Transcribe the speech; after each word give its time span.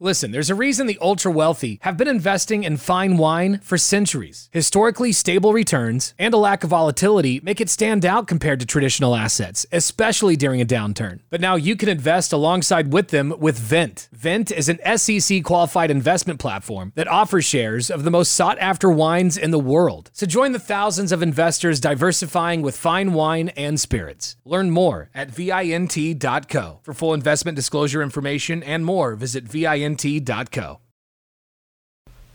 Listen, 0.00 0.32
there's 0.32 0.50
a 0.50 0.56
reason 0.56 0.88
the 0.88 0.98
ultra 1.00 1.30
wealthy 1.30 1.78
have 1.82 1.96
been 1.96 2.08
investing 2.08 2.64
in 2.64 2.76
fine 2.76 3.16
wine 3.16 3.60
for 3.60 3.78
centuries. 3.78 4.50
Historically 4.52 5.12
stable 5.12 5.52
returns 5.52 6.14
and 6.18 6.34
a 6.34 6.36
lack 6.36 6.64
of 6.64 6.70
volatility 6.70 7.38
make 7.44 7.60
it 7.60 7.70
stand 7.70 8.04
out 8.04 8.26
compared 8.26 8.58
to 8.58 8.66
traditional 8.66 9.14
assets, 9.14 9.64
especially 9.70 10.34
during 10.34 10.60
a 10.60 10.66
downturn. 10.66 11.20
But 11.30 11.40
now 11.40 11.54
you 11.54 11.76
can 11.76 11.88
invest 11.88 12.32
alongside 12.32 12.92
with 12.92 13.10
them 13.10 13.34
with 13.38 13.56
Vent. 13.56 14.08
Vent 14.12 14.50
is 14.50 14.68
an 14.68 14.80
SEC 14.98 15.44
qualified 15.44 15.92
investment 15.92 16.40
platform 16.40 16.90
that 16.96 17.06
offers 17.06 17.44
shares 17.44 17.88
of 17.88 18.02
the 18.02 18.10
most 18.10 18.32
sought 18.32 18.58
after 18.58 18.90
wines 18.90 19.36
in 19.36 19.52
the 19.52 19.60
world. 19.60 20.10
So 20.12 20.26
join 20.26 20.50
the 20.50 20.58
thousands 20.58 21.12
of 21.12 21.22
investors 21.22 21.78
diversifying 21.78 22.62
with 22.62 22.76
fine 22.76 23.12
wine 23.12 23.50
and 23.50 23.78
spirits. 23.78 24.34
Learn 24.44 24.70
more 24.70 25.08
at 25.14 25.30
vint.co. 25.30 26.80
For 26.82 26.94
full 26.94 27.14
investment 27.14 27.54
disclosure 27.54 28.02
information 28.02 28.60
and 28.64 28.84
more, 28.84 29.14
visit 29.14 29.44
vint.co. 29.44 29.83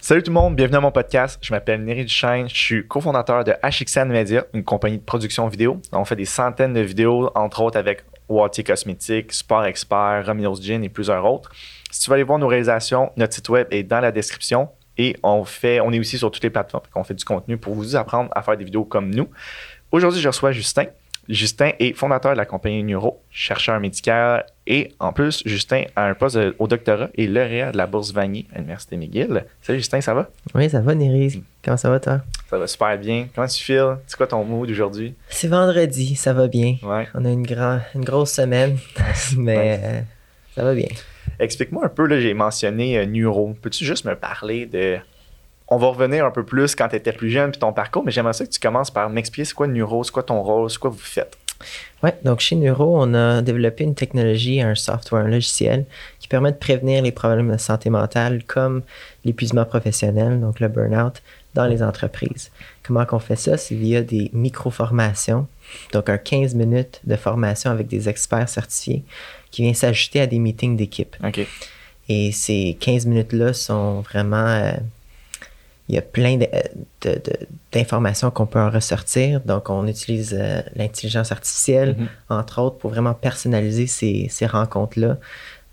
Salut 0.02 0.24
tout 0.24 0.30
le 0.30 0.36
monde, 0.36 0.56
bienvenue 0.56 0.78
à 0.78 0.82
mon 0.82 0.92
podcast. 0.92 1.40
Je 1.42 1.52
m'appelle 1.52 1.84
Neri 1.84 2.06
Duchesne, 2.06 2.48
je 2.48 2.56
suis 2.56 2.88
cofondateur 2.88 3.44
de 3.44 3.54
HXN 3.64 4.08
Media, 4.08 4.46
une 4.54 4.64
compagnie 4.64 5.00
de 5.00 5.04
production 5.04 5.48
vidéo. 5.48 5.82
On 5.92 6.06
fait 6.06 6.16
des 6.16 6.26
centaines 6.26 6.74
de 6.74 6.80
vidéos, 6.82 7.32
entre 7.36 7.62
autres 7.62 7.78
avec 7.78 8.04
Wattier 8.30 8.64
Cosmétiques, 8.64 9.34
Sport 9.34 9.66
Expert, 9.66 10.24
Romino's 10.26 10.62
Gin 10.62 10.84
et 10.84 10.90
plusieurs 10.90 11.26
autres. 11.26 11.52
Si 11.90 12.02
tu 12.02 12.10
veux 12.10 12.14
aller 12.14 12.24
voir 12.24 12.38
nos 12.38 12.48
réalisations, 12.48 13.12
notre 13.18 13.34
site 13.34 13.50
web 13.50 13.68
est 13.72 13.84
dans 13.84 14.00
la 14.00 14.12
description 14.12 14.70
et 14.98 15.18
on 15.24 15.44
fait, 15.44 15.80
on 15.82 15.92
est 15.92 16.00
aussi 16.00 16.18
sur 16.18 16.30
toutes 16.30 16.44
les 16.44 16.50
plateformes. 16.52 16.86
On 16.96 17.04
fait 17.04 17.16
du 17.16 17.26
contenu 17.26 17.58
pour 17.58 17.74
vous 17.74 17.96
apprendre 17.96 18.30
à 18.36 18.44
faire 18.44 18.58
des 18.58 18.64
vidéos 18.64 18.86
comme 18.86 19.10
nous. 19.10 19.28
Aujourd'hui, 19.92 20.22
je 20.22 20.28
reçois 20.28 20.52
Justin. 20.52 20.86
Justin 21.30 21.74
est 21.78 21.94
fondateur 21.94 22.32
de 22.32 22.38
la 22.38 22.46
compagnie 22.46 22.84
Neuro, 22.84 23.22
chercheur 23.30 23.80
médical 23.80 24.48
et 24.66 24.92
en 25.00 25.14
plus, 25.14 25.44
Justin 25.46 25.84
a 25.96 26.06
un 26.06 26.16
poste 26.16 26.40
au 26.58 26.68
doctorat 26.68 27.10
et 27.14 27.28
lauréat 27.28 27.72
de 27.72 27.78
la 27.78 27.86
bourse 27.86 28.12
Vanier 28.12 28.48
à 28.52 28.58
l'Université 28.58 28.98
McGill. 28.98 29.46
Salut 29.62 29.78
Justin, 29.78 30.02
ça 30.02 30.16
va? 30.16 30.30
Oui, 30.56 30.68
ça 30.72 30.82
va, 30.82 30.96
Néris. 30.96 31.44
Comment 31.64 31.78
ça 31.78 31.92
va, 31.92 32.00
toi? 32.00 32.22
Ça 32.50 32.58
va 32.58 32.66
super 32.66 32.98
bien. 32.98 33.28
Comment 33.36 33.48
tu 33.48 33.64
files? 33.64 33.98
C'est 34.08 34.18
quoi 34.18 34.26
ton 34.26 34.44
mood 34.44 34.72
aujourd'hui? 34.72 35.14
C'est 35.30 35.48
vendredi, 35.48 36.16
ça 36.16 36.34
va 36.34 36.48
bien. 36.48 36.78
Ouais. 36.82 37.08
On 37.14 37.24
a 37.24 37.30
une, 37.30 37.46
grand, 37.46 37.80
une 37.94 38.04
grosse 38.04 38.32
semaine, 38.32 38.80
mais 39.38 39.80
euh, 39.84 40.02
ça 40.56 40.64
va 40.64 40.74
bien. 40.74 40.90
Explique-moi 41.40 41.86
un 41.86 41.90
peu, 41.90 42.08
là, 42.08 42.20
j'ai 42.20 42.34
mentionné 42.34 42.98
euh, 42.98 43.06
Neuro. 43.06 43.56
Peux-tu 43.62 43.86
juste 43.86 44.06
me 44.06 44.16
parler 44.16 44.66
de. 44.66 44.98
On 45.72 45.78
va 45.78 45.88
revenir 45.88 46.26
un 46.26 46.32
peu 46.32 46.44
plus 46.44 46.76
quand 46.76 46.90
tu 46.90 46.96
étais 46.96 47.12
plus 47.12 47.30
jeune 47.30 47.52
puis 47.52 47.60
ton 47.60 47.74
parcours, 47.74 48.04
mais 48.04 48.12
j'aimerais 48.12 48.34
ça 48.34 48.46
que 48.46 48.50
tu 48.50 48.60
commences 48.60 48.90
par 48.90 49.10
m'expliquer 49.10 49.46
c'est 49.46 49.54
quoi 49.54 49.68
Neuro, 49.68 50.04
c'est 50.04 50.12
quoi 50.12 50.24
ton 50.24 50.42
rôle, 50.42 50.70
c'est 50.70 50.80
quoi 50.80 50.90
vous 50.90 50.98
faites? 50.98 51.38
Oui, 52.04 52.10
donc 52.24 52.40
chez 52.40 52.56
Neuro, 52.56 52.96
on 52.98 53.14
a 53.14 53.42
développé 53.42 53.84
une 53.84 53.94
technologie, 53.94 54.62
un 54.62 54.76
software, 54.76 55.26
un 55.26 55.28
logiciel 55.28 55.86
qui 56.20 56.28
permet 56.30 56.54
de 56.54 56.58
prévenir 56.58 57.04
les 57.04 57.12
problèmes 57.12 57.52
de 57.52 57.58
santé 57.58 57.90
mentale 57.90 58.44
comme 58.46 58.82
l'épuisement 59.26 59.66
professionnel, 59.66 60.40
donc 60.40 60.60
le 60.62 60.70
burn-out, 60.70 61.22
dans 61.54 61.66
les 61.66 61.84
entreprises. 61.84 62.50
Comment 62.82 63.06
on 63.12 63.20
fait 63.20 63.36
ça? 63.36 63.58
C'est 63.58 63.76
via 63.76 64.02
des 64.02 64.30
micro-formations, 64.34 65.48
donc 65.92 66.10
un 66.10 66.18
15 66.18 66.56
minutes 66.56 67.02
de 67.04 67.16
formation 67.16 67.70
avec 67.72 67.88
des 67.88 68.08
experts 68.08 68.48
certifiés 68.48 69.04
qui 69.52 69.64
vient 69.64 69.74
s'ajouter 69.74 70.22
à 70.22 70.28
des 70.28 70.40
meetings 70.40 70.78
d'équipe. 70.78 71.16
OK. 71.24 71.46
Et 72.08 72.32
ces 72.32 72.78
15 72.80 73.06
minutes-là 73.06 73.54
sont 73.54 74.02
vraiment... 74.02 74.48
euh, 74.48 74.72
il 75.90 75.96
y 75.96 75.98
a 75.98 76.02
plein 76.04 76.38
de- 76.38 76.48
de- 77.02 77.16
de- 77.16 77.48
d'informations 77.72 78.30
qu'on 78.32 78.46
peut 78.46 78.60
en 78.60 78.70
ressortir. 78.70 79.42
Donc, 79.42 79.70
on 79.70 79.88
utilise 79.88 80.38
euh, 80.40 80.62
l'intelligence 80.76 81.32
artificielle, 81.32 81.96
Mhm. 81.98 82.08
entre 82.30 82.62
autres, 82.62 82.78
pour 82.78 82.92
vraiment 82.92 83.14
personnaliser 83.16 83.88
ces, 83.88 84.28
ces 84.30 84.46
rencontres-là 84.46 85.18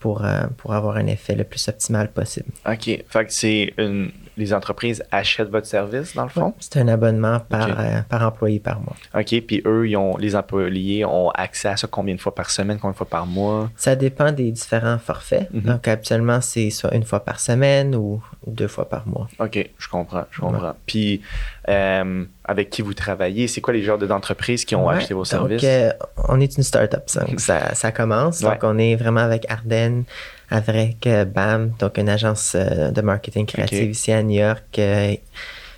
pour, 0.00 0.24
euh, 0.24 0.46
pour 0.56 0.72
avoir 0.74 0.96
un 0.96 1.06
effet 1.06 1.34
le 1.34 1.44
plus 1.44 1.68
optimal 1.68 2.10
possible. 2.10 2.48
OK. 2.66 2.84
Fait 3.08 3.24
que 3.26 3.32
c'est 3.32 3.72
une. 3.78 4.10
Les 4.36 4.52
entreprises 4.52 5.02
achètent 5.10 5.48
votre 5.50 5.66
service, 5.66 6.14
dans 6.14 6.24
le 6.24 6.28
fond? 6.28 6.52
C'est 6.60 6.76
un 6.78 6.88
abonnement 6.88 7.40
par, 7.40 7.68
euh, 7.80 8.02
par 8.08 8.22
employé 8.26 8.60
par 8.60 8.80
mois. 8.80 8.94
OK. 9.14 9.40
Puis 9.46 9.62
eux, 9.64 9.88
ils 9.88 9.96
ont, 9.96 10.16
les 10.18 10.36
employés 10.36 11.04
ont 11.06 11.30
accès 11.30 11.68
à 11.68 11.76
ça 11.78 11.86
combien 11.90 12.14
de 12.14 12.20
fois 12.20 12.34
par 12.34 12.50
semaine, 12.50 12.78
combien 12.78 12.92
de 12.92 12.96
fois 12.98 13.08
par 13.08 13.24
mois? 13.24 13.70
Ça 13.76 13.96
dépend 13.96 14.32
des 14.32 14.50
différents 14.52 14.98
forfaits. 14.98 15.50
Mhm. 15.52 15.60
Donc, 15.62 15.88
habituellement, 15.88 16.40
c'est 16.42 16.68
soit 16.70 16.94
une 16.94 17.04
fois 17.04 17.20
par 17.24 17.40
semaine 17.40 17.94
ou 17.94 18.22
deux 18.46 18.68
fois 18.68 18.88
par 18.88 19.08
mois. 19.08 19.26
OK, 19.38 19.70
je 19.78 19.88
comprends, 19.88 20.24
je 20.30 20.40
comprends. 20.40 20.74
Puis, 20.84 21.22
euh, 21.68 22.24
avec 22.44 22.70
qui 22.70 22.82
vous 22.82 22.94
travaillez, 22.94 23.48
c'est 23.48 23.60
quoi 23.60 23.72
les 23.72 23.82
genres 23.82 23.98
de- 23.98 24.06
d'entreprises 24.06 24.64
qui 24.64 24.74
ont 24.76 24.86
Ouais, 24.86 24.96
acheté 24.96 25.14
vos 25.14 25.20
donc, 25.20 25.26
services? 25.26 25.64
euh, 25.64 25.90
on 26.28 26.40
est 26.40 26.56
une 26.56 26.62
start-up, 26.62 27.04
ça, 27.06 27.74
ça 27.74 27.90
commence. 27.92 28.40
Donc, 28.42 28.58
on 28.62 28.76
est 28.78 28.96
vraiment 28.96 29.20
avec 29.20 29.50
Ardennes, 29.50 30.04
avec 30.50 31.08
BAM, 31.34 31.72
donc 31.78 31.98
une 31.98 32.08
agence 32.08 32.52
euh, 32.54 32.90
de 32.90 33.00
marketing 33.00 33.46
créatif 33.46 33.90
ici 33.90 34.12
à 34.12 34.22
New 34.22 34.38
York. 34.40 34.78
euh, 34.78 35.14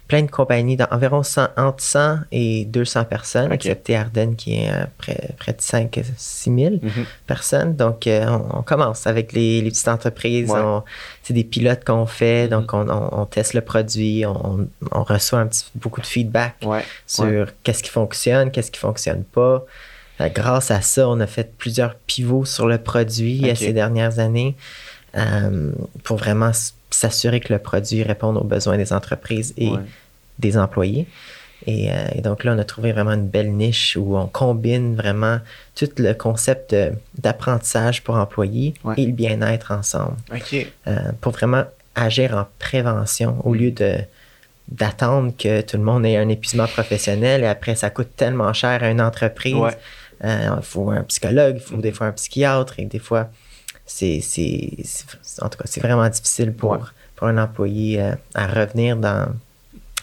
plein 0.09 0.23
de 0.23 0.31
compagnies, 0.31 0.75
dans 0.79 0.87
environ 0.91 1.23
100, 1.23 1.49
entre 1.59 1.83
100 1.85 2.21
et 2.33 2.65
200 2.65 3.05
personnes, 3.05 3.53
excepté 3.53 3.95
Ardennes 3.95 4.37
qui 4.37 4.55
est 4.55 4.71
euh, 4.71 4.87
près, 4.97 5.35
près 5.39 5.53
de 5.53 5.61
5 5.61 6.01
6 6.17 6.45
000 6.55 6.71
Mhm. 6.83 7.05
personnes. 7.27 7.77
Donc, 7.77 8.05
on, 8.09 8.59
on 8.59 8.63
commence 8.63 9.07
avec 9.07 9.35
les, 9.35 9.61
les 9.61 9.69
petites 9.69 9.87
entreprises. 9.89 10.49
Ouais. 10.51 10.63
C'est 11.23 11.35
des 11.35 11.45
pilotes 11.45 11.85
qu'on 11.85 12.07
fait. 12.07 12.45
Mhm. 12.45 12.51
Donc, 12.51 12.73
on, 12.73 12.89
on- 12.89 13.21
on 13.21 13.27
teste 13.27 13.53
le 13.53 13.61
produit. 13.61 14.25
On, 14.25 14.67
on 14.93 15.03
reçoit 15.03 15.41
un 15.41 15.47
petit, 15.47 15.67
beaucoup 15.75 16.01
de 16.01 16.07
feedback 16.07 16.55
Ouais. 16.65 16.85
sur 17.07 17.25
ouais. 17.27 17.45
qu'est-ce 17.63 17.83
qui 17.83 17.91
fonctionne, 17.91 18.51
qu'est-ce 18.51 18.71
qui 18.71 18.81
fonctionne 18.81 19.25
pas. 19.25 19.63
Euh, 20.21 20.29
Grâce 20.35 20.71
à 20.71 20.81
ça, 20.81 21.09
on 21.09 21.21
a 21.21 21.27
fait 21.27 21.53
plusieurs 21.59 21.95
pivots 21.95 22.45
sur 22.45 22.67
le 22.67 22.79
produit 22.79 23.51
ces 23.55 23.73
dernières 23.73 24.19
années 24.19 24.57
euh, 25.17 25.73
pour 26.05 26.17
vraiment 26.17 26.51
s'assurer 26.91 27.41
que 27.41 27.53
le 27.53 27.59
produit 27.59 28.03
réponde 28.03 28.37
aux 28.37 28.45
besoins 28.45 28.77
des 28.77 28.93
entreprises 28.93 29.55
et 29.57 29.71
Ouais. 29.71 29.79
des 30.39 30.57
employés. 30.59 31.07
Et, 31.67 31.91
euh, 31.91 31.95
et 32.15 32.21
donc 32.21 32.45
là, 32.45 32.55
on 32.55 32.59
a 32.59 32.65
trouvé 32.65 32.93
vraiment 32.93 33.13
une 33.13 33.27
belle 33.27 33.53
niche 33.53 33.97
où 34.01 34.17
on 34.17 34.27
combine 34.27 34.95
vraiment 34.97 35.39
tout 35.75 35.89
le 35.99 36.13
concept 36.15 36.75
d'apprentissage 37.19 38.03
pour 38.05 38.15
employés 38.17 38.75
Ouais. 38.85 38.95
et 38.97 39.07
le 39.07 39.13
bien-être 39.13 39.73
ensemble 39.73 40.15
euh, 40.87 40.97
pour 41.21 41.33
vraiment 41.33 41.65
agir 41.95 42.37
en 42.37 42.47
prévention 42.59 43.37
au 43.45 43.55
lieu 43.55 43.71
de 43.73 43.97
d'attendre 44.71 45.33
que 45.37 45.63
tout 45.63 45.79
le 45.79 45.83
monde 45.83 46.05
ait 46.05 46.19
un 46.19 46.29
épuisement 46.29 46.67
professionnel 46.67 47.43
et 47.43 47.47
après 47.47 47.75
ça 47.75 47.89
coûte 47.89 48.11
tellement 48.17 48.53
cher 48.53 48.83
à 48.83 48.91
une 48.91 49.01
entreprise. 49.01 49.55
Ouais. 49.55 49.77
Euh, 50.25 50.57
il 50.57 50.63
faut 50.63 50.91
un 50.91 51.03
psychologue, 51.05 51.57
il 51.57 51.63
faut 51.63 51.77
des 51.77 51.93
fois 51.93 52.09
un 52.09 52.13
psychiatre 52.13 52.75
et 52.81 52.85
des 52.85 52.99
fois 52.99 53.31
c'est 53.87 54.21
c'est 54.21 54.77
en 55.41 55.49
tout 55.49 55.59
cas 55.59 55.65
c'est 55.67 55.81
vraiment 55.81 56.09
difficile 56.09 56.53
pour 56.53 56.73
Ouais. 56.73 56.79
pour 57.17 57.27
un 57.29 57.39
employé 57.39 58.01
euh, 58.03 58.13
à 58.35 58.47
revenir 58.47 58.97
dans 58.97 59.29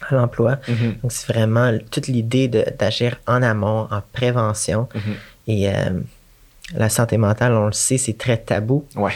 à 0.10 0.16
l'emploi. 0.16 0.58
Mhm. 0.68 0.96
Donc 1.02 1.12
c'est 1.12 1.32
vraiment 1.34 1.72
toute 1.92 2.08
l'idée 2.08 2.48
de- 2.48 2.66
d'agir 2.78 3.20
en 3.28 3.42
amont, 3.42 3.88
en 3.92 4.02
prévention 4.14 4.88
Mhm. 4.94 5.14
et 5.48 5.70
euh, 5.70 5.74
la 6.76 6.90
santé 6.90 7.18
mentale, 7.18 7.54
on 7.54 7.68
le 7.68 7.72
sait, 7.74 7.98
c'est 7.98 8.18
très 8.18 8.38
tabou. 8.38 8.86
Ouais. 8.96 9.12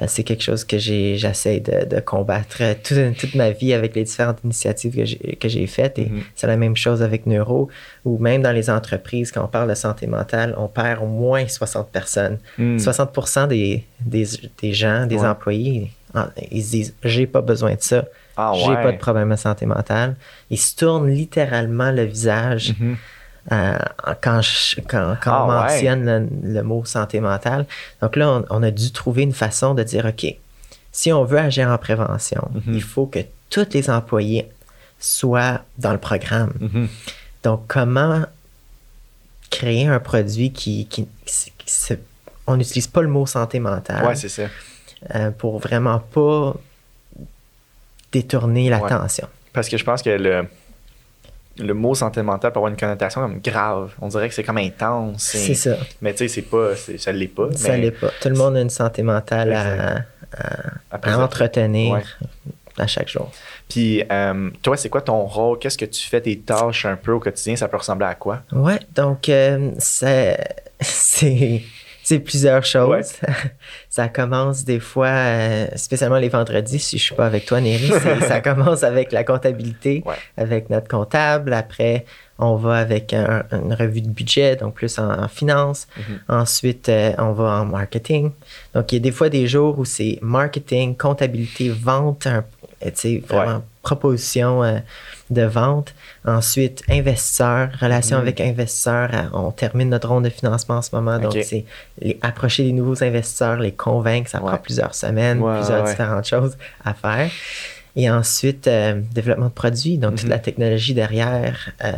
Euh, 0.00 0.04
c'est 0.08 0.24
quelque 0.24 0.42
chose 0.42 0.64
que 0.64 0.76
j'essaie 0.78 1.60
de, 1.60 1.84
de 1.86 2.00
combattre 2.00 2.58
euh, 2.60 2.74
toute, 2.82 3.16
toute 3.18 3.34
ma 3.34 3.50
vie 3.50 3.72
avec 3.72 3.94
les 3.94 4.04
différentes 4.04 4.38
initiatives 4.44 4.94
que 5.38 5.48
j'ai, 5.48 5.66
faites. 5.66 5.98
Et 5.98 6.06
Mhm. 6.06 6.22
c'est 6.34 6.46
la 6.46 6.56
même 6.56 6.76
chose 6.76 7.02
avec 7.02 7.26
Neuro, 7.26 7.68
ou 8.04 8.18
même 8.18 8.42
dans 8.42 8.52
les 8.52 8.68
entreprises, 8.70 9.30
quand 9.32 9.44
on 9.44 9.48
parle 9.48 9.68
de 9.70 9.74
santé 9.74 10.06
mentale, 10.06 10.54
on 10.58 10.68
perd 10.68 11.02
au 11.02 11.06
moins 11.06 11.46
60 11.46 11.90
personnes. 11.90 12.38
Mm. 12.58 12.78
60 12.78 13.48
des, 13.48 13.84
des, 14.00 14.26
des 14.60 14.72
gens, 14.72 15.06
des 15.06 15.16
Ouais. 15.16 15.26
employés, 15.28 15.92
ils 16.50 16.62
se 16.64 16.70
disent 16.70 16.94
J'ai 17.02 17.26
pas 17.26 17.40
besoin 17.42 17.74
de 17.74 17.80
ça. 17.80 18.04
Ah 18.38 18.52
J'ai 18.54 18.68
ouais. 18.68 18.82
pas 18.82 18.92
de 18.92 18.98
problème 18.98 19.30
de 19.30 19.36
santé 19.36 19.64
mentale. 19.66 20.14
Ils 20.50 20.58
se 20.58 20.76
tournent 20.76 21.08
littéralement 21.10 21.90
le 21.90 22.04
visage 22.04 22.74
Mhm. 22.78 22.96
Euh, 23.52 23.78
quand, 24.22 24.40
je- 24.42 24.80
quand, 24.80 25.16
quand 25.22 25.30
Ah 25.32 25.44
on 25.44 25.48
ouais. 25.48 25.54
mentionne 25.54 26.04
le, 26.42 26.52
le 26.54 26.62
mot 26.62 26.84
santé 26.84 27.20
mentale. 27.20 27.66
Donc 28.02 28.16
là, 28.16 28.28
on, 28.30 28.44
on 28.50 28.62
a 28.62 28.70
dû 28.70 28.90
trouver 28.92 29.22
une 29.22 29.32
façon 29.34 29.74
de 29.74 29.82
dire, 29.82 30.04
OK, 30.06 30.26
si 30.92 31.12
on 31.12 31.24
veut 31.24 31.38
agir 31.38 31.68
en 31.68 31.78
prévention, 31.78 32.48
Mhm. 32.54 32.74
il 32.74 32.82
faut 32.82 33.06
que 33.06 33.20
tous 33.50 33.66
les 33.72 33.88
employés 33.90 34.48
soient 34.98 35.60
dans 35.78 35.92
le 35.92 35.98
programme. 35.98 36.52
Mhm. 36.60 36.88
Donc, 37.44 37.64
comment 37.68 38.24
créer 39.50 39.86
un 39.86 40.00
produit 40.00 40.52
qui... 40.52 40.86
qui, 40.86 41.06
qui 41.24 41.70
se- 41.70 41.94
on 42.48 42.56
n'utilise 42.56 42.86
pas 42.86 43.02
le 43.02 43.08
mot 43.08 43.26
santé 43.26 43.58
mentale. 43.60 44.04
Ouais, 44.06 44.14
c'est 44.16 44.28
ça. 44.28 44.44
euh, 45.14 45.30
pour 45.30 45.58
vraiment 45.60 45.98
pas 45.98 46.54
détourner 48.12 48.64
Ouais. 48.72 48.80
l'attention. 48.80 49.28
Parce 49.52 49.68
que 49.68 49.76
je 49.76 49.84
pense 49.84 50.02
que 50.02 50.10
le, 50.10 50.46
le 51.58 51.74
mot 51.74 51.94
santé 51.94 52.22
mentale 52.22 52.52
peut 52.52 52.58
avoir 52.58 52.70
une 52.70 52.76
connotation 52.78 53.20
comme 53.22 53.40
grave. 53.40 53.92
On 54.00 54.08
dirait 54.08 54.28
que 54.28 54.34
c'est 54.34 54.42
comme 54.44 54.58
intense. 54.58 55.22
C'est 55.22 55.54
ça. 55.54 55.76
Mais 56.02 56.12
tu 56.12 56.18
sais, 56.18 56.28
c'est 56.28 56.42
pas, 56.42 56.70
ça 56.76 57.12
l'est 57.12 57.26
pas. 57.28 57.48
Ça 57.52 57.70
mais 57.70 57.78
l'est 57.78 57.90
pas. 57.92 58.10
Tout 58.20 58.28
le 58.28 58.34
monde 58.36 58.56
a 58.56 58.60
une 58.60 58.70
santé 58.70 59.02
mentale 59.02 59.52
à, 59.52 60.04
à- 60.92 60.96
à 61.02 61.18
entretenir 61.18 61.94
Ouais. 61.94 62.02
à 62.78 62.86
chaque 62.86 63.08
jour. 63.08 63.30
Puis, 63.68 64.02
euh, 64.12 64.50
toi, 64.62 64.76
c'est 64.76 64.88
quoi 64.88 65.00
ton 65.00 65.24
rôle? 65.24 65.58
Qu'est-ce 65.58 65.78
que 65.78 65.84
tu 65.86 66.06
fais, 66.06 66.20
tes 66.20 66.38
tâches 66.38 66.84
un 66.86 66.96
peu 66.96 67.12
au 67.12 67.20
quotidien? 67.20 67.56
Ça 67.56 67.68
peut 67.68 67.76
ressembler 67.78 68.06
à 68.06 68.14
quoi? 68.14 68.42
Ouais, 68.52 68.78
donc 68.94 69.28
euh, 69.28 69.70
c'est 69.78 70.36
c'est 72.08 72.20
plusieurs 72.20 72.64
choses. 72.64 72.88
Ouais. 72.88 73.02
Ça 73.90 74.06
commence 74.08 74.64
des 74.64 74.78
fois, 74.78 75.08
euh, 75.08 75.66
spécialement 75.74 76.18
les 76.18 76.28
vendredis, 76.28 76.78
si 76.78 76.98
je 76.98 77.02
suis 77.04 77.14
pas 77.16 77.26
avec 77.26 77.46
toi, 77.46 77.60
Néry, 77.60 77.90
ça 78.28 78.40
commence 78.40 78.84
avec 78.84 79.10
la 79.10 79.24
comptabilité, 79.24 80.02
Ouais. 80.06 80.14
avec 80.36 80.70
notre 80.70 80.86
comptable. 80.86 81.52
Après, 81.52 82.04
on 82.38 82.54
va 82.56 82.74
avec 82.76 83.12
un- 83.12 83.42
une 83.50 83.72
revue 83.74 84.02
de 84.02 84.08
budget, 84.10 84.54
donc 84.56 84.74
plus 84.74 84.98
en, 85.00 85.10
en 85.24 85.28
finance. 85.28 85.88
Mhm. 85.96 86.18
Ensuite, 86.28 86.88
euh, 86.88 87.12
on 87.18 87.32
va 87.32 87.60
en 87.60 87.64
marketing. 87.64 88.30
Donc, 88.74 88.92
il 88.92 88.96
y 88.96 88.98
a 88.98 89.02
des 89.02 89.10
fois 89.12 89.28
des 89.28 89.46
jours 89.48 89.78
où 89.78 89.84
c'est 89.84 90.18
marketing, 90.22 90.96
comptabilité, 90.96 91.70
vente, 91.70 92.26
un- 92.28 92.44
tu 92.82 92.90
sais, 92.94 93.22
vraiment 93.26 93.56
Ouais. 93.56 93.62
Proposition 93.90 94.62
euh, 94.64 94.78
de 95.30 95.42
vente. 95.42 95.94
Ensuite, 96.24 96.82
investisseurs, 96.88 97.68
relation 97.80 98.16
Mhm. 98.16 98.22
avec 98.22 98.40
investisseurs. 98.40 99.10
Euh, 99.14 99.28
On 99.46 99.50
termine 99.52 99.88
notre 99.90 100.08
ronde 100.08 100.24
de 100.24 100.30
financement 100.30 100.76
en 100.78 100.82
ce 100.82 100.94
moment. 100.94 101.18
Donc, 101.18 101.32
c'est 101.50 101.64
les- 102.00 102.18
approcher 102.22 102.62
les 102.64 102.72
nouveaux 102.72 103.02
investisseurs, 103.02 103.58
les 103.66 103.72
convaincre. 103.72 104.28
Ça 104.30 104.38
Ouais. 104.42 104.48
prend 104.50 104.58
plusieurs 104.58 104.94
semaines, 104.94 105.38
Ouais, 105.40 105.56
plusieurs 105.58 105.84
ouais. 105.84 105.90
différentes 105.90 106.26
choses 106.26 106.56
à 106.84 106.92
faire. 106.94 107.30
Et 107.94 108.10
ensuite, 108.10 108.66
euh, 108.66 109.00
développement 109.14 109.46
de 109.54 109.58
produits. 109.64 109.96
Donc, 109.98 110.16
toute 110.16 110.24
Mhm. 110.24 110.30
la 110.30 110.38
technologie 110.40 110.94
derrière, 110.94 111.56
euh, 111.84 111.92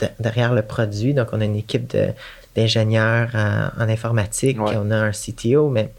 de- 0.00 0.08
derrière 0.20 0.52
le 0.54 0.62
produit. 0.62 1.12
Donc, 1.14 1.28
on 1.32 1.40
a 1.40 1.44
une 1.44 1.56
équipe 1.56 1.86
de- 1.94 2.12
d'ingénieurs 2.56 3.28
en, 3.34 3.82
en 3.82 3.88
informatique. 3.88 4.58
Ouais. 4.60 4.74
On 4.76 4.90
a 4.90 4.96
un 4.96 5.12
CTO, 5.12 5.68
mais 5.68 5.90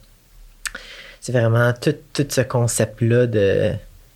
c'est 1.21 1.31
vraiment 1.31 1.71
tout, 1.73 1.95
tout 2.13 2.25
ce 2.29 2.41
concept-là 2.41 3.27
de, 3.27 3.71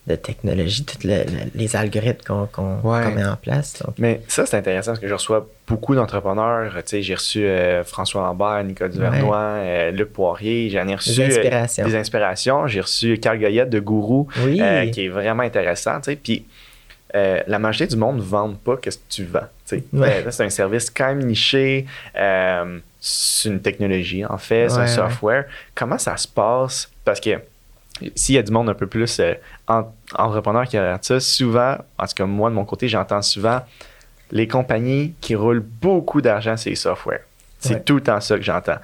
de 0.08 0.16
technologie, 0.16 0.86
tous 0.86 1.06
les 1.06 1.76
algorithmes 1.76 2.48
qu'on 2.52 2.80
Ouais. 2.82 3.12
met 3.12 3.26
en 3.26 3.36
place. 3.36 3.82
Donc, 3.86 3.96
Mais 4.00 4.22
ça, 4.30 4.46
c'est 4.46 4.56
intéressant 4.58 4.92
parce 4.92 5.00
que 5.02 5.08
je 5.08 5.14
reçois 5.14 5.46
beaucoup 5.68 5.96
d'entrepreneurs. 5.96 6.72
J'ai 6.90 7.14
reçu 7.14 7.44
euh, 7.44 7.84
François 7.84 8.22
Lambert, 8.22 8.64
Nicolas 8.64 8.90
Duvernois, 8.90 9.38
euh, 9.38 9.92
Luc 9.92 10.14
Poirier. 10.14 10.70
J'en 10.70 10.88
ai 10.88 10.96
reçu 10.96 11.20
euh, 11.22 11.28
inspirations. 11.28 11.86
des 11.86 11.96
inspirations. 11.96 12.68
J'ai 12.68 12.80
reçu 12.80 13.18
Carl 13.18 13.38
Goyette 13.38 13.70
de 13.70 13.80
Gourou, 13.82 14.30
Oui. 14.46 14.62
qui 14.92 15.06
est 15.06 15.10
vraiment 15.10 15.44
intéressant. 15.44 16.00
Puis 16.24 16.46
la 17.14 17.60
majorité 17.60 17.88
du 17.94 18.00
monde 18.00 18.18
ne 18.18 18.22
vend 18.22 18.54
pas 18.54 18.78
qu'est-ce 18.78 19.00
que 19.00 19.04
tu 19.10 19.26
vends. 19.26 19.40
Ouais. 19.92 20.24
C'est 20.30 20.46
un 20.46 20.50
service 20.50 20.90
quand 20.90 21.08
même 21.08 21.26
niché. 21.26 21.86
c'est 23.00 23.50
une 23.50 23.62
technologie, 23.62 24.26
en 24.26 24.38
fait, 24.38 24.70
c'est 24.70 24.80
un 24.80 24.88
software. 24.88 25.46
Comment 25.76 25.98
ça 25.98 26.16
se 26.16 26.28
passe? 26.30 26.90
Parce 27.04 27.20
que 27.20 27.32
s'il 28.16 28.36
y 28.36 28.38
a 28.38 28.42
du 28.44 28.52
monde 28.52 28.70
un 28.70 28.74
peu 28.74 28.88
plus 28.88 29.20
euh, 29.20 29.34
en- 29.68 29.92
entrepreneur 30.18 30.66
qui 30.68 30.78
regarde 30.80 31.04
ça, 31.04 31.20
souvent, 31.20 31.78
en 31.98 32.06
tout 32.08 32.14
cas, 32.16 32.26
moi, 32.26 32.50
de 32.50 32.56
mon 32.56 32.66
côté, 32.66 32.88
j'entends 32.88 33.22
souvent 33.22 33.62
les 34.32 34.48
compagnies 34.48 35.14
qui 35.22 35.36
roulent 35.36 35.66
beaucoup 35.82 36.22
d'argent 36.22 36.58
sur 36.58 36.70
les 36.70 36.76
softwares. 36.76 37.20
C'est 37.60 37.74
Ouais. 37.76 37.82
tout 37.82 37.96
le 37.96 38.02
temps 38.04 38.20
ça 38.22 38.36
que 38.36 38.44
j'entends. 38.44 38.78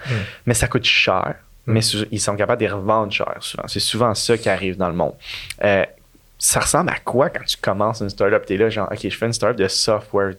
Mais 0.46 0.54
ça 0.54 0.68
coûte 0.68 0.86
cher, 0.86 1.36
mais 1.68 1.82
ils 2.12 2.20
sont 2.20 2.36
capables 2.36 2.62
de 2.62 2.66
les 2.68 2.72
revendre 2.72 3.12
cher 3.12 3.36
souvent. 3.40 3.68
C'est 3.68 3.80
souvent 3.80 4.14
ça 4.16 4.38
qui 4.38 4.50
arrive 4.50 4.78
dans 4.78 4.88
le 4.90 4.96
monde. 4.96 5.14
Euh, 5.64 5.86
ça 6.40 6.60
ressemble 6.60 6.90
à 6.90 6.98
quoi 7.00 7.30
quand 7.30 7.44
tu 7.46 7.56
commences 7.58 8.02
une 8.02 8.10
startup? 8.10 8.46
Tu 8.46 8.54
es 8.56 8.58
là, 8.58 8.70
genre, 8.70 8.90
OK, 8.92 9.00
je 9.02 9.16
fais 9.16 9.26
une 9.28 9.34
startup 9.34 9.58
de 9.58 9.68
software. 9.68 10.34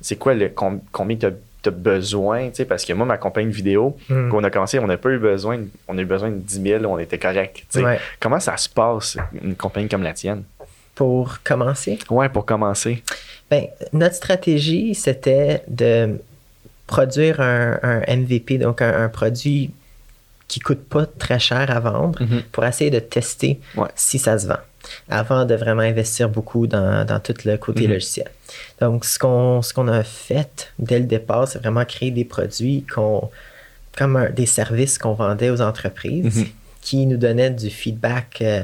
C'est 0.00 0.16
quoi 0.16 0.32
le 0.34 0.48
com- 0.50 0.80
combien 0.92 1.16
tu 1.16 1.26
as, 1.26 1.30
besoin? 1.70 2.48
tu 2.50 2.56
sais, 2.56 2.64
Parce 2.64 2.84
que 2.84 2.92
moi, 2.92 3.06
ma 3.06 3.18
compagnie 3.18 3.52
vidéo, 3.52 3.96
Mm. 4.08 4.28
quand 4.30 4.38
on 4.38 4.44
a 4.44 4.50
commencé, 4.50 4.78
on 4.78 4.86
n'a 4.86 4.96
pas 4.96 5.10
eu 5.10 5.18
besoin, 5.18 5.60
on 5.88 5.96
a 5.98 6.00
eu 6.00 6.04
besoin 6.04 6.30
de 6.30 6.36
10 6.38 6.62
000, 6.62 6.84
on 6.84 6.98
était 6.98 7.18
correct. 7.18 7.56
tu 7.56 7.64
sais. 7.70 7.84
Ouais. 7.84 7.98
Comment 8.20 8.40
ça 8.40 8.56
se 8.56 8.68
passe, 8.68 9.16
une 9.42 9.54
compagnie 9.54 9.88
comme 9.88 10.02
la 10.02 10.12
tienne? 10.12 10.44
pour 10.94 11.38
commencer, 11.42 11.98
Ouais, 12.10 12.28
pour 12.28 12.44
commencer. 12.44 13.02
ben, 13.50 13.64
notre 13.94 14.14
stratégie, 14.14 14.94
c'était 14.94 15.62
de 15.66 16.18
produire 16.86 17.40
un, 17.40 17.78
un 17.82 18.00
MVP, 18.16 18.58
donc 18.58 18.82
un, 18.82 19.04
un 19.04 19.08
produit 19.08 19.70
qui 20.48 20.60
coûte 20.60 20.84
pas 20.86 21.06
très 21.06 21.38
cher 21.38 21.70
à 21.70 21.80
vendre, 21.80 22.22
Mhm. 22.22 22.42
pour 22.52 22.64
essayer 22.66 22.90
de 22.90 22.98
tester 22.98 23.58
Ouais. 23.74 23.88
si 23.94 24.18
ça 24.18 24.38
se 24.38 24.46
vend, 24.46 24.58
avant 25.08 25.44
de 25.44 25.54
vraiment 25.54 25.82
investir 25.82 26.28
beaucoup 26.28 26.66
dans, 26.66 27.04
dans 27.06 27.20
tout 27.20 27.34
le 27.44 27.56
côté 27.56 27.86
Mhm. 27.86 27.92
logiciel. 27.94 28.30
Donc, 28.80 29.04
ce 29.04 29.18
qu'on 29.18 29.60
qu'on 29.74 29.88
a 29.88 30.02
fait 30.02 30.72
dès 30.78 30.98
le 30.98 31.06
départ, 31.06 31.48
c'est 31.48 31.58
vraiment 31.58 31.84
créer 31.84 32.10
des 32.10 32.24
produits 32.24 32.84
qu'on, 32.92 33.30
comme 33.96 34.16
un- 34.16 34.30
des 34.30 34.46
services 34.46 34.98
qu'on 34.98 35.14
vendait 35.14 35.50
aux 35.50 35.60
entreprises, 35.60 36.38
Mhm. 36.38 36.46
qui 36.80 37.06
nous 37.06 37.16
donnaient 37.16 37.50
du 37.50 37.70
feedback. 37.70 38.38
euh, 38.42 38.62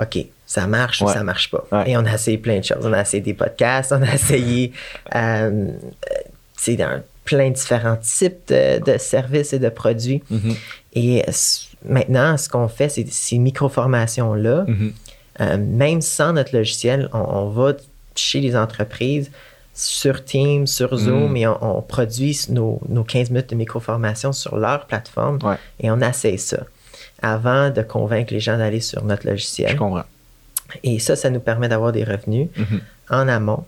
OK, 0.00 0.18
ça 0.46 0.66
marche 0.66 1.02
ou 1.02 1.06
Ouais. 1.06 1.12
ça 1.12 1.22
marche 1.22 1.50
pas. 1.50 1.66
Ouais. 1.72 1.90
Et 1.90 1.96
on 1.96 2.04
a 2.06 2.14
essayé 2.14 2.38
plein 2.38 2.58
de 2.58 2.64
choses. 2.64 2.84
On 2.84 2.92
a 2.92 3.02
essayé 3.02 3.22
des 3.22 3.34
podcasts, 3.34 3.92
on 3.92 4.02
a 4.02 4.14
essayé 4.14 4.72
euh, 5.14 5.50
euh, 5.50 5.68
c'est 6.56 6.76
dans 6.76 7.02
plein 7.24 7.50
de 7.50 7.54
différents 7.54 7.96
types 7.96 8.48
de, 8.48 8.82
de 8.92 8.98
services 8.98 9.52
et 9.52 9.58
de 9.58 9.68
produits. 9.68 10.22
Mhm. 10.30 10.54
Et 10.94 11.24
maintenant, 11.84 12.36
ce 12.36 12.48
qu'on 12.48 12.66
fait, 12.68 12.88
c'est 12.88 13.06
ces 13.08 13.38
micro-formations-là. 13.38 14.64
Euh, 15.40 15.56
même 15.58 16.00
sans 16.00 16.32
notre 16.32 16.54
logiciel, 16.56 17.08
on, 17.12 17.18
on 17.18 17.48
va 17.50 17.72
chez 18.14 18.40
les 18.40 18.56
entreprises 18.56 19.30
sur 19.74 20.24
Teams, 20.24 20.66
sur 20.66 20.94
Zoom, 20.96 21.32
Mm. 21.32 21.36
et 21.36 21.46
on, 21.46 21.78
on 21.78 21.82
produit 21.82 22.38
nos, 22.50 22.80
nos 22.88 23.04
15 23.04 23.30
minutes 23.30 23.50
de 23.50 23.54
micro-formation 23.54 24.32
sur 24.32 24.56
leur 24.56 24.86
plateforme 24.86 25.38
Ouais. 25.42 25.56
et 25.80 25.90
on 25.90 26.00
essaie 26.00 26.36
ça 26.36 26.58
avant 27.22 27.70
de 27.70 27.82
convaincre 27.82 28.32
les 28.32 28.40
gens 28.40 28.58
d'aller 28.58 28.80
sur 28.80 29.04
notre 29.04 29.26
logiciel. 29.26 29.70
Je 29.72 29.76
comprends. 29.76 30.04
Et 30.82 30.98
ça, 30.98 31.16
ça 31.16 31.30
nous 31.30 31.40
permet 31.40 31.68
d'avoir 31.68 31.92
des 31.92 32.04
revenus 32.04 32.48
Mhm. 32.56 32.80
en 33.10 33.28
amont. 33.28 33.64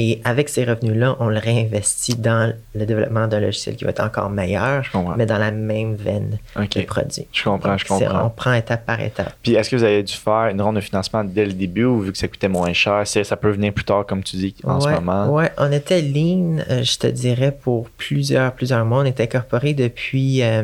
Et 0.00 0.20
avec 0.22 0.48
ces 0.48 0.64
revenus-là, 0.64 1.16
on 1.18 1.28
le 1.28 1.38
réinvestit 1.38 2.14
dans 2.14 2.54
le 2.72 2.86
développement 2.86 3.26
d'un 3.26 3.40
logiciel 3.40 3.74
qui 3.74 3.82
va 3.82 3.90
être 3.90 4.02
encore 4.02 4.30
meilleur, 4.30 4.84
mais 5.16 5.26
dans 5.26 5.38
la 5.38 5.50
même 5.50 5.96
veine 5.96 6.38
OK. 6.54 6.76
de 6.76 6.82
produits. 6.82 7.26
Je 7.32 7.42
comprends, 7.42 7.70
Donc, 7.70 7.80
je 7.80 7.84
comprends. 7.84 8.26
On 8.26 8.30
prend 8.30 8.52
étape 8.52 8.86
par 8.86 9.00
étape. 9.00 9.34
Puis 9.42 9.56
est-ce 9.56 9.68
que 9.68 9.74
vous 9.74 9.82
avez 9.82 10.04
dû 10.04 10.14
faire 10.14 10.46
une 10.52 10.62
ronde 10.62 10.76
de 10.76 10.80
financement 10.80 11.24
dès 11.24 11.46
le 11.46 11.52
début 11.52 11.82
ou 11.82 12.00
vu 12.00 12.12
que 12.12 12.18
ça 12.18 12.28
coûtait 12.28 12.46
moins 12.46 12.72
cher, 12.72 13.04
ça 13.08 13.36
peut 13.36 13.50
venir 13.50 13.72
plus 13.72 13.84
tard 13.84 14.06
comme 14.06 14.22
tu 14.22 14.36
dis 14.36 14.54
en 14.62 14.80
ce 14.80 14.88
moment? 14.88 15.34
Ouais, 15.34 15.50
on 15.58 15.72
était 15.72 16.00
lean, 16.00 16.58
euh, 16.70 16.84
je 16.84 16.96
te 16.96 17.08
dirais, 17.08 17.50
pour 17.50 17.90
plusieurs, 17.90 18.52
plusieurs 18.52 18.84
mois. 18.84 19.00
On 19.00 19.04
est 19.04 19.20
incorporé 19.20 19.74
depuis 19.74 20.44
euh, 20.44 20.62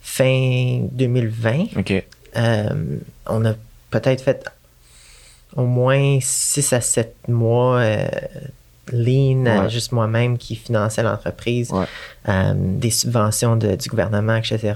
fin 0.00 0.80
2020. 0.90 1.64
OK. 1.76 2.02
Euh, 2.36 2.68
on 3.26 3.44
a 3.44 3.52
peut-être 3.90 4.22
fait 4.22 4.50
au 5.56 5.64
moins 5.66 6.18
6 6.20 6.72
à 6.72 6.80
7 6.80 7.14
mois 7.28 7.78
euh, 7.78 8.08
lean, 8.92 9.44
Ouais. 9.46 9.70
juste 9.70 9.92
moi-même 9.92 10.38
qui 10.38 10.56
finançait 10.56 11.02
l'entreprise, 11.02 11.70
Ouais. 11.70 11.84
euh, 12.28 12.52
des 12.56 12.90
subventions 12.90 13.56
de- 13.56 13.76
du 13.76 13.88
gouvernement, 13.88 14.36
etc. 14.36 14.72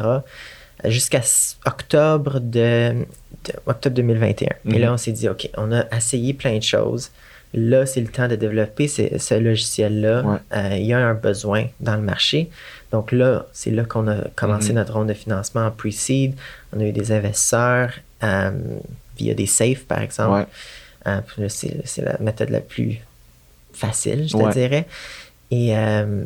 Jusqu'à 0.85 1.23
octobre, 1.67 2.39
de, 2.41 2.93
de- 2.93 3.53
octobre 3.67 3.97
2021. 3.97 4.49
Et 4.67 4.75
Mhm. 4.75 4.79
là, 4.79 4.93
on 4.93 4.97
s'est 4.97 5.13
dit, 5.13 5.29
OK, 5.29 5.49
on 5.57 5.73
a 5.73 5.85
essayé 5.97 6.35
plein 6.35 6.57
de 6.59 6.63
choses. 6.63 7.11
Là, 7.55 7.87
c'est 7.87 8.01
le 8.01 8.09
temps 8.09 8.29
de 8.29 8.37
développer 8.37 8.87
ce, 8.87 9.19
ce 9.19 9.35
logiciel-là. 9.35 10.23
Ouais. 10.23 10.37
Euh, 10.55 10.77
il 10.77 10.85
y 10.87 10.93
a 10.93 10.99
un 10.99 11.15
besoin 11.15 11.65
dans 11.81 11.97
le 11.97 12.03
marché. 12.03 12.51
Donc 12.93 13.13
là, 13.13 13.47
c'est 13.53 13.71
là 13.71 13.85
qu'on 13.85 14.07
a 14.09 14.17
commencé 14.35 14.71
Mhm. 14.71 14.75
notre 14.77 14.93
ronde 14.93 15.09
de 15.09 15.15
financement 15.15 15.67
en 15.67 15.71
pre-seed. 15.71 16.35
On 16.75 16.81
a 16.81 16.85
eu 16.85 16.93
des 16.93 17.13
investisseurs 17.13 17.91
euh, 18.23 18.51
via 19.17 19.35
des 19.35 19.47
safes, 19.47 19.85
par 19.85 20.01
exemple. 20.01 20.33
Ouais. 20.33 20.47
Euh, 21.07 21.49
c'est, 21.49 21.99
la 22.03 22.19
méthode 22.19 22.51
la 22.51 22.61
plus 22.61 22.99
facile, 23.73 24.27
je 24.29 24.33
te 24.37 24.43
Ouais. 24.43 24.53
dirais. 24.53 24.87
Et, 25.51 25.77
euh, 25.77 26.25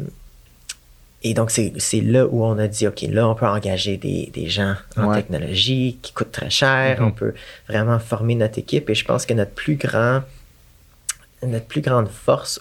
et 1.22 1.34
donc, 1.34 1.50
c'est, 1.50 1.74
c'est 1.76 2.00
là 2.00 2.26
où 2.26 2.42
on 2.44 2.58
a 2.58 2.66
dit, 2.66 2.86
OK, 2.86 3.02
là, 3.10 3.28
on 3.28 3.34
peut 3.34 3.46
engager 3.46 3.98
des, 3.98 4.30
des 4.32 4.48
gens 4.48 4.74
en 4.96 5.08
Ouais. 5.08 5.16
technologie 5.16 5.98
qui 6.00 6.12
coûtent 6.12 6.32
très 6.32 6.48
cher. 6.50 7.00
Mhm. 7.00 7.06
On 7.08 7.10
peut 7.10 7.34
vraiment 7.68 7.98
former 7.98 8.34
notre 8.36 8.58
équipe. 8.58 8.88
Et 8.88 8.94
je 8.94 9.04
pense 9.04 9.26
que 9.26 9.34
notre 9.34 9.50
plus 9.52 9.76
grand, 9.76 10.22
notre 11.46 11.66
plus 11.66 11.82
grande 11.82 12.08
force 12.08 12.60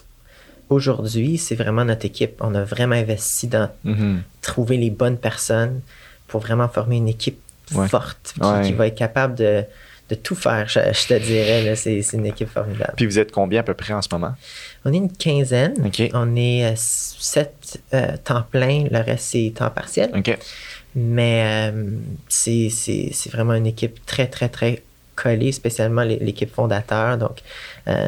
aujourd'hui, 0.68 1.38
c'est 1.38 1.54
vraiment 1.54 1.84
notre 1.86 2.04
équipe. 2.04 2.34
On 2.40 2.54
a 2.54 2.62
vraiment 2.64 2.96
investi 2.96 3.46
dans 3.48 3.70
Mhm. 3.84 4.22
trouver 4.42 4.76
les 4.76 4.90
bonnes 4.90 5.16
personnes 5.18 5.80
pour 6.28 6.40
vraiment 6.40 6.68
former 6.68 6.96
une 6.98 7.08
équipe 7.08 7.40
Ouais. 7.74 7.88
forte 7.88 8.34
qui 8.64 8.72
va 8.72 8.88
être 8.88 8.94
capable 8.96 9.36
de, 9.36 9.64
de 10.10 10.14
tout 10.16 10.34
faire, 10.34 10.68
je, 10.68 10.80
je 10.92 11.06
te 11.06 11.14
dirais. 11.18 11.74
c'est, 11.76 12.00
une 12.12 12.26
équipe 12.26 12.48
formidable. 12.48 12.92
Puis 12.96 13.06
vous 13.06 13.18
êtes 13.18 13.30
combien 13.32 13.60
à 13.60 13.62
peu 13.62 13.74
près 13.74 13.92
en 13.94 14.02
ce 14.02 14.08
moment? 14.12 14.34
On 14.84 14.92
est 14.92 14.96
une 14.96 15.12
quinzaine. 15.12 15.74
On 16.14 16.36
est 16.36 16.64
euh, 16.66 16.72
sept 16.76 17.80
euh, 17.94 18.16
temps 18.22 18.42
plein, 18.50 18.84
le 18.90 18.98
reste 18.98 19.24
c'est 19.26 19.52
temps 19.56 19.70
partiel. 19.70 20.10
Mais 20.96 21.70
euh, 21.72 21.84
c'est 22.28 22.68
c'est- 22.70 23.10
c'est 23.12 23.30
vraiment 23.32 23.54
une 23.54 23.66
équipe 23.66 24.04
très, 24.06 24.26
très, 24.26 24.48
très 24.48 24.82
collée, 25.14 25.52
spécialement 25.52 26.02
l'é- 26.02 26.18
l'équipe 26.20 26.52
fondateur. 26.52 27.18
Donc, 27.18 27.38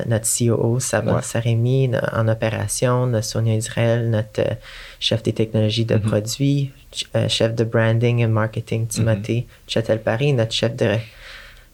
notre 0.06 0.26
COO, 0.26 0.80
Saba 0.80 1.16
Ouais. 1.16 1.23
Saremi, 1.23 1.90
en 2.12 2.26
opération, 2.28 3.06
notre 3.06 3.26
Sonia 3.26 3.54
Israël, 3.54 4.09
notre 4.11 4.42
chef 4.99 5.23
des 5.23 5.32
technologies 5.35 5.85
de 5.85 5.97
produits, 5.99 6.71
ch- 6.90 7.06
euh, 7.16 7.28
chef 7.28 7.54
de 7.54 7.64
branding 7.64 8.21
et 8.21 8.26
marketing, 8.26 8.87
Timothée 8.87 9.47
Châtel-Paris, 9.68 10.32
notre 10.32 10.52
chef 10.52 10.75
de, 10.75 10.97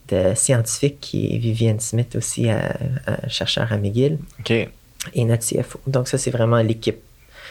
de 0.09 0.35
scientifique 0.35 0.99
qui 1.00 1.35
est 1.35 1.38
Vivienne 1.38 1.81
Smith 1.81 2.15
aussi, 2.17 2.49
à, 2.49 2.77
à- 3.07 3.29
chercheur 3.29 3.73
à 3.73 3.77
McGill 3.77 4.19
OK. 4.41 4.50
et 4.50 5.25
notre 5.25 5.45
CFO. 5.47 5.81
Donc 5.87 6.09
ça, 6.09 6.19
c'est 6.19 6.31
vraiment 6.31 6.59
l'équipe 6.59 6.99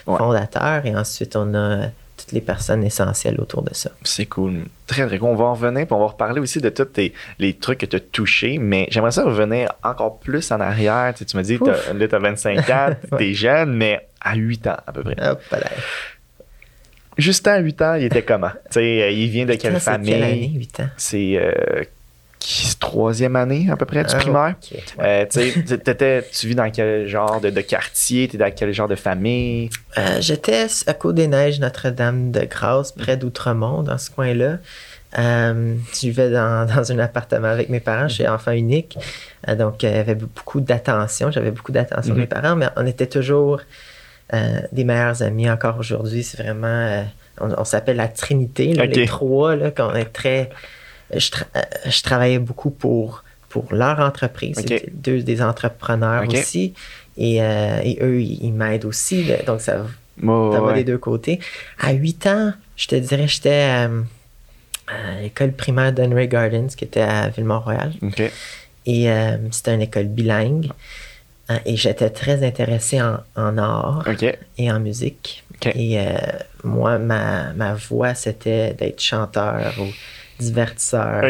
Ouais. 0.06 0.18
fondateur 0.18 0.86
et 0.86 0.96
ensuite 0.96 1.36
on 1.36 1.54
a 1.54 1.88
toutes 2.16 2.32
les 2.32 2.40
personnes 2.40 2.84
essentielles 2.84 3.40
autour 3.42 3.62
de 3.62 3.74
ça. 3.74 3.92
C'est 4.04 4.26
cool. 4.26 4.62
Très, 4.88 5.06
très 5.06 5.20
cool. 5.20 5.28
On 5.30 5.36
va 5.36 5.46
en 5.46 5.54
revenir, 5.54 5.86
puis 5.86 5.94
on 5.94 6.00
va 6.00 6.06
reparler 6.08 6.40
aussi 6.40 6.62
de 6.62 6.70
tous 6.70 6.86
tes- 6.86 7.14
les 7.40 7.54
trucs 7.56 7.80
que 7.80 7.86
tu 7.86 7.98
as 7.98 8.00
touchés, 8.00 8.58
mais 8.58 8.88
j'aimerais 8.90 9.12
ça 9.12 9.24
revenir 9.26 9.70
encore 9.84 10.18
plus 10.20 10.50
en 10.52 10.62
arrière. 10.62 11.14
Tu, 11.14 11.20
sais, 11.20 11.26
tu 11.26 11.36
m'as 11.36 11.44
dit, 11.44 11.60
t'as- 11.60 11.94
là, 11.94 12.08
tu 12.08 12.16
as 12.16 12.20
25 12.20 12.70
ans, 12.70 12.90
Ouais. 13.12 13.18
t'es 13.18 13.34
jeune, 13.34 13.74
mais 13.74 14.08
à 14.22 14.36
8 14.36 14.66
ans 14.68 14.78
à 14.88 14.94
peu 14.94 15.04
près. 15.04 15.16
Hop. 15.28 15.42
Justin, 17.18 17.54
à 17.54 17.60
8 17.60 17.82
ans, 17.82 17.94
il 17.96 18.06
était 18.06 18.24
comment? 18.24 18.52
Tu 18.72 18.74
sais, 18.80 19.02
euh, 19.04 19.10
il 19.12 19.30
vient 19.30 19.46
de 19.46 19.56
quelle 19.56 19.74
Putain, 19.74 19.80
c'est 20.00 20.06
quelle 20.10 20.24
année, 20.24 20.34
famille? 20.44 20.58
8 20.58 20.80
ans? 20.82 20.90
C'est 20.98 21.38
euh, 21.38 21.84
troisième 22.80 23.36
année 23.36 23.68
à 23.72 23.76
peu 23.76 23.86
près 23.86 24.04
du 24.04 24.12
Ah, 24.14 24.18
primaire. 24.18 24.56
Euh, 25.00 25.26
tu 25.30 25.52
sais, 25.52 25.78
t'étais- 25.80 26.24
tu 26.32 26.48
vis 26.48 26.56
dans 26.56 26.70
quel 26.72 27.08
genre 27.08 27.42
de, 27.42 27.50
de 27.50 27.62
quartier? 27.62 28.28
T'es 28.28 28.38
dans 28.38 28.52
quel 28.56 28.74
genre 28.74 28.88
de 28.88 28.96
famille? 28.96 29.70
Euh, 29.98 30.18
J'étais 30.22 30.68
à 30.86 30.94
Côte-des-Neiges, 30.94 31.60
Notre-Dame-de-Grâce, 31.60 32.92
près 32.94 33.18
d'Outremont, 33.18 33.84
dans 33.84 33.98
ce 33.98 34.10
coin-là. 34.12 34.58
Euh, 35.18 35.76
je 35.94 36.00
vivais 36.02 36.30
dans, 36.30 36.66
dans 36.76 36.92
un 36.92 37.00
appartement 37.00 37.48
avec 37.48 37.70
mes 37.70 37.80
parents. 37.80 38.08
Je 38.08 38.14
suis 38.16 38.28
enfant 38.28 38.52
unique. 38.52 38.98
Donc, 39.58 39.84
il 39.84 39.90
y 39.90 39.94
avait 39.94 40.16
beaucoup 40.16 40.60
d'attention. 40.62 41.32
J'avais 41.32 41.52
beaucoup 41.52 41.72
d'attention 41.72 42.14
de 42.14 42.20
mes 42.20 42.28
parents, 42.28 42.56
mais 42.56 42.68
on 42.76 42.86
était 42.86 43.08
toujours 43.08 43.62
des 44.72 44.84
meilleurs 44.84 45.24
amis 45.24 45.50
encore 45.50 45.78
aujourd'hui. 45.80 46.24
C'est 46.24 46.42
vraiment. 46.44 47.06
on 47.40 47.50
on 47.58 47.64
s'appelle 47.64 47.96
la 47.98 48.10
Trinité, 48.10 48.74
là, 48.74 48.86
les 48.86 49.06
trois, 49.06 49.56
là, 49.56 49.72
qu'on 49.72 49.94
est 49.96 50.06
très. 50.12 50.50
Je, 51.14 51.30
tra- 51.32 51.46
euh, 51.56 51.62
je 51.86 52.02
travaillais 52.02 52.40
beaucoup 52.40 52.70
pour, 52.70 53.24
pour 53.50 53.74
leur 53.74 54.00
entreprise. 54.00 54.58
Ok. 54.58 54.66
C'était 54.68 54.90
deux 54.92 55.22
des 55.24 55.42
entrepreneurs 55.42 56.24
aussi. 56.28 56.74
Et, 57.18 57.42
euh, 57.42 57.80
et 57.84 57.98
eux, 58.02 58.22
ils, 58.22 58.54
m'aident 58.54 58.86
aussi. 58.86 59.24
là. 59.24 59.38
donc, 59.46 59.62
ça, 59.62 59.74
ça 60.20 60.26
va 60.26 60.62
ouais. 60.62 60.74
des 60.76 60.84
deux 60.84 60.98
côtés. 60.98 61.40
À 61.80 61.94
8 61.94 62.28
ans, 62.28 62.54
je 62.76 62.88
te 62.88 62.96
dirais, 62.96 63.28
j'étais 63.28 63.88
euh, 63.88 64.02
à 64.88 65.22
l'école 65.22 65.52
primaire 65.54 65.92
d'Henry 65.94 66.28
Gardens, 66.28 66.68
qui 66.68 66.84
était 66.86 67.02
à 67.02 67.30
Ville-Mont-Royal. 67.30 67.94
Et 68.86 69.10
euh, 69.12 69.38
c'était 69.52 69.74
une 69.74 69.82
école 69.82 70.06
bilingue. 70.06 70.70
Euh, 71.50 71.58
et 71.66 71.76
j'étais 71.78 72.10
très 72.10 72.46
intéressé 72.46 73.02
en, 73.02 73.18
en 73.36 73.58
art 73.58 74.04
et 74.58 74.72
en 74.72 74.80
musique. 74.80 75.44
Et 75.74 76.00
euh, 76.00 76.04
moi, 76.64 77.00
ma, 77.00 77.54
ma 77.54 77.74
voix, 77.74 78.14
c'était 78.14 78.74
d'être 78.74 79.02
chanteur 79.02 79.74
ou 79.80 79.86
divertisseur 80.40 81.24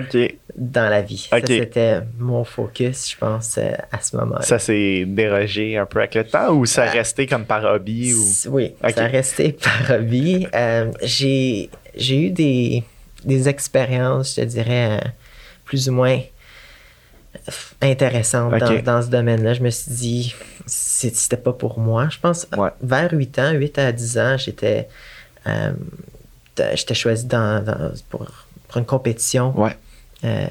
dans 0.55 0.89
la 0.89 1.01
vie. 1.01 1.27
Ça, 1.29 1.37
c'était 1.45 1.99
mon 2.17 2.43
focus, 2.43 3.11
je 3.11 3.17
pense, 3.17 3.57
euh, 3.57 3.71
à 3.91 4.01
ce 4.01 4.15
moment-là. 4.17 4.41
Ça 4.41 4.59
s'est 4.59 5.05
dérogé 5.07 5.77
un 5.77 5.85
peu 5.85 5.99
avec 5.99 6.15
le 6.15 6.23
temps 6.25 6.53
ou 6.53 6.65
ça 6.65 6.85
Ah. 6.87 6.91
resté 6.91 7.27
comme 7.27 7.45
par 7.45 7.63
hobby? 7.63 8.13
Ou... 8.13 8.49
Oui, 8.51 8.73
ça 8.93 9.05
resté 9.07 9.51
par 9.87 9.97
hobby. 9.97 10.47
Euh, 10.53 10.91
j'ai, 11.03 11.69
j'ai 11.95 12.27
eu 12.27 12.29
des, 12.31 12.83
des 13.23 13.47
expériences, 13.49 14.35
je 14.35 14.41
te 14.41 14.45
dirais, 14.47 14.99
euh, 14.99 15.07
plus 15.65 15.89
ou 15.89 15.93
moins 15.93 16.19
euh, 17.35 17.51
intéressantes 17.81 18.57
dans, 18.57 18.81
dans 18.81 19.01
ce 19.03 19.09
domaine-là. 19.09 19.53
Je 19.53 19.61
me 19.61 19.69
suis 19.69 19.91
dit, 19.91 20.35
c'était 20.65 21.37
pas 21.37 21.53
pour 21.53 21.79
moi. 21.79 22.07
Je 22.09 22.17
pense, 22.19 22.47
Ouais. 22.57 22.69
vers 22.81 23.11
8 23.13 23.39
ans, 23.39 23.51
8 23.51 23.77
à 23.77 23.91
10 23.91 24.17
ans, 24.17 24.37
j'étais, 24.37 24.87
euh, 25.45 25.71
j'étais 26.73 26.95
choisi 26.95 27.25
dans, 27.25 27.63
dans- 27.63 27.91
pour 28.09 28.25
une 28.77 28.86
compétition 28.86 29.53
Ouais. 29.60 29.75
euh, 30.24 30.46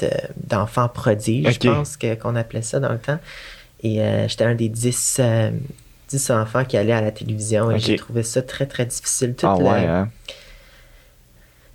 de- 0.00 0.08
d'enfants 0.48 0.88
prodiges, 0.88 1.58
je 1.62 1.70
pense 1.70 1.96
que, 1.96 2.14
qu'on 2.14 2.36
appelait 2.36 2.62
ça 2.62 2.78
dans 2.80 2.92
le 2.92 2.98
temps. 2.98 3.18
Et 3.82 4.00
euh, 4.02 4.26
j'étais 4.28 4.44
un 4.44 4.54
des 4.54 4.68
10, 4.68 5.16
euh, 5.20 5.50
10 6.08 6.30
enfants 6.30 6.64
qui 6.64 6.76
allaient 6.76 6.92
à 6.92 7.00
la 7.00 7.10
télévision 7.12 7.70
et 7.70 7.78
j'ai 7.78 7.96
trouvé 7.96 8.22
ça 8.22 8.42
très, 8.42 8.66
très 8.66 8.86
difficile. 8.86 9.34
Toute, 9.34 9.44
Ah 9.50 9.56
ouais, 9.56 9.86
hein? 9.86 10.08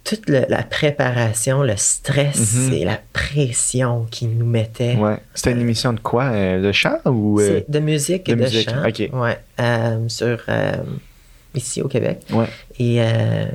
toute 0.04 0.28
le- 0.30 0.46
la 0.50 0.64
préparation, 0.64 1.64
le 1.64 1.78
stress 1.78 2.56
Mhm. 2.68 2.74
et 2.74 2.84
la 2.86 3.00
pression 3.14 4.06
qu'ils 4.12 4.38
nous 4.38 4.46
mettaient. 4.46 4.96
Ouais. 4.98 5.18
C'était 5.34 5.52
une 5.52 5.62
émission 5.62 5.94
de 5.94 6.00
quoi? 6.02 6.26
euh, 6.26 6.62
de 6.62 6.72
chant 6.74 7.00
ou. 7.06 7.40
euh, 7.40 7.62
de 7.70 7.80
musique 7.80 8.28
et 8.28 8.34
de 8.36 8.40
de, 8.40 8.44
musique, 8.44 8.70
chant. 8.70 8.86
ok. 8.86 9.10
Ouais, 9.14 9.40
euh, 9.62 10.10
sur, 10.10 10.40
euh, 10.50 10.74
ici 11.56 11.82
au 11.82 11.88
Québec. 11.88 12.20
Ouais. 12.32 12.48
Et 12.80 12.98
euh, 13.02 13.46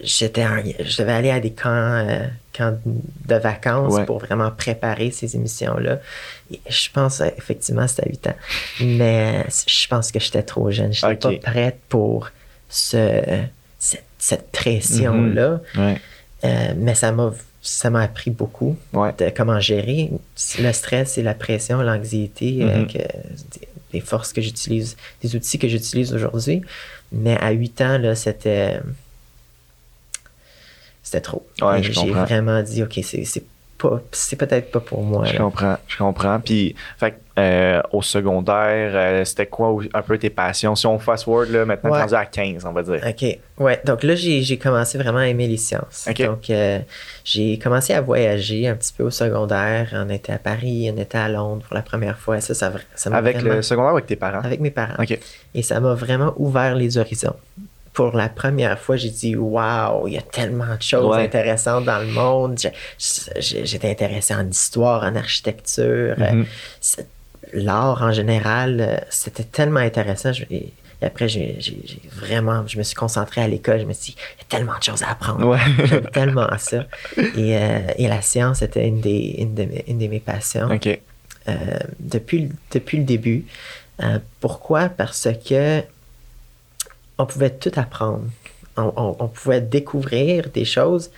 j'étais 0.00 0.42
un- 0.42 0.62
je 0.64 0.96
devais 0.98 1.12
aller 1.12 1.30
à 1.30 1.40
des 1.40 1.52
camps, 1.52 1.68
euh, 1.70 2.26
camps 2.56 2.76
de 2.84 3.34
vacances 3.34 3.94
Ouais. 3.94 4.04
pour 4.04 4.18
vraiment 4.18 4.50
préparer 4.50 5.10
ces 5.10 5.34
émissions-là. 5.36 5.98
Et 6.52 6.60
je 6.68 6.88
pense, 6.92 7.20
euh, 7.20 7.28
effectivement, 7.36 7.86
c'était 7.88 8.06
à 8.06 8.08
8 8.08 8.26
ans. 8.28 8.36
Mais 8.80 9.44
euh, 9.46 9.50
je 9.66 9.88
pense 9.88 10.12
que 10.12 10.20
j'étais 10.20 10.42
trop 10.42 10.70
jeune. 10.70 10.92
Je 10.92 11.04
n'étais 11.06 11.38
pas 11.38 11.50
prête 11.50 11.78
pour 11.88 12.30
ce, 12.68 13.22
cette, 13.78 14.04
cette 14.18 14.50
pression-là. 14.52 15.60
Ouais. 15.76 16.00
Euh, 16.44 16.72
mais 16.76 16.94
ça 16.94 17.12
m'a 17.12 17.32
ça 17.60 17.90
m'a 17.90 18.02
appris 18.02 18.30
beaucoup 18.30 18.76
Ouais. 18.92 19.12
de 19.18 19.30
comment 19.36 19.58
gérer 19.58 20.10
le 20.60 20.72
stress 20.72 21.18
et 21.18 21.22
la 21.22 21.34
pression, 21.34 21.82
l'anxiété, 21.82 22.64
Mhm. 22.64 22.86
que- 22.86 22.98
des, 22.98 23.68
des 23.92 24.00
forces 24.00 24.32
que 24.32 24.40
j'utilise, 24.40 24.96
des 25.22 25.34
outils 25.34 25.58
que 25.58 25.66
j'utilise 25.68 26.14
aujourd'hui. 26.14 26.62
Mais 27.10 27.36
à 27.38 27.50
8 27.50 27.80
ans, 27.82 27.98
là, 27.98 28.14
c'était. 28.14 28.78
C'était 31.08 31.22
trop. 31.22 31.46
Ouais, 31.62 31.82
J'ai 31.82 32.10
vraiment 32.10 32.62
dit, 32.62 32.82
OK, 32.82 33.00
c'est 33.02 33.24
c'est 33.24 33.42
pas. 33.78 33.98
C'est 34.12 34.36
peut-être 34.36 34.70
pas 34.70 34.80
pour 34.80 35.02
moi. 35.02 35.24
Je 35.24 35.32
là. 35.32 35.38
comprends, 35.38 35.76
je 35.86 35.96
comprends. 35.96 36.38
Puis, 36.38 36.74
fait, 36.98 37.14
euh, 37.38 37.80
au 37.92 38.02
secondaire, 38.02 38.90
euh, 38.94 39.24
c'était 39.24 39.46
quoi 39.46 39.74
un 39.94 40.02
peu 40.02 40.18
tes 40.18 40.28
passions? 40.28 40.74
Si 40.76 40.86
on 40.86 40.98
fast 40.98 41.24
forward, 41.24 41.48
là, 41.48 41.64
maintenant, 41.64 41.92
Ouais. 41.92 42.00
rendu 42.02 42.12
à 42.12 42.26
15, 42.26 42.66
on 42.66 42.72
va 42.72 42.82
dire. 42.82 43.00
OK. 43.08 43.38
Ouais. 43.58 43.80
Donc 43.86 44.02
là, 44.02 44.14
j'ai 44.16 44.42
j'ai 44.42 44.58
commencé 44.58 44.98
vraiment 44.98 45.20
à 45.20 45.28
aimer 45.28 45.46
les 45.48 45.56
sciences. 45.56 46.06
Donc, 46.18 46.50
euh, 46.50 46.80
j'ai 47.24 47.58
commencé 47.58 47.94
à 47.94 48.02
voyager 48.02 48.68
un 48.68 48.74
petit 48.74 48.92
peu 48.92 49.04
au 49.04 49.10
secondaire. 49.10 49.88
On 49.94 50.10
était 50.10 50.32
à 50.34 50.38
Paris, 50.38 50.90
on 50.94 51.00
était 51.00 51.16
à 51.16 51.30
Londres 51.30 51.62
pour 51.66 51.74
la 51.74 51.82
première 51.82 52.18
fois. 52.18 52.42
Ça, 52.42 52.52
ça, 52.52 52.70
Avec 53.12 53.36
vraiment- 53.38 53.54
le 53.54 53.62
secondaire 53.62 53.92
ou 53.92 53.96
avec 53.96 54.06
tes 54.08 54.16
parents? 54.16 54.42
Avec 54.42 54.60
mes 54.60 54.70
parents. 54.70 55.02
OK. 55.02 55.18
Et 55.54 55.62
ça 55.62 55.80
m'a 55.80 55.94
vraiment 55.94 56.34
ouvert 56.36 56.74
les 56.74 56.98
horizons. 56.98 57.36
Pour 57.98 58.16
la 58.16 58.28
première 58.28 58.78
fois, 58.78 58.94
j'ai 58.96 59.10
dit 59.10 59.34
Waouh, 59.34 60.06
il 60.06 60.14
y 60.14 60.18
a 60.18 60.22
tellement 60.22 60.72
de 60.76 60.80
choses 60.82 61.16
Ouais. 61.16 61.24
intéressantes 61.24 61.84
dans 61.84 61.98
le 61.98 62.06
monde. 62.06 62.56
J'étais 63.38 63.90
intéressé 63.90 64.34
en 64.34 64.48
histoire, 64.48 65.02
en 65.02 65.16
architecture, 65.16 66.14
c'est- 66.80 67.08
l'art 67.52 68.00
en 68.02 68.12
général. 68.12 68.80
euh, 68.80 68.96
C'était 69.10 69.42
tellement 69.42 69.80
intéressant. 69.80 70.32
Je- 70.32 70.44
et, 70.50 70.72
et 71.02 71.04
après, 71.06 71.28
j'ai 71.28 71.58
vraiment, 72.12 72.64
je 72.68 72.78
me 72.78 72.84
suis 72.84 72.94
concentré 72.94 73.40
à 73.40 73.48
l'école. 73.48 73.80
Je 73.80 73.84
me 73.86 73.92
suis 73.92 74.12
dit 74.12 74.18
Il 74.36 74.42
y 74.42 74.42
a 74.42 74.56
tellement 74.58 74.78
de 74.78 74.84
choses 74.84 75.02
à 75.02 75.10
apprendre. 75.10 75.44
Ouais. 75.46 75.58
J'aime 75.86 76.08
tellement 76.12 76.46
ça. 76.58 76.84
Et, 77.16 77.56
euh, 77.56 77.78
et 77.96 78.06
la 78.06 78.22
science 78.22 78.62
était 78.62 78.86
une, 78.86 79.00
des, 79.00 79.34
une, 79.38 79.54
de, 79.56 79.64
mes, 79.64 79.84
une 79.88 79.98
de 79.98 80.06
mes 80.06 80.20
passions 80.20 80.68
OK. 80.70 80.86
euh, 81.48 81.54
depuis, 81.98 82.42
le- 82.42 82.50
depuis 82.72 82.98
le 82.98 83.04
début. 83.04 83.44
Euh, 84.04 84.20
pourquoi? 84.40 84.88
Parce 84.88 85.26
que 85.48 85.82
on 87.18 87.26
pouvait 87.26 87.50
tout 87.50 87.72
apprendre. 87.76 88.24
On, 88.76 88.92
on- 88.96 89.16
on 89.18 89.28
pouvait 89.28 89.60
découvrir 89.60 90.48
des 90.54 90.64
choses 90.64 91.10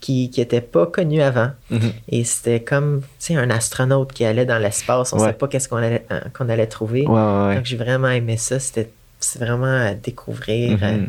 qui 0.00 0.30
n'étaient 0.36 0.60
pas 0.62 0.86
connues 0.86 1.20
avant. 1.22 1.50
Mhm. 1.70 1.92
Et 2.08 2.24
c'était 2.24 2.60
comme, 2.62 3.02
tu 3.02 3.06
sais, 3.18 3.36
un 3.36 3.50
astronaute 3.50 4.12
qui 4.12 4.24
allait 4.24 4.46
dans 4.46 4.58
l'espace. 4.58 5.12
On 5.12 5.16
ne 5.16 5.20
Ouais. 5.20 5.26
savait 5.28 5.38
pas 5.38 5.46
qu'est-ce 5.48 5.68
qu'on 5.68 5.76
allait, 5.76 6.04
euh, 6.10 6.20
qu'on 6.36 6.48
allait 6.48 6.66
trouver. 6.66 7.02
Ouais, 7.06 7.12
ouais, 7.14 7.46
ouais. 7.48 7.54
Donc, 7.56 7.64
j'ai 7.66 7.76
vraiment 7.76 8.08
aimé 8.08 8.36
ça. 8.36 8.58
C'était 8.58 8.90
vraiment 9.38 9.94
découvrir 10.02 10.78
euh, 10.82 10.92
Mhm. 10.96 11.08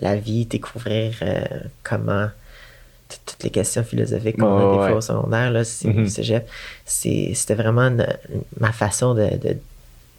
la 0.00 0.16
vie, 0.16 0.46
découvrir 0.46 1.12
euh, 1.22 1.44
comment 1.82 2.28
toutes 3.26 3.42
les 3.42 3.50
questions 3.50 3.82
philosophiques 3.82 4.38
qu'on 4.38 4.56
a 4.56 4.70
des 4.70 4.88
fois 4.90 4.98
au 4.98 5.00
secondaire, 5.00 5.50
là, 5.50 5.64
cégep, 5.64 6.48
c'est- 6.86 7.32
c'était 7.34 7.56
vraiment 7.56 7.88
une- 7.88 8.06
ma 8.60 8.70
façon 8.72 9.14
de, 9.14 9.28
de- 9.36 9.56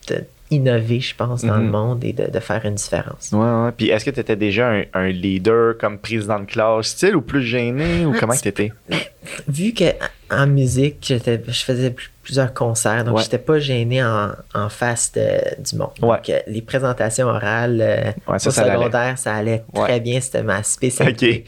de 0.09 0.23
innover, 0.51 0.99
je 0.99 1.15
pense, 1.15 1.43
dans 1.43 1.55
Mhm. 1.57 1.65
le 1.65 1.71
monde 1.71 2.03
et 2.03 2.13
de, 2.13 2.29
de 2.29 2.39
faire 2.39 2.63
une 2.65 2.75
différence. 2.75 3.29
Ouais, 3.31 3.39
ouais. 3.39 3.71
Puis 3.75 3.89
est-ce 3.89 4.05
que 4.05 4.11
tu 4.11 4.19
étais 4.19 4.35
déjà 4.35 4.69
un, 4.69 4.83
un 4.93 5.07
leader 5.07 5.77
comme 5.79 5.97
président 5.97 6.39
de 6.39 6.45
classe 6.45 6.87
style 6.87 7.15
ou 7.15 7.21
plus 7.21 7.41
gêné 7.43 8.05
ou 8.05 8.13
comment 8.19 8.35
que 8.35 8.41
t'étais? 8.41 8.71
Vu 9.47 9.73
que 9.73 9.85
en 10.29 10.47
musique, 10.47 11.05
je 11.07 11.17
faisais 11.63 11.89
pl- 11.91 12.09
plusieurs 12.23 12.53
concerts, 12.53 13.03
donc 13.05 13.17
Ouais. 13.17 13.23
j'étais 13.23 13.37
pas 13.37 13.59
gêné 13.59 14.03
en, 14.03 14.31
en 14.53 14.69
face 14.69 15.11
de- 15.13 15.61
du 15.61 15.75
monde. 15.77 15.91
Ouais. 16.01 16.17
Donc, 16.17 16.29
euh, 16.29 16.39
les 16.47 16.61
présentations 16.61 17.27
orales 17.27 17.79
euh, 17.81 18.11
Ouais, 18.27 18.39
ça, 18.39 18.49
au 18.49 18.51
ça 18.51 18.61
allait. 18.63 18.73
secondaire, 18.73 19.17
ça 19.17 19.35
allait 19.35 19.63
très 19.73 19.99
bien, 19.99 20.19
c'était 20.21 20.43
ma 20.43 20.63
spécialité. 20.63 21.45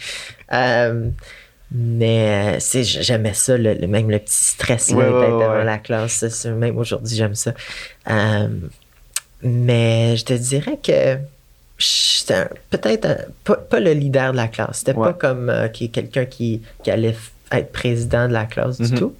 Euh, 0.53 1.09
mais 1.71 2.59
c'est, 2.59 2.83
j'aimais 2.83 3.33
ça, 3.33 3.57
le, 3.57 3.73
le- 3.73 3.87
même 3.87 4.09
le 4.11 4.19
petit 4.19 4.33
stress 4.43 4.91
là, 4.91 4.97
Ouais, 4.97 5.03
ouais, 5.09 5.27
devant 5.27 5.63
la 5.63 5.77
classe. 5.79 6.27
ça, 6.27 6.51
même 6.51 6.77
aujourd'hui, 6.77 7.15
j'aime 7.15 7.35
ça. 7.35 7.53
Euh, 8.09 8.47
mais 9.43 10.15
je 10.17 10.25
te 10.25 10.33
dirais 10.33 10.77
que 10.81 11.17
j'étais 11.77 12.45
peut-être 12.69 13.27
pas, 13.43 13.55
pas 13.57 13.79
le 13.79 13.91
leader 13.93 14.31
de 14.31 14.37
la 14.37 14.47
classe. 14.47 14.79
C'était 14.79 14.93
Ouais. 14.93 15.07
pas 15.07 15.13
comme 15.13 15.49
euh, 15.49 15.67
qui- 15.67 15.89
quelqu'un 15.89 16.25
qui, 16.25 16.61
qui 16.83 16.91
allait 16.91 17.15
être 17.51 17.71
président 17.71 18.27
de 18.27 18.33
la 18.33 18.45
classe 18.45 18.79
du 18.79 18.91
Mhm. 18.91 18.99
tout. 18.99 19.15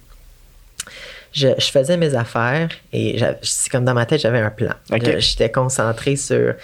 Je, 1.32 1.48
je 1.58 1.66
faisais 1.66 1.96
mes 1.96 2.14
affaires 2.14 2.68
et 2.92 3.20
c'est 3.42 3.68
comme 3.68 3.84
dans 3.84 3.94
ma 3.94 4.06
tête, 4.06 4.20
j'avais 4.20 4.38
un 4.38 4.50
plan. 4.50 4.72
J'étais 5.18 5.50
concentré 5.50 6.14
sur. 6.14 6.54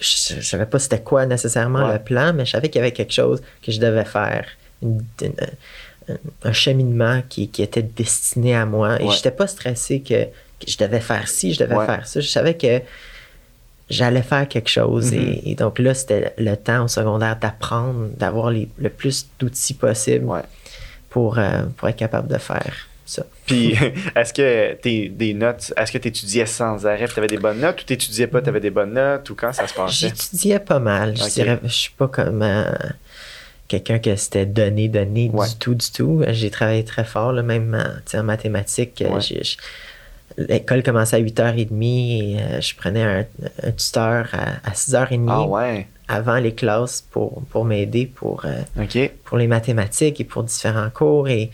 Je, 0.00 0.34
je 0.36 0.40
savais 0.40 0.64
pas 0.64 0.78
c'était 0.78 1.02
quoi 1.02 1.26
nécessairement 1.26 1.86
Ouais. 1.88 1.92
le 1.94 1.98
plan, 1.98 2.32
mais 2.32 2.46
je 2.46 2.52
savais 2.52 2.70
qu'il 2.70 2.78
y 2.78 2.82
avait 2.82 2.92
quelque 2.92 3.12
chose 3.12 3.42
que 3.62 3.70
je 3.70 3.78
devais 3.78 4.04
faire. 4.06 4.46
Une- 4.82 5.04
une- 5.22 5.32
un, 6.42 6.52
cheminement 6.52 7.22
qui, 7.28 7.48
qui 7.48 7.62
était 7.62 7.82
destiné 7.82 8.54
à 8.54 8.64
moi. 8.66 9.00
Et 9.00 9.04
Ouais. 9.04 9.12
j'étais 9.14 9.30
pas 9.30 9.46
stressé 9.46 10.00
que 10.00 10.26
je 10.66 10.76
devais 10.78 11.00
faire 11.00 11.28
ci, 11.28 11.52
je 11.54 11.60
devais 11.60 11.76
Ouais. 11.76 11.86
faire 11.86 12.06
ça. 12.06 12.20
Je 12.20 12.28
savais 12.28 12.54
que 12.54 12.80
j'allais 13.90 14.22
faire 14.22 14.48
quelque 14.48 14.70
chose. 14.70 15.12
Mhm. 15.12 15.18
et, 15.20 15.50
et 15.50 15.54
donc 15.54 15.78
là, 15.78 15.94
c'était 15.94 16.34
le 16.38 16.56
temps 16.56 16.84
au 16.84 16.88
secondaire 16.88 17.36
d'apprendre, 17.36 18.08
d'avoir 18.16 18.50
le 18.50 18.88
plus 18.88 19.26
d'outils 19.38 19.74
possible 19.74 20.24
Ouais. 20.26 20.40
pour, 21.10 21.38
euh, 21.38 21.62
pour 21.76 21.88
être 21.88 21.96
capable 21.96 22.28
de 22.28 22.38
faire 22.38 22.88
ça. 23.06 23.24
Puis, 23.46 23.76
est-ce 24.16 24.32
que 24.32 24.72
tes 24.74 25.10
des 25.10 25.34
notes, 25.34 25.72
est-ce 25.76 25.92
que 25.92 25.98
tu 25.98 26.08
étudiais 26.08 26.46
sans 26.46 26.86
arrêt, 26.86 27.06
tu 27.06 27.18
avais 27.18 27.26
des 27.26 27.36
bonnes 27.36 27.60
notes 27.60 27.82
ou 27.82 27.84
tu 27.84 27.92
n'étudiais 27.92 28.26
pas, 28.26 28.40
tu 28.40 28.48
avais 28.48 28.60
des 28.60 28.70
bonnes 28.70 28.94
notes 28.94 29.28
ou 29.28 29.34
quand 29.34 29.52
ça 29.52 29.66
se 29.66 29.74
passait? 29.74 30.08
J'étudiais 30.08 30.58
pas 30.60 30.78
mal. 30.78 31.14
Je 31.16 31.24
dirais, 31.28 31.58
je 31.62 31.68
suis 31.68 31.92
pas 31.92 32.08
comme 32.08 32.40
euh, 32.42 32.64
quelqu'un 33.68 33.98
que 33.98 34.16
c'était 34.16 34.46
donné, 34.46 34.88
donné 34.88 35.30
Ouais. 35.34 35.46
du 35.48 35.56
tout, 35.56 35.74
du 35.74 35.90
tout. 35.90 36.22
J'ai 36.28 36.50
travaillé 36.50 36.84
très 36.84 37.04
fort, 37.04 37.32
là, 37.32 37.42
même 37.42 37.78
en, 38.14 38.22
mathématiques. 38.22 39.04
Ouais. 39.06 39.42
L'école 40.36 40.82
commençait 40.82 41.16
à 41.16 41.20
8h30 41.20 41.68
et 41.82 42.36
euh, 42.40 42.60
je 42.60 42.74
prenais 42.74 43.02
un, 43.02 43.24
un 43.62 43.70
tuteur 43.72 44.28
à, 44.32 44.68
à 44.68 44.72
6h30 44.72 45.26
Ah 45.28 45.42
ouais, 45.44 45.86
avant 46.08 46.36
les 46.36 46.54
classes 46.54 47.02
pour, 47.10 47.42
pour 47.50 47.64
m'aider 47.64 48.06
pour, 48.06 48.44
euh, 48.44 48.84
pour 49.24 49.38
les 49.38 49.46
mathématiques 49.46 50.20
et 50.20 50.24
pour 50.24 50.42
différents 50.42 50.90
cours. 50.90 51.28
Et 51.28 51.50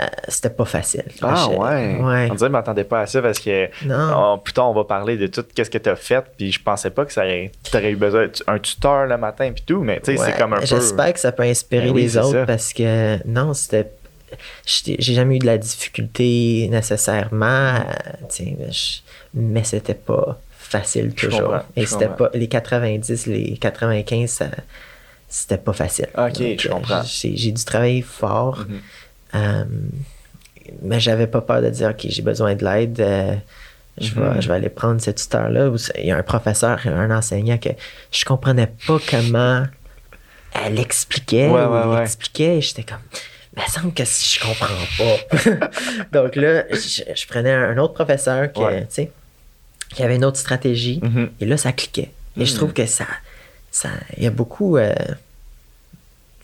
euh, 0.00 0.04
c'était 0.28 0.50
pas 0.50 0.64
facile. 0.64 1.04
Ah 1.20 1.48
Je- 1.50 1.56
ouais. 1.56 1.98
ouais. 2.02 2.28
On 2.30 2.34
dirait 2.34 2.48
je 2.48 2.52
m'attendais 2.52 2.84
pas 2.84 3.00
à 3.00 3.06
ça 3.06 3.20
parce 3.20 3.38
que 3.38 3.66
Non. 3.86 4.34
on- 4.34 4.38
plus 4.38 4.54
tard 4.54 4.70
on 4.70 4.74
va 4.74 4.84
parler 4.84 5.16
de 5.18 5.26
tout 5.26 5.44
qu'est-ce 5.54 5.68
que 5.70 5.76
tu 5.78 5.88
as 5.90 5.96
fait 5.96 6.24
puis 6.36 6.50
je 6.50 6.62
pensais 6.62 6.88
pas 6.90 7.04
que 7.04 7.12
ça 7.12 7.22
t'aurais 7.70 7.90
eu 7.92 7.96
besoin 7.96 8.26
d'un 8.46 8.58
tuteur 8.58 9.06
le 9.06 9.18
matin 9.18 9.50
puis 9.54 9.62
tout 9.66 9.82
mais 9.82 10.00
tu 10.00 10.16
sais 10.16 10.22
c'est 10.24 10.36
comme 10.38 10.54
un 10.54 10.60
peu 10.60 10.66
J'espère 10.66 11.12
que 11.12 11.20
ça 11.20 11.30
peut 11.30 11.42
inspirer 11.42 11.86
Ben 11.88 11.92
oui, 11.94 12.02
les 12.02 12.16
autres 12.16 12.30
ça. 12.30 12.46
parce 12.46 12.72
que 12.72 13.18
non, 13.28 13.52
c'était. 13.52 13.90
J'ai 14.64 14.96
jamais 15.00 15.36
eu 15.36 15.38
de 15.38 15.46
la 15.46 15.58
difficulté 15.58 16.68
nécessairement, 16.70 17.74
euh, 17.76 17.80
je- 18.70 18.98
mais 19.34 19.64
c'était 19.64 19.94
pas 19.94 20.40
facile 20.58 21.14
toujours. 21.14 21.40
comprends, 21.42 21.62
Et 21.76 21.86
c'était 21.86 22.08
pas. 22.08 22.30
Les 22.34 22.48
90, 22.48 23.26
les 23.26 23.56
95, 23.58 24.30
ça- 24.30 24.46
c'était 25.28 25.58
pas 25.58 25.72
facile. 25.72 26.08
Ok, 26.16 26.38
Donc, 26.38 26.60
je 26.60 26.68
comprends. 26.68 27.02
J'ai 27.04 27.52
dû 27.52 27.64
travailler 27.64 28.02
fort, 28.02 28.58
Mhm. 28.68 28.80
euh, 29.34 29.64
mais 30.82 31.00
j'avais 31.00 31.26
pas 31.26 31.40
peur 31.40 31.60
de 31.62 31.70
dire, 31.70 31.88
OK, 31.90 32.06
j'ai 32.08 32.22
besoin 32.22 32.54
de 32.54 32.64
l'aide. 32.64 33.00
euh, 33.00 33.34
je, 34.00 34.14
vais, 34.14 34.20
Mhm. 34.22 34.40
je 34.42 34.48
vais 34.48 34.54
aller 34.54 34.68
prendre 34.70 35.00
ce 35.02 35.10
tuteur-là. 35.10 35.70
Il 35.98 36.06
y 36.06 36.10
a 36.10 36.16
un 36.16 36.22
professeur, 36.22 36.78
un 36.86 37.10
enseignant 37.14 37.58
que 37.58 37.68
je 38.10 38.24
comprenais 38.24 38.72
pas 38.86 38.98
comment 39.10 39.64
elle 40.54 40.78
expliquait. 40.80 41.48
Ouais, 41.50 41.64
ouais. 41.66 42.02
expliquait. 42.02 42.56
Et 42.56 42.60
j'étais 42.62 42.84
comme, 42.84 43.02
me 43.56 43.62
semble 43.68 43.92
que 43.92 44.04
je 44.04 44.40
comprends 44.40 44.66
pas. 44.98 45.68
Donc 46.12 46.36
là, 46.36 46.64
je, 46.70 47.02
je 47.14 47.26
prenais 47.26 47.52
un 47.52 47.76
autre 47.78 47.94
professeur 47.94 48.50
qui, 48.52 48.60
Ouais. 48.62 48.86
tu 48.92 49.08
qui 49.94 50.02
avait 50.02 50.16
une 50.16 50.24
autre 50.24 50.38
stratégie. 50.38 51.00
Mhm. 51.02 51.30
Et 51.40 51.44
là, 51.44 51.56
ça 51.58 51.72
cliquait. 51.72 52.10
Et 52.38 52.46
je 52.46 52.54
trouve 52.54 52.72
que 52.72 52.86
ça, 52.86 53.04
ça, 53.70 53.90
il 54.16 54.24
y 54.24 54.26
a 54.26 54.30
beaucoup. 54.30 54.78
euh, 54.78 54.94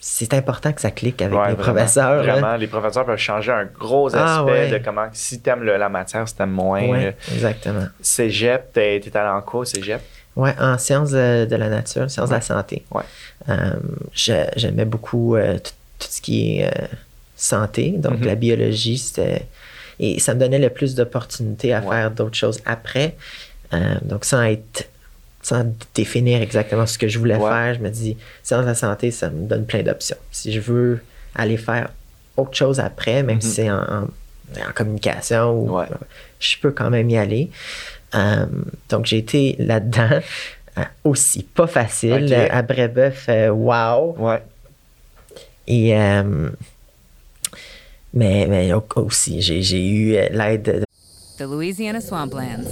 c'est 0.01 0.33
important 0.33 0.73
que 0.73 0.81
ça 0.81 0.91
clique 0.93 1.21
avec 1.23 1.37
Ouais, 1.37 1.49
les 1.49 1.55
vraiment, 1.55 1.73
professeurs. 1.75 2.23
là. 2.23 2.33
Vraiment, 2.35 2.57
les 2.57 2.67
professeurs 2.69 3.05
peuvent 3.05 3.19
changer 3.19 3.51
un 3.53 3.65
gros 3.65 4.07
aspect 4.09 4.21
Ah, 4.23 4.45
ouais. 4.45 4.69
de 4.71 4.79
comment, 4.79 5.09
si 5.13 5.41
t'aimes 5.41 5.65
la 5.65 5.89
matière, 5.89 6.29
si 6.29 6.35
t'aimes 6.37 6.51
moins. 6.51 6.83
Ouais, 6.87 7.05
là. 7.07 7.13
exactement. 7.35 7.87
Cégep, 8.01 8.73
t'es 8.73 9.01
t'es 9.03 9.17
allé 9.17 9.29
en 9.31 9.43
quoi 9.43 9.61
au 9.61 9.65
cégep? 9.65 10.01
Ouais, 10.37 10.55
en 10.61 10.79
sciences 10.79 11.11
de, 11.11 11.47
de 11.47 11.57
la 11.57 11.69
nature, 11.69 12.09
sciences 12.11 12.29
de 12.29 12.35
la 12.35 12.41
santé. 12.41 12.85
Ouais. 12.93 13.03
Euh, 13.49 13.73
J'aimais 14.15 14.85
beaucoup 14.85 15.35
euh, 15.35 15.59
tout, 15.59 15.73
tout 15.99 16.09
ce 16.11 16.21
qui 16.21 16.59
est 16.59 16.67
euh, 16.67 16.87
santé, 17.37 17.91
donc 17.97 18.21
Mhm. 18.21 18.27
la 18.27 18.35
biologie, 18.35 18.99
c'était. 18.99 19.47
Et 20.01 20.21
ça 20.21 20.35
me 20.35 20.41
donnait 20.41 20.59
le 20.61 20.71
plus 20.71 20.95
d'opportunités 20.95 21.73
à 21.75 21.81
Ouais. 21.81 21.89
faire 21.97 22.11
d'autres 22.11 22.37
choses 22.37 22.61
après. 22.65 23.17
Euh, 23.73 23.95
donc, 24.03 24.25
sans 24.25 24.43
être. 24.43 24.89
Sans 25.43 25.65
définir 25.95 26.43
exactement 26.43 26.85
ce 26.85 26.99
que 26.99 27.07
je 27.09 27.19
voulais 27.19 27.37
Ouais. 27.37 27.49
faire, 27.49 27.75
je 27.75 27.79
me 27.81 27.89
dis, 27.91 28.17
sciences 28.43 28.63
de 28.63 28.67
la 28.67 28.75
santé, 28.75 29.11
ça 29.13 29.31
me 29.31 29.47
donne 29.49 29.65
plein 29.67 29.83
d'options. 29.83 30.17
Si 30.33 30.53
je 30.53 30.61
veux 30.61 31.01
aller 31.35 31.57
faire 31.57 31.91
autre 32.37 32.55
chose 32.55 32.81
après, 32.81 33.23
même 33.23 33.37
Mhm. 33.37 33.41
si 33.41 33.49
c'est 33.51 33.71
en, 33.71 33.79
en- 33.83 34.03
en 34.69 34.73
communication, 34.75 35.53
ou, 35.53 35.79
Ouais. 35.79 35.87
je 36.41 36.57
peux 36.61 36.73
quand 36.73 36.91
même 36.91 37.09
y 37.09 37.17
aller. 37.17 37.51
Euh, 38.15 38.47
donc, 38.89 39.07
j'ai 39.07 39.19
été 39.19 39.57
là-dedans. 39.59 40.21
aussi 41.03 41.43
pas 41.43 41.67
facile. 41.67 42.33
À 42.51 42.63
Brébeuf, 42.63 43.29
wow. 43.51 44.15
Ouais. 44.19 44.41
Et, 45.71 45.95
euh, 45.95 46.51
mais, 48.15 48.47
mais 48.49 48.73
aussi, 48.97 49.43
j'ai 49.43 49.87
eu 49.87 50.17
euh, 50.17 50.29
l'aide 50.31 50.63
de 50.63 50.85
The 51.37 51.47
Louisiana 51.47 52.01
Swamplands. 52.01 52.67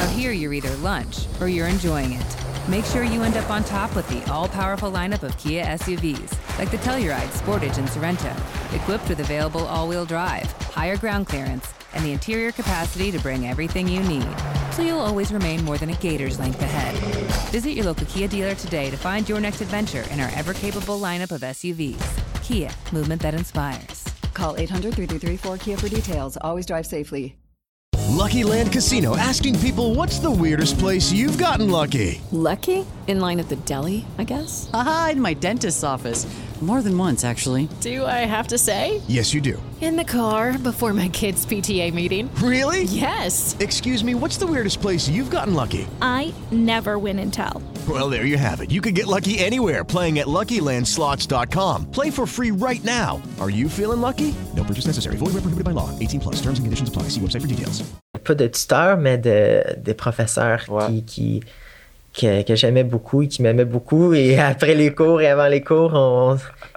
Out 0.00 0.08
here, 0.16 0.32
you're 0.32 0.54
either 0.54 0.74
lunch 0.76 1.26
or 1.40 1.48
you're 1.48 1.66
enjoying 1.66 2.12
it. 2.12 2.36
Make 2.68 2.84
sure 2.84 3.02
you 3.02 3.22
end 3.24 3.36
up 3.36 3.50
on 3.50 3.64
top 3.64 3.94
with 3.96 4.08
the 4.08 4.22
all 4.32 4.48
powerful 4.48 4.92
lineup 4.92 5.24
of 5.24 5.36
Kia 5.38 5.64
SUVs, 5.64 6.38
like 6.56 6.70
the 6.70 6.78
Telluride, 6.78 7.28
Sportage, 7.30 7.78
and 7.78 7.88
Sorrento, 7.90 8.32
equipped 8.72 9.08
with 9.08 9.18
available 9.18 9.66
all 9.66 9.88
wheel 9.88 10.06
drive, 10.06 10.50
higher 10.72 10.96
ground 10.96 11.26
clearance, 11.26 11.74
and 11.94 12.04
the 12.04 12.12
interior 12.12 12.52
capacity 12.52 13.10
to 13.10 13.18
bring 13.18 13.48
everything 13.48 13.88
you 13.88 14.02
need. 14.04 14.28
So 14.72 14.82
you'll 14.82 15.00
always 15.00 15.32
remain 15.32 15.64
more 15.64 15.78
than 15.78 15.90
a 15.90 15.96
gator's 15.96 16.38
length 16.38 16.62
ahead. 16.62 16.94
Visit 17.50 17.72
your 17.72 17.86
local 17.86 18.06
Kia 18.06 18.28
dealer 18.28 18.54
today 18.54 18.88
to 18.90 18.96
find 18.96 19.28
your 19.28 19.40
next 19.40 19.60
adventure 19.60 20.04
in 20.12 20.20
our 20.20 20.30
ever 20.36 20.54
capable 20.54 21.00
lineup 21.00 21.32
of 21.32 21.40
SUVs. 21.40 22.35
Kia, 22.46 22.70
movement 22.92 23.20
that 23.22 23.34
inspires. 23.34 24.04
Call 24.32 24.54
800 24.56 24.94
333 24.94 25.50
4KIA 25.50 25.80
for 25.80 25.88
details. 25.88 26.38
Always 26.42 26.64
drive 26.64 26.86
safely. 26.86 27.34
Lucky 28.06 28.44
Land 28.44 28.70
Casino 28.70 29.16
asking 29.16 29.58
people 29.58 29.96
what's 29.96 30.20
the 30.20 30.30
weirdest 30.30 30.78
place 30.78 31.10
you've 31.10 31.38
gotten 31.38 31.70
lucky? 31.70 32.20
Lucky? 32.30 32.86
In 33.08 33.18
line 33.18 33.40
at 33.40 33.48
the 33.48 33.56
deli, 33.56 34.06
I 34.16 34.24
guess? 34.24 34.70
Haha, 34.72 35.10
in 35.10 35.20
my 35.20 35.34
dentist's 35.34 35.82
office. 35.82 36.24
More 36.62 36.80
than 36.80 36.96
once, 36.96 37.22
actually. 37.22 37.68
Do 37.82 38.06
I 38.06 38.24
have 38.24 38.48
to 38.48 38.56
say? 38.56 39.02
Yes, 39.08 39.34
you 39.34 39.42
do. 39.42 39.62
In 39.82 39.94
the 39.96 40.04
car 40.04 40.56
before 40.56 40.94
my 40.94 41.08
kids' 41.10 41.44
PTA 41.44 41.92
meeting. 41.92 42.30
Really? 42.36 42.84
Yes. 42.84 43.54
Excuse 43.60 44.02
me, 44.02 44.14
what's 44.14 44.38
the 44.38 44.46
weirdest 44.46 44.80
place 44.80 45.06
you've 45.06 45.28
gotten 45.30 45.52
lucky? 45.52 45.86
I 46.00 46.32
never 46.50 46.98
win 46.98 47.18
and 47.18 47.30
tell. 47.30 47.60
Well, 47.86 48.08
there 48.08 48.24
you 48.24 48.38
have 48.38 48.62
it. 48.62 48.70
You 48.70 48.80
can 48.80 48.94
get 48.94 49.06
lucky 49.06 49.38
anywhere 49.38 49.84
playing 49.84 50.18
at 50.18 50.28
LuckyLandSlots.com. 50.28 51.90
Play 51.90 52.08
for 52.10 52.26
free 52.26 52.52
right 52.52 52.82
now. 52.84 53.20
Are 53.38 53.50
you 53.50 53.68
feeling 53.68 54.00
lucky? 54.00 54.34
No 54.56 54.64
purchase 54.64 54.86
necessary. 54.86 55.16
Void 55.18 55.34
where 55.34 55.42
prohibited 55.42 55.64
by 55.64 55.72
law. 55.72 55.90
18 55.98 56.20
plus. 56.20 56.36
Terms 56.36 56.58
and 56.58 56.64
conditions 56.64 56.88
apply. 56.88 57.10
See 57.10 57.20
website 57.20 57.42
for 57.42 57.48
details. 57.48 57.84
pas 58.24 58.34
de 58.34 58.48
tuteurs, 58.48 58.96
mais 58.96 59.18
de, 59.18 59.76
des 59.84 59.94
professeurs 59.94 60.64
Ouais. 60.70 60.86
qui, 60.88 61.02
qui, 61.02 61.42
que, 62.18 62.42
que 62.42 62.54
j'aimais 62.54 62.84
beaucoup 62.84 63.22
et 63.22 63.28
qui 63.28 63.42
m'aimaient 63.42 63.64
beaucoup. 63.64 64.14
Et 64.14 64.38
après 64.52 64.74
les 64.74 64.92
cours 64.94 65.20
et 65.20 65.28
avant 65.28 65.48
les 65.48 65.62
cours, 65.62 65.92
on, 65.94 66.36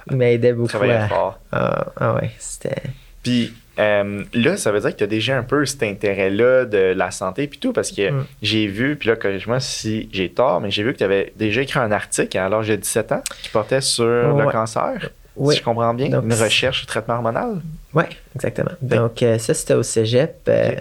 ils 0.10 0.18
m'aidaient 0.18 0.54
beaucoup. 0.54 0.78
À- 0.84 1.08
fort. 1.08 1.40
Ah, 1.52 1.88
ah 1.98 2.16
ouais, 2.16 2.32
c'était. 2.40 2.82
Puis 3.24 3.54
euh, 3.80 4.24
là, 4.34 4.58
ça 4.58 4.72
veut 4.72 4.80
dire 4.82 4.92
que 4.92 4.98
tu 4.98 5.04
as 5.06 5.08
déjà 5.08 5.38
un 5.38 5.44
peu 5.44 5.66
cet 5.66 5.84
intérêt-là 5.84 6.66
de 6.66 6.94
la 6.96 7.12
santé 7.12 7.48
puis 7.48 7.60
tout, 7.60 7.72
parce 7.74 7.92
que 7.92 8.12
Mm. 8.12 8.26
j'ai 8.42 8.68
vu, 8.68 8.96
puis 8.98 9.08
là, 9.10 9.16
corrige-moi 9.16 9.60
si 9.62 10.10
j'ai 10.12 10.30
tort, 10.30 10.60
mais 10.62 10.70
j'ai 10.72 10.84
vu 10.84 10.92
que 10.94 10.98
tu 10.98 11.04
avais 11.06 11.32
déjà 11.38 11.62
écrit 11.62 11.80
un 11.80 11.92
article 11.92 12.38
à 12.38 12.50
l'âge 12.50 12.68
de 12.68 12.76
17 12.76 13.12
ans 13.14 13.22
qui 13.42 13.50
portait 13.50 13.82
sur 13.82 14.06
le 14.06 14.52
cancer. 14.52 15.10
Oui. 15.38 15.54
Si 15.54 15.60
je 15.62 15.64
comprends 15.66 15.94
bien, 15.94 16.10
Donc, 16.10 16.26
une 16.26 16.34
recherche 16.34 16.86
traitement 16.86 17.16
hormonal? 17.16 17.62
Oui, 17.94 18.04
exactement. 18.36 18.72
Donc, 18.82 19.24
euh, 19.24 19.38
ça, 19.38 19.54
c'était 19.54 19.76
au 19.76 19.84
cégep. 19.84 20.36
euh. 20.50 20.72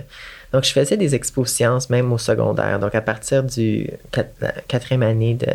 Donc, 0.53 0.65
je 0.65 0.73
faisais 0.73 0.97
des 0.97 1.15
expo 1.15 1.45
sciences 1.45 1.91
même 1.91 2.13
au 2.13 2.19
secondaire. 2.19 2.79
Donc, 2.79 2.95
à 2.95 3.03
partir 3.03 3.43
du 3.43 3.91
quatrième 4.67 5.03
année 5.03 5.35
de, 5.35 5.47
du 5.47 5.53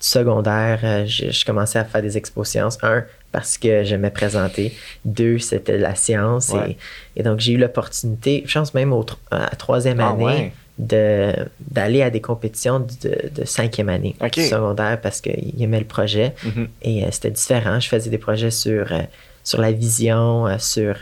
secondaire, 0.00 0.80
euh, 0.82 1.06
je, 1.06 1.30
je 1.30 1.44
commençais 1.44 1.78
à 1.78 1.84
faire 1.84 2.02
des 2.02 2.16
expo 2.16 2.42
sciences. 2.42 2.78
Un, 2.82 3.04
parce 3.32 3.58
que 3.58 3.84
j'aimais 3.84 4.10
présenter. 4.10 4.72
Deux, 5.04 5.38
c'était 5.38 5.78
la 5.78 5.94
science. 5.94 6.48
Ouais. 6.48 6.76
Et, 7.16 7.20
et 7.20 7.22
donc, 7.22 7.38
j'ai 7.38 7.52
eu 7.52 7.58
l'opportunité, 7.58 8.42
je 8.46 8.58
pense 8.58 8.74
même 8.74 8.92
au, 8.92 9.04
à 9.30 9.40
la 9.40 9.48
troisième 9.50 10.00
Ah 10.00 10.10
année, 10.10 10.24
ouais. 10.24 10.52
de, 10.78 11.32
d'aller 11.60 12.02
à 12.02 12.10
des 12.10 12.20
compétitions 12.20 12.80
de, 12.80 13.30
de 13.32 13.44
cinquième 13.44 13.90
année 13.90 14.16
du 14.32 14.42
secondaire 14.42 15.00
parce 15.00 15.20
qu'ils 15.20 15.62
aimaient 15.62 15.80
le 15.80 15.86
projet. 15.86 16.34
Mhm. 16.44 16.68
Et 16.82 17.04
euh, 17.04 17.08
c'était 17.12 17.30
différent. 17.30 17.78
Je 17.78 17.88
faisais 17.88 18.10
des 18.10 18.18
projets 18.18 18.50
sur, 18.50 18.90
euh, 18.90 19.02
sur 19.44 19.60
la 19.60 19.70
vision, 19.70 20.46
euh, 20.46 20.56
sur. 20.58 20.96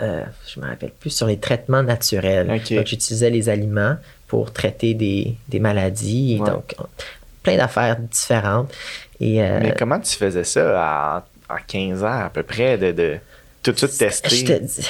Euh, 0.00 0.22
je 0.46 0.60
me 0.60 0.66
rappelle 0.66 0.90
plus, 0.90 1.10
sur 1.10 1.26
les 1.26 1.38
traitements 1.38 1.82
naturels. 1.82 2.46
Donc, 2.46 2.86
j'utilisais 2.86 3.30
les 3.30 3.48
aliments 3.48 3.96
pour 4.26 4.52
traiter 4.52 4.94
des, 4.94 5.36
des 5.48 5.58
maladies. 5.60 6.38
Ouais. 6.40 6.50
donc, 6.50 6.74
on- 6.78 6.86
plein 7.42 7.56
d'affaires 7.56 7.96
différentes. 7.98 8.72
Et, 9.20 9.40
euh, 9.42 9.60
Mais 9.62 9.74
comment 9.78 10.00
tu 10.00 10.16
faisais 10.16 10.42
ça 10.44 10.82
à, 11.16 11.26
à 11.48 11.60
15 11.66 12.02
ans 12.02 12.24
à 12.26 12.30
peu 12.30 12.42
près, 12.42 12.76
de, 12.76 12.90
de 12.92 13.18
tout 13.62 13.70
de 13.72 13.76
suite 13.78 13.92
Je 13.92 13.98
tester? 13.98 14.44
te 14.44 14.62
dis- 14.64 14.88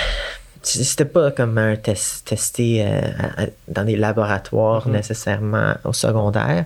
C'était 0.62 1.05
pas 1.05 1.31
comme 1.31 1.59
un 1.59 1.77
test 1.77 2.27
testé 2.27 2.83
euh, 2.85 3.01
à- 3.19 3.42
à- 3.42 3.47
dans 3.69 3.85
des 3.85 3.95
laboratoires 3.97 4.88
Mhm. 4.88 4.95
nécessairement 4.95 5.75
au 5.85 5.92
secondaire, 5.92 6.64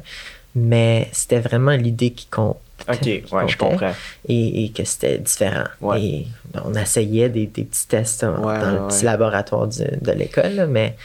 mais 0.54 1.08
c'était 1.12 1.40
vraiment 1.40 1.72
l'idée 1.72 2.12
qui 2.12 2.26
compte. 2.26 2.56
Ok, 2.88 3.02
ouais, 3.32 3.48
je 3.48 3.56
comprends. 3.56 3.92
Et, 4.28 4.64
et 4.64 4.68
que 4.70 4.84
c'était 4.84 5.18
différent. 5.18 5.64
Ouais. 5.80 6.02
Et 6.02 6.26
on 6.64 6.74
essayait 6.74 7.28
des, 7.28 7.46
des 7.46 7.64
petits 7.64 7.86
tests 7.88 8.24
dans 8.24 8.38
Ouais, 8.44 8.58
dans 8.60 8.70
le 8.82 8.88
petit 8.88 9.04
laboratoire 9.04 9.66
du- 9.68 9.84
de 10.00 10.12
l'école, 10.12 10.66
mais 10.68 10.96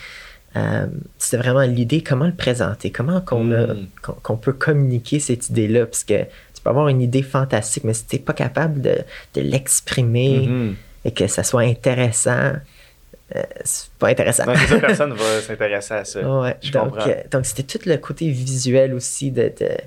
euh, 0.56 0.86
c'était 1.18 1.38
vraiment 1.38 1.62
l'idée, 1.64 2.02
comment 2.02 2.26
le 2.26 2.34
présenter, 2.36 2.90
comment 2.92 3.22
qu'on 3.22 3.52
a- 3.52 3.74
Mm. 3.74 3.88
qu'on 4.24 4.38
peut 4.38 4.54
communiquer 4.54 5.20
cette 5.20 5.50
idée-là, 5.50 5.86
parce 5.86 6.04
que 6.04 6.24
tu 6.24 6.62
peux 6.64 6.70
avoir 6.70 6.88
une 6.88 7.02
idée 7.02 7.24
fantastique, 7.24 7.84
mais 7.84 7.94
si 7.94 8.06
tu 8.06 8.16
n'es 8.16 8.22
pas 8.22 8.34
capable 8.34 8.82
de, 8.82 8.96
de 9.34 9.42
l'exprimer 9.42 10.48
Mhm. 10.48 10.76
et 11.04 11.12
que 11.12 11.28
ça 11.28 11.44
soit 11.44 11.62
intéressant, 11.64 12.54
euh, 13.36 13.42
c'est 13.64 13.90
pas 14.00 14.10
intéressant. 14.10 14.46
Non, 14.46 14.56
ça, 14.56 14.78
personne 14.80 15.10
ne 15.10 15.16
va 15.16 15.42
s'intéresser 15.42 15.94
à 15.96 16.06
ça. 16.06 16.40
Ouais, 16.42 16.56
je 16.62 16.72
donc, 16.72 16.92
comprends. 16.92 17.10
euh, 17.10 17.16
donc 17.32 17.46
c'était 17.46 17.64
tout 17.64 17.90
le 17.90 17.98
côté 17.98 18.30
visuel 18.30 18.94
aussi 18.94 19.32
de, 19.32 19.52
de- 19.60 19.78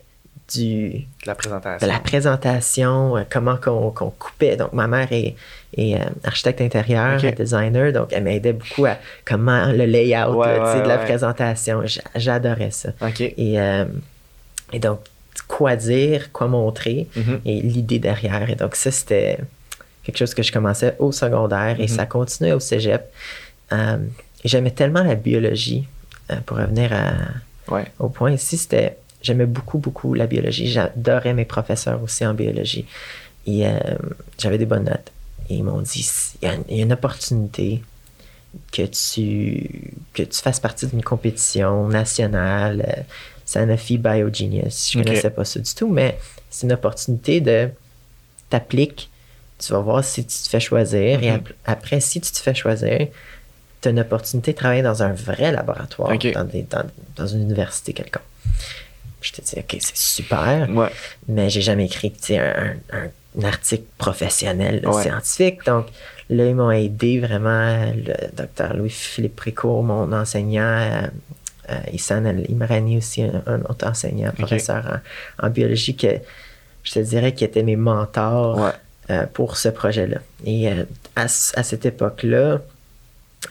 du, 0.55 1.05
la 1.27 1.35
présentation. 1.35 1.87
de 1.87 1.93
la 1.93 1.99
présentation, 2.01 3.17
euh, 3.19 3.23
comment 3.29 3.57
qu'on 3.57 3.91
coupait. 4.11 4.57
Donc, 4.57 4.73
ma 4.73 4.87
mère 4.87 5.09
est, 5.13 5.35
est, 5.77 5.97
euh, 5.97 6.05
architecte 6.25 6.61
intérieur, 6.63 7.21
designer, 7.37 7.93
donc 7.93 8.09
elle 8.13 8.23
m'aidait 8.25 8.55
beaucoup 8.55 8.87
à 8.87 8.97
comment 9.27 9.67
le 9.67 9.85
layout 9.85 10.35
Ouais, 10.37 10.59
là, 10.59 10.65
tu 10.65 10.71
sais, 10.73 10.77
ouais, 10.79 10.83
de 10.85 10.89
la 10.89 10.99
présentation. 10.99 11.83
J'a- 11.87 12.01
J'adorais 12.17 12.71
ça. 12.71 12.91
Et, 13.21 13.61
euh, 13.61 13.85
et 14.73 14.79
donc, 14.79 15.01
quoi 15.47 15.77
dire, 15.77 16.33
quoi 16.33 16.47
montrer, 16.49 17.07
Mhm. 17.15 17.41
et 17.45 17.61
l'idée 17.61 17.99
derrière. 17.99 18.49
Et 18.49 18.55
donc, 18.55 18.75
ça, 18.75 18.91
c'était 18.91 19.39
quelque 20.03 20.17
chose 20.19 20.33
que 20.35 20.43
je 20.43 20.51
commençais 20.53 20.95
au 20.99 21.13
secondaire 21.13 21.77
et 21.79 21.83
Mhm. 21.83 21.89
ça 21.89 22.07
continuait 22.07 22.53
au 22.53 22.61
cégep. 22.61 23.03
J'aimais 24.45 24.71
tellement 24.71 25.03
la 25.03 25.15
biologie, 25.15 25.87
pour 26.47 26.57
revenir 26.59 26.93
à, 26.93 27.13
Ouais. 27.73 27.85
au 27.99 28.09
point 28.09 28.31
ici, 28.33 28.57
c'était 28.57 28.97
j'aimais 29.23 29.47
beaucoup, 29.47 29.79
beaucoup 29.79 30.15
la 30.15 30.27
biologie. 30.27 30.69
J'adorais 30.69 31.35
mes 31.35 31.45
professeurs 31.45 32.03
aussi 32.03 32.25
en 32.27 32.35
biologie. 32.35 32.87
Et 33.47 33.67
euh, 33.67 33.79
j'avais 34.39 34.59
des 34.59 34.67
bonnes 34.67 34.85
notes. 34.85 35.11
Et 35.51 35.55
ils 35.57 35.65
m'ont 35.65 35.81
dit 35.81 36.09
il 36.43 36.47
y, 36.47 36.51
a 36.51 36.55
une- 36.55 36.65
il 36.69 36.77
y 36.77 36.81
a 36.81 36.85
une 36.85 36.93
opportunité 36.93 37.83
que 38.73 38.83
tu, 38.83 39.93
que 40.15 40.23
tu 40.23 40.39
fasses 40.41 40.61
partie 40.61 40.87
d'une 40.87 41.03
compétition 41.03 41.89
nationale, 41.89 42.85
euh, 42.99 43.03
Sanofi 43.45 43.97
Biogenius. 43.99 44.91
Je 44.93 44.99
Ok. 44.99 45.05
connaissais 45.05 45.31
pas 45.31 45.45
ça 45.45 45.61
du 45.61 45.75
tout, 45.75 45.89
mais 45.89 46.19
c'est 46.51 46.67
une 46.67 46.73
opportunité 46.73 47.41
de 47.41 47.69
t'appliques, 48.51 49.11
tu 49.59 49.73
vas 49.73 49.81
voir 49.81 50.05
si 50.05 50.25
tu 50.25 50.37
te 50.43 50.49
fais 50.49 50.61
choisir. 50.61 51.23
Et 51.23 51.31
Mhm. 51.31 51.37
ap- 51.37 51.53
après, 51.67 52.01
si 52.01 52.21
tu 52.21 52.31
te 52.31 52.39
fais 52.39 52.55
choisir, 52.55 53.09
tu 53.81 53.89
as 53.89 53.91
une 53.91 54.01
opportunité 54.01 54.53
de 54.53 54.57
travailler 54.57 54.83
dans 54.83 55.03
un 55.03 55.13
vrai 55.13 55.51
laboratoire, 55.53 56.17
dans, 56.35 56.45
des- 56.45 56.63
dans- 56.63 56.85
dans 57.17 57.27
une 57.27 57.43
université 57.43 57.93
quelconque. 57.93 58.23
Je 59.21 59.33
te 59.33 59.41
dis, 59.41 59.55
OK, 59.59 59.77
c'est 59.81 59.97
super, 59.97 60.69
Ouais. 60.71 60.89
mais 61.27 61.51
j'ai 61.51 61.61
jamais 61.61 61.87
écrit 61.87 62.13
un, 62.31 62.75
un- 62.93 63.09
un 63.41 63.45
article 63.45 63.85
professionnel 63.99 64.81
là, 64.83 64.91
Ouais. 64.91 65.03
scientifique. 65.03 65.65
Donc, 65.67 65.87
là, 66.31 66.47
ils 66.47 66.55
m'ont 66.55 66.71
aidé 66.71 67.19
vraiment. 67.21 67.93
Le 67.95 68.15
docteur 68.37 68.75
Louis-Philippe 68.77 69.37
Précourt, 69.37 69.83
mon 69.83 70.13
enseignant, 70.13 70.63
euh, 70.63 71.07
euh, 71.71 71.75
Issan 71.93 72.25
Imrani 72.49 72.97
aussi, 72.99 73.23
un, 73.23 73.43
un 73.47 73.61
autre 73.63 73.87
enseignant, 73.87 74.31
professeur 74.33 75.01
en, 75.41 75.47
en 75.47 75.51
biologie, 75.51 75.97
que 75.97 76.09
je 76.85 76.93
te 76.95 76.99
dirais 77.01 77.35
qui 77.35 77.45
étaient 77.45 77.63
mes 77.65 77.77
mentors 77.77 78.59
Ouais. 78.59 78.71
euh, 79.11 79.27
pour 79.27 79.57
ce 79.57 79.69
projet-là. 79.69 80.19
Et 80.47 80.69
euh, 80.71 80.85
à, 81.17 81.25
à 81.25 81.27
cette 81.29 81.85
époque-là, 81.87 82.61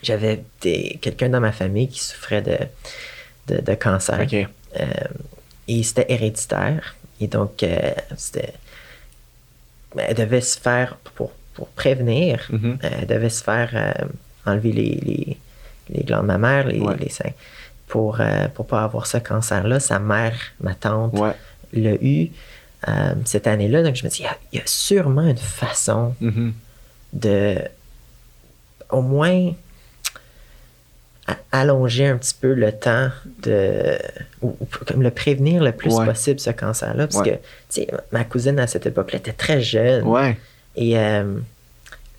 j'avais 0.01 0.43
quelqu'un 0.61 1.29
dans 1.29 1.39
ma 1.41 1.51
famille 1.51 1.87
qui 1.89 1.99
souffrait 2.03 2.41
de, 2.41 2.57
de, 3.53 3.61
de 3.61 3.73
cancer. 3.75 4.25
Euh, 5.69 5.73
et 5.73 5.83
c'était 5.83 6.05
héréditaire. 6.09 6.95
Et 7.19 7.27
donc, 7.27 7.63
euh, 7.63 7.91
c'était. 8.17 8.53
ben, 9.95 10.05
Elle 10.09 10.15
devait 10.15 10.41
se 10.41 10.59
faire, 10.59 10.97
pour, 11.15 11.31
pour 11.53 11.67
prévenir, 11.69 12.45
Mhm. 12.51 12.77
euh, 12.83 12.89
elle 13.01 13.07
devait 13.07 13.29
se 13.29 13.43
faire 13.43 13.69
euh, 13.73 14.05
enlever 14.45 14.71
les, 14.71 14.95
les, 14.95 15.37
les 15.89 16.03
glandes 16.03 16.27
mammaires, 16.27 16.67
les, 16.67 16.79
Ouais. 16.79 16.95
les 16.97 17.09
seins, 17.09 17.31
pour 17.87 18.19
ne 18.19 18.47
pas 18.47 18.83
avoir 18.83 19.07
ce 19.07 19.17
cancer-là. 19.17 19.79
Sa 19.79 19.99
mère, 19.99 20.35
ma 20.61 20.75
tante, 20.75 21.13
Ouais. 21.17 21.33
l'a 21.73 21.95
eu 21.95 22.29
euh, 22.87 23.15
cette 23.25 23.47
année-là. 23.47 23.81
Donc, 23.83 23.95
je 23.95 24.03
me 24.05 24.09
dis, 24.09 24.19
il 24.19 24.25
y 24.25 24.27
a- 24.27 24.37
il 24.53 24.59
y, 24.59 24.61
a 24.61 24.65
sûrement 24.67 25.25
une 25.27 25.37
façon 25.37 26.13
Mhm. 26.21 26.53
de, 27.13 27.57
au 28.91 29.01
moins, 29.01 29.51
allonger 31.51 32.07
un 32.07 32.17
petit 32.17 32.35
peu 32.39 32.53
le 32.53 32.71
temps 32.71 33.09
de. 33.43 33.97
ou, 34.41 34.55
comme 34.85 35.01
le 35.01 35.11
prévenir 35.11 35.63
le 35.63 35.71
plus 35.71 35.93
Ouais. 35.93 36.05
possible, 36.05 36.39
ce 36.39 36.51
cancer-là. 36.51 37.07
Parce 37.07 37.19
Ouais. 37.25 37.31
que, 37.31 37.35
tu 37.73 37.81
sais, 37.81 37.87
ma 38.11 38.23
cousine 38.23 38.59
à 38.59 38.67
cette 38.67 38.85
époque-là 38.85 39.19
était 39.19 39.33
très 39.33 39.61
jeune. 39.61 40.05
Ouais. 40.05 40.37
Et 40.75 40.97
euh, 40.97 41.37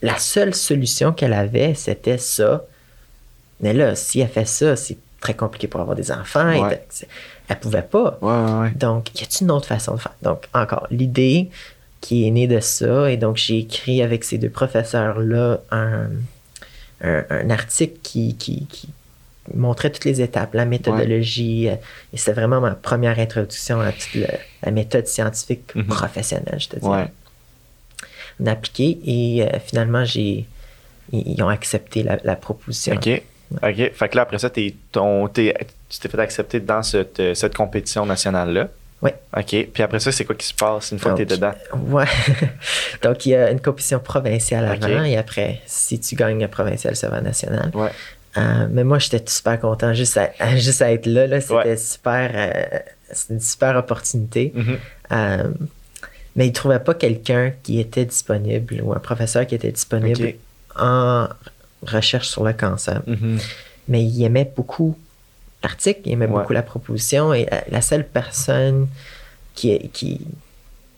la 0.02 0.18
seule 0.18 0.54
solution 0.54 1.12
qu'elle 1.12 1.32
avait, 1.32 1.74
c'était 1.74 2.18
ça. 2.18 2.64
Mais 3.60 3.72
là, 3.72 3.94
si 3.94 4.20
elle 4.20 4.28
fait 4.28 4.46
ça, 4.46 4.76
c'est 4.76 4.98
très 5.20 5.34
compliqué 5.34 5.66
pour 5.68 5.80
avoir 5.80 5.96
des 5.96 6.12
enfants. 6.12 6.68
Ouais. 6.68 6.80
elle 7.48 7.58
pouvait 7.58 7.82
pas. 7.82 8.18
Ouais, 8.20 8.30
ouais, 8.32 8.60
ouais. 8.60 8.70
Donc, 8.76 9.18
y 9.18 9.24
a-t-il 9.24 9.44
une 9.44 9.50
autre 9.52 9.66
façon 9.66 9.94
de 9.94 10.00
faire? 10.00 10.14
Donc, 10.22 10.44
encore, 10.54 10.86
l'idée 10.90 11.48
qui 12.00 12.26
est 12.28 12.30
née 12.30 12.46
de 12.46 12.60
ça, 12.60 13.10
et 13.10 13.16
donc 13.16 13.36
j'ai 13.38 13.58
écrit 13.58 14.02
avec 14.02 14.22
ces 14.22 14.38
deux 14.38 14.50
professeurs-là 14.50 15.58
un, 15.72 16.06
un, 17.00 17.24
un 17.28 17.50
article 17.50 17.96
qui, 18.04 18.36
qui, 18.36 18.66
qui 18.66 18.88
montrait 19.54 19.90
toutes 19.90 20.04
les 20.04 20.20
étapes, 20.20 20.54
la 20.54 20.64
méthodologie, 20.64 21.68
euh, 21.68 21.74
et 22.12 22.16
c'était 22.16 22.32
vraiment 22.32 22.60
ma 22.60 22.72
première 22.72 23.18
introduction 23.18 23.80
à 23.80 23.92
toute 23.92 24.22
la 24.62 24.70
méthode 24.70 25.06
scientifique 25.06 25.74
Mhm. 25.74 25.86
professionnelle, 25.86 26.58
je 26.58 26.68
te 26.68 26.76
dirais. 26.78 26.90
Ouais. 27.02 27.08
On 28.40 28.46
a 28.46 28.52
appliqué, 28.52 28.98
et 29.04 29.42
euh, 29.42 29.58
finalement, 29.64 30.04
j'ai, 30.04 30.46
ils, 31.12 31.32
ils 31.36 31.42
ont 31.42 31.48
accepté 31.48 32.02
la, 32.02 32.18
la 32.24 32.36
proposition. 32.36 32.94
OK. 32.94 33.22
OK. 33.62 33.92
Fait 33.94 34.08
que 34.10 34.16
là, 34.16 34.22
après 34.22 34.38
ça, 34.38 34.50
ton, 34.92 35.28
tu 35.28 35.52
t'es 36.00 36.08
fait 36.08 36.18
accepter 36.20 36.60
dans 36.60 36.82
cette, 36.82 37.18
euh, 37.18 37.34
cette 37.34 37.54
compétition 37.56 38.04
nationale-là. 38.06 38.68
Oui. 39.00 39.10
OK. 39.36 39.68
Puis 39.72 39.82
après 39.82 40.00
ça, 40.00 40.10
c'est 40.12 40.24
quoi 40.24 40.34
qui 40.34 40.46
se 40.46 40.54
passe 40.54 40.90
une 40.90 40.98
fois 40.98 41.12
que 41.12 41.18
t'es 41.22 41.24
Donc, 41.24 41.38
dedans? 41.38 41.54
Ouais. 41.96 42.04
Donc, 43.02 43.24
il 43.26 43.30
y 43.30 43.34
a 43.36 43.50
une 43.50 43.60
compétition 43.60 44.00
provinciale 44.00 44.64
avant 44.66 45.04
et 45.04 45.16
après, 45.16 45.60
si 45.66 45.98
tu 46.00 46.14
gagnes 46.16 46.40
la 46.40 46.48
provinciale, 46.48 46.96
ça 46.96 47.08
va 47.08 47.20
national. 47.20 47.70
Ouais. 47.74 47.90
Euh, 48.36 48.66
mais 48.70 48.84
moi, 48.84 48.98
j'étais 48.98 49.22
super 49.30 49.58
content 49.58 49.94
juste 49.94 50.16
à, 50.16 50.30
à- 50.38 50.56
juste 50.56 50.82
à 50.82 50.92
être 50.92 51.06
là. 51.06 51.26
là. 51.26 51.40
C'était 51.40 51.54
Ouais. 51.54 51.76
super. 51.76 52.30
euh, 52.34 52.78
une 53.30 53.40
super 53.40 53.74
opportunité. 53.76 54.52
Mhm. 54.54 54.76
Euh, 55.12 55.48
mais 56.36 56.44
ils 56.46 56.50
ne 56.50 56.54
trouvaient 56.54 56.78
pas 56.78 56.94
quelqu'un 56.94 57.52
qui 57.62 57.80
était 57.80 58.04
disponible 58.04 58.80
ou 58.82 58.92
un 58.92 58.98
professeur 58.98 59.46
qui 59.46 59.54
était 59.54 59.72
disponible 59.72 60.34
en 60.78 61.26
recherche 61.86 62.28
sur 62.28 62.44
le 62.44 62.52
cancer. 62.52 63.00
Mhm. 63.06 63.38
Mais 63.88 64.04
il 64.04 64.22
aimait 64.24 64.50
beaucoup 64.54 64.96
l'article, 65.62 66.00
il 66.04 66.12
aimait 66.12 66.26
Ouais. 66.26 66.32
beaucoup 66.42 66.52
la 66.52 66.62
proposition 66.62 67.32
et 67.32 67.48
la 67.70 67.80
seule 67.80 68.06
personne 68.06 68.86
qui, 69.54 69.88
qui, 69.88 70.20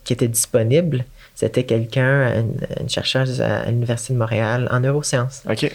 qui 0.03 0.13
était 0.13 0.27
disponible, 0.27 1.05
c'était 1.33 1.63
quelqu'un, 1.63 2.41
une, 2.41 2.57
une 2.81 2.89
chercheuse 2.89 3.41
à, 3.41 3.61
à 3.61 3.65
l'Université 3.71 4.13
de 4.13 4.19
Montréal 4.19 4.67
en 4.69 4.81
neurosciences. 4.81 5.41
OK. 5.49 5.71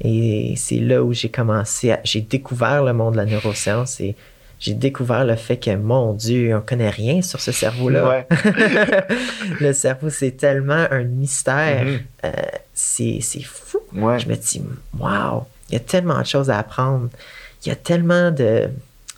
Et 0.00 0.54
c'est 0.56 0.78
là 0.78 1.02
où 1.02 1.12
j'ai 1.12 1.28
commencé, 1.28 1.92
à- 1.92 2.00
j'ai 2.04 2.20
découvert 2.20 2.84
le 2.84 2.92
monde 2.92 3.12
de 3.14 3.18
la 3.18 3.24
neuroscience 3.26 4.00
et 4.00 4.14
j'ai 4.60 4.74
découvert 4.74 5.24
le 5.24 5.34
fait 5.36 5.56
que, 5.56 5.74
mon 5.74 6.14
Dieu, 6.14 6.54
on 6.56 6.60
connaît 6.60 6.90
rien 6.90 7.20
sur 7.22 7.40
ce 7.40 7.50
cerveau-là. 7.52 8.08
Ouais. 8.08 8.26
le 9.60 9.72
cerveau, 9.72 10.10
c'est 10.10 10.32
tellement 10.32 10.86
un 10.90 11.02
mystère. 11.04 11.84
Mhm. 11.84 11.98
Euh, 12.24 12.30
c'est 12.74 13.18
c'est 13.20 13.42
fou. 13.42 13.78
Ouais. 13.94 14.18
Je 14.18 14.28
me 14.28 14.34
dis, 14.36 14.62
waouh, 14.98 15.44
il 15.68 15.74
y 15.74 15.76
a 15.76 15.80
tellement 15.80 16.20
de 16.20 16.26
choses 16.26 16.50
à 16.50 16.58
apprendre. 16.58 17.08
Il 17.64 17.68
y 17.68 17.72
a 17.72 17.76
tellement 17.76 18.30
de, 18.30 18.68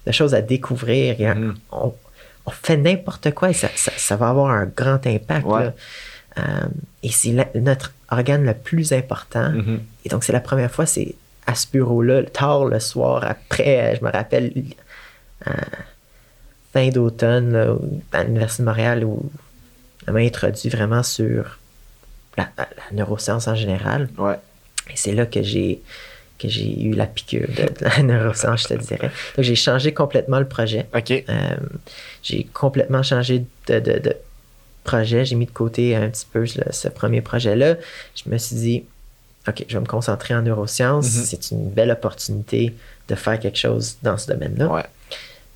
de 0.07 0.13
choses 0.13 0.35
à 0.35 0.41
découvrir. 0.43 1.17
A- 1.31 1.35
Mhm. 1.35 1.55
on, 1.73 1.95
on 2.47 2.51
fait 2.51 2.77
n'importe 2.79 3.33
quoi 3.33 3.51
et 3.51 3.53
ça, 3.55 3.69
ça, 3.77 3.93
ça 3.97 4.17
va 4.17 4.31
avoir 4.31 4.51
un 4.51 4.65
grand 4.67 5.07
impact. 5.07 5.47
Ouais. 5.47 5.65
là. 5.65 5.75
Euh, 6.39 6.43
et 7.03 7.11
c'est 7.11 7.35
notre 7.55 7.93
organe 8.11 8.45
le 8.45 8.55
plus 8.55 8.93
important. 8.93 9.51
Mhm. 9.51 9.81
Et 10.05 10.09
donc, 10.09 10.25
c'est 10.25 10.33
la 10.33 10.41
première 10.41 10.71
fois, 10.71 10.87
c'est 10.87 11.15
à 11.47 11.55
ce 11.55 11.67
bureau-là, 11.73 12.23
tard 12.25 12.65
le 12.67 12.79
soir, 12.81 13.25
après, 13.25 13.81
euh, 13.95 13.97
je 13.99 14.05
me 14.05 14.11
rappelle, 14.11 14.53
euh, 15.49 15.53
fin 16.73 16.89
d'automne, 16.91 17.79
à 18.13 18.23
l'Université 18.25 18.63
de 18.63 18.69
Montréal, 18.69 19.05
où 19.05 19.31
elle 20.07 20.15
m'a 20.15 20.21
introduit 20.21 20.71
vraiment 20.71 21.03
sur 21.03 21.59
la, 22.37 22.49
la 22.57 22.67
neuroscience 22.93 23.49
en 23.49 23.55
général. 23.57 24.09
Ouais. 24.19 24.37
Et 24.89 24.97
c'est 24.97 25.13
là 25.13 25.27
que 25.27 25.43
j'ai 25.43 25.81
que 26.39 26.49
j'ai 26.49 26.83
eu 26.85 26.93
la 26.95 27.05
piqûre 27.05 27.49
de, 27.49 27.65
de 27.65 27.85
la 27.85 28.03
neuroscience, 28.03 28.63
je 28.63 28.69
te 28.69 28.75
dirais. 28.75 29.11
Donc, 29.37 29.45
j'ai 29.45 29.55
changé 29.57 29.93
complètement 29.93 30.39
le 30.39 30.49
projet. 30.49 30.87
OK. 30.97 31.11
Euh, 31.11 31.57
j'ai 32.23 32.45
complètement 32.45 33.03
changé 33.03 33.45
de, 33.67 33.79
de- 33.79 33.99
de 33.99 34.17
projet. 34.91 35.25
J'ai 35.25 35.37
mis 35.37 35.47
de 35.47 35.51
côté 35.51 35.95
un 35.95 36.09
petit 36.09 36.27
peu 36.31 36.45
ce 36.47 36.89
premier 36.89 37.21
projet-là. 37.21 37.77
Je 38.17 38.31
me 38.31 38.39
suis 38.39 38.57
dit, 38.57 38.85
OK, 39.49 39.65
je 39.69 39.75
vais 39.75 39.81
me 39.81 39.87
concentrer 39.87 40.35
en 40.35 40.43
neurosciences. 40.43 41.15
Mhm. 41.15 41.25
C'est 41.25 41.51
une 41.53 41.71
belle 41.71 41.91
opportunité 41.91 42.75
de 43.09 43.15
faire 43.15 43.39
quelque 43.39 43.59
chose 43.59 43.97
dans 44.03 44.19
ce 44.19 44.27
domaine-là. 44.33 44.69
Ouais. 44.69 44.85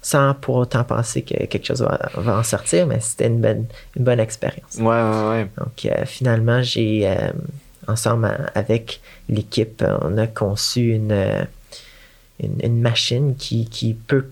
Sans 0.03 0.35
pour 0.35 0.57
autant 0.57 0.85
penser 0.85 1.23
que 1.23 1.47
quelque 1.47 1.67
chose 1.67 1.81
va, 1.81 1.99
va 2.15 2.39
en 2.39 2.43
sortir, 2.43 2.87
mais 2.87 3.01
c'était 3.01 3.27
une 3.27 3.41
bonne, 3.41 3.65
une 3.97 4.05
bonne 4.05 4.21
expérience. 4.21 4.77
Ouais, 4.77 4.85
ouais, 4.85 5.29
ouais. 5.31 5.47
Donc, 5.59 5.87
euh, 5.87 6.05
finalement, 6.05 6.63
j'ai, 6.63 7.09
euh, 7.09 7.33
ensemble 7.89 8.51
avec 8.55 9.01
l'équipe, 9.29 9.83
on 10.03 10.19
a 10.19 10.27
conçu 10.27 10.93
une, 10.93 11.13
euh, 11.13 11.45
une, 12.43 12.59
une 12.63 12.81
machine 12.81 13.35
qui, 13.37 13.67
qui 13.67 13.95
peut 13.95 14.27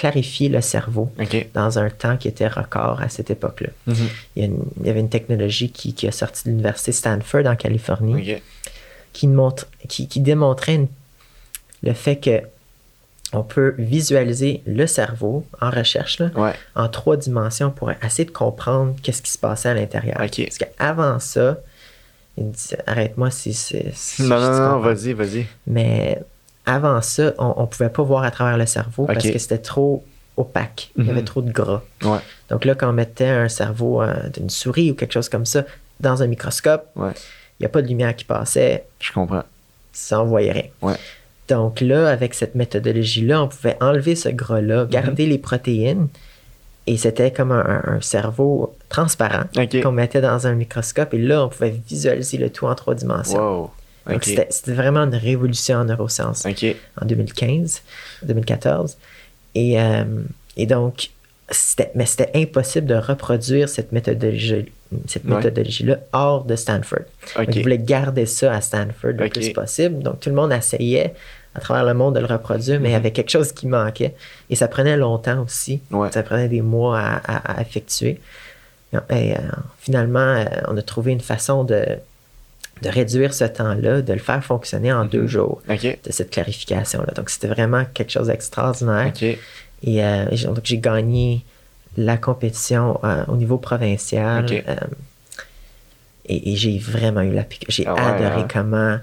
clarifier 0.00 0.48
le 0.48 0.60
cerveau 0.62 1.10
dans 1.54 1.78
un 1.78 1.90
temps 1.90 2.16
qui 2.16 2.28
était 2.28 2.48
record 2.48 3.00
à 3.02 3.08
cette 3.08 3.30
époque-là. 3.30 3.70
Mhm. 3.86 3.94
Il, 4.36 4.44
y 4.44 4.50
il 4.82 4.88
avait 4.90 5.00
une 5.00 5.10
technologie 5.10 5.70
qui, 5.70 5.92
qui 5.94 6.06
a 6.08 6.12
sorti 6.12 6.44
de 6.44 6.50
l'université 6.50 6.92
Stanford 6.92 7.46
en 7.46 7.56
Californie 7.56 8.36
qui, 9.12 9.26
montre, 9.28 9.66
qui, 9.88 10.08
qui 10.08 10.20
démontrait 10.20 10.76
une- 10.76 10.88
le 11.82 11.92
fait 11.92 12.16
que 12.16 12.40
on 13.32 13.42
peut 13.44 13.74
visualiser 13.78 14.60
le 14.66 14.86
cerveau 14.86 15.44
en 15.60 15.70
recherche 15.70 16.18
là, 16.18 16.30
Ouais. 16.34 16.52
en 16.74 16.88
trois 16.88 17.16
dimensions 17.16 17.70
pour 17.70 17.90
essayer 17.92 18.24
de 18.24 18.32
comprendre 18.32 18.96
qu'est-ce 19.02 19.22
qui 19.22 19.30
se 19.30 19.38
passait 19.38 19.68
à 19.68 19.74
l'intérieur. 19.74 20.16
Parce 20.18 20.58
qu'avant 20.58 21.18
ça, 21.20 21.58
il 22.36 22.44
me 22.46 22.52
dit, 22.52 22.74
arrête-moi 22.86 23.30
si 23.30 23.52
c'est... 23.54 23.92
si 23.94 24.22
Non, 24.24 24.40
non, 24.40 24.52
non, 24.70 24.78
vas-y, 24.80 25.12
vas-y. 25.12 25.46
Mais 25.66 26.20
avant 26.66 27.00
ça, 27.02 27.32
on 27.38 27.62
ne 27.62 27.66
pouvait 27.66 27.88
pas 27.88 28.02
voir 28.02 28.22
à 28.24 28.30
travers 28.30 28.56
le 28.58 28.66
cerveau 28.66 29.06
parce 29.06 29.26
que 29.28 29.38
c'était 29.38 29.58
trop 29.58 30.04
opaque. 30.36 30.90
Il 30.96 31.06
y 31.06 31.10
avait 31.10 31.20
Mhm. 31.20 31.24
trop 31.26 31.42
de 31.42 31.50
gras. 31.50 31.82
Ouais. 32.04 32.18
Donc 32.50 32.64
là, 32.64 32.74
quand 32.74 32.88
on 32.88 32.92
mettait 32.92 33.28
un 33.28 33.48
cerveau 33.48 34.02
euh, 34.02 34.14
d'une 34.32 34.50
souris 34.50 34.90
ou 34.90 34.94
quelque 34.94 35.12
chose 35.12 35.28
comme 35.28 35.46
ça 35.46 35.64
dans 36.00 36.22
un 36.22 36.26
microscope, 36.26 36.86
Ouais. 36.96 37.12
il 37.58 37.62
n'y 37.62 37.66
a 37.66 37.68
pas 37.68 37.82
de 37.82 37.88
lumière 37.88 38.14
qui 38.16 38.24
passait, 38.24 38.84
Je 39.00 39.12
comprends. 39.12 39.42
ça 39.92 40.20
envoyait 40.20 40.52
rien. 40.52 40.64
Ouais. 40.82 40.94
Donc 41.48 41.80
là, 41.80 42.08
avec 42.08 42.34
cette 42.34 42.54
méthodologie-là, 42.54 43.42
on 43.42 43.48
pouvait 43.48 43.76
enlever 43.80 44.14
ce 44.14 44.28
gras-là, 44.28 44.86
garder 44.86 45.24
Mhm. 45.24 45.30
les 45.30 45.38
protéines, 45.38 46.08
et 46.86 46.96
c'était 46.96 47.32
comme 47.32 47.50
un, 47.52 47.64
un- 47.84 47.94
un 47.96 48.00
cerveau 48.00 48.74
transparent 48.88 49.44
qu'on 49.82 49.92
mettait 49.92 50.20
dans 50.20 50.46
un 50.46 50.54
microscope, 50.54 51.12
et 51.14 51.18
là, 51.18 51.44
on 51.44 51.48
pouvait 51.48 51.74
visualiser 51.88 52.38
le 52.38 52.50
tout 52.50 52.66
en 52.66 52.74
trois 52.74 52.94
dimensions. 52.94 53.38
Wow. 53.62 53.70
Donc 54.06 54.16
OK. 54.16 54.24
c'était 54.50 54.72
vraiment 54.72 55.00
une 55.00 55.14
révolution 55.14 55.76
en 55.78 55.84
neurosciences 55.84 56.46
OK. 56.46 56.64
en 57.00 57.04
2015, 57.06 57.82
2014. 58.22 58.96
Et, 59.54 59.80
euh, 59.80 60.04
et 60.56 60.66
donc, 60.66 61.10
mais 61.94 62.06
c'était 62.06 62.30
impossible 62.34 62.86
de 62.86 62.94
reproduire 62.94 63.68
cette 63.68 63.90
méthodologie, 63.92 64.66
cette 65.06 65.24
Ouais. 65.24 65.36
méthodologie-là 65.36 65.98
hors 66.12 66.44
de 66.44 66.54
Stanford. 66.56 67.00
Donc, 67.36 67.48
OK. 67.48 67.56
ils 67.56 67.62
voulaient 67.62 67.78
garder 67.78 68.26
ça 68.26 68.52
à 68.54 68.60
Stanford 68.60 69.12
le 69.18 69.28
plus 69.28 69.52
possible. 69.52 70.02
Donc, 70.02 70.20
tout 70.20 70.28
le 70.28 70.36
monde 70.36 70.52
essayait 70.52 71.12
à 71.56 71.60
travers 71.60 71.84
le 71.84 71.94
monde 71.94 72.14
de 72.14 72.20
le 72.20 72.26
reproduire, 72.26 72.78
mais 72.80 72.90
il 72.90 72.92
y 72.92 72.94
avait 72.94 73.10
quelque 73.10 73.30
chose 73.30 73.50
qui 73.50 73.66
manquait. 73.66 74.14
Et 74.48 74.54
ça 74.54 74.68
prenait 74.68 74.96
longtemps 74.96 75.42
aussi. 75.42 75.80
Ouais. 75.90 76.12
Ça 76.12 76.22
prenait 76.22 76.48
des 76.48 76.62
mois 76.62 77.00
à, 77.00 77.16
à- 77.16 77.58
à 77.58 77.60
effectuer. 77.60 78.20
Et, 79.10 79.32
euh, 79.34 79.38
finalement, 79.80 80.18
euh, 80.20 80.44
on 80.68 80.76
a 80.76 80.82
trouvé 80.82 81.10
une 81.12 81.20
façon 81.20 81.64
de, 81.64 81.84
de 82.82 82.88
réduire 82.88 83.34
ce 83.34 83.44
temps-là, 83.44 84.02
de 84.02 84.12
le 84.12 84.18
faire 84.18 84.42
fonctionner 84.44 84.92
en 84.92 85.04
deux 85.04 85.26
jours 85.26 85.60
OK. 85.68 85.82
de 86.04 86.12
cette 86.12 86.30
clarification-là. 86.30 87.12
Donc, 87.14 87.30
c'était 87.30 87.48
vraiment 87.48 87.84
quelque 87.92 88.10
chose 88.12 88.28
d'extraordinaire. 88.28 89.12
Et 89.82 90.04
euh, 90.04 90.24
donc, 90.44 90.60
j'ai 90.64 90.78
gagné 90.78 91.44
la 91.96 92.16
compétition 92.16 92.98
euh, 93.04 93.24
au 93.28 93.36
niveau 93.36 93.58
provincial. 93.58 94.46
Euh, 94.50 94.74
et, 96.26 96.52
et 96.52 96.56
j'ai 96.56 96.78
vraiment 96.78 97.22
eu 97.22 97.32
la. 97.32 97.44
J'ai 97.68 97.84
Ah 97.86 97.94
ouais, 97.94 98.00
adoré 98.00 98.42
hein? 98.42 98.48
comment. 98.52 98.98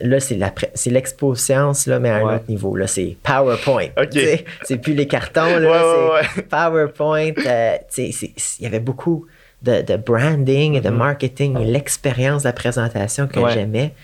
Là, 0.00 0.18
c'est 0.20 0.90
l'expo 0.90 1.34
science, 1.34 1.86
là, 1.86 2.00
mais 2.00 2.10
à 2.10 2.16
un 2.16 2.36
autre 2.36 2.44
niveau. 2.48 2.74
Là, 2.74 2.86
c'est 2.86 3.16
PowerPoint. 3.22 3.88
Ok. 3.96 4.10
tu 4.10 4.20
sais. 4.20 4.44
C'est 4.64 4.78
plus 4.78 4.94
les 4.94 5.06
cartons. 5.06 5.58
Là, 5.58 6.14
Ouais, 6.14 6.22
c'est 6.34 6.48
PowerPoint. 6.48 7.32
euh, 7.46 7.76
il 7.98 8.32
y 8.60 8.66
avait 8.66 8.80
beaucoup 8.80 9.26
de, 9.64 9.82
de 9.82 9.96
branding 9.96 10.74
et 10.74 10.80
de 10.80 10.90
marketing 10.90 11.58
et 11.58 11.64
l'expérience 11.64 12.42
de 12.42 12.48
la 12.48 12.52
présentation 12.52 13.26
que 13.26 13.38
Mm-hmm. 13.38 13.42
Ouais. 13.44 13.52
j'aimais. 13.52 13.94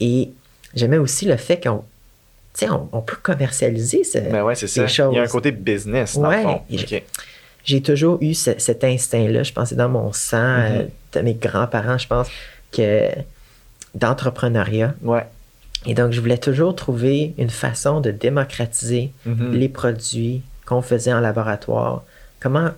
Et 0.00 0.30
j'aimais 0.74 0.98
aussi 0.98 1.24
le 1.26 1.36
fait 1.36 1.62
qu'on 1.62 1.84
on, 2.62 2.88
on 2.92 3.00
peut 3.00 3.16
commercialiser 3.22 4.04
ce, 4.04 4.18
Ben 4.18 4.42
ouais, 4.44 4.54
c'est 4.54 4.66
ça. 4.66 4.86
ces 4.86 4.92
choses. 4.94 5.12
Il 5.12 5.16
y 5.16 5.20
a 5.20 5.22
un 5.22 5.26
côté 5.26 5.50
business, 5.52 6.16
dans 6.18 6.28
Ouais. 6.28 6.38
le 6.38 6.42
fond. 6.42 6.62
J'ai 7.64 7.80
toujours 7.80 8.18
eu 8.20 8.34
ce- 8.34 8.58
cet 8.58 8.84
instinct-là. 8.84 9.42
Je 9.42 9.52
pense 9.52 9.70
que 9.70 9.74
dans 9.74 9.88
mon 9.88 10.12
sang, 10.12 10.36
Mm-hmm. 10.36 10.72
euh, 10.80 10.84
de 11.14 11.20
mes 11.20 11.34
grands-parents, 11.34 11.96
je 11.98 12.06
pense, 12.06 12.28
que 12.72 13.08
d'entrepreneuriat. 13.94 14.94
Ouais. 15.02 15.24
Et 15.86 15.94
donc, 15.94 16.12
je 16.12 16.20
voulais 16.20 16.38
toujours 16.38 16.74
trouver 16.74 17.34
une 17.38 17.50
façon 17.50 18.00
de 18.00 18.10
démocratiser 18.10 19.12
Mhm. 19.26 19.52
les 19.52 19.68
produits 19.68 20.42
qu'on 20.66 20.82
faisait 20.82 21.12
en 21.12 21.20
laboratoire. 21.20 22.02
Comment 22.40 22.70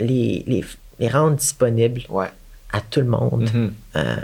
les, 0.00 0.44
les, 0.46 0.64
les 0.98 1.08
rendre 1.08 1.36
disponibles 1.36 2.02
Ouais. 2.08 2.30
à 2.72 2.80
tout 2.80 3.00
le 3.00 3.06
monde. 3.06 3.48
Mhm. 3.52 3.72
Euh, 3.96 4.16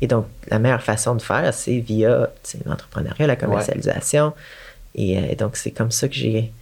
et 0.00 0.06
donc, 0.06 0.26
la 0.48 0.58
meilleure 0.58 0.82
façon 0.82 1.14
de 1.14 1.22
faire, 1.22 1.52
c'est 1.54 1.78
via 1.78 2.28
l'entrepreneuriat, 2.66 3.26
la 3.26 3.36
commercialisation. 3.36 4.32
Et, 4.94 5.16
euh, 5.18 5.22
et 5.30 5.36
donc, 5.36 5.56
c'est 5.56 5.70
comme 5.70 5.90
ça 5.90 6.08
que 6.08 6.14
j'ai. 6.14 6.52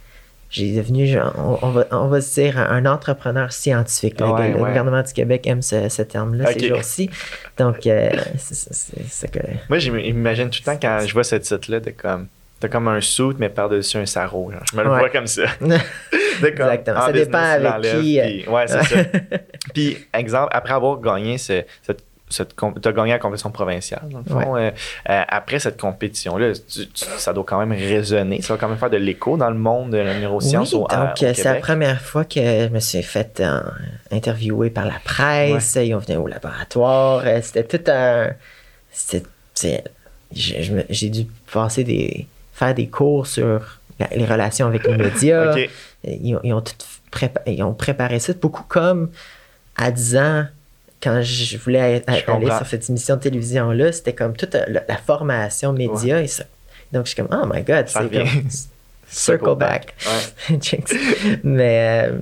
J'ai 0.53 0.75
devenu, 0.75 1.07
genre, 1.07 1.33
on, 1.37 1.65
on 1.67 1.71
va, 1.71 1.85
on 1.91 2.07
va 2.09 2.19
se 2.19 2.41
dire, 2.41 2.57
un 2.59 2.85
entrepreneur 2.85 3.53
scientifique. 3.53 4.19
là. 4.19 4.33
Ouais, 4.33 4.49
le 4.49 4.55
ouais. 4.55 4.67
gouvernement 4.67 5.01
du 5.01 5.13
Québec 5.13 5.47
aime 5.47 5.61
ce, 5.61 5.87
ce 5.87 6.01
terme-là 6.01 6.51
ces 6.51 6.67
jours-ci. 6.67 7.09
Donc, 7.57 7.87
euh, 7.87 8.09
c'est 8.37 9.31
que. 9.31 9.39
Moi, 9.69 9.79
j'imagine 9.79 10.49
tout 10.49 10.59
le 10.61 10.65
temps 10.73 10.77
quand 10.81 11.05
je 11.07 11.13
vois 11.13 11.23
ce 11.23 11.37
titre-là 11.37 11.79
de 11.79 11.91
comme. 11.91 12.27
T'as 12.61 12.67
comme 12.69 12.87
un 12.87 13.01
suit, 13.01 13.35
mais 13.39 13.49
par-dessus 13.49 13.97
un 13.97 14.05
sarrau. 14.05 14.51
Je 14.71 14.77
me 14.77 14.83
le 14.83 14.89
Ouais. 14.91 14.99
vois 14.99 15.09
comme 15.09 15.27
ça. 15.27 15.43
Exactement. 16.43 16.99
en 16.99 17.05
Ça 17.07 17.11
business, 17.11 17.27
dépend 17.27 17.59
tu 17.59 17.65
avec 17.67 18.01
qui, 18.01 18.19
euh, 18.19 18.23
puis- 18.23 18.47
ouais, 18.47 18.67
c'est 18.67 18.83
ça. 18.83 18.95
Puis, 19.73 19.97
exemple, 20.13 20.49
après 20.51 20.73
avoir 20.73 20.99
gagné 20.99 21.37
ce, 21.37 21.63
cette, 22.29 22.53
com- 22.55 22.73
t'as 22.81 22.91
gagné 22.93 23.11
la 23.11 23.19
compétition 23.19 23.51
provinciale, 23.51 24.03
dans 24.09 24.19
le 24.19 24.23
fond. 24.25 24.55
euh, 24.57 24.71
euh, 25.09 25.21
après 25.27 25.59
cette 25.59 25.79
compétition-là, 25.79 26.53
tu- 26.53 26.87
tu- 26.87 27.05
ça 27.17 27.33
doit 27.33 27.43
quand 27.45 27.59
même 27.63 27.71
résonner. 27.77 28.41
Ça 28.41 28.53
va 28.53 28.59
quand 28.59 28.69
même 28.69 28.77
faire 28.77 28.89
de 28.89 28.97
l'écho 28.97 29.37
dans 29.37 29.49
le 29.49 29.57
monde 29.57 29.91
de 29.91 29.97
la 29.97 30.17
neuroscience 30.19 30.71
Oui, 30.73 30.79
au, 30.79 30.87
donc 30.87 31.21
euh, 31.23 31.33
c'est 31.35 31.43
la 31.43 31.55
première 31.55 31.99
fois 32.01 32.23
que 32.25 32.39
je 32.39 32.69
me 32.69 32.79
suis 32.79 33.03
fait 33.03 33.39
euh, 33.41 33.59
interviewer 34.11 34.69
par 34.69 34.85
la 34.85 34.99
presse. 35.03 35.77
Ils 35.81 35.93
ont 35.93 35.99
venu 35.99 36.17
au 36.17 36.27
laboratoire. 36.27 37.23
Euh, 37.25 37.39
C'était 37.41 37.77
tout 37.77 37.91
un. 37.91 38.29
J'ai 40.33 41.09
dû 41.09 41.25
passer 41.51 41.83
des, 41.83 42.25
faire 42.65 42.75
des 42.75 42.87
cours 42.87 43.25
sur 43.27 43.59
la- 43.99 44.09
les 44.15 44.25
relations 44.25 44.67
avec 44.67 44.85
les 44.87 44.97
médias. 44.97 45.55
Ils, 46.03 46.35
ont, 46.35 46.39
ils 46.43 46.51
ont 46.53 46.61
tout 46.61 46.73
prépa- 47.11 47.43
ils 47.45 47.61
ont 47.61 47.73
préparé 47.75 48.17
ça, 48.19 48.33
beaucoup 48.33 48.63
comme 48.67 49.11
à 49.75 49.91
10 49.91 50.17
ans. 50.17 50.45
Quand 51.03 51.21
je 51.21 51.57
voulais 51.57 52.03
Je 52.07 52.11
aller 52.11 52.23
comprends. 52.23 52.57
sur 52.57 52.65
cette 52.67 52.89
émission 52.89 53.15
de 53.17 53.21
télévision-là, 53.21 53.91
c'était 53.91 54.13
comme 54.13 54.35
toute 54.35 54.55
euh, 54.55 54.63
la, 54.67 54.83
la 54.87 54.97
formation 54.97 55.73
média. 55.73 56.21
Et 56.21 56.27
ça. 56.27 56.43
Donc, 56.91 57.05
je 57.05 57.11
suis 57.13 57.21
comme, 57.21 57.29
oh 57.31 57.45
my 57.51 57.61
God, 57.61 57.85
c'est 57.87 58.09
comme 58.11 58.49
circle 59.07 59.55
back. 59.55 59.93
Ouais. 60.49 60.59
Mais 61.43 62.07
euh, 62.09 62.17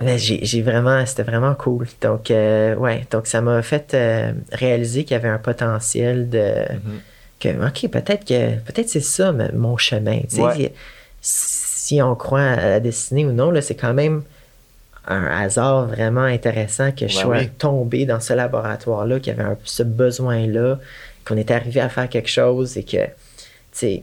mais 0.00 0.16
j'ai 0.18 0.44
j'ai 0.44 0.62
vraiment, 0.62 1.04
c'était 1.06 1.24
vraiment 1.24 1.54
cool. 1.56 1.86
Donc, 2.00 2.30
euh, 2.30 2.74
ouais, 2.76 3.04
donc 3.10 3.26
ça 3.26 3.40
m'a 3.40 3.62
fait 3.62 3.94
euh, 3.94 4.32
réaliser 4.52 5.02
qu'il 5.04 5.12
y 5.12 5.16
avait 5.16 5.28
un 5.28 5.38
potentiel 5.38 6.28
de. 6.28 6.38
Mm-hmm. 6.38 7.00
Que, 7.40 7.48
OK, 7.66 7.90
peut-être 7.90 8.24
que 8.24 8.56
peut-être 8.60 8.88
c'est 8.88 9.00
ça 9.00 9.32
mon 9.32 9.76
chemin. 9.76 10.20
Ouais. 10.36 10.72
Si 11.20 12.00
on 12.02 12.14
croit 12.14 12.40
à 12.42 12.68
la 12.68 12.80
destinée 12.80 13.24
ou 13.26 13.32
non, 13.32 13.50
là, 13.50 13.62
c'est 13.62 13.74
quand 13.74 13.94
même 13.94 14.22
un 15.06 15.24
hasard 15.24 15.86
vraiment 15.86 16.22
intéressant 16.24 16.92
que 16.92 17.08
je 17.08 17.16
Ouais, 17.16 17.22
sois 17.22 17.38
oui. 17.38 17.48
tombé 17.58 18.04
dans 18.06 18.20
ce 18.20 18.34
laboratoire-là, 18.34 19.20
qu'il 19.20 19.34
y 19.34 19.40
avait 19.40 19.48
un- 19.50 19.56
ce 19.64 19.82
besoin-là, 19.82 20.78
qu'on 21.24 21.36
était 21.36 21.54
arrivé 21.54 21.80
à 21.80 21.88
faire 21.88 22.08
quelque 22.08 22.28
chose 22.28 22.76
et 22.76 22.82
que, 22.84 23.04
tu 23.06 23.10
sais, 23.72 24.02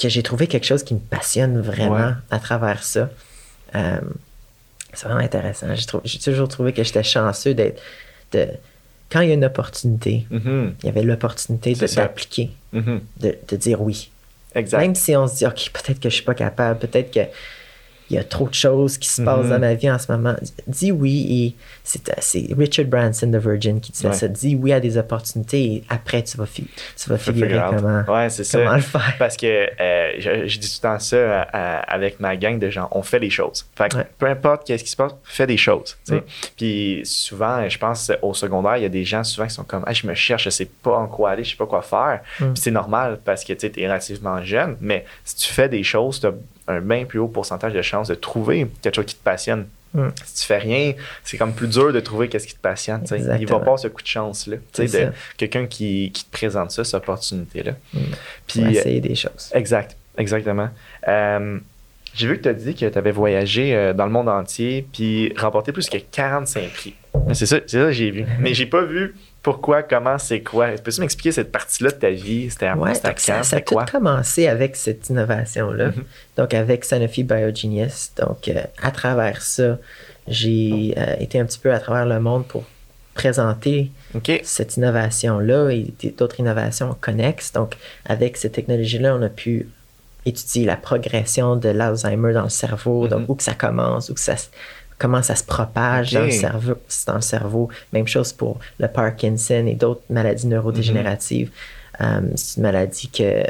que 0.00 0.08
j'ai 0.08 0.22
trouvé 0.22 0.46
quelque 0.46 0.66
chose 0.66 0.82
qui 0.82 0.94
me 0.94 1.00
passionne 1.00 1.60
vraiment 1.60 1.94
Ouais. 2.08 2.12
à 2.30 2.38
travers 2.38 2.82
ça. 2.82 3.08
Euh, 3.74 4.00
c'est 4.92 5.06
vraiment 5.06 5.20
intéressant. 5.20 5.66
J'ai, 6.04 6.18
toujours 6.18 6.48
trouvé 6.48 6.72
que 6.72 6.82
j'étais 6.82 7.02
chanceux 7.04 7.54
d'être. 7.54 7.80
De, 8.32 8.48
quand 9.10 9.20
il 9.20 9.28
y 9.28 9.30
a 9.32 9.34
une 9.34 9.44
opportunité, 9.44 10.26
Mhm. 10.30 10.74
il 10.82 10.86
y 10.86 10.88
avait 10.88 11.02
l'opportunité 11.02 11.74
de, 11.74 11.86
d'appliquer, 11.94 12.50
Mhm. 12.72 13.00
de, 13.20 13.36
de 13.48 13.56
dire 13.56 13.80
oui. 13.82 14.10
Exact. 14.54 14.80
Même 14.80 14.94
si 14.94 15.14
on 15.16 15.26
se 15.28 15.36
dit, 15.36 15.46
OK, 15.46 15.70
peut-être 15.72 16.00
que 16.00 16.08
je 16.08 16.14
suis 16.14 16.24
pas 16.24 16.34
capable, 16.34 16.78
peut-être 16.80 17.12
que 17.12 17.20
il 18.10 18.16
y 18.16 18.18
a 18.18 18.24
trop 18.24 18.48
de 18.48 18.54
choses 18.54 18.98
qui 18.98 19.08
se 19.08 19.22
passent 19.22 19.48
dans 19.48 19.58
ma 19.60 19.74
vie 19.74 19.90
en 19.90 19.98
ce 19.98 20.10
moment. 20.10 20.34
Dis 20.66 20.90
oui 20.92 21.26
et 21.30 21.54
c'est, 21.84 22.12
c'est 22.18 22.48
Richard 22.58 22.86
Branson 22.86 23.28
de 23.28 23.38
Virgin 23.38 23.80
qui 23.80 23.92
disait 23.92 24.08
Ouais. 24.08 24.14
ça. 24.14 24.26
Dis 24.28 24.56
oui 24.56 24.72
à 24.72 24.80
des 24.80 24.96
opportunités 24.98 25.62
et 25.64 25.84
après 25.88 26.22
tu 26.22 26.36
vas, 26.36 26.46
fi- 26.46 26.66
tu 26.96 27.08
vas 27.08 27.18
figurer 27.18 27.60
comment, 27.70 28.02
Ouais, 28.08 28.28
c'est 28.30 28.44
ça. 28.44 28.58
comment 28.58 28.74
le 28.74 28.80
faire. 28.82 29.14
Parce 29.18 29.36
que 29.36 29.46
euh, 29.46 30.10
je, 30.18 30.48
je 30.48 30.58
dis 30.58 30.68
tout 30.68 30.78
le 30.82 30.88
temps 30.88 30.98
ça 30.98 31.16
euh, 31.16 31.42
euh, 31.54 31.80
avec 31.86 32.18
ma 32.20 32.36
gang 32.36 32.58
de 32.58 32.68
gens. 32.68 32.88
On 32.92 33.02
fait 33.02 33.20
des 33.20 33.30
choses. 33.30 33.66
Fait 33.76 33.88
que 33.90 33.96
Ouais. 33.98 34.06
peu 34.18 34.26
importe 34.26 34.66
qu'est-ce 34.66 34.84
qui 34.84 34.90
se 34.90 34.96
passe, 34.96 35.12
fais 35.24 35.46
des 35.46 35.56
choses. 35.56 35.96
Puis 36.56 37.02
souvent, 37.04 37.68
je 37.68 37.78
pense 37.78 38.10
au 38.22 38.34
secondaire, 38.34 38.76
il 38.76 38.82
y 38.82 38.86
a 38.86 38.90
des 38.90 39.04
gens 39.04 39.24
souvent 39.24 39.46
qui 39.46 39.54
sont 39.54 39.64
comme 39.64 39.84
ah, 39.86 39.92
je 39.92 40.06
me 40.06 40.14
cherche, 40.14 40.44
je 40.44 40.50
sais 40.50 40.66
pas 40.82 40.96
en 40.96 41.06
quoi 41.06 41.30
aller, 41.30 41.44
je 41.44 41.50
sais 41.50 41.56
pas 41.56 41.66
quoi 41.66 41.82
faire. 41.82 42.20
Mm. 42.40 42.52
Puis 42.52 42.62
c'est 42.62 42.70
normal 42.70 43.20
parce 43.24 43.44
que 43.44 43.52
tu 43.52 43.66
es 43.66 43.86
relativement 43.86 44.42
jeune, 44.42 44.76
mais 44.80 45.04
si 45.24 45.36
tu 45.36 45.52
fais 45.52 45.68
des 45.68 45.82
choses, 45.82 46.20
tu 46.20 46.26
as 46.26 46.32
un 46.70 46.80
bien 46.80 47.04
plus 47.04 47.18
haut 47.18 47.28
pourcentage 47.28 47.72
de 47.72 47.82
chances 47.82 48.08
de 48.08 48.14
trouver 48.14 48.66
quelque 48.82 48.96
chose 48.96 49.06
qui 49.06 49.14
te 49.14 49.24
passionne. 49.24 49.66
Mm. 49.94 50.08
Si 50.24 50.42
tu 50.42 50.46
fais 50.46 50.58
rien, 50.58 50.92
c'est 51.24 51.36
comme 51.36 51.52
plus 51.52 51.68
dur 51.68 51.92
de 51.92 52.00
trouver 52.00 52.28
qu'est-ce 52.28 52.46
qui 52.46 52.54
te 52.54 52.60
passionne. 52.60 53.04
Il 53.10 53.46
va 53.46 53.56
pas 53.56 53.62
avoir 53.62 53.78
ce 53.78 53.88
coup 53.88 54.02
de 54.02 54.82
de 54.82 54.86
ça. 54.86 54.98
Quelqu'un 55.36 55.66
qui, 55.66 56.10
qui 56.12 56.24
te 56.24 56.30
présente 56.30 56.70
ça, 56.70 56.84
cette 56.84 56.94
opportunité-là. 56.94 57.72
Mm. 57.92 57.98
Puis, 58.46 58.60
Pour 58.60 58.70
essayer 58.70 59.00
des 59.00 59.14
choses. 59.14 59.50
Exact, 59.52 59.96
exactement. 60.16 60.68
Euh, 61.08 61.58
j'ai 62.14 62.26
vu 62.26 62.38
que 62.38 62.42
tu 62.42 62.48
as 62.48 62.54
dit 62.54 62.74
que 62.74 62.86
tu 62.86 62.98
avais 62.98 63.12
voyagé 63.12 63.74
euh, 63.74 63.92
dans 63.92 64.06
le 64.06 64.12
monde 64.12 64.28
entier 64.28 64.86
puis 64.92 65.32
remporté 65.36 65.72
plus 65.72 65.88
que 65.88 65.98
45 65.98 66.70
prix. 66.70 66.94
C'est 67.32 67.46
ça, 67.46 67.58
c'est 67.66 67.78
ça 67.78 67.84
que 67.86 67.92
j'ai 67.92 68.10
vu. 68.10 68.24
Mais 68.40 68.54
j'ai 68.54 68.66
pas 68.66 68.82
vu 68.82 69.14
pourquoi, 69.42 69.82
comment, 69.82 70.18
c'est 70.18 70.40
quoi? 70.40 70.68
Peux-tu 70.82 71.00
m'expliquer 71.00 71.32
cette 71.32 71.50
partie-là 71.50 71.90
de 71.90 71.96
ta 71.96 72.10
vie? 72.10 72.50
C'était 72.50 72.66
à 72.66 72.76
Ouais, 72.76 72.94
c'était 72.94 73.06
à 73.08 73.10
donc 73.10 73.20
ça, 73.20 73.42
ça 73.42 73.56
a 73.56 73.60
quoi? 73.62 73.84
tout 73.86 73.92
commencé 73.92 74.46
avec 74.48 74.76
cette 74.76 75.08
innovation-là. 75.08 75.86
Mhm. 75.88 76.04
Donc, 76.36 76.52
avec 76.54 76.84
Sanofi 76.84 77.22
Biogenius. 77.24 78.12
Donc, 78.18 78.48
euh, 78.48 78.62
à 78.82 78.90
travers 78.90 79.40
ça, 79.42 79.78
j'ai 80.28 80.94
euh, 80.98 81.16
été 81.18 81.40
un 81.40 81.46
petit 81.46 81.58
peu 81.58 81.72
à 81.72 81.78
travers 81.80 82.06
le 82.06 82.20
monde 82.20 82.46
pour 82.46 82.64
présenter 83.14 83.90
cette 84.44 84.76
innovation-là 84.76 85.70
et 85.70 85.92
d'autres 86.16 86.40
innovations 86.40 86.96
connexes. 87.00 87.52
Donc, 87.52 87.76
avec 88.04 88.36
cette 88.36 88.52
technologie-là, 88.52 89.14
on 89.16 89.22
a 89.22 89.28
pu 89.28 89.68
étudier 90.26 90.64
la 90.66 90.76
progression 90.76 91.56
de 91.56 91.70
l'Alzheimer 91.70 92.32
dans 92.34 92.42
le 92.44 92.48
cerveau, 92.50 93.08
donc 93.08 93.20
Mhm. 93.20 93.26
où 93.28 93.34
que 93.36 93.42
ça 93.42 93.54
commence, 93.54 94.10
où 94.10 94.14
que 94.14 94.20
ça, 94.20 94.36
se- 94.36 94.48
comment 95.00 95.22
ça 95.22 95.34
se 95.34 95.42
propage 95.42 96.12
dans, 96.12 96.22
le 96.22 96.30
cerveau, 96.30 96.74
dans 97.08 97.14
le 97.16 97.20
cerveau. 97.22 97.68
Même 97.92 98.06
chose 98.06 98.32
pour 98.32 98.60
le 98.78 98.86
Parkinson 98.86 99.64
et 99.66 99.74
d'autres 99.74 100.02
maladies 100.10 100.46
neurodégénératives. 100.46 101.50
Euh, 102.00 102.20
c'est 102.36 102.58
une 102.58 102.62
maladie 102.62 103.08
que- 103.08 103.42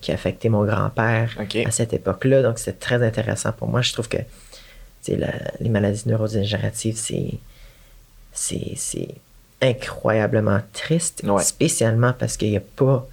qui 0.00 0.10
a 0.10 0.14
affecté 0.14 0.48
mon 0.48 0.64
grand-père 0.64 1.30
à 1.66 1.70
cette 1.70 1.92
époque-là, 1.94 2.42
donc 2.42 2.58
c'est 2.58 2.78
très 2.78 3.02
intéressant 3.02 3.52
pour 3.52 3.68
moi. 3.68 3.80
Je 3.82 3.92
trouve 3.92 4.08
que 4.08 4.18
la- 5.08 5.32
les 5.60 5.68
maladies 5.68 6.02
neurodégénératives, 6.06 6.96
c'est 8.32 9.08
incroyablement 9.62 10.60
triste, 10.72 11.22
Ouais. 11.24 11.42
spécialement 11.42 12.12
parce 12.12 12.36
qu'il 12.36 12.50
n'y 12.50 12.56
a 12.56 12.62
pas 12.76 13.06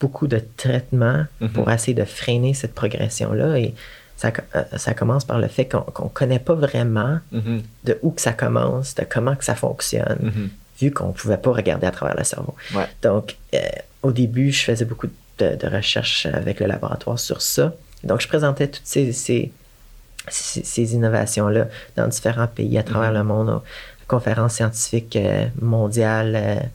beaucoup 0.00 0.26
de 0.26 0.42
traitements 0.56 1.24
Mhm. 1.40 1.48
pour 1.50 1.70
essayer 1.70 1.94
de 1.94 2.04
freiner 2.04 2.54
cette 2.54 2.74
progression-là. 2.74 3.58
Et 3.58 3.74
ça, 4.16 4.32
euh, 4.54 4.62
ça 4.76 4.94
commence 4.94 5.24
par 5.24 5.38
le 5.38 5.48
fait 5.48 5.66
qu'on 5.66 5.84
ne 6.04 6.08
connaît 6.08 6.38
pas 6.38 6.54
vraiment 6.54 7.18
Mhm, 7.32 7.62
de 7.84 7.98
où 8.02 8.10
que 8.12 8.20
ça 8.20 8.32
commence, 8.32 8.94
de 8.94 9.04
comment 9.08 9.36
que 9.36 9.44
ça 9.44 9.54
fonctionne, 9.54 10.18
mhm. 10.22 10.48
vu 10.80 10.90
qu'on 10.90 11.08
ne 11.08 11.12
pouvait 11.12 11.36
pas 11.36 11.52
regarder 11.52 11.86
à 11.86 11.90
travers 11.90 12.16
le 12.16 12.24
cerveau. 12.24 12.54
Ouais. 12.74 12.86
Donc, 13.02 13.36
euh, 13.54 13.58
au 14.02 14.12
début, 14.12 14.50
je 14.52 14.62
faisais 14.64 14.84
beaucoup 14.84 15.08
de, 15.38 15.54
de 15.56 15.66
recherches 15.68 16.26
avec 16.26 16.60
le 16.60 16.66
laboratoire 16.66 17.18
sur 17.18 17.42
ça. 17.42 17.74
Donc, 18.04 18.20
je 18.20 18.28
présentais 18.28 18.68
toutes 18.68 18.86
ces, 18.86 19.12
ces, 19.12 19.52
ces- 20.28 20.64
ces 20.64 20.94
innovations-là 20.94 21.66
dans 21.96 22.08
différents 22.08 22.46
pays 22.46 22.78
à 22.78 22.82
travers 22.82 23.10
Mhm. 23.12 23.18
le 23.18 23.24
monde, 23.24 23.48
aux 23.50 23.62
conférences 24.08 24.54
scientifiques 24.54 25.16
euh, 25.16 25.46
mondiales 25.60 26.70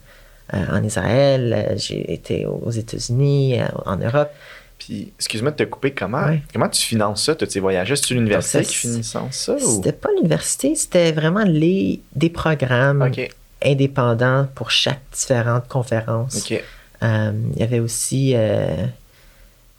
en 0.54 0.84
Israël, 0.84 1.76
j'ai 1.78 2.12
été 2.14 2.46
aux 2.46 2.72
États-Unis, 2.72 3.60
en 3.86 3.96
Europe. 3.96 4.30
Puis, 4.84 5.14
excuse-moi 5.20 5.52
de 5.52 5.58
te 5.58 5.64
couper, 5.64 5.92
comment, 5.92 6.24
Ouais. 6.26 6.42
comment 6.52 6.68
tu 6.68 6.82
finances 6.82 7.26
ça, 7.26 7.36
tous 7.36 7.48
ces 7.48 7.60
voyages? 7.60 7.94
C'est 7.94 8.16
l'université 8.16 8.64
qui 8.64 8.74
finance 8.74 9.06
ça? 9.32 9.54
Ou... 9.54 9.60
C'était 9.76 9.92
pas 9.92 10.10
l'université, 10.18 10.74
c'était 10.76 11.12
vraiment 11.12 11.44
les, 11.44 12.02
des 12.16 12.32
programmes 12.32 13.12
indépendants 13.64 14.48
pour 14.56 14.72
chaque 14.72 15.02
différente 15.14 15.68
conférence. 15.68 16.52
Euh, 17.04 17.32
il 17.54 17.60
y 17.60 17.64
avait 17.64 17.80
aussi. 17.80 18.34
euh, 18.36 18.76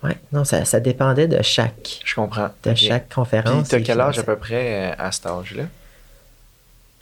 ouais, 0.04 0.16
non, 0.32 0.44
ça, 0.44 0.64
ça 0.64 0.78
dépendait 0.78 1.26
de 1.26 1.42
chaque, 1.42 2.00
Je 2.04 2.14
comprends. 2.14 2.50
de 2.62 2.74
chaque 2.76 3.08
Puis, 3.08 3.14
conférence. 3.16 3.68
t'as 3.70 3.78
et 3.78 3.82
quel 3.82 4.00
âge 4.00 4.20
à 4.20 4.22
peu 4.22 4.36
près 4.36 4.92
euh, 4.92 4.94
à 4.98 5.10
cet 5.10 5.26
âge-là? 5.26 5.64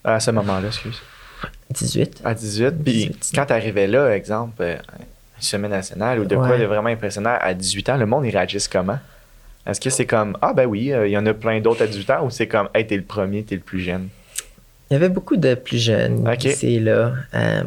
À 0.04 0.20
ce 0.20 0.30
moment-là, 0.30 0.68
excuse. 0.68 0.98
18. 1.70 2.22
À 2.24 2.32
18. 2.32 2.70
Puis 2.82 2.92
18. 3.08 3.32
quand 3.34 3.44
tu 3.46 3.52
arrivais 3.52 3.86
là, 3.86 4.14
exemple, 4.16 4.62
semaine 5.40 5.70
nationale 5.70 6.20
ou 6.20 6.24
de 6.24 6.36
quoi 6.36 6.56
de 6.58 6.64
vraiment 6.64 6.88
impressionnant 6.88 7.36
à 7.40 7.54
18 7.54 7.88
ans, 7.90 7.96
le 7.96 8.06
monde, 8.06 8.24
il 8.26 8.30
réagisse 8.30 8.68
comment? 8.68 8.98
Est-ce 9.66 9.80
que 9.80 9.90
c'est 9.90 10.06
comme, 10.06 10.36
ah 10.40 10.52
ben 10.54 10.66
oui, 10.66 10.92
euh, 10.92 11.06
il 11.06 11.10
y 11.12 11.18
en 11.18 11.26
a 11.26 11.34
plein 11.34 11.60
d'autres 11.60 11.82
à 11.82 11.86
18 11.86 12.10
ans 12.10 12.24
ou 12.24 12.30
c'est 12.30 12.46
comme, 12.48 12.68
hey, 12.74 12.86
t'es 12.86 12.96
le 12.96 13.02
premier, 13.02 13.42
t'es 13.42 13.56
le 13.56 13.60
plus 13.60 13.80
jeune? 13.80 14.08
Il 14.90 14.94
y 14.94 14.96
avait 14.96 15.08
beaucoup 15.10 15.36
de 15.36 15.54
plus 15.54 15.78
jeunes 15.78 16.26
Ok. 16.28 16.44
ici 16.44 16.80
là. 16.80 17.12
euh, 17.34 17.62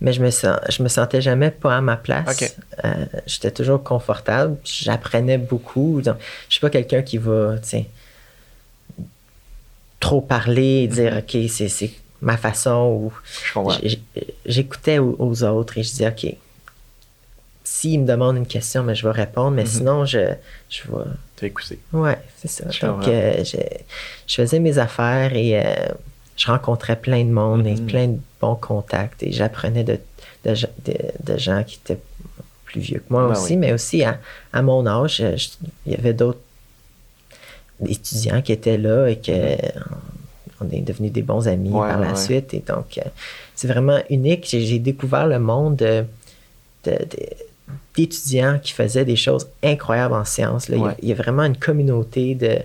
mais 0.00 0.12
je 0.12 0.20
me, 0.22 0.30
sens, 0.30 0.58
je 0.68 0.82
me 0.82 0.88
sentais 0.88 1.22
jamais 1.22 1.50
pas 1.50 1.76
à 1.76 1.80
ma 1.80 1.96
place. 1.96 2.54
Euh, 2.84 3.06
J'étais 3.26 3.50
toujours 3.50 3.82
confortable. 3.82 4.56
J'apprenais 4.64 5.38
beaucoup. 5.38 6.02
Donc, 6.02 6.16
je 6.48 6.54
suis 6.54 6.60
pas 6.60 6.68
quelqu'un 6.68 7.00
qui 7.02 7.16
va, 7.16 7.54
trop 10.00 10.20
parler 10.20 10.82
et 10.82 10.88
dire, 10.88 11.12
Mhm. 11.12 11.18
OK, 11.18 11.50
c'est 11.50 11.90
ma 12.20 12.36
façon 12.36 12.86
ou 13.00 13.12
J'écoutais 14.46 14.98
aux, 14.98 15.16
aux 15.18 15.42
autres 15.44 15.78
et 15.78 15.82
je 15.82 15.88
disais, 15.90 16.08
OK, 16.08 16.26
s'ils 17.64 18.00
me 18.00 18.06
demandent 18.06 18.36
une 18.36 18.46
question, 18.46 18.82
mais 18.82 18.94
je 18.94 19.06
vais 19.06 19.12
répondre, 19.12 19.50
mais 19.52 19.62
Mhm. 19.64 19.68
sinon, 19.68 20.04
je, 20.04 20.18
je 20.70 20.82
vais. 20.82 21.04
T'as 21.36 21.46
écouté. 21.48 21.78
Ouais, 21.92 22.16
c'est 22.38 22.48
ça. 22.48 22.70
Je 22.70 22.86
Donc, 22.86 23.06
euh, 23.08 23.44
je, 23.44 23.56
je 24.26 24.34
faisais 24.34 24.58
mes 24.60 24.78
affaires 24.78 25.34
et 25.34 25.60
euh, 25.60 25.64
je 26.36 26.46
rencontrais 26.46 26.96
plein 26.96 27.24
de 27.24 27.30
monde 27.30 27.66
et 27.66 27.74
Mhm. 27.74 27.86
plein 27.86 28.06
de 28.08 28.18
bons 28.40 28.54
contacts 28.56 29.22
et 29.22 29.32
j'apprenais 29.32 29.84
de, 29.84 29.98
de, 30.44 30.54
ge- 30.54 30.68
de- 30.84 30.94
de 31.32 31.36
gens 31.38 31.62
qui 31.64 31.78
étaient 31.84 32.00
plus 32.64 32.80
vieux 32.80 32.98
que 33.00 33.12
moi 33.12 33.26
Ben 33.28 33.32
aussi, 33.32 33.52
oui. 33.52 33.56
mais 33.58 33.72
aussi 33.72 34.02
à, 34.04 34.18
à 34.52 34.62
mon 34.62 34.86
âge, 34.86 35.16
je- 35.16 35.66
il 35.86 35.92
y 35.92 35.94
avait 35.96 36.14
d'autres 36.14 36.40
étudiants 37.86 38.40
qui 38.42 38.52
étaient 38.52 38.78
là 38.78 39.08
et 39.08 39.16
que 39.18 39.56
on 40.60 40.68
est 40.70 40.80
devenus 40.80 41.12
des 41.12 41.22
bons 41.22 41.46
amis. 41.48 41.70
Ouais, 41.70 41.88
par 41.88 42.00
la 42.00 42.10
ouais. 42.10 42.16
suite. 42.16 42.54
Et 42.54 42.60
donc, 42.66 42.98
euh, 42.98 43.02
c'est 43.54 43.68
vraiment 43.68 43.98
unique. 44.10 44.46
J'ai 44.48 44.78
découvert 44.78 45.26
le 45.26 45.38
monde 45.38 45.76
de- 45.76 46.04
de- 46.84 46.90
de- 46.92 47.26
d'étudiants 47.96 48.58
qui 48.62 48.72
faisaient 48.72 49.04
des 49.04 49.16
choses 49.16 49.46
incroyables 49.62 50.14
en 50.14 50.24
sciences. 50.24 50.68
là. 50.68 50.76
Il 50.76 50.80
y 50.80 50.82
a- 50.82 50.86
Ouais. 50.88 50.94
Il, 51.02 51.08
y 51.08 51.12
a 51.12 51.14
vraiment 51.14 51.44
une 51.44 51.56
communauté 51.56 52.34
de 52.34 52.58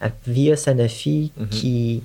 à- 0.00 0.10
via 0.26 0.56
Sanofi 0.56 1.30
Mhm. 1.36 1.48
qui 1.48 2.02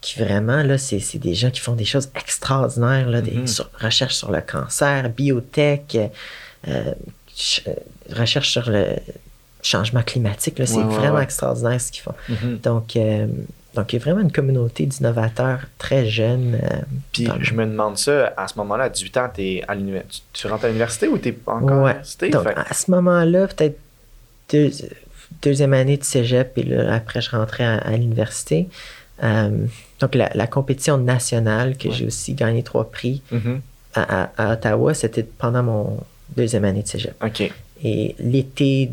qui 0.00 0.20
vraiment, 0.20 0.62
là, 0.62 0.78
c'est 0.78 1.00
c'est 1.00 1.18
des 1.18 1.34
gens 1.34 1.50
qui 1.50 1.60
font 1.60 1.74
des 1.74 1.84
choses 1.84 2.08
extraordinaires, 2.14 3.08
là, 3.10 3.20
des 3.20 3.32
Mhm. 3.32 3.46
sur- 3.48 3.68
recherches 3.80 4.14
sur 4.14 4.30
le 4.30 4.40
cancer, 4.40 5.10
biotech, 5.10 5.96
euh, 5.96 6.06
euh, 6.68 6.94
ch- 7.34 7.64
euh, 7.66 7.74
recherche 8.16 8.50
sur 8.50 8.70
le 8.70 8.86
changement 9.60 10.02
climatique. 10.02 10.58
là. 10.60 10.66
C'est 10.66 10.76
Ouais, 10.76 10.84
ouais, 10.84 10.94
vraiment 10.94 11.16
ouais. 11.16 11.24
extraordinaire 11.24 11.80
ce 11.80 11.90
qu'ils 11.90 12.02
font. 12.02 12.14
Mhm. 12.28 12.58
Donc, 12.58 12.94
euh, 12.94 13.26
donc, 13.78 13.92
il 13.92 13.96
y 13.96 14.02
a 14.02 14.04
vraiment 14.04 14.20
une 14.20 14.32
communauté 14.32 14.86
d'innovateurs 14.86 15.60
très 15.78 16.06
jeunes. 16.06 16.58
euh, 16.62 16.76
Puis 17.12 17.24
le- 17.24 17.32
je 17.44 17.54
me 17.54 17.64
demande 17.64 17.96
ça, 17.96 18.32
à 18.36 18.48
ce 18.48 18.56
moment-là, 18.58 18.84
à 18.84 18.88
18 18.88 19.16
ans, 19.16 19.28
t'es 19.32 19.62
à 19.68 19.76
tu, 19.76 19.82
tu 20.32 20.46
rentres 20.48 20.64
à 20.64 20.68
l'université 20.68 21.08
ou 21.08 21.16
t'es 21.18 21.32
pas 21.32 21.54
encore 21.54 21.86
à 21.86 21.92
l'université? 21.92 22.30
Donc, 22.30 22.42
Fait- 22.44 22.54
à 22.56 22.74
ce 22.74 22.90
moment-là, 22.90 23.46
peut-être 23.46 23.78
deux- 24.52 24.70
deuxième 25.42 25.72
année 25.74 25.96
de 25.96 26.04
cégep, 26.04 26.56
et 26.58 26.62
là, 26.64 26.92
après, 26.94 27.20
je 27.20 27.30
rentrais 27.30 27.64
à, 27.64 27.76
à 27.78 27.92
l'université. 27.92 28.68
Euh, 29.22 29.50
donc, 30.00 30.14
la, 30.14 30.30
la 30.34 30.46
compétition 30.46 30.96
nationale, 30.98 31.76
que 31.76 31.88
Ouais. 31.88 31.94
j'ai 31.94 32.06
aussi 32.06 32.34
gagné 32.34 32.62
trois 32.62 32.90
prix 32.90 33.22
Mhm. 33.32 33.60
à, 33.94 34.22
à- 34.22 34.30
à 34.36 34.52
Ottawa, 34.54 34.94
c'était 34.94 35.22
pendant 35.24 35.62
mon 35.62 36.00
deuxième 36.36 36.64
année 36.64 36.82
de 36.82 36.88
cégep. 36.88 37.14
OK. 37.24 37.52
Et 37.84 38.14
l'été 38.18 38.90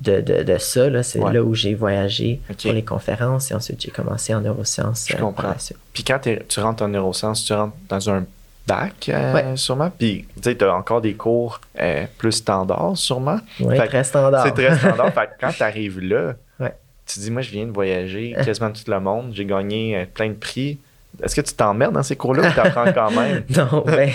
de, 0.00 0.20
de, 0.20 0.42
de 0.42 0.58
ça, 0.58 0.88
là, 0.88 1.02
c'est 1.02 1.18
Ouais. 1.20 1.32
là 1.32 1.42
où 1.42 1.54
j'ai 1.54 1.74
voyagé 1.74 2.40
pour 2.62 2.72
les 2.72 2.82
conférences 2.82 3.50
et 3.50 3.54
ensuite 3.54 3.80
j'ai 3.82 3.90
commencé 3.90 4.34
en 4.34 4.40
neurosciences. 4.40 5.06
Je 5.08 5.14
euh, 5.16 5.18
comprends. 5.18 5.54
Puis 5.92 6.02
quand 6.04 6.18
tu 6.48 6.60
rentres 6.60 6.82
en 6.82 6.88
neurosciences, 6.88 7.44
tu 7.44 7.52
rentres 7.52 7.76
dans 7.88 8.10
un 8.10 8.24
bac, 8.66 9.08
euh, 9.08 9.34
Ouais. 9.34 9.56
sûrement? 9.56 9.90
Puis, 9.96 10.24
tu 10.36 10.42
sais, 10.50 10.56
tu 10.56 10.64
as 10.64 10.74
encore 10.74 11.00
des 11.00 11.14
cours 11.14 11.60
euh, 11.80 12.06
plus 12.18 12.32
standards, 12.32 12.96
sûrement? 12.96 13.38
Oui, 13.60 13.76
très 13.76 14.04
standard. 14.04 14.44
C'est 14.46 14.52
très 14.52 14.76
standard. 14.78 15.12
fait 15.14 15.26
que 15.26 15.32
quand 15.40 15.52
tu 15.52 15.62
arrives 15.62 16.00
là, 16.00 16.34
Ouais. 16.60 16.72
tu 17.06 17.18
dis, 17.20 17.30
moi, 17.30 17.42
je 17.42 17.50
viens 17.50 17.66
de 17.66 17.72
voyager 17.72 18.34
quasiment 18.44 18.70
tout 18.70 18.82
le 18.88 19.00
monde. 19.00 19.32
J'ai 19.34 19.44
gagné 19.44 19.96
euh, 19.96 20.04
plein 20.12 20.28
de 20.28 20.34
prix. 20.34 20.78
Est-ce 21.22 21.34
que 21.36 21.40
tu 21.42 21.52
t'emmerdes 21.52 21.92
dans 21.94 22.02
ces 22.02 22.16
cours-là 22.16 22.48
ou 22.48 22.52
tu 22.52 22.60
apprends 22.60 22.90
quand 22.92 23.10
même? 23.20 23.44
non, 23.50 23.82
ben, 23.84 24.10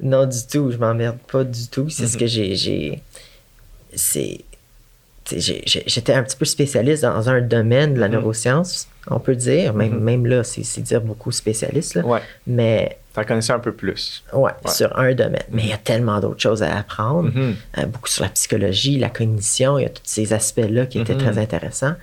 non, 0.00 0.26
du 0.26 0.46
tout. 0.46 0.70
Je 0.70 0.76
m'emmerde 0.76 1.18
pas 1.32 1.42
du 1.42 1.66
tout. 1.68 1.88
C'est 1.88 2.06
ce 2.06 2.14
Mhm. 2.14 2.20
que 2.20 2.26
j'ai. 2.26 2.54
j'ai 2.54 3.02
c'est. 3.96 4.38
tu 4.38 4.44
sais, 4.44 4.44
j'ai- 4.44 4.44
j'ai- 4.44 4.44
J'étais 5.38 6.12
un 6.14 6.22
petit 6.22 6.36
peu 6.36 6.44
spécialiste 6.44 7.02
dans 7.02 7.28
un 7.28 7.40
domaine 7.40 7.94
de 7.94 8.00
la 8.00 8.08
Mhm. 8.08 8.14
neuroscience, 8.14 8.88
on 9.08 9.20
peut 9.20 9.36
dire. 9.36 9.74
Même, 9.74 9.92
Mhm. 9.94 10.00
même 10.00 10.26
là, 10.26 10.44
c'est 10.44 10.80
dire 10.82 11.00
beaucoup 11.00 11.30
spécialiste. 11.32 11.94
Là. 11.94 12.04
Ouais. 12.04 12.20
Mais 12.46 12.98
Tu 13.14 13.20
en 13.20 13.24
connaissais 13.24 13.52
un 13.52 13.58
peu 13.58 13.72
plus. 13.72 14.22
ouais, 14.32 14.52
Ouais. 14.64 14.70
sur 14.70 14.96
un 14.98 15.12
domaine. 15.14 15.42
Mais 15.50 15.62
il 15.62 15.68
y 15.68 15.72
a 15.72 15.76
tellement 15.78 16.20
d'autres 16.20 16.40
choses 16.40 16.62
à 16.62 16.76
apprendre. 16.78 17.30
Euh, 17.78 17.86
beaucoup 17.86 18.08
sur 18.08 18.22
la 18.22 18.30
psychologie, 18.30 18.98
la 18.98 19.10
cognition, 19.10 19.78
il 19.78 19.82
y 19.82 19.86
a 19.86 19.90
tous 19.90 20.02
ces 20.04 20.32
aspects-là 20.32 20.86
qui 20.86 21.00
étaient 21.00 21.16
très 21.16 21.36
intéressants. 21.38 21.94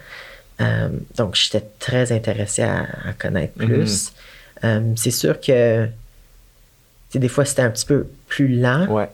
Euh, 0.60 0.90
donc, 1.16 1.36
j'étais 1.36 1.64
très 1.80 2.12
intéressé 2.12 2.64
à, 2.64 2.82
à 3.08 3.14
connaître 3.18 3.54
plus. 3.54 4.12
Euh, 4.64 4.82
c'est 4.96 5.12
sûr 5.12 5.40
que 5.40 5.88
des 7.14 7.28
fois, 7.30 7.46
c'était 7.46 7.62
un 7.62 7.70
petit 7.70 7.86
peu 7.86 8.08
plus 8.28 8.48
lent. 8.60 8.88
Ouais. 8.88 9.08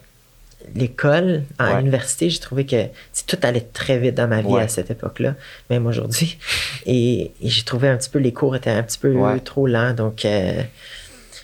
L'école, 0.76 1.44
à 1.60 1.72
Ouais. 1.72 1.78
l'université, 1.80 2.30
j'ai 2.30 2.40
trouvé 2.40 2.66
que 2.66 2.86
tout 3.28 3.38
allait 3.44 3.62
très 3.74 3.98
vite 4.00 4.16
dans 4.16 4.28
ma 4.28 4.42
vie 4.42 4.48
Ouais. 4.48 4.64
à 4.64 4.68
cette 4.68 4.90
époque-là, 4.92 5.36
même 5.70 5.86
aujourd'hui. 5.86 6.38
Et, 6.86 7.32
et 7.42 7.50
j'ai 7.50 7.64
trouvé 7.64 7.88
un 7.90 7.98
petit 7.98 8.10
peu, 8.10 8.20
les 8.20 8.34
cours 8.34 8.56
étaient 8.56 8.70
un 8.72 8.84
petit 8.84 8.98
peu 8.98 9.12
Ouais. 9.14 9.40
trop 9.40 9.68
lents. 9.68 9.94
Donc, 9.94 10.26
euh, 10.26 10.62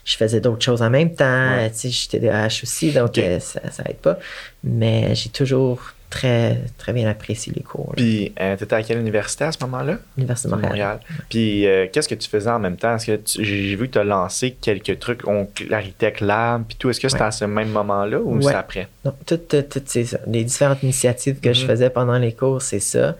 je 0.05 0.15
faisais 0.17 0.39
d'autres 0.41 0.63
choses 0.63 0.81
en 0.81 0.89
même 0.89 1.13
temps. 1.13 1.67
J'étais 1.73 2.19
TDAH 2.19 2.61
aussi, 2.63 2.91
donc 2.91 3.17
euh, 3.17 3.39
ça, 3.39 3.61
ça 3.71 3.83
aide 3.87 3.97
pas. 3.97 4.17
Mais 4.63 5.13
j'ai 5.15 5.29
toujours 5.29 5.81
très, 6.09 6.59
très 6.77 6.91
bien 6.93 7.07
apprécié 7.09 7.53
les 7.55 7.61
cours. 7.61 7.87
là. 7.89 7.93
Puis, 7.97 8.33
tu 8.35 8.63
étais 8.63 8.73
à 8.75 8.81
quelle 8.83 8.97
université 8.99 9.43
à 9.45 9.51
ce 9.51 9.59
moment-là? 9.61 9.97
L'Université 10.17 10.49
de 10.49 10.55
Montréal. 10.55 10.99
Puis, 11.29 11.67
euh, 11.67 11.87
qu'est-ce 11.91 12.07
que 12.09 12.15
tu 12.15 12.27
faisais 12.27 12.49
en 12.49 12.59
même 12.59 12.77
temps? 12.77 12.95
Est-ce 12.95 13.05
que 13.05 13.15
tu- 13.17 13.43
j'ai 13.45 13.75
vu 13.75 13.87
que 13.87 13.93
tu 13.93 13.99
as 13.99 14.03
lancé 14.03 14.51
quelques 14.59 14.97
trucs, 14.99 15.27
on, 15.27 15.47
l'Aritech 15.69 16.21
Lab, 16.21 16.63
puis 16.67 16.75
tout. 16.77 16.89
Est-ce 16.89 16.99
que 16.99 17.09
c'était 17.09 17.21
Ouais. 17.21 17.27
à 17.27 17.31
ce 17.31 17.45
même 17.45 17.69
moment-là 17.69 18.19
ou 18.19 18.37
Ouais. 18.37 18.43
c'est 18.43 18.55
après? 18.55 18.87
Donc, 19.05 19.15
toutes, 19.25 19.47
toutes, 19.47 19.69
toutes 19.69 19.89
ces, 19.89 20.07
les 20.27 20.43
différentes 20.43 20.81
initiatives 20.83 21.39
que 21.39 21.53
je 21.53 21.61
Mhm. 21.63 21.67
faisais 21.69 21.89
pendant 21.89 22.17
les 22.17 22.33
cours, 22.33 22.61
c'est 22.61 22.79
ça. 22.79 23.15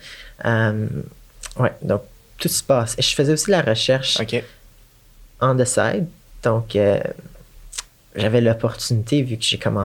Euh, 0.45 0.87
ouais, 1.59 1.73
donc 1.81 2.01
tout 2.37 2.47
se 2.49 2.63
passe. 2.63 2.95
Et 2.97 3.01
je 3.01 3.13
faisais 3.13 3.33
aussi 3.33 3.51
la 3.51 3.61
recherche 3.61 4.19
OK. 4.19 4.43
on 5.41 5.55
the 5.55 5.65
side. 5.65 6.07
Donc, 6.43 6.75
euh, 6.75 6.99
j'avais 8.15 8.41
l'opportunité, 8.41 9.21
vu 9.21 9.37
que 9.37 9.43
j'ai 9.43 9.57
commencé 9.57 9.85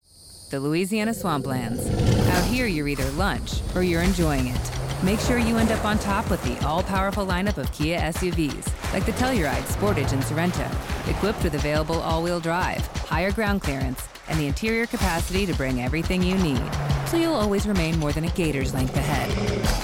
The 0.51 0.56
Louisiana 0.56 1.14
Swamplands. 1.14 2.12
Here, 2.46 2.68
you're 2.68 2.88
either 2.88 3.10
lunch 3.12 3.62
or 3.76 3.84
you're 3.84 4.02
enjoying 4.02 4.48
it. 4.48 4.72
Make 5.04 5.20
sure 5.20 5.38
you 5.38 5.58
end 5.58 5.72
up 5.72 5.84
on 5.84 6.00
top 6.00 6.30
with 6.30 6.41
the 6.44 6.66
all 6.66 6.82
powerful 6.82 7.26
lineup 7.26 7.58
of 7.58 7.72
Kia 7.74 8.00
SUVs, 8.00 8.94
like 8.94 9.06
the 9.06 9.12
Telluride, 9.14 9.64
Sportage, 9.64 10.14
and 10.14 10.24
Sorento, 10.24 10.70
equipped 11.10 11.44
with 11.44 11.56
available 11.56 12.00
all 12.02 12.24
wheel 12.24 12.39
drive, 12.39 12.86
higher 12.98 13.32
ground 13.32 13.62
clearance, 13.62 14.08
and 14.30 14.39
the 14.39 14.48
interior 14.48 14.86
capacity 14.86 15.46
to 15.46 15.54
bring 15.56 15.82
everything 15.82 16.24
you 16.24 16.38
need. 16.38 16.64
So 17.08 17.18
you'll 17.18 17.34
always 17.34 17.68
remain 17.68 18.00
more 18.00 18.12
than 18.12 18.24
a 18.24 18.30
gator's 18.30 18.74
length 18.74 18.96
ahead. 18.96 19.30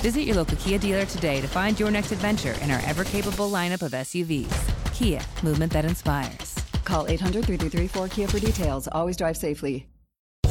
Visit 0.02 0.22
your 0.22 0.38
local 0.38 0.58
Kia 0.58 0.78
dealer 0.78 1.06
today 1.06 1.42
to 1.42 1.48
find 1.48 1.80
your 1.80 1.92
next 1.92 2.12
adventure 2.12 2.56
in 2.62 2.72
our 2.72 2.82
ever 2.86 3.04
capable 3.04 3.50
lineup 3.50 3.82
of 3.82 3.92
SUVs. 3.92 4.94
Kia, 4.94 5.22
movement 5.44 5.74
that 5.74 5.86
inspires. 5.86 6.56
Call 6.86 7.08
800 7.08 7.46
333 7.46 7.88
4KIA 7.88 8.32
for 8.32 8.40
details. 8.40 8.88
Always 8.92 9.18
drive 9.18 9.38
safely. 9.38 9.86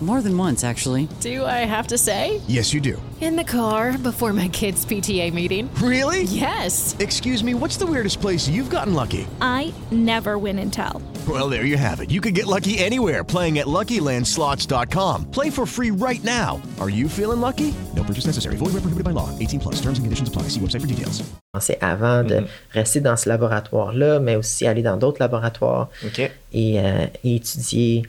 More 0.00 0.22
than 0.22 0.38
once, 0.38 0.62
actually. 0.62 1.08
Do 1.20 1.44
I 1.44 1.66
have 1.66 1.88
to 1.88 1.98
say? 1.98 2.40
Yes, 2.46 2.72
you 2.72 2.80
do. 2.80 3.02
In 3.20 3.34
the 3.34 3.42
car 3.42 3.98
before 3.98 4.32
my 4.32 4.46
kids' 4.46 4.86
PTA 4.86 5.32
meeting. 5.34 5.68
Really? 5.82 6.22
Yes. 6.22 6.94
Excuse 7.00 7.42
me, 7.42 7.52
what's 7.54 7.76
the 7.78 7.84
weirdest 7.86 8.20
place 8.20 8.48
you've 8.48 8.70
gotten 8.70 8.94
lucky? 8.94 9.26
I 9.40 9.74
never 9.90 10.38
win 10.38 10.60
and 10.60 10.72
tell. 10.72 11.02
Well, 11.28 11.48
there 11.50 11.64
you 11.64 11.76
have 11.76 11.98
it. 12.00 12.12
You 12.12 12.20
can 12.20 12.32
get 12.32 12.46
lucky 12.46 12.78
anywhere 12.78 13.24
playing 13.24 13.58
at 13.58 13.66
LuckyLandSlots.com. 13.66 15.32
Play 15.32 15.50
for 15.50 15.66
free 15.66 15.90
right 15.90 16.22
now. 16.22 16.62
Are 16.78 16.88
you 16.88 17.08
feeling 17.08 17.40
lucky? 17.40 17.74
No 17.96 18.04
purchase 18.04 18.26
necessary. 18.26 18.54
Void 18.54 18.66
where 18.74 18.80
prohibited 18.82 19.02
by 19.04 19.10
law. 19.10 19.36
18 19.40 19.58
plus. 19.58 19.80
Terms 19.80 19.98
and 19.98 20.06
conditions 20.06 20.28
apply. 20.28 20.42
See 20.42 20.60
website 20.60 20.80
for 20.82 20.86
details. 20.86 21.20
C'est 21.58 21.82
avant 21.82 22.22
de 22.22 22.36
Mhm. 22.42 22.46
rester 22.72 23.00
dans 23.00 23.16
ce 23.16 23.28
laboratoire-là, 23.28 24.20
mais 24.20 24.36
aussi 24.36 24.64
aller 24.68 24.82
dans 24.82 24.96
d'autres 24.96 25.18
laboratoires 25.18 25.88
OK. 26.06 26.20
et, 26.52 26.78
euh, 26.78 27.06
et 27.24 27.34
étudier 27.36 28.04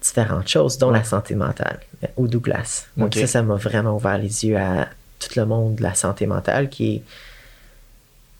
différentes 0.00 0.48
choses, 0.48 0.78
dont 0.78 0.90
la 0.90 1.04
santé 1.04 1.34
mentale, 1.34 1.80
euh, 2.02 2.06
au 2.16 2.26
Douglas. 2.26 2.86
Donc 2.96 3.14
ça, 3.14 3.26
ça 3.26 3.42
m'a 3.42 3.56
vraiment 3.56 3.94
ouvert 3.96 4.18
les 4.18 4.44
yeux 4.44 4.56
à 4.56 4.88
tout 5.18 5.30
le 5.36 5.44
monde 5.44 5.76
de 5.76 5.82
la 5.82 5.94
santé 5.94 6.26
mentale 6.26 6.68
qui 6.68 7.02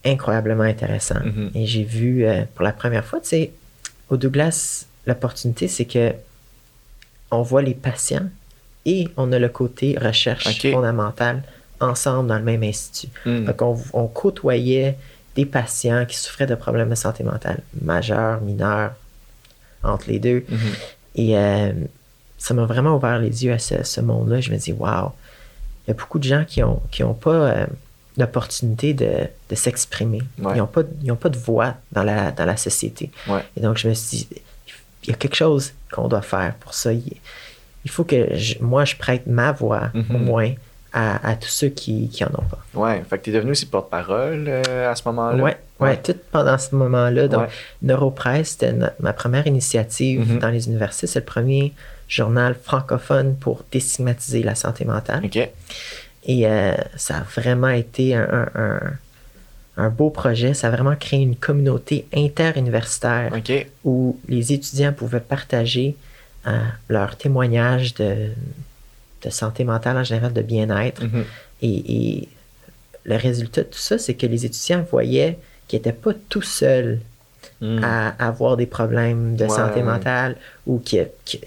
est 0.05 0.13
incroyablement 0.13 0.63
intéressant. 0.65 1.21
Mhm. 1.23 1.51
Et 1.55 1.67
j'ai 1.67 1.85
vu 1.85 2.25
euh, 2.25 2.45
pour 2.55 2.65
la 2.65 2.73
première 2.73 3.05
fois, 3.05 3.21
tu 3.21 3.29
sais, 3.29 3.53
au 4.09 4.17
Douglas, 4.17 4.87
l'opportunité, 5.07 5.69
c'est 5.69 5.85
que 5.85 6.13
on 7.31 7.43
voit 7.43 7.63
les 7.63 7.75
patients 7.75 8.29
et 8.87 9.09
on 9.17 9.31
a 9.33 9.39
le 9.39 9.49
côté 9.49 9.97
recherche 10.01 10.61
fondamentale 10.71 11.43
ensemble 11.81 12.29
dans 12.29 12.39
le 12.39 12.45
même 12.45 12.63
institut. 12.63 13.13
Mm. 13.25 13.45
Donc, 13.45 13.63
on, 13.63 13.79
on 13.93 14.07
côtoyait 14.07 14.97
des 15.37 15.47
patients 15.47 16.05
qui 16.07 16.17
souffraient 16.17 16.47
de 16.47 16.55
problèmes 16.55 16.91
de 16.91 16.95
santé 16.95 17.23
mentale, 17.23 17.63
majeurs, 17.81 18.41
mineurs, 18.41 18.95
entre 19.83 20.09
les 20.09 20.19
deux. 20.19 20.45
Mhm. 20.49 20.59
Et 21.15 21.37
euh, 21.37 21.73
ça 22.39 22.55
m'a 22.55 22.65
vraiment 22.65 22.97
ouvert 22.97 23.19
les 23.19 23.45
yeux 23.45 23.53
à 23.53 23.59
ce, 23.59 23.83
ce 23.83 24.01
monde-là. 24.01 24.41
Je 24.41 24.51
me 24.51 24.57
dis, 24.57 24.73
waouh, 24.73 25.11
il 25.87 25.89
y 25.89 25.91
a 25.91 25.95
beaucoup 25.95 26.19
de 26.19 26.25
gens 26.25 26.45
qui 26.47 26.61
n'ont 26.61 26.81
qui 26.91 27.03
ont 27.03 27.15
pas 27.15 27.31
euh, 27.35 27.67
l'opportunité 28.17 28.95
de, 28.95 29.11
de 29.49 29.55
s'exprimer. 29.55 30.23
Ouais. 30.39 30.53
Ils 30.55 30.59
n'ont 30.59 30.67
pas, 30.67 30.83
ils 31.03 31.11
ont 31.13 31.17
pas 31.17 31.29
de 31.29 31.39
voix 31.39 31.75
dans 31.93 32.03
la, 32.03 32.31
dans 32.33 32.45
la 32.45 32.57
société. 32.57 33.11
Ouais. 33.29 33.45
Et 33.57 33.61
donc, 33.61 33.79
je 33.79 33.89
me 33.89 33.95
suis 33.95 34.19
dit, 34.19 34.29
il 35.05 35.11
y 35.11 35.13
a 35.13 35.17
quelque 35.17 35.37
chose 35.37 35.73
qu'on 35.93 36.09
doit 36.09 36.23
faire 36.23 36.55
pour 36.57 36.75
ça. 36.75 36.93
Il, 36.93 37.03
il 37.85 37.91
faut 37.91 38.05
que 38.05 38.37
je- 38.37 38.59
moi, 38.61 38.85
je 38.85 38.97
prête 38.97 39.27
ma 39.27 39.53
voix, 39.53 39.91
Mhm. 39.95 40.15
au 40.15 40.19
moins, 40.19 40.53
à, 40.93 41.29
à 41.31 41.35
tous 41.37 41.49
ceux 41.49 41.69
qui 41.69 42.11
n'en 42.21 42.41
ont 42.41 42.45
pas. 42.45 42.59
Ouais. 42.75 43.03
Fait 43.09 43.19
que 43.19 43.25
t'es 43.25 43.33
devenu 43.33 43.53
aussi 43.53 43.67
porte-parole 43.67 44.45
euh, 44.49 44.91
à 44.91 44.95
ce 44.97 45.03
moment-là? 45.07 45.43
Ouais, 45.43 45.57
ouais, 45.81 45.97
tout 45.99 46.17
pendant 46.33 46.59
ce 46.59 46.75
moment-là. 46.75 47.29
Donc, 47.29 47.43
Ouais. 47.43 47.49
Neuropresse, 47.83 48.51
c'était 48.59 48.75
ma 49.01 49.13
première 49.13 49.47
initiative 49.47 50.33
Mhm. 50.33 50.39
dans 50.39 50.49
les 50.51 50.67
universités. 50.69 51.07
C'est 51.07 51.21
le 51.21 51.25
premier 51.25 51.73
journal 52.09 52.57
francophone 52.63 53.37
pour 53.37 53.63
déstigmatiser 53.71 54.43
la 54.43 54.55
santé 54.57 54.85
mentale. 54.85 55.23
OK. 55.25 55.37
Et 56.27 56.47
euh, 56.47 56.75
ça 56.97 57.19
a 57.19 57.23
vraiment 57.41 57.69
été 57.69 58.15
un, 58.15 58.29
un- 58.55 58.61
un- 58.63 58.93
un 59.77 59.89
beau 59.89 60.11
projet. 60.11 60.53
Ça 60.55 60.67
a 60.67 60.71
vraiment 60.71 60.97
créé 60.97 61.21
une 61.21 61.37
communauté 61.37 62.05
interuniversitaire 62.15 63.33
OK. 63.37 63.67
où 63.85 64.19
les 64.29 64.53
étudiants 64.53 64.93
pouvaient 64.93 65.21
partager 65.21 65.97
euh, 66.47 66.59
leurs 66.89 67.17
témoignages 67.17 67.95
de, 67.95 68.29
de 69.23 69.31
santé 69.31 69.65
mentale 69.65 69.97
en 69.97 70.05
général, 70.05 70.33
de 70.33 70.43
bien-être. 70.43 71.03
Mhm. 71.05 71.25
Et, 71.63 71.69
et 72.19 72.29
le 73.05 73.17
résultat 73.17 73.63
de 73.63 73.69
tout 73.69 73.79
ça, 73.79 73.99
c'est 73.99 74.15
que 74.15 74.27
les 74.27 74.45
étudiants 74.47 74.85
voyaient 74.91 75.39
qu'ils 75.69 75.79
n'étaient 75.79 75.93
pas 75.93 76.13
tout 76.29 76.43
seuls 76.43 77.01
Mm. 77.63 77.81
à 77.85 78.09
avoir 78.27 78.57
des 78.57 78.65
problèmes 78.67 79.37
de 79.37 79.45
Ouais, 79.45 79.51
santé 79.51 79.83
mentale 79.83 80.37
ou 80.67 80.79
qui, 80.79 80.99
qui, 81.27 81.41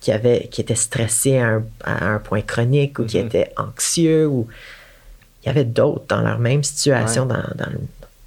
qui, 0.00 0.12
avaient- 0.12 0.48
qui 0.50 0.62
étaient 0.62 0.74
stressés 0.74 1.38
à 1.38 1.46
un, 1.56 1.62
à 1.84 2.06
un 2.14 2.18
point 2.18 2.40
chronique 2.40 2.98
ou 2.98 3.04
qui 3.04 3.18
Mhm. 3.18 3.26
étaient 3.26 3.50
anxieux 3.58 4.26
ou 4.26 4.46
il 5.42 5.46
y 5.46 5.48
avait 5.50 5.64
d'autres 5.64 6.04
dans 6.08 6.22
leur 6.22 6.38
même 6.38 6.62
situation 6.64 7.26
dans, 7.26 7.42
dans 7.54 7.70
le- 7.70 7.80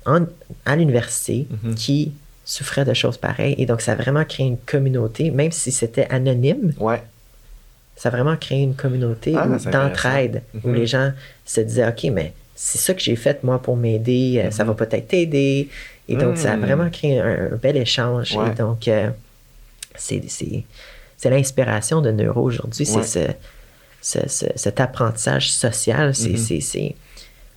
en- 0.06 0.26
à 0.66 0.76
l'université 0.76 1.48
Mhm. 1.64 1.74
qui 1.76 2.12
souffraient 2.46 2.86
de 2.86 2.94
choses 2.94 3.18
pareilles. 3.18 3.56
Et 3.58 3.66
donc, 3.66 3.82
ça 3.82 3.94
a 3.94 3.96
vraiment 3.96 4.24
créé 4.26 4.46
une 4.46 4.58
communauté, 4.58 5.32
même 5.32 5.52
si 5.52 5.72
c'était 5.72 6.08
anonyme, 6.10 6.74
Ouais. 6.80 7.02
Ça 7.96 8.10
a 8.10 8.12
vraiment 8.12 8.36
créé 8.38 8.62
une 8.62 8.76
communauté 8.76 9.34
Ah, 9.38 9.48
d'entraide 9.48 10.42
où 10.64 10.70
Mhm. 10.70 10.76
les 10.76 10.88
gens 10.88 11.12
se 11.46 11.62
disaient 11.62 11.88
OK, 11.88 12.04
mais 12.12 12.34
c'est 12.56 12.78
ça 12.80 12.94
que 12.94 13.00
j'ai 13.02 13.16
fait 13.16 13.44
moi 13.44 13.60
pour 13.62 13.76
m'aider, 13.78 14.42
euh, 14.46 14.52
ça 14.52 14.64
va 14.64 14.74
peut-être 14.74 15.08
t'aider. 15.08 15.70
Et 16.08 16.16
donc, 16.16 16.38
ça 16.38 16.54
a 16.54 16.56
Mhm. 16.58 16.66
vraiment 16.66 16.90
créé 16.90 17.20
un, 17.20 17.54
un 17.54 17.56
bel 17.56 17.78
échange. 17.78 18.36
Ouais. 18.36 18.52
Et 18.52 18.56
donc, 18.56 18.88
euh, 18.88 19.10
c'est, 19.96 20.22
l'inspiration 21.26 22.02
de 22.02 22.12
Neuro 22.12 22.42
aujourd'hui, 22.42 22.90
Ouais. 22.92 23.04
c'est 23.04 23.38
ce, 24.02 24.20
ce- 24.20 24.28
ce- 24.30 24.52
cet 24.56 24.80
apprentissage 24.80 25.52
social, 25.52 26.16
c'est, 26.16 26.30
Mhm. 26.32 26.94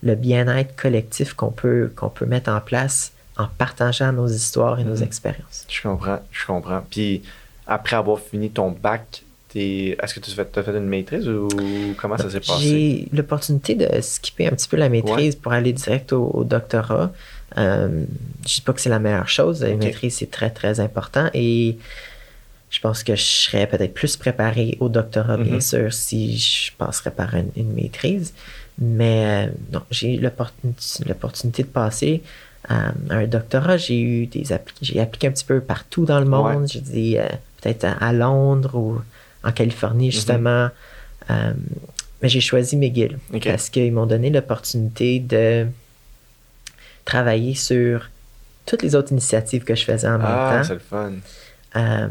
le 0.03 0.15
bien-être 0.15 0.77
collectif 0.77 1.33
qu'on 1.33 1.51
peut, 1.51 1.91
qu'on 1.97 2.11
peut 2.11 2.27
mettre 2.27 2.51
en 2.51 2.61
place 2.61 3.13
en 3.39 3.47
partageant 3.49 4.13
nos 4.13 4.29
histoires 4.29 4.79
et 4.79 4.85
nos 4.85 4.97
Mhm. 4.99 5.03
expériences. 5.03 5.65
Je 5.69 5.81
comprends, 5.83 6.21
je 6.31 6.47
comprends. 6.47 6.83
Puis 6.91 7.23
après 7.67 7.97
avoir 7.97 8.21
fini 8.21 8.51
ton 8.51 8.71
bac, 8.71 9.24
Est-ce 9.57 10.15
que 10.15 10.21
tu 10.21 10.31
as 10.41 10.63
fait 10.63 10.71
une 10.77 10.87
maîtrise 10.87 11.29
ou 11.29 11.49
comment 11.97 12.17
ça 12.19 12.29
s'est 12.31 12.41
passé? 12.41 12.61
J'ai 12.69 13.09
l'opportunité 13.17 13.75
de 13.75 13.89
skipper 14.01 14.47
un 14.49 14.51
petit 14.51 14.69
peu 14.69 14.77
la 14.77 14.89
maîtrise 14.89 15.37
pour 15.37 15.53
aller 15.53 15.73
direct 15.73 16.13
au, 16.13 16.25
au 16.35 16.45
doctorat. 16.45 17.13
Euh, 17.57 18.05
je 18.47 18.55
dis 18.57 18.61
pas 18.63 18.73
que 18.73 18.81
c'est 18.81 18.89
la 18.91 18.99
meilleure 18.99 19.29
chose. 19.29 19.63
La 19.63 19.77
maîtrise, 19.77 20.17
c'est 20.17 20.31
très, 20.31 20.51
très 20.51 20.81
important. 20.81 21.31
Et 21.35 21.77
je 22.71 22.81
pense 22.81 23.05
que 23.05 23.15
je 23.15 23.23
serais 23.23 23.69
peut-être 23.69 23.95
plus 23.95 24.17
préparé 24.17 24.77
au 24.81 24.89
doctorat, 24.89 25.37
bien 25.37 25.55
Mhm. 25.55 25.61
sûr, 25.61 25.93
si 25.93 26.37
je 26.37 26.73
passerais 26.77 27.13
par 27.13 27.35
une, 27.35 27.51
une 27.57 27.73
maîtrise. 27.73 28.35
Mais 28.79 29.47
euh, 29.47 29.53
non, 29.73 29.83
j'ai 29.91 30.17
eu 30.17 30.21
l'opportunité 30.21 31.63
de 31.63 31.69
passer 31.69 32.23
à 32.69 32.93
un 33.11 33.27
doctorat. 33.27 33.77
J'ai 33.77 34.01
eu 34.01 34.27
des 34.27 34.47
appli- 34.47 34.75
j'ai 34.83 34.99
appliqué 35.01 35.29
un 35.29 35.31
petit 35.31 35.45
peu 35.45 35.61
partout 35.61 36.05
dans 36.07 36.19
le 36.19 36.27
monde. 36.27 36.63
Ouais. 36.63 36.67
J'ai 36.69 36.81
dit 36.81 37.19
euh, 37.19 37.29
peut-être 37.63 37.85
à, 37.85 37.93
à 37.93 38.13
Londres 38.13 38.75
ou 38.75 39.01
en 39.45 39.53
Californie, 39.53 40.11
justement. 40.11 40.69
Euh, 41.31 41.53
mais 42.23 42.29
j'ai 42.29 42.41
choisi 42.41 42.77
McGill 42.77 43.19
Mhm. 43.31 43.41
Parce 43.41 43.69
qu'ils 43.71 43.93
m'ont 43.93 44.07
donné 44.07 44.31
l'opportunité 44.31 45.21
de 45.21 45.67
travailler 47.05 47.55
sur 47.55 48.09
toutes 48.67 48.83
les 48.83 48.95
autres 48.95 49.13
initiatives 49.13 49.65
que 49.65 49.75
je 49.75 49.85
faisais 49.85 50.09
en 50.09 50.19
Ah, 50.23 50.53
même 50.55 50.63
c'est 50.65 50.69
temps. 50.69 50.75
le 50.75 50.81
fun. 50.81 51.13
Euh, 51.77 52.09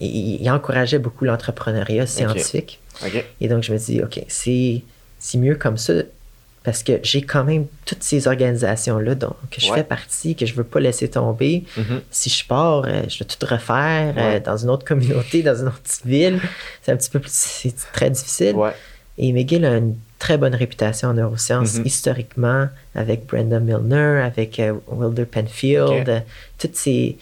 il, 0.00 0.42
il 0.42 0.50
encourageait 0.50 0.98
beaucoup 0.98 1.24
l'entrepreneuriat 1.24 2.06
scientifique. 2.06 2.80
Et 3.40 3.48
donc, 3.48 3.62
je 3.62 3.72
me 3.72 3.78
dis, 3.78 4.02
OK, 4.02 4.22
c'est 4.28 4.82
c'est 5.20 5.38
mieux 5.38 5.56
comme 5.56 5.76
ça 5.78 5.94
parce 6.68 6.82
que 6.82 7.00
j'ai 7.02 7.22
quand 7.22 7.44
même 7.44 7.64
toutes 7.86 8.02
ces 8.02 8.28
organisations-là 8.28 9.14
dont 9.14 9.34
que 9.50 9.58
je 9.58 9.70
Ouais. 9.70 9.78
fais 9.78 9.84
partie, 9.84 10.34
que 10.36 10.44
je 10.44 10.52
veux 10.54 10.64
pas 10.64 10.80
laisser 10.80 11.08
tomber. 11.08 11.64
Mhm. 11.78 12.02
Si 12.10 12.28
je 12.28 12.46
pars, 12.46 12.84
euh, 12.86 13.04
je 13.08 13.18
dois 13.18 13.26
tout 13.26 13.46
refaire 13.46 14.12
euh, 14.18 14.32
Ouais. 14.34 14.40
dans 14.40 14.56
une 14.58 14.68
autre 14.68 14.84
communauté, 14.84 15.42
dans 15.42 15.56
une 15.58 15.68
autre 15.68 15.78
ville. 16.04 16.40
C'est 16.82 16.92
un 16.92 16.96
petit 16.96 17.08
peu 17.08 17.20
plus... 17.20 17.32
C'est 17.32 17.74
très 17.94 18.10
difficile. 18.10 18.54
Ouais. 18.54 18.72
Et 19.16 19.32
McGill 19.32 19.64
a 19.64 19.76
une 19.78 19.96
très 20.18 20.36
bonne 20.36 20.54
réputation 20.54 21.08
en 21.08 21.14
neurosciences 21.14 21.76
Mhm. 21.78 21.86
historiquement, 21.86 22.68
avec 22.94 23.24
Brenda 23.26 23.60
Milner, 23.60 24.20
avec 24.24 24.60
euh, 24.60 24.74
Wilder 24.88 25.24
Penfield, 25.24 26.00
Ok. 26.02 26.08
euh, 26.08 26.20
tous 26.58 26.68
ces, 26.74 27.16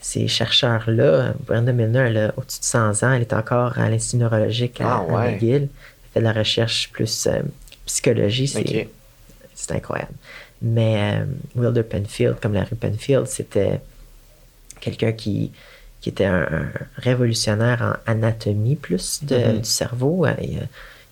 ces 0.00 0.28
chercheurs-là. 0.28 1.34
Brenda 1.46 1.72
Milner, 1.72 2.04
elle 2.06 2.18
a 2.18 2.34
au-dessus 2.36 2.60
de 2.60 2.64
100 2.64 3.02
ans, 3.02 3.12
elle 3.12 3.22
est 3.22 3.32
encore 3.32 3.76
à 3.78 3.88
l'Institut 3.90 4.18
neurologique 4.22 4.80
à, 4.80 5.04
Ah, 5.10 5.16
à. 5.18 5.30
McGill. 5.30 5.54
Elle 5.54 5.68
fait 6.14 6.20
de 6.20 6.24
la 6.24 6.32
recherche 6.32 6.90
plus 6.92 7.26
euh, 7.26 7.40
psychologie, 7.86 8.48
c'est 8.48 8.60
Ok. 8.60 8.86
c'est 9.54 9.72
incroyable. 9.72 10.12
Mais 10.62 11.20
euh, 11.20 11.24
Wilder 11.54 11.82
Penfield, 11.82 12.36
comme 12.40 12.54
la 12.54 12.64
rue 12.64 12.76
Penfield, 12.76 13.26
c'était 13.26 13.80
quelqu'un 14.80 15.12
qui, 15.12 15.52
qui 16.00 16.08
était 16.10 16.24
un, 16.24 16.42
un 16.50 16.68
révolutionnaire 16.96 17.98
en 18.06 18.10
anatomie 18.12 18.76
plus 18.76 19.20
de- 19.24 19.36
Mhm. 19.36 19.58
du 19.60 19.68
cerveau. 19.68 20.26
Euh, 20.26 20.34
Il 20.42 20.58
a, 20.58 20.62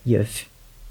il 0.07 0.17
a 0.17 0.21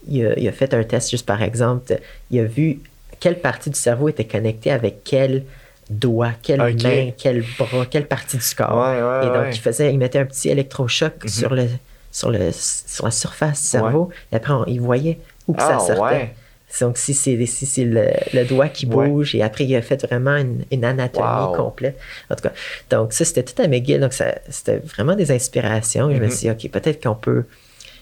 il 0.05 0.25
a- 0.27 0.37
il 0.39 0.47
a 0.47 0.51
fait 0.51 0.73
un 0.73 0.83
test 0.83 1.11
juste 1.11 1.25
par 1.25 1.41
exemple. 1.41 1.87
de- 1.93 1.99
il 2.31 2.39
a 2.41 2.43
vu 2.45 2.79
quelle 3.19 3.39
partie 3.39 3.69
du 3.69 3.79
cerveau 3.79 4.09
était 4.09 4.25
connectée 4.25 4.71
avec 4.71 5.03
quel 5.05 5.43
doigt, 5.89 6.31
quelle 6.41 6.59
main, 6.83 7.11
quel 7.17 7.43
bras, 7.57 7.85
quelle 7.85 8.07
partie 8.07 8.37
du 8.37 8.55
corps. 8.55 8.75
Ouais, 8.77 9.01
ouais, 9.01 9.27
Et 9.27 9.29
donc, 9.29 9.43
ouais. 9.47 9.55
il 9.55 9.59
faisait, 9.59 9.93
il 9.93 9.97
mettait 9.99 10.19
un 10.19 10.25
petit 10.25 10.49
électrochoc 10.49 11.23
Mhm. 11.23 11.29
sur, 11.29 11.53
le, 11.55 11.67
sur, 12.11 12.31
le, 12.31 12.51
sur 12.51 13.05
la 13.05 13.11
surface 13.11 13.61
du 13.61 13.67
cerveau. 13.67 14.09
Et 14.31 14.35
après, 14.35 14.53
on- 14.53 14.65
il 14.65 14.81
voyait 14.81 15.19
où 15.47 15.53
que 15.53 15.61
Ah, 15.61 15.79
ça 15.79 15.95
sortait. 15.95 16.01
ouais. 16.15 16.35
Donc, 16.81 16.97
si 16.97 17.13
c'est 17.13 17.45
si 17.45 17.85
le, 17.85 18.07
le 18.33 18.45
doigt 18.45 18.67
qui 18.67 18.87
Ouais. 18.87 19.07
bouge, 19.07 19.35
et 19.35 19.43
après, 19.43 19.63
il 19.65 19.75
a 19.75 19.81
fait 19.83 20.03
vraiment 20.05 20.35
une, 20.37 20.65
une 20.71 20.83
anatomie 20.83 21.23
Wow. 21.27 21.55
complète. 21.55 21.99
En 22.31 22.35
tout 22.35 22.41
cas, 22.41 22.51
donc 22.89 23.13
ça, 23.13 23.25
c'était 23.25 23.43
tout 23.43 23.61
à 23.61 23.67
McGill. 23.67 23.99
Donc, 23.99 24.13
c'était 24.49 24.77
vraiment 24.79 25.15
des 25.15 25.31
inspirations. 25.31 26.09
Je 26.11 26.17
me 26.19 26.25
Mhm. 26.25 26.31
suis 26.31 26.49
dit, 26.49 26.67
OK, 26.67 26.71
peut-être 26.71 27.03
qu'on 27.03 27.13
peut, 27.13 27.43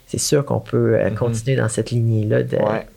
c'est 0.08 0.20
sûr 0.20 0.46
qu'on 0.46 0.62
peut 0.62 0.96
euh, 0.96 1.10
Mhm. 1.10 1.16
continuer 1.16 1.58
dans 1.58 1.68
cette 1.68 1.92
lignée-là 1.92 2.38
Ouais. 2.64 2.88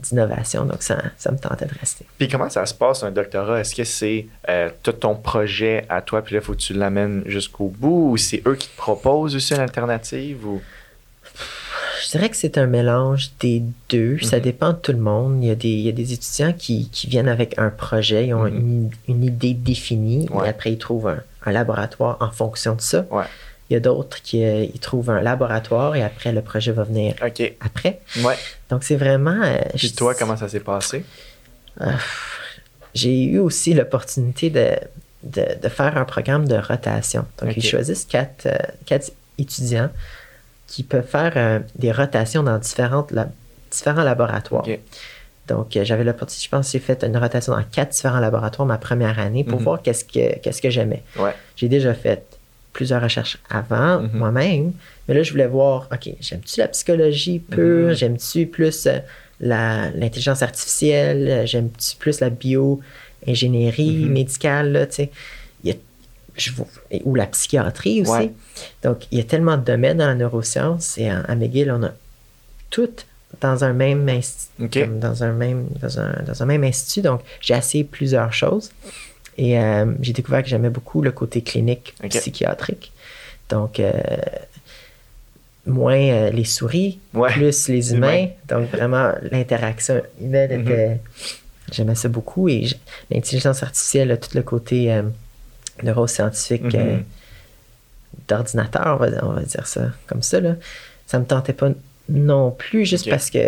d'innovation. 0.00 0.64
Donc, 0.64 0.82
ça, 0.82 1.00
ça 1.16 1.30
me 1.30 1.38
tentait 1.38 1.66
de 1.66 1.74
rester. 1.78 2.04
Puis 2.18 2.26
comment 2.26 2.50
ça 2.50 2.66
se 2.66 2.74
passe 2.74 3.02
un 3.04 3.10
doctorat? 3.12 3.60
Est-ce 3.60 3.74
que 3.76 3.84
c'est 3.84 4.26
euh, 4.48 4.70
tout 4.82 4.92
ton 4.92 5.14
projet 5.14 5.84
à 5.88 6.02
toi, 6.02 6.22
puis 6.22 6.34
là, 6.34 6.40
il 6.40 6.44
faut 6.44 6.54
que 6.54 6.58
tu 6.58 6.72
l'amènes 6.72 7.22
jusqu'au 7.26 7.66
bout, 7.68 8.10
ou 8.12 8.16
c'est 8.16 8.42
eux 8.48 8.56
qui 8.56 8.68
te 8.68 8.76
proposent 8.76 9.36
aussi 9.36 9.54
une 9.54 9.60
alternative? 9.60 10.44
Ou... 10.46 10.60
Je 12.02 12.10
dirais 12.10 12.28
que 12.30 12.36
c'est 12.36 12.56
un 12.58 12.66
mélange 12.66 13.30
des 13.40 13.62
deux. 13.88 14.18
Ça 14.20 14.36
Mhm. 14.36 14.42
dépend 14.42 14.70
de 14.72 14.78
tout 14.78 14.92
le 14.92 14.98
monde. 14.98 15.42
Il 15.42 15.48
y 15.48 15.50
a 15.50 15.54
des, 15.54 15.68
il 15.68 15.80
y 15.80 15.88
a 15.88 15.92
des 15.92 16.12
étudiants 16.12 16.52
qui, 16.52 16.88
qui 16.90 17.06
viennent 17.08 17.28
avec 17.28 17.58
un 17.58 17.70
projet, 17.70 18.28
ils 18.28 18.34
ont 18.34 18.44
Mhm. 18.44 18.56
une, 18.56 18.90
une 19.08 19.24
idée 19.24 19.54
définie, 19.54 20.28
Ouais. 20.30 20.46
et 20.46 20.50
après 20.50 20.72
ils 20.72 20.78
trouvent 20.78 21.08
un, 21.08 21.22
un 21.44 21.52
laboratoire 21.52 22.16
en 22.20 22.30
fonction 22.30 22.74
de 22.74 22.80
ça. 22.80 23.04
Ouais. 23.10 23.24
Il 23.68 23.74
y 23.74 23.76
a 23.76 23.80
d'autres 23.80 24.20
qui 24.22 24.42
euh, 24.44 24.64
ils 24.64 24.80
trouvent 24.80 25.10
un 25.10 25.20
laboratoire 25.20 25.94
et 25.94 26.02
après 26.02 26.32
le 26.32 26.42
projet 26.42 26.72
va 26.72 26.82
venir 26.84 27.14
après. 27.60 28.00
Ouais. 28.24 28.34
Donc 28.68 28.82
c'est 28.82 28.96
vraiment. 28.96 29.40
euh, 29.42 29.58
Puis 29.76 29.92
toi, 29.92 30.14
comment 30.14 30.36
ça 30.36 30.48
s'est 30.48 30.60
passé? 30.60 31.04
euh, 31.80 31.92
j'ai 32.94 33.22
eu 33.22 33.38
aussi 33.38 33.72
l'opportunité 33.74 34.50
de, 34.50 34.70
de, 35.22 35.44
de 35.62 35.68
faire 35.68 35.96
un 35.96 36.04
programme 36.04 36.48
de 36.48 36.56
rotation. 36.56 37.24
Donc, 37.40 37.56
ils 37.56 37.62
choisissent 37.64 38.04
quatre, 38.04 38.48
quatre 38.86 39.12
étudiants 39.38 39.90
qui 40.70 40.84
peuvent 40.84 41.06
faire 41.06 41.32
euh, 41.36 41.58
des 41.76 41.90
rotations 41.90 42.42
dans 42.44 42.56
différentes 42.58 43.12
différents 43.72 44.04
laboratoires. 44.04 44.64
Donc, 45.48 45.76
euh, 45.76 45.84
j'avais 45.84 46.04
l'opportunité, 46.04 46.44
je 46.44 46.50
pense 46.50 46.70
j'ai 46.70 46.78
fait 46.78 47.02
une 47.02 47.16
rotation 47.16 47.52
dans 47.56 47.62
quatre 47.64 47.90
différents 47.90 48.20
laboratoires 48.20 48.66
ma 48.66 48.78
première 48.78 49.18
année 49.18 49.42
pour 49.42 49.58
Mhm. 49.58 49.64
voir 49.64 49.82
qu'est-ce 49.82 50.04
que, 50.04 50.38
qu'est-ce 50.38 50.62
que 50.62 50.70
j'aimais. 50.70 51.02
Ouais. 51.18 51.34
J'ai 51.56 51.68
déjà 51.68 51.92
fait 51.92 52.22
plusieurs 52.72 53.02
recherches 53.02 53.38
avant 53.50 54.00
Mhm. 54.02 54.10
moi-même, 54.14 54.72
mais 55.08 55.14
là, 55.14 55.24
je 55.24 55.32
voulais 55.32 55.48
voir, 55.48 55.88
OK, 55.92 56.08
j'aime-tu 56.20 56.60
la 56.60 56.68
psychologie 56.68 57.40
pure? 57.40 57.88
Mhm. 57.88 57.94
J'aime-tu 57.94 58.46
plus 58.46 58.86
euh, 58.86 58.98
l'intelligence 59.40 60.42
artificielle? 60.42 61.48
J'aime-tu 61.48 61.96
plus 61.96 62.20
la 62.20 62.30
bio-ingénierie 62.30 64.08
médicale? 64.08 64.70
Là, 64.72 64.86
tu 64.86 64.94
sais? 64.94 65.10
Il 65.64 65.70
y 65.70 65.72
a- 65.72 65.76
je 66.36 66.50
ou 67.04 67.14
la 67.14 67.26
psychiatrie 67.26 68.02
aussi. 68.02 68.10
Ouais. 68.10 68.32
Donc, 68.82 69.06
il 69.10 69.18
y 69.18 69.20
a 69.20 69.24
tellement 69.24 69.56
de 69.56 69.64
domaines 69.64 69.98
dans 69.98 70.06
la 70.06 70.14
neuroscience 70.14 70.96
et 70.98 71.08
à, 71.08 71.20
à 71.20 71.34
McGill, 71.34 71.70
on 71.70 71.82
a 71.82 71.90
tout 72.70 72.88
dans 73.40 73.62
un 73.64 73.72
même 73.72 74.08
institut. 74.08 74.86
Dans 74.86 75.22
un 75.22 75.32
même 75.32 75.66
dans 75.80 75.98
un, 76.00 76.22
dans 76.26 76.42
un 76.42 76.46
même 76.46 76.64
institut. 76.64 77.02
Donc, 77.02 77.20
j'ai 77.40 77.54
essayé 77.54 77.84
plusieurs 77.84 78.32
choses 78.32 78.70
et 79.38 79.58
euh, 79.58 79.86
j'ai 80.00 80.12
découvert 80.12 80.42
que 80.42 80.48
j'aimais 80.48 80.70
beaucoup 80.70 81.00
le 81.02 81.12
côté 81.12 81.40
clinique 81.42 81.94
psychiatrique. 82.08 82.92
Donc, 83.48 83.80
euh, 83.80 83.92
moins 85.66 85.94
euh, 86.00 86.30
les 86.30 86.44
souris, 86.44 86.98
Ouais. 87.14 87.30
plus 87.32 87.68
les 87.68 87.92
Humain. 87.92 88.08
humains. 88.16 88.28
Donc, 88.48 88.70
vraiment, 88.70 89.12
l'interaction 89.30 90.00
humaine 90.20 90.52
Mhm. 90.62 90.68
était. 90.68 91.00
J'aimais 91.72 91.94
ça 91.94 92.08
beaucoup 92.08 92.48
et 92.48 92.66
l'intelligence 93.12 93.62
artificielle 93.62 94.10
a 94.10 94.16
tout 94.16 94.30
le 94.34 94.42
côté 94.42 94.90
neuroscientifique 95.82 96.62
Mhm. 96.64 96.74
euh, 96.74 96.96
d'ordinateur, 98.28 98.98
on 99.00 99.04
va, 99.04 99.24
on 99.24 99.32
va 99.32 99.42
dire 99.42 99.66
ça 99.66 99.82
comme 100.06 100.22
ça. 100.22 100.40
Là. 100.40 100.54
Ça 101.06 101.18
me 101.18 101.24
tentait 101.24 101.52
pas 101.52 101.68
non 102.08 102.50
plus, 102.50 102.84
juste 102.86 103.08
parce 103.08 103.30
que 103.30 103.38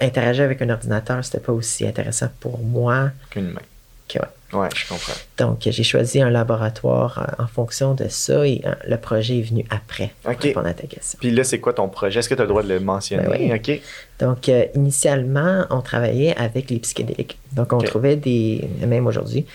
interagir 0.00 0.44
avec 0.44 0.62
un 0.62 0.70
ordinateur, 0.70 1.24
c'était 1.24 1.40
pas 1.40 1.52
aussi 1.52 1.86
intéressant 1.86 2.28
pour 2.40 2.58
moi 2.58 3.10
Qu'une 3.30 3.50
main. 3.52 3.60
que 4.08 4.18
ouais. 4.18 4.24
Ouais, 4.52 4.68
je 4.74 4.88
comprends. 4.88 5.12
Donc, 5.38 5.58
j'ai 5.62 5.84
choisi 5.84 6.20
un 6.20 6.28
laboratoire 6.30 7.18
euh, 7.38 7.42
en 7.44 7.46
fonction 7.46 7.94
de 7.94 8.08
ça 8.08 8.44
et 8.44 8.60
euh, 8.66 8.74
le 8.88 8.96
projet 8.96 9.38
est 9.38 9.42
venu 9.42 9.64
après 9.70 10.10
pour 10.24 10.34
répondre 10.36 10.66
à 10.66 10.74
ta 10.74 10.88
question. 10.88 11.18
Puis 11.20 11.30
là, 11.30 11.44
c'est 11.44 11.60
quoi 11.60 11.72
ton 11.72 11.88
projet? 11.88 12.18
Est-ce 12.18 12.28
que 12.28 12.34
tu 12.34 12.40
as 12.40 12.44
le 12.44 12.48
droit 12.48 12.64
de 12.64 12.68
le 12.68 12.80
mentionner? 12.80 13.22
Ben 13.28 13.36
oui. 13.38 13.52
OK. 13.54 13.80
Donc, 14.18 14.48
euh, 14.48 14.64
initialement, 14.74 15.66
on 15.70 15.80
travaillait 15.82 16.36
avec 16.36 16.68
les 16.70 16.80
psychédéliques. 16.80 17.38
Donc, 17.52 17.72
on 17.72 17.78
trouvait 17.78 18.16
des, 18.16 18.68
même 18.84 19.06
aujourd'hui, 19.06 19.46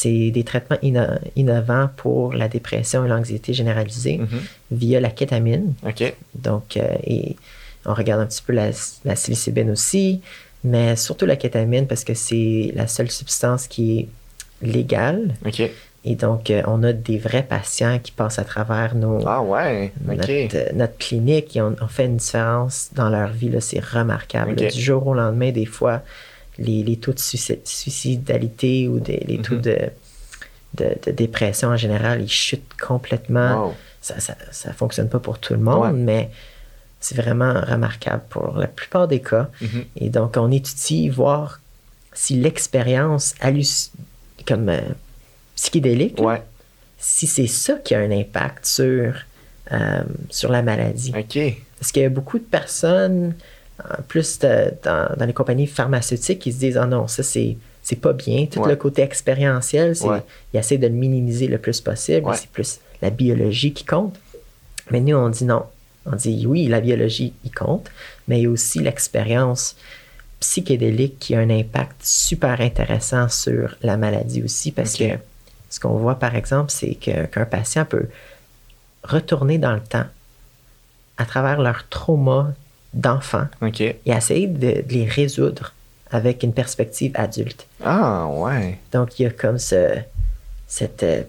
c'est 0.00 0.30
des 0.32 0.42
traitements 0.42 0.78
inno- 0.82 1.18
innovants 1.36 1.88
pour 1.96 2.32
la 2.34 2.48
dépression 2.48 3.04
et 3.04 3.08
l'anxiété 3.08 3.52
généralisée 3.54 4.18
Mhm. 4.18 4.40
via 4.72 4.98
la 5.00 5.10
kétamine. 5.10 5.74
OK. 5.86 6.02
Donc, 6.34 6.76
euh, 6.76 6.82
et 7.04 7.36
on 7.86 7.94
regarde 7.94 8.20
un 8.22 8.26
petit 8.26 8.42
peu 8.46 8.52
la, 8.52 8.70
la 9.04 9.14
psilocybine 9.14 9.70
aussi, 9.70 10.20
mais 10.64 10.96
surtout 10.96 11.26
la 11.26 11.36
kétamine 11.36 11.86
parce 11.86 12.02
que 12.02 12.14
c'est 12.14 12.72
la 12.74 12.86
seule 12.88 13.10
substance 13.10 13.68
qui 13.68 13.84
est 14.00 14.08
légale. 14.66 15.34
OK. 15.46 15.62
Et 16.06 16.16
donc, 16.16 16.50
euh, 16.50 16.62
on 16.66 16.82
a 16.82 16.92
des 16.92 17.18
vrais 17.18 17.44
patients 17.44 17.98
qui 18.02 18.10
passent 18.12 18.38
à 18.40 18.44
travers 18.44 18.94
nos, 18.96 19.20
Ah 19.26 19.42
ouais. 19.42 19.92
Notre, 20.04 20.28
euh, 20.56 20.70
notre 20.74 20.98
clinique 20.98 21.56
et 21.56 21.62
on, 21.62 21.74
on 21.80 21.86
fait 21.86 22.06
une 22.06 22.16
différence 22.16 22.90
dans 22.94 23.08
leur 23.08 23.28
vie. 23.30 23.50
C'est 23.60 23.82
remarquable. 23.82 24.56
Du 24.56 24.68
jour 24.88 25.06
au 25.06 25.14
lendemain, 25.14 25.50
des 25.52 25.64
fois, 25.66 26.02
les, 26.58 26.82
les 26.82 26.96
taux 26.96 27.12
de 27.12 27.18
suicid- 27.18 27.60
suicidalité 27.64 28.88
ou 28.88 29.00
des, 29.00 29.18
les 29.26 29.38
taux 29.40 29.56
Mhm. 29.56 29.60
de, 29.62 29.78
de, 30.74 30.96
de 31.06 31.10
dépression 31.12 31.68
en 31.68 31.76
général, 31.76 32.22
ils 32.22 32.30
chutent 32.30 32.74
complètement. 32.80 33.66
Wow. 33.68 33.74
Ça, 34.00 34.20
ça, 34.20 34.36
ça 34.50 34.72
fonctionne 34.72 35.08
pas 35.08 35.18
pour 35.20 35.38
tout 35.38 35.54
le 35.54 35.60
monde, 35.60 35.80
Ouais. 35.82 35.92
mais 35.92 36.30
c'est 37.00 37.16
vraiment 37.16 37.54
remarquable 37.60 38.22
pour 38.28 38.56
la 38.56 38.66
plupart 38.66 39.08
des 39.08 39.20
cas. 39.20 39.48
Mhm. 39.60 39.84
Et 39.96 40.08
donc, 40.10 40.36
on 40.36 40.50
étudie, 40.50 41.08
voir 41.08 41.60
si 42.12 42.34
l'expérience 42.36 43.34
comme 44.46 44.68
euh, 44.68 44.80
psychédélique, 45.56 46.20
Ouais. 46.20 46.42
si 46.98 47.26
c'est 47.26 47.46
ça 47.46 47.74
qui 47.74 47.94
a 47.94 47.98
un 48.00 48.10
impact 48.10 48.66
sur 48.66 49.14
euh, 49.72 50.02
sur 50.28 50.52
la 50.52 50.60
maladie. 50.62 51.10
Parce 51.78 51.90
qu'il 51.92 52.02
y 52.02 52.04
a 52.04 52.10
beaucoup 52.10 52.38
de 52.38 52.44
personnes, 52.44 53.34
plus 54.08 54.38
de- 54.38 54.72
dans, 54.82 55.14
dans 55.16 55.26
les 55.26 55.32
compagnies 55.32 55.66
pharmaceutiques, 55.66 56.38
qui 56.40 56.52
se 56.52 56.58
disent 56.58 56.76
Ah 56.76 56.86
non, 56.86 57.06
ça 57.08 57.22
c'est. 57.22 57.56
C'est 57.86 57.96
pas 57.96 58.14
bien. 58.14 58.46
Tout 58.46 58.60
Ouais. 58.60 58.70
le 58.70 58.76
côté 58.76 59.02
expérientiel, 59.02 59.94
c'est, 59.94 60.06
Ouais. 60.06 60.22
ils 60.54 60.58
essaient 60.58 60.78
de 60.78 60.86
le 60.86 60.94
minimiser 60.94 61.48
le 61.48 61.58
plus 61.58 61.82
possible. 61.82 62.26
Ouais. 62.26 62.34
C'est 62.36 62.48
plus 62.48 62.78
la 63.02 63.10
biologie 63.10 63.74
qui 63.74 63.84
compte. 63.84 64.16
Mais 64.90 65.00
nous, 65.00 65.16
on 65.16 65.28
dit 65.28 65.44
non. 65.44 65.64
On 66.06 66.16
dit 66.16 66.46
oui, 66.46 66.66
la 66.66 66.80
biologie, 66.80 67.34
il 67.44 67.50
compte, 67.50 67.90
mais 68.26 68.38
il 68.40 68.44
y 68.44 68.46
a 68.46 68.50
aussi 68.50 68.78
l'expérience 68.78 69.76
psychédélique 70.40 71.18
qui 71.18 71.34
a 71.34 71.40
un 71.40 71.50
impact 71.50 71.96
super 72.02 72.60
intéressant 72.60 73.28
sur 73.28 73.76
la 73.82 73.96
maladie 73.98 74.42
aussi, 74.42 74.72
parce 74.72 74.94
que 74.96 75.04
ce 75.70 75.78
qu'on 75.80 75.96
voit, 75.96 76.14
par 76.18 76.34
exemple, 76.36 76.70
c'est 76.70 76.94
que- 76.94 77.26
qu'un 77.26 77.44
patient 77.46 77.84
peut 77.84 78.06
retourner 79.02 79.58
dans 79.58 79.72
le 79.72 79.80
temps 79.80 80.06
à 81.18 81.24
travers 81.26 81.60
leur 81.60 81.86
trauma 81.88 82.52
d'enfant 82.94 83.46
OK. 83.60 83.80
et 83.80 83.96
essayer 84.06 84.46
de, 84.46 84.82
de 84.82 84.84
les 84.88 85.04
résoudre 85.06 85.72
avec 86.10 86.42
une 86.42 86.52
perspective 86.52 87.12
adulte. 87.14 87.66
Ah, 87.84 88.26
ouais. 88.28 88.78
Donc, 88.92 89.18
il 89.18 89.24
y 89.24 89.26
a 89.26 89.30
comme 89.30 89.58
ce, 89.58 89.96
cette 90.68 91.02
euh, 91.02 91.22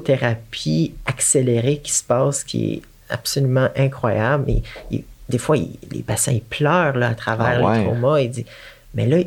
psychothérapie 0.00 0.94
accélérée 1.06 1.78
qui 1.78 1.92
se 1.92 2.04
passe 2.04 2.44
qui 2.44 2.74
est 2.74 2.82
absolument 3.08 3.68
incroyable. 3.76 4.50
Et, 4.50 4.62
et 4.90 5.04
des 5.28 5.38
fois, 5.38 5.56
il- 5.56 5.78
les 5.90 6.02
patients, 6.02 6.32
ils 6.32 6.42
pleurent 6.42 6.96
là, 6.96 7.08
à 7.10 7.14
travers 7.14 7.60
Ah 7.62 7.66
ouais. 7.70 7.78
les 7.78 7.84
traumas. 7.84 8.20
Ils 8.20 8.30
disent, 8.30 8.44
mais 8.94 9.06
là, 9.06 9.18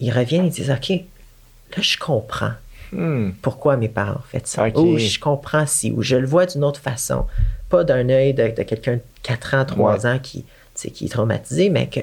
ils 0.00 0.10
reviennent 0.12 0.46
et 0.46 0.50
disent, 0.50 0.70
OK, 0.70 0.88
là, 0.90 1.82
je 1.82 1.96
comprends 1.98 2.52
Hmm. 2.92 3.30
pourquoi 3.42 3.76
mes 3.76 3.88
parents 3.88 4.12
ont 4.20 4.28
fait 4.30 4.46
ça. 4.46 4.68
Ok. 4.68 4.76
Ou 4.76 4.96
je 4.96 5.18
comprends 5.18 5.66
si, 5.66 5.90
ou 5.90 6.02
je 6.02 6.14
le 6.14 6.26
vois 6.26 6.46
d'une 6.46 6.62
autre 6.62 6.80
façon. 6.80 7.26
Pas 7.68 7.82
d'un 7.82 8.08
œil 8.10 8.32
de, 8.32 8.44
de 8.56 8.62
quelqu'un 8.62 8.94
de 8.94 9.00
4 9.24 9.54
ans, 9.54 9.64
3 9.64 10.04
Ouais. 10.04 10.06
ans 10.06 10.18
qui, 10.22 10.44
tu 10.76 10.82
sais, 10.82 10.90
qui 10.90 11.06
est 11.06 11.08
traumatisé, 11.08 11.70
mais 11.70 11.88
que 11.88 12.00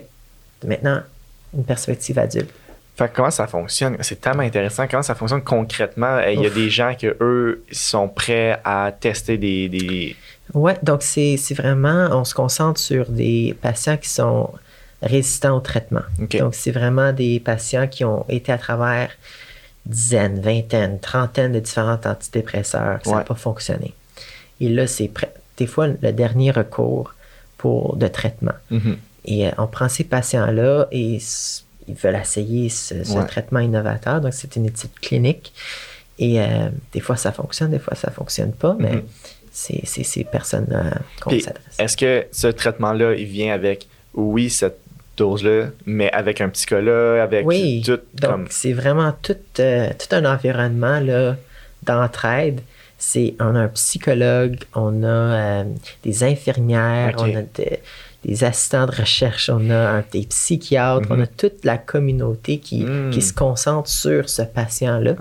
maintenant, 0.67 1.01
une 1.55 1.63
perspective 1.63 2.17
adulte. 2.19 2.49
Fait 2.95 3.09
que 3.09 3.15
comment 3.15 3.31
ça 3.31 3.47
fonctionne? 3.47 3.97
C'est 4.01 4.21
tellement 4.21 4.43
intéressant. 4.43 4.87
Comment 4.87 5.01
ça 5.03 5.15
fonctionne 5.15 5.41
concrètement? 5.41 6.17
Euh, 6.17 6.31
Il 6.31 6.41
y 6.41 6.45
a 6.45 6.49
Ouf. 6.49 6.53
des 6.55 6.69
gens 6.69 6.93
que 6.99 7.15
eux 7.21 7.63
sont 7.71 8.07
prêts 8.07 8.59
à 8.63 8.91
tester 8.97 9.37
des. 9.37 9.67
des... 9.69 10.15
Ouais, 10.53 10.77
donc 10.83 11.01
c'est 11.01 11.37
c'est 11.37 11.55
vraiment, 11.55 12.09
on 12.11 12.23
se 12.23 12.35
concentre 12.35 12.79
sur 12.79 13.09
des 13.09 13.55
patients 13.61 13.97
qui 13.97 14.09
sont 14.09 14.51
résistants 15.01 15.57
au 15.57 15.59
traitement. 15.59 16.03
Donc 16.19 16.53
c'est 16.53 16.71
vraiment 16.71 17.11
des 17.13 17.39
patients 17.39 17.87
qui 17.87 18.05
ont 18.05 18.25
été 18.29 18.51
à 18.51 18.57
travers 18.59 19.09
dizaines, 19.85 20.39
vingtaines, 20.39 20.99
trentaines 20.99 21.51
de 21.51 21.59
différents 21.59 21.99
antidépresseurs, 22.05 22.99
ça 23.03 23.11
n'a 23.11 23.17
Ouais. 23.17 23.23
pas 23.23 23.35
fonctionné. 23.35 23.93
Et 24.61 24.69
là, 24.69 24.87
c'est 24.87 25.07
prêt- 25.07 25.31
des 25.57 25.67
fois 25.67 25.87
le 25.87 26.11
dernier 26.13 26.51
recours 26.51 27.13
pour 27.63 27.95
de 28.03 28.07
traitement. 28.19 28.57
Mhm. 28.69 28.97
Et 29.25 29.47
euh, 29.47 29.51
on 29.57 29.67
prend 29.67 29.87
ces 29.87 30.03
patients-là 30.03 30.87
et 30.91 31.17
ils 31.87 31.95
veulent 31.95 32.19
essayer 32.27 32.67
ce, 32.69 33.03
ce 33.05 33.13
Ouais. 33.17 33.25
traitement 33.25 33.59
innovateur. 33.69 34.19
Donc, 34.19 34.33
c'est 34.33 34.53
une 34.57 34.65
étude 34.65 34.91
clinique. 35.01 35.53
Et 36.19 36.33
euh, 36.41 36.45
des 36.93 36.99
fois, 36.99 37.15
ça 37.15 37.31
fonctionne, 37.31 37.71
des 37.71 37.79
fois, 37.79 37.95
ça 37.95 38.11
fonctionne 38.11 38.51
pas, 38.51 38.75
mais 38.77 38.95
Mhm. 38.97 39.03
c'est 39.51 39.81
c'est 39.85 40.03
ces 40.13 40.23
personnes-là 40.25 40.83
qu'on 41.21 41.31
s'adresse. 41.39 41.77
est-ce 41.79 41.95
que 42.03 42.13
ce 42.31 42.47
traitement-là, 42.61 43.13
il 43.15 43.25
vient 43.37 43.53
avec, 43.53 43.87
oui, 44.13 44.49
cette 44.49 44.79
dose-là, 45.15 45.67
mais 45.85 46.09
avec 46.11 46.41
un 46.41 46.49
psychologue, 46.49 47.19
avec 47.19 47.45
Oui, 47.47 47.81
tout 47.85 47.99
donc 48.21 48.31
comme. 48.31 48.45
c'est 48.49 48.73
vraiment 48.73 49.11
tout, 49.25 49.37
euh, 49.59 49.89
tout 49.99 50.11
un 50.19 50.25
environnement 50.35 50.99
d'entraide. 51.83 52.59
C'est, 53.05 53.35
on 53.39 53.53
a 53.55 53.59
un 53.59 53.67
psychologue, 53.67 54.57
on 54.73 55.03
a 55.03 55.07
euh, 55.07 55.63
des 56.03 56.23
infirmières, 56.23 57.15
on 57.17 57.35
a 57.35 57.41
de- 57.41 57.77
des 58.23 58.43
assistants 58.45 58.85
de 58.85 58.95
recherche, 58.95 59.49
on 59.49 59.69
a 59.69 59.75
un- 59.97 60.03
des 60.11 60.25
psychiatres, 60.25 61.07
on 61.09 61.19
a 61.19 61.27
toute 61.27 61.65
la 61.65 61.77
communauté 61.77 62.59
qui, 62.59 62.85
Mhm. 62.85 63.11
qui 63.11 63.21
se 63.21 63.33
concentre 63.33 63.89
sur 63.89 64.29
ce 64.29 64.41
patient-là 64.43 65.15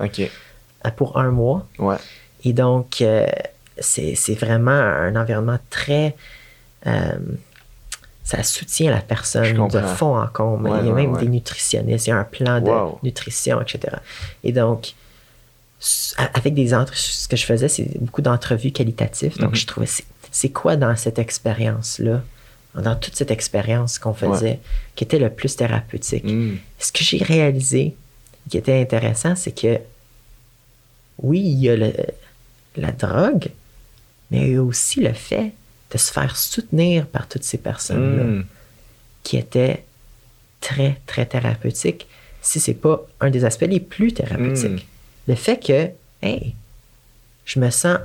pour 0.96 1.18
un 1.18 1.30
mois. 1.32 1.66
Ouais. 1.80 1.96
Et 2.44 2.52
donc, 2.52 3.02
euh, 3.02 3.26
c'est 3.78 4.34
vraiment 4.34 4.70
un 4.70 5.16
environnement 5.16 5.58
très... 5.68 6.14
euh, 6.86 7.12
ça 8.24 8.44
soutient 8.44 8.90
la 8.92 9.00
personne 9.00 9.56
de 9.68 9.80
fond 9.96 10.16
en 10.16 10.28
comble. 10.28 10.68
Ouais, 10.70 10.78
il 10.82 10.86
y 10.86 10.90
a 10.90 10.92
ouais, 10.92 11.02
même 11.06 11.16
des 11.16 11.26
nutritionnistes, 11.28 12.06
il 12.06 12.10
y 12.10 12.12
a 12.12 12.18
un 12.18 12.24
plan 12.24 12.60
de 12.60 12.70
nutrition, 13.02 13.60
etc. 13.60 13.96
Et 14.44 14.52
donc, 14.52 14.94
avec 16.34 16.54
des 16.54 16.74
entre 16.74 16.96
ce 16.96 17.26
que 17.26 17.36
je 17.36 17.44
faisais, 17.44 17.68
c'est 17.68 17.98
beaucoup 18.00 18.22
d'entrevues 18.22 18.70
qualitatives. 18.72 19.36
Donc, 19.38 19.50
Mhm. 19.50 19.56
je 19.56 19.66
trouvais, 19.66 19.86
c'est- 19.86 20.04
c'est 20.30 20.50
quoi 20.50 20.76
dans 20.76 20.94
cette 20.96 21.18
expérience-là, 21.18 22.22
dans 22.74 22.94
toute 22.96 23.16
cette 23.16 23.30
expérience 23.30 23.98
qu'on 23.98 24.14
faisait, 24.14 24.60
qui 24.94 25.04
était 25.04 25.18
le 25.18 25.28
plus 25.30 25.56
thérapeutique? 25.56 26.24
Hmm. 26.24 26.54
Ce 26.78 26.92
que 26.92 27.02
j'ai 27.02 27.18
réalisé, 27.18 27.94
qui 28.48 28.58
était 28.58 28.80
intéressant, 28.80 29.34
c'est 29.36 29.52
que 29.52 29.78
oui, 31.18 31.40
il 31.40 31.58
y 31.58 31.68
a 31.68 31.76
le- 31.76 31.92
la 32.76 32.92
drogue, 32.92 33.48
mais 34.30 34.46
il 34.48 34.52
y 34.52 34.56
a 34.56 34.62
aussi 34.62 35.00
le 35.00 35.12
fait 35.12 35.52
de 35.90 35.98
se 35.98 36.10
faire 36.12 36.36
soutenir 36.36 37.06
par 37.06 37.28
toutes 37.28 37.44
ces 37.44 37.58
personnes-là 37.58 38.24
Hmm. 38.24 38.44
qui 39.24 39.36
étaient 39.36 39.84
très, 40.60 41.00
très 41.06 41.26
thérapeutiques, 41.26 42.06
si 42.40 42.60
c'est 42.60 42.74
pas 42.74 43.04
un 43.20 43.30
des 43.30 43.44
aspects 43.44 43.66
les 43.68 43.80
plus 43.80 44.12
thérapeutiques. 44.14 44.86
Le 45.28 45.34
fait 45.34 45.58
que, 45.58 45.90
hey, 46.22 46.54
je 47.44 47.58
me 47.60 47.70
sens 47.70 47.98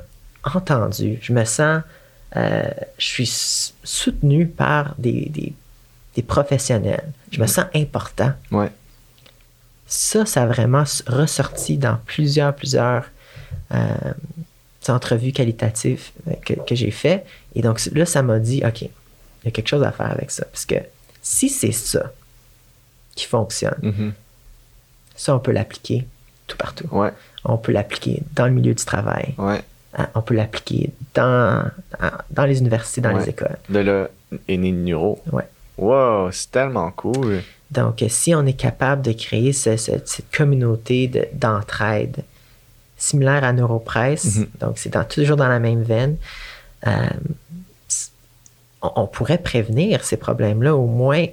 entendu, 0.43 1.19
je 1.21 1.33
me 1.33 1.45
sens, 1.45 1.81
euh, 2.35 2.69
je 2.97 3.05
suis 3.05 3.73
soutenu 3.83 4.47
par 4.47 4.95
des, 4.97 5.25
des, 5.29 5.53
des 6.15 6.21
professionnels, 6.21 7.11
je 7.31 7.39
me 7.41 7.47
sens 7.47 7.65
important. 7.75 8.31
Ouais. 8.51 8.71
Ça, 9.87 10.25
ça 10.25 10.43
a 10.43 10.45
vraiment 10.47 10.83
ressorti 11.07 11.77
dans 11.77 11.97
plusieurs, 12.05 12.53
plusieurs 12.55 13.05
euh, 13.73 14.13
entrevues 14.89 15.31
qualitatives 15.31 16.09
euh, 16.27 16.33
que, 16.45 16.53
que 16.53 16.75
j'ai 16.75 16.91
fait. 16.91 17.25
Et 17.55 17.61
donc 17.61 17.81
là, 17.93 18.05
ça 18.05 18.21
m'a 18.21 18.39
dit, 18.39 18.61
OK, 18.65 18.81
il 18.81 18.89
y 19.45 19.47
a 19.47 19.51
quelque 19.51 19.67
chose 19.69 19.83
à 19.83 19.91
faire 19.91 20.11
avec 20.11 20.31
ça. 20.31 20.45
Parce 20.45 20.65
que 20.65 20.75
si 21.21 21.49
c'est 21.49 21.71
ça 21.71 22.11
qui 23.15 23.25
fonctionne, 23.25 23.75
Mhm. 23.81 24.13
ça, 25.15 25.35
on 25.35 25.39
peut 25.39 25.51
l'appliquer 25.51 26.05
tout 26.47 26.57
partout. 26.57 26.87
Ouais. 26.91 27.11
On 27.45 27.57
peut 27.57 27.71
l'appliquer 27.71 28.23
dans 28.35 28.45
le 28.45 28.51
milieu 28.53 28.73
du 28.73 28.83
travail. 28.85 29.33
Ouais. 29.37 29.61
hein, 29.97 30.07
On 30.15 30.21
peut 30.21 30.33
l'appliquer 30.33 30.91
dans, 31.13 31.69
les 32.45 32.59
universités, 32.59 33.01
dans 33.01 33.13
Ouais. 33.13 33.23
les 33.23 33.29
écoles. 33.29 33.57
De 33.69 33.79
là 33.79 34.07
est 34.47 34.57
né 34.57 34.71
le 34.71 34.77
neuro. 34.77 35.21
Ouais. 35.31 35.47
Wow, 35.77 36.31
c'est 36.31 36.51
tellement 36.51 36.91
cool. 36.91 37.41
Donc, 37.69 38.01
euh, 38.01 38.07
si 38.09 38.33
on 38.33 38.45
est 38.45 38.53
capable 38.59 39.01
de 39.01 39.11
créer 39.11 39.53
ce- 39.53 39.77
ce- 39.77 39.91
cette 40.05 40.31
communauté 40.35 41.07
de- 41.07 41.27
d'entraide 41.33 42.23
similaire 42.97 43.43
à 43.43 43.53
Neuropress, 43.53 44.37
Mhm. 44.37 44.47
donc 44.61 44.77
c'est 44.79 44.89
dans, 44.89 45.03
toujours 45.03 45.37
dans 45.37 45.47
la 45.49 45.59
même 45.59 45.83
veine, 45.83 46.17
euh, 46.87 46.91
on, 48.81 48.91
on 48.95 49.07
pourrait 49.07 49.37
prévenir 49.37 50.03
ces 50.03 50.17
problèmes-là, 50.17 50.75
au 50.75 50.85
moins, 50.87 51.25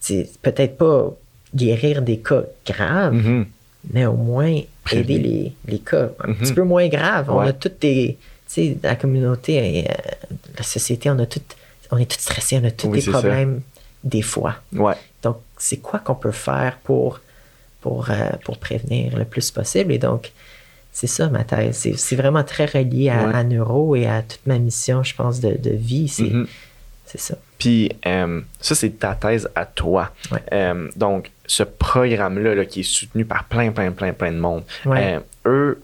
c'est 0.00 0.28
peut-être 0.42 0.76
pas 0.78 1.10
guérir 1.54 2.02
des 2.02 2.18
cas 2.18 2.42
graves, 2.66 3.14
Mhm. 3.14 3.46
Mais 3.92 4.06
au 4.06 4.14
moins 4.14 4.46
aider 4.46 4.68
Prévenir. 4.84 5.22
les, 5.22 5.52
les 5.66 5.78
cas 5.78 6.10
un 6.24 6.28
Mhm. 6.28 6.36
petit 6.36 6.52
peu 6.52 6.62
moins 6.64 6.88
graves. 6.88 7.30
On 7.30 7.38
Ouais. 7.40 7.48
a 7.48 7.52
toutes 7.52 7.80
des. 7.80 8.16
Tu 8.46 8.54
sais, 8.54 8.76
la 8.82 8.96
communauté, 8.96 9.84
euh, 9.88 9.92
la 10.56 10.62
société, 10.64 11.10
on 11.10 11.18
a 11.18 11.26
tout, 11.26 11.40
on 11.90 11.98
est 11.98 12.10
tous 12.10 12.20
stressés, 12.20 12.58
on 12.62 12.64
a 12.66 12.70
tous 12.70 12.88
Oui, 12.88 12.98
des 12.98 13.04
ça. 13.04 13.10
problèmes 13.12 13.60
des 14.04 14.22
fois. 14.22 14.56
Ouais. 14.72 14.94
Donc, 15.22 15.36
c'est 15.58 15.76
quoi 15.78 15.98
qu'on 15.98 16.14
peut 16.14 16.32
faire 16.32 16.78
pour, 16.84 17.20
pour, 17.82 18.08
euh, 18.10 18.30
pour 18.44 18.56
prévenir 18.58 19.16
le 19.18 19.24
plus 19.26 19.50
possible? 19.50 19.92
Et 19.92 19.98
donc, 19.98 20.32
c'est 20.92 21.06
ça 21.06 21.28
ma 21.28 21.44
thèse. 21.44 21.92
C'est, 21.96 22.16
vraiment 22.16 22.42
très 22.42 22.64
relié 22.64 23.10
à, 23.10 23.26
Ouais. 23.26 23.34
à 23.34 23.44
Neuro 23.44 23.94
et 23.96 24.06
à 24.06 24.22
toute 24.22 24.46
ma 24.46 24.58
mission, 24.58 25.02
je 25.02 25.14
pense, 25.14 25.40
de, 25.40 25.50
de 25.58 25.70
vie. 25.70 26.08
C'est, 26.08 26.22
Mhm. 26.30 26.46
c'est 27.04 27.20
ça. 27.20 27.36
Puis, 27.58 27.90
euh, 28.06 28.40
ça, 28.60 28.74
c'est 28.74 28.98
ta 28.98 29.14
thèse 29.14 29.48
à 29.54 29.66
toi. 29.66 30.10
Ouais. 30.30 30.38
Euh, 30.52 30.88
donc, 30.96 31.30
ce 31.46 31.62
programme-là, 31.64 32.54
là, 32.54 32.64
qui 32.64 32.80
est 32.80 32.82
soutenu 32.84 33.24
par 33.24 33.44
plein, 33.44 33.70
plein, 33.72 33.90
plein, 33.90 34.12
plein 34.12 34.30
de 34.32 34.38
monde, 34.38 34.62
Ouais. 34.86 35.16
euh, 35.16 35.20
eux, 35.46 35.82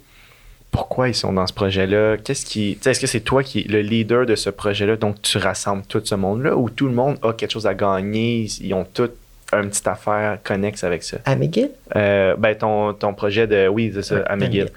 pourquoi 0.71 1.09
ils 1.09 1.15
sont 1.15 1.33
dans 1.33 1.47
ce 1.47 1.53
projet-là? 1.53 2.17
Qu'est-ce 2.19 2.45
qui. 2.47 2.79
Est-ce 2.85 2.99
que 3.01 3.07
c'est 3.07 3.21
toi 3.21 3.43
qui 3.43 3.61
es 3.61 3.65
le 3.69 3.81
leader 3.81 4.27
de 4.27 4.35
ce 4.35 4.51
projet-là, 4.51 4.97
donc 4.97 5.21
tu 5.23 5.39
rassembles 5.39 5.85
tout 5.89 6.01
ce 6.05 6.15
monde-là, 6.15 6.57
ou 6.57 6.69
tout 6.71 6.87
le 6.87 6.95
monde 6.95 7.17
a 7.23 7.33
quelque 7.33 7.53
chose 7.53 7.67
à 7.67 7.75
gagner, 7.75 8.47
ils 8.61 8.75
ont 8.75 8.85
tout 8.85 9.11
une 9.53 9.69
petite 9.69 9.87
affaire 9.87 10.39
connexe 10.43 10.83
avec 10.83 11.05
ça? 11.05 11.19
À 11.25 11.37
McGill? 11.37 11.71
Ben, 11.95 12.55
ton, 12.59 12.93
ton 12.93 13.15
projet 13.15 13.47
de. 13.47 13.69
Oui, 13.69 13.93
c'est 13.95 14.03
ça, 14.03 14.19
à 14.27 14.35
McGill. 14.37 14.69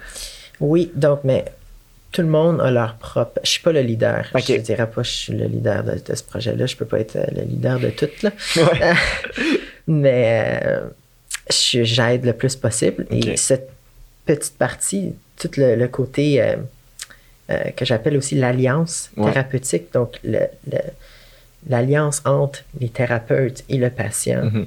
Oui, 0.60 0.90
donc, 0.94 1.20
mais 1.24 1.44
tout 2.12 2.22
le 2.22 2.28
monde 2.28 2.60
a 2.60 2.70
leur 2.70 2.94
propre. 2.94 3.38
Je 3.44 3.50
suis 3.50 3.62
pas 3.62 3.72
le 3.72 3.80
leader. 3.82 4.24
Je 4.34 4.52
ne 4.54 4.58
dirais 4.58 4.86
pas 4.88 5.02
que 5.02 5.08
je 5.08 5.12
suis 5.12 5.32
le 5.34 5.46
leader 5.46 5.84
de, 5.84 5.92
de 5.98 6.14
ce 6.14 6.22
projet-là. 6.22 6.66
Je 6.66 6.76
peux 6.76 6.86
pas 6.86 7.00
être 7.00 7.16
euh, 7.16 7.24
le 7.36 7.42
leader 7.42 7.78
de 7.78 7.90
tout, 7.90 8.08
là. 8.22 8.30
Ouais. 8.56 8.92
mais 9.86 10.60
euh, 10.64 10.80
j'aide 11.50 12.24
le 12.24 12.32
plus 12.32 12.56
possible. 12.56 13.06
Et 13.10 13.36
cette 13.36 13.70
petite 14.24 14.56
partie, 14.56 15.14
tout 15.36 15.50
le, 15.56 15.76
le 15.76 15.88
côté 15.88 16.42
euh, 16.42 16.56
euh, 17.50 17.64
que 17.76 17.84
j'appelle 17.84 18.16
aussi 18.16 18.34
l'alliance 18.36 19.10
Ouais. 19.16 19.30
thérapeutique. 19.32 19.92
Donc, 19.92 20.18
le- 20.24 20.46
l'alliance 21.68 22.22
entre 22.24 22.60
les 22.80 22.88
thérapeutes 22.88 23.64
et 23.68 23.76
le 23.78 23.90
patient, 23.90 24.44
Mhm. 24.44 24.66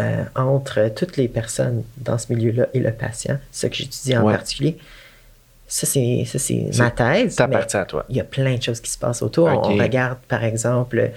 euh, 0.00 0.24
entre 0.34 0.90
toutes 0.94 1.16
les 1.16 1.28
personnes 1.28 1.82
dans 1.96 2.18
ce 2.18 2.32
milieu-là 2.32 2.66
et 2.74 2.80
le 2.80 2.92
patient, 2.92 3.38
ce 3.52 3.66
que 3.66 3.74
j'étudie 3.74 4.16
en 4.16 4.24
Ouais. 4.24 4.34
particulier. 4.34 4.76
Ça, 5.70 5.86
c'est 5.86 6.24
ça, 6.72 6.82
ma 6.84 6.90
thèse. 6.90 7.36
ta 7.36 7.46
mais 7.46 7.56
partie 7.56 7.76
à 7.76 7.84
toi. 7.84 8.04
Il 8.08 8.16
y 8.16 8.20
a 8.20 8.24
plein 8.24 8.56
de 8.56 8.62
choses 8.62 8.80
qui 8.80 8.90
se 8.90 8.98
passent 8.98 9.20
autour. 9.22 9.46
On 9.48 9.76
regarde, 9.76 10.18
par 10.26 10.42
exemple, 10.42 11.10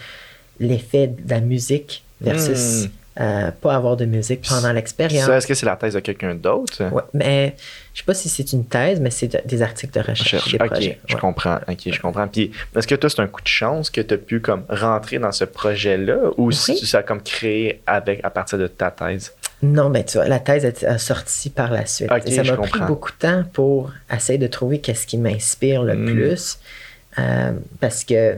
l'effet 0.59 1.07
de 1.07 1.29
la 1.29 1.39
musique 1.39 2.03
versus 2.19 2.85
Hmm. 3.17 3.21
euh, 3.23 3.51
pas 3.51 3.75
avoir 3.75 3.97
de 3.97 4.05
musique 4.05 4.41
pendant 4.47 4.71
l'expérience. 4.71 5.25
Ça, 5.25 5.35
est-ce 5.37 5.47
que 5.47 5.53
c'est 5.53 5.65
la 5.65 5.75
thèse 5.75 5.93
de 5.95 5.99
quelqu'un 5.99 6.33
d'autre? 6.35 6.83
Ouais, 6.93 7.01
mais 7.13 7.55
je 7.93 7.99
sais 7.99 8.05
pas 8.05 8.13
si 8.13 8.29
c'est 8.29 8.51
une 8.53 8.65
thèse, 8.65 8.99
mais 9.01 9.09
c'est 9.09 9.27
de- 9.27 9.41
des 9.45 9.61
articles 9.61 9.93
de 9.93 9.99
recherche, 9.99 10.29
Cherche. 10.29 10.51
des 10.51 10.57
Ok, 10.57 10.67
projets. 10.67 10.99
je 11.07 11.15
Ouais. 11.15 11.19
comprends. 11.21 11.59
Ok, 11.67 11.79
je 11.85 11.99
comprends. 11.99 12.27
Puis, 12.27 12.51
est-ce 12.75 12.87
que 12.87 12.95
toi, 12.95 13.09
c'est 13.09 13.21
un 13.21 13.27
coup 13.27 13.41
de 13.41 13.47
chance 13.47 13.89
que 13.89 14.01
tu 14.01 14.13
as 14.13 14.17
pu 14.17 14.39
comme 14.39 14.63
rentrer 14.69 15.19
dans 15.19 15.31
ce 15.33 15.43
projet-là 15.45 16.17
ou 16.37 16.47
Oui. 16.47 16.53
si 16.55 16.85
ça 16.85 16.99
a 16.99 17.03
comme 17.03 17.21
créé 17.21 17.81
avec, 17.87 18.21
à 18.23 18.29
partir 18.29 18.57
de 18.57 18.67
ta 18.67 18.91
thèse? 18.91 19.33
Non, 19.63 19.89
mais 19.89 20.03
tu 20.03 20.17
vois, 20.17 20.27
la 20.27 20.39
thèse 20.39 20.65
a, 20.83 20.89
a 20.91 20.97
sorti 20.97 21.49
par 21.49 21.71
la 21.71 21.85
suite. 21.85 22.09
Et 22.25 22.31
ça 22.31 22.43
m'a 22.43 22.57
pris 22.57 22.79
beaucoup 22.87 23.11
de 23.11 23.17
temps 23.17 23.43
pour 23.53 23.91
essayer 24.11 24.39
de 24.39 24.47
trouver 24.47 24.79
qu'est-ce 24.79 25.05
qui 25.05 25.17
m'inspire 25.17 25.83
le 25.83 25.95
Mm. 25.95 26.05
plus. 26.13 26.57
euh, 27.19 27.51
parce 27.81 28.03
que 28.05 28.37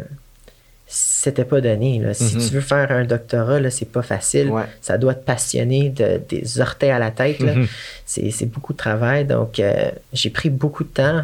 c'était 0.87 1.45
pas 1.45 1.61
donné. 1.61 1.99
Là. 1.99 2.13
Si 2.13 2.35
Mhm. 2.35 2.41
tu 2.47 2.53
veux 2.55 2.61
faire 2.61 2.91
un 2.91 3.05
doctorat, 3.05 3.59
là, 3.59 3.69
c'est 3.69 3.85
pas 3.91 4.01
facile. 4.01 4.49
Ouais. 4.49 4.63
Ça 4.81 4.97
doit 4.97 5.13
te 5.15 5.23
passionner 5.23 5.89
de- 5.89 6.19
des 6.29 6.59
orteils 6.59 6.91
à 6.91 6.99
la 6.99 7.11
tête. 7.11 7.39
Mhm. 7.39 7.67
C'est 8.05 8.29
c'est 8.31 8.45
beaucoup 8.47 8.73
de 8.73 8.77
travail. 8.77 9.25
Donc, 9.25 9.59
euh, 9.59 9.89
j'ai 10.11 10.29
pris 10.29 10.49
beaucoup 10.49 10.83
de 10.83 10.89
temps 10.89 11.23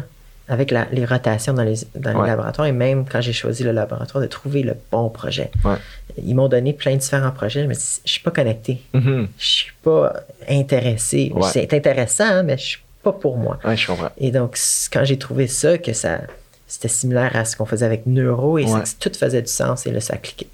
avec 0.50 0.70
la- 0.70 0.86
les 0.92 1.04
rotations 1.06 1.54
dans 1.54 1.62
les, 1.62 1.76
dans 1.94 2.10
les 2.12 2.16
Ouais. 2.18 2.26
laboratoires 2.26 2.66
et 2.66 2.72
même 2.72 3.06
quand 3.10 3.20
j'ai 3.20 3.32
choisi 3.32 3.62
le 3.62 3.72
laboratoire, 3.72 4.20
de 4.20 4.26
trouver 4.28 4.62
le 4.62 4.74
bon 4.90 5.08
projet. 5.08 5.50
Ouais. 5.64 5.76
Ils 6.22 6.34
m'ont 6.34 6.48
donné 6.48 6.72
plein 6.72 6.92
de 6.92 6.96
différents 6.98 7.30
projets, 7.30 7.66
mais 7.66 7.74
je 8.04 8.10
suis 8.10 8.20
pas 8.22 8.32
connecté. 8.32 8.82
Mhm. 8.92 9.28
Je 9.38 9.46
suis 9.46 9.72
pas 9.82 10.12
intéressé. 10.48 11.32
Ouais. 11.34 11.48
C'est 11.52 11.72
intéressant, 11.72 12.24
hein, 12.24 12.42
mais 12.42 12.58
je 12.58 12.64
suis 12.64 12.78
pas 13.02 13.12
pour 13.12 13.36
moi. 13.38 13.58
Ouais, 13.64 13.76
je 13.76 13.86
comprends. 13.86 14.10
Et 14.18 14.30
donc, 14.30 14.58
quand 14.92 15.04
j'ai 15.04 15.18
trouvé 15.18 15.46
ça, 15.46 15.78
que 15.78 15.92
ça 15.92 16.20
c'était 16.66 16.88
similaire 16.88 17.34
à 17.34 17.44
ce 17.44 17.56
qu'on 17.56 17.64
faisait 17.66 17.86
avec 17.86 18.06
Neuro 18.06 18.58
et 18.58 18.66
ça- 18.66 18.84
tout 19.00 19.10
faisait 19.18 19.42
du 19.42 19.50
sens 19.50 19.86
et 19.86 19.90
là, 19.92 20.00
ça 20.00 20.14
a 20.14 20.18
cliqué. 20.18 20.46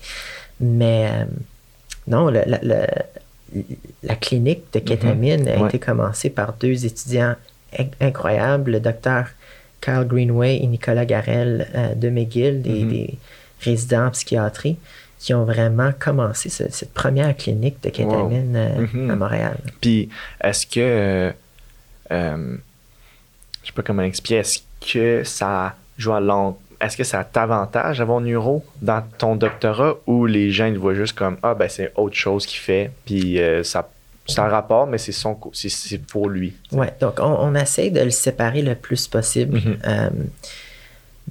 Mais 0.60 1.08
euh, 1.10 1.24
non, 2.06 2.30
le- 2.30 2.44
le- 2.46 2.58
le- 2.62 3.62
la 4.02 4.14
clinique 4.14 4.64
de 4.72 4.78
kétamine 4.80 5.46
a 5.48 5.66
été 5.66 5.78
commencée 5.78 6.30
par 6.30 6.54
deux 6.54 6.86
étudiants 6.86 7.34
in- 7.78 7.84
incroyables, 8.00 8.70
le 8.72 8.80
docteur 8.80 9.26
Carl 9.80 10.06
Greenway 10.06 10.56
et 10.62 10.66
Nicolas 10.66 11.04
Garel 11.04 11.68
euh, 11.74 11.94
de 11.94 12.08
McGill, 12.10 12.62
des, 12.62 12.82
Mhm. 12.84 12.88
des 12.90 13.14
résidents 13.60 14.06
en 14.06 14.10
psychiatrie, 14.10 14.76
qui 15.18 15.32
ont 15.34 15.44
vraiment 15.44 15.92
commencé 15.98 16.48
ce- 16.48 16.70
cette 16.70 16.92
première 16.92 17.36
clinique 17.36 17.82
de 17.82 17.88
kétamine 17.90 18.54
euh, 18.56 18.86
Mhm. 18.92 19.10
à 19.10 19.16
Montréal. 19.16 19.56
Puis, 19.80 20.08
est-ce 20.42 20.66
que. 20.66 21.32
euh, 22.12 22.56
je 23.62 23.66
sais 23.66 23.72
pas 23.72 23.82
comment 23.82 24.02
expliquer. 24.02 24.36
Est-ce 24.40 24.60
que 24.92 25.24
ça 25.24 25.74
joue 25.98 26.12
à 26.12 26.20
long. 26.20 26.56
Est-ce 26.80 26.96
que 26.96 27.04
ça 27.04 27.24
t'avantage 27.24 27.98
d'avoir 27.98 28.20
neuro 28.20 28.62
dans 28.82 29.02
ton 29.18 29.34
doctorat 29.34 29.94
ou 30.06 30.26
les 30.26 30.50
gens 30.50 30.66
ils 30.66 30.74
le 30.74 30.78
voient 30.78 30.94
juste 30.94 31.14
comme 31.16 31.38
Ah, 31.42 31.54
ben 31.54 31.68
c'est 31.68 31.90
autre 31.96 32.14
chose 32.14 32.44
qu'il 32.46 32.60
fait, 32.60 32.90
puis 33.06 33.40
ça. 33.64 33.88
C'est 34.28 34.40
un 34.40 34.48
rapport, 34.48 34.86
mais 34.86 34.98
c'est 34.98 35.12
son 35.12 35.38
c'est- 35.52 35.68
c'est 35.68 35.98
pour 35.98 36.28
lui. 36.28 36.54
Ouais, 36.72 36.92
donc 37.00 37.14
on, 37.20 37.24
on 37.24 37.54
essaye 37.54 37.90
de 37.90 38.00
le 38.00 38.10
séparer 38.10 38.62
le 38.62 38.74
plus 38.74 39.06
possible. 39.06 39.58
Mhm. 39.58 39.78
Euh, 39.86 40.10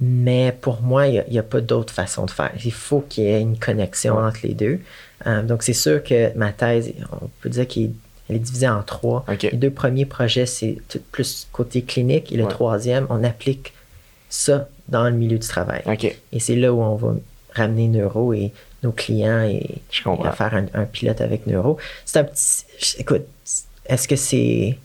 mais 0.00 0.52
pour 0.60 0.82
moi, 0.82 1.06
il 1.06 1.24
n'y 1.30 1.38
a, 1.38 1.42
pas 1.42 1.60
d'autre 1.62 1.92
façon 1.92 2.26
de 2.26 2.30
faire. 2.30 2.52
Il 2.64 2.72
faut 2.72 3.00
qu'il 3.00 3.24
y 3.24 3.28
ait 3.28 3.40
une 3.40 3.58
connexion 3.58 4.18
entre 4.18 4.40
les 4.42 4.52
deux. 4.54 4.80
Euh, 5.26 5.42
donc 5.42 5.62
c'est 5.62 5.72
sûr 5.72 6.02
que 6.02 6.36
ma 6.36 6.52
thèse, 6.52 6.92
on 7.22 7.28
peut 7.40 7.48
dire 7.48 7.66
qu'elle 7.66 7.92
est 8.28 8.38
divisée 8.38 8.68
en 8.68 8.82
trois. 8.82 9.24
Les 9.42 9.52
deux 9.56 9.70
premiers 9.70 10.04
projets, 10.04 10.44
c'est 10.44 10.76
plus 11.12 11.48
côté 11.50 11.80
clinique. 11.82 12.30
Et 12.30 12.36
le 12.36 12.44
Ouais. 12.44 12.50
troisième, 12.50 13.06
on 13.08 13.24
applique 13.24 13.72
ça 14.28 14.68
dans 14.88 15.04
le 15.04 15.12
milieu 15.12 15.38
du 15.38 15.46
travail. 15.48 15.82
Et 16.32 16.40
c'est 16.40 16.56
là 16.56 16.72
où 16.74 16.82
on 16.82 16.96
va 16.96 17.14
ramener 17.54 17.88
Neuro 17.88 18.34
et 18.34 18.52
nos 18.86 18.92
clients 18.92 19.42
et, 19.42 19.82
Je 19.90 20.02
faire 20.02 20.54
un, 20.54 20.66
un 20.82 20.84
pilote 20.84 21.20
avec 21.20 21.46
Neuro. 21.46 21.78
C'est 22.04 22.18
un 22.20 22.24
petit. 22.24 22.64
Écoute, 22.98 23.26
est-ce 23.86 24.06
que 24.08 24.16
c'est. 24.16 24.78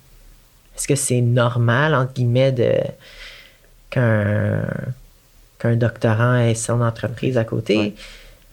Est-ce 0.76 0.88
que 0.88 0.96
c'est 0.96 1.22
normal, 1.22 1.94
entre 1.94 2.14
guillemets, 2.14 2.52
de 2.52 2.72
qu'un 3.90 4.64
qu'un 5.60 5.76
doctorant 5.76 6.38
ait 6.38 6.56
son 6.56 6.82
entreprise 6.82 7.38
à 7.38 7.44
côté? 7.44 7.78
Ouais. 7.78 7.94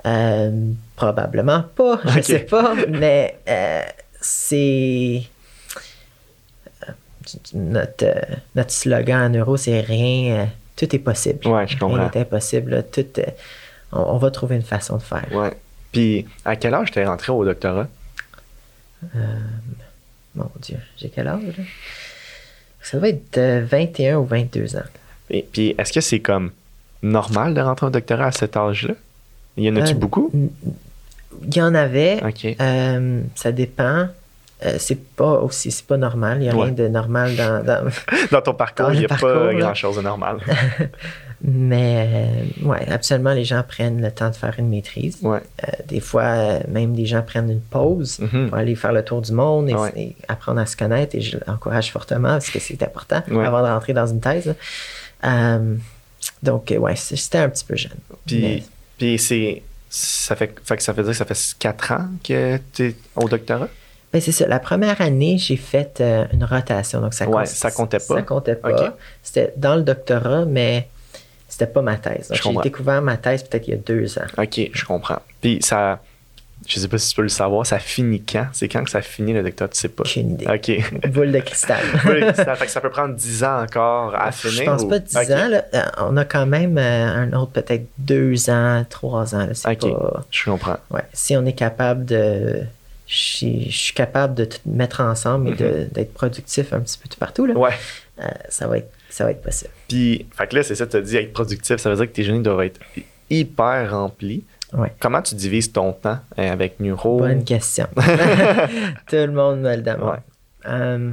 Euh, 0.06 0.50
probablement 0.96 1.62
pas, 1.74 2.00
je 2.04 2.18
Ok. 2.18 2.24
sais 2.24 2.38
pas, 2.40 2.74
mais 2.88 3.36
euh, 3.48 3.82
c'est. 4.20 5.22
euh, 6.88 6.92
Notre, 7.54 8.06
notre 8.54 8.70
slogan 8.70 9.20
à 9.22 9.28
Neuro, 9.28 9.56
c'est 9.56 9.80
rien, 9.80 10.48
tout 10.76 10.94
est 10.94 11.00
possible. 11.00 11.46
Ouais, 11.48 11.66
je 11.66 11.76
comprends. 11.78 11.96
Rien 11.96 12.10
n'est 12.14 12.20
impossible. 12.20 12.84
Tout, 12.92 13.06
on, 13.92 14.00
on 14.00 14.16
va 14.18 14.30
trouver 14.30 14.56
une 14.56 14.62
façon 14.62 14.96
de 14.96 15.02
faire. 15.02 15.26
Ouais. 15.32 15.52
Puis, 15.92 16.26
à 16.44 16.56
quel 16.56 16.74
âge 16.74 16.90
t'es 16.90 17.04
rentré 17.04 17.32
au 17.32 17.44
doctorat? 17.44 17.86
Mon 20.34 20.50
Dieu, 20.60 20.78
j'ai 20.96 21.08
quel 21.08 21.28
âge? 21.28 21.42
là? 21.56 21.64
Ça 22.82 22.98
doit 22.98 23.08
être 23.08 23.38
euh, 23.38 23.64
21 23.68 24.18
ou 24.18 24.24
22 24.24 24.76
ans. 24.76 24.82
Et 25.30 25.42
puis, 25.42 25.74
est-ce 25.78 25.92
que 25.92 26.00
c'est 26.00 26.20
comme 26.20 26.50
normal 27.02 27.54
de 27.54 27.60
rentrer 27.60 27.86
au 27.86 27.90
doctorat 27.90 28.26
à 28.26 28.32
cet 28.32 28.56
âge-là? 28.56 28.94
Y 29.56 29.70
en 29.70 29.76
a-tu 29.76 29.94
Euh, 29.94 29.96
beaucoup? 29.96 30.30
Il 31.42 31.56
y 31.56 31.60
en 31.62 31.74
avait. 31.74 32.22
OK. 32.24 32.56
euh, 32.60 33.20
ça 33.34 33.52
dépend. 33.52 34.08
Euh, 34.64 34.76
c'est 34.78 35.00
pas 35.14 35.32
aussi, 35.40 35.70
c'est 35.70 35.86
pas 35.86 35.96
normal. 35.96 36.38
Il 36.38 36.42
n'y 36.44 36.50
a 36.50 36.54
Ouais. 36.54 36.64
rien 36.64 36.72
de 36.72 36.88
normal 36.88 37.36
dans. 37.36 37.62
dans- 37.64 37.90
Dans 38.30 38.42
ton 38.42 38.54
parcours, 38.54 38.92
il 38.92 39.00
n'y 39.00 39.04
a 39.04 39.08
parcours, 39.08 39.28
pas 39.32 39.54
grand-chose 39.54 39.96
de 39.96 40.02
normal. 40.02 40.38
Mais 41.40 42.08
euh, 42.62 42.66
ouais, 42.68 42.88
absolument, 42.90 43.32
les 43.32 43.44
gens 43.44 43.62
prennent 43.62 44.02
le 44.02 44.10
temps 44.10 44.28
de 44.30 44.34
faire 44.34 44.54
une 44.58 44.68
maîtrise. 44.68 45.18
ouais. 45.22 45.38
Euh, 45.62 45.70
des 45.86 46.00
fois, 46.00 46.22
euh, 46.24 46.60
même 46.68 46.94
des 46.96 47.06
gens 47.06 47.22
prennent 47.22 47.48
une 47.50 47.60
pause 47.60 48.18
Mhm. 48.18 48.48
pour 48.48 48.58
aller 48.58 48.74
faire 48.74 48.92
le 48.92 49.04
tour 49.04 49.22
du 49.22 49.32
monde 49.32 49.68
et, 49.70 49.74
Ouais. 49.74 49.92
et 49.96 50.16
apprendre 50.26 50.60
à 50.60 50.66
se 50.66 50.76
connaître. 50.76 51.14
Et 51.14 51.20
je 51.20 51.38
l'encourage 51.46 51.92
fortement 51.92 52.30
parce 52.30 52.50
que 52.50 52.58
c'est 52.58 52.82
important 52.82 53.22
Ouais. 53.30 53.44
avant 53.46 53.62
de 53.62 53.68
rentrer 53.68 53.92
dans 53.92 54.06
une 54.06 54.20
thèse. 54.20 54.54
Euh, 55.24 55.74
donc, 56.42 56.74
ouais, 56.76 56.96
c'était 56.96 57.38
un 57.38 57.48
petit 57.48 57.64
peu 57.64 57.76
jeune. 57.76 57.92
Puis, 58.26 58.40
Mais- 58.42 58.62
puis 58.98 59.18
c'est. 59.18 59.62
Ça 59.90 60.36
fait, 60.36 60.54
fait 60.64 60.76
que 60.76 60.82
ça 60.82 60.92
veut 60.92 61.02
dire 61.02 61.12
que 61.12 61.16
ça 61.16 61.24
fait 61.24 61.38
4 61.58 61.92
ans 61.92 62.08
que 62.22 62.58
tu 62.74 62.88
es 62.88 62.94
au 63.16 63.26
doctorat? 63.26 63.68
Ben, 64.12 64.20
c'est 64.20 64.32
ça. 64.32 64.46
La 64.46 64.58
première 64.58 65.00
année, 65.00 65.38
j'ai 65.38 65.56
fait 65.56 66.00
euh, 66.02 66.26
une 66.34 66.44
rotation. 66.44 67.00
Donc, 67.00 67.14
ça, 67.14 67.26
Ouais, 67.26 67.46
ça 67.46 67.70
comptait 67.70 67.96
pas. 67.98 68.16
Ça 68.16 68.22
comptait 68.22 68.54
pas. 68.56 68.96
C'était 69.22 69.52
dans 69.56 69.76
le 69.76 69.82
doctorat, 69.82 70.44
mais 70.44 70.88
c'était 71.58 71.72
pas 71.72 71.82
ma 71.82 71.96
thèse. 71.96 72.30
J'ai 72.32 72.54
découvert 72.62 73.02
ma 73.02 73.16
thèse 73.16 73.42
peut-être 73.42 73.66
il 73.66 73.70
y 73.72 73.74
a 73.74 73.78
deux 73.78 74.18
ans. 74.18 74.26
OK, 74.38 74.60
je 74.72 74.84
comprends. 74.84 75.20
Puis 75.40 75.58
ça. 75.62 76.00
Je 76.66 76.78
sais 76.80 76.88
pas 76.88 76.98
si 76.98 77.10
tu 77.10 77.16
peux 77.16 77.22
le 77.22 77.28
savoir, 77.28 77.64
ça 77.64 77.78
finit 77.78 78.20
quand? 78.22 78.46
C'est 78.52 78.68
quand 78.68 78.82
que 78.84 78.90
ça 78.90 79.00
finit 79.00 79.32
le 79.32 79.42
doctorat? 79.42 79.68
Tu 79.68 79.78
sais 79.78 79.88
pas. 79.88 80.02
Aucune 80.02 80.32
idée. 80.32 80.46
OK. 80.46 81.08
Boule 81.08 81.32
de 81.32 81.38
cristal. 81.40 81.78
Oui, 82.04 82.20
ça 82.34 82.54
fait 82.56 82.66
que 82.66 82.70
ça 82.72 82.80
peut 82.80 82.90
prendre 82.90 83.14
10 83.14 83.44
ans 83.44 83.62
encore 83.62 84.14
à 84.14 84.32
finir. 84.32 84.56
Je 84.56 84.62
pense 84.64 84.82
ou- 84.82 84.88
pas 84.88 84.98
10 84.98 85.16
OK. 85.16 85.22
ans. 85.30 85.48
là. 85.48 85.64
Euh, 85.74 85.82
On 85.98 86.16
a 86.16 86.24
quand 86.24 86.46
même 86.46 86.76
euh, 86.76 87.06
un 87.06 87.32
autre 87.32 87.52
peut-être 87.52 87.86
deux 87.96 88.50
ans, 88.50 88.84
trois 88.90 89.34
ans. 89.36 89.46
là. 89.46 89.52
OK, 89.72 89.80
pas... 89.92 90.24
je 90.30 90.44
comprends. 90.50 90.76
Ouais. 90.90 91.02
Si 91.12 91.36
on 91.36 91.46
est 91.46 91.52
capable 91.54 92.04
de... 92.04 92.62
Je 93.06 93.16
suis, 93.70 93.92
capable 93.94 94.34
de 94.34 94.44
tout 94.44 94.58
mettre 94.66 95.00
ensemble 95.00 95.50
et 95.50 95.54
de- 95.54 95.88
d'être 95.92 96.12
productif 96.12 96.72
un 96.74 96.80
petit 96.80 96.98
peu 96.98 97.08
tout 97.08 97.18
partout. 97.18 97.46
Là. 97.46 97.54
Mhm. 97.54 97.60
Ouais. 97.60 97.70
Euh, 98.20 98.24
ça, 98.50 98.66
va 98.66 98.78
être, 98.78 98.90
ça 99.08 99.24
va 99.24 99.30
être 99.32 99.42
possible. 99.42 99.70
Puis, 99.88 100.26
fait 100.36 100.46
que 100.46 100.56
là, 100.56 100.62
c'est 100.62 100.74
ça, 100.74 100.86
tu 100.86 100.96
as 100.96 101.00
dit 101.00 101.16
être 101.16 101.32
productif, 101.32 101.76
ça 101.76 101.90
veut 101.90 101.96
dire 101.96 102.06
que 102.06 102.12
tes 102.12 102.24
journées 102.24 102.42
doivent 102.42 102.62
être 102.62 102.80
hyper 103.30 103.90
remplies. 103.90 104.44
Ouais. 104.74 104.92
Comment 105.00 105.22
tu 105.22 105.34
divises 105.34 105.72
ton 105.72 105.92
temps 105.92 106.18
euh, 106.38 106.52
avec 106.52 106.78
Neuro? 106.80 107.18
Bonne 107.20 107.44
question. 107.44 107.86
Tout 107.96 109.16
le 109.16 109.32
monde 109.32 109.60
me 109.60 109.76
le 109.76 109.82
demande. 109.82 110.10
Ouais. 110.10 110.18
Euh, 110.66 111.10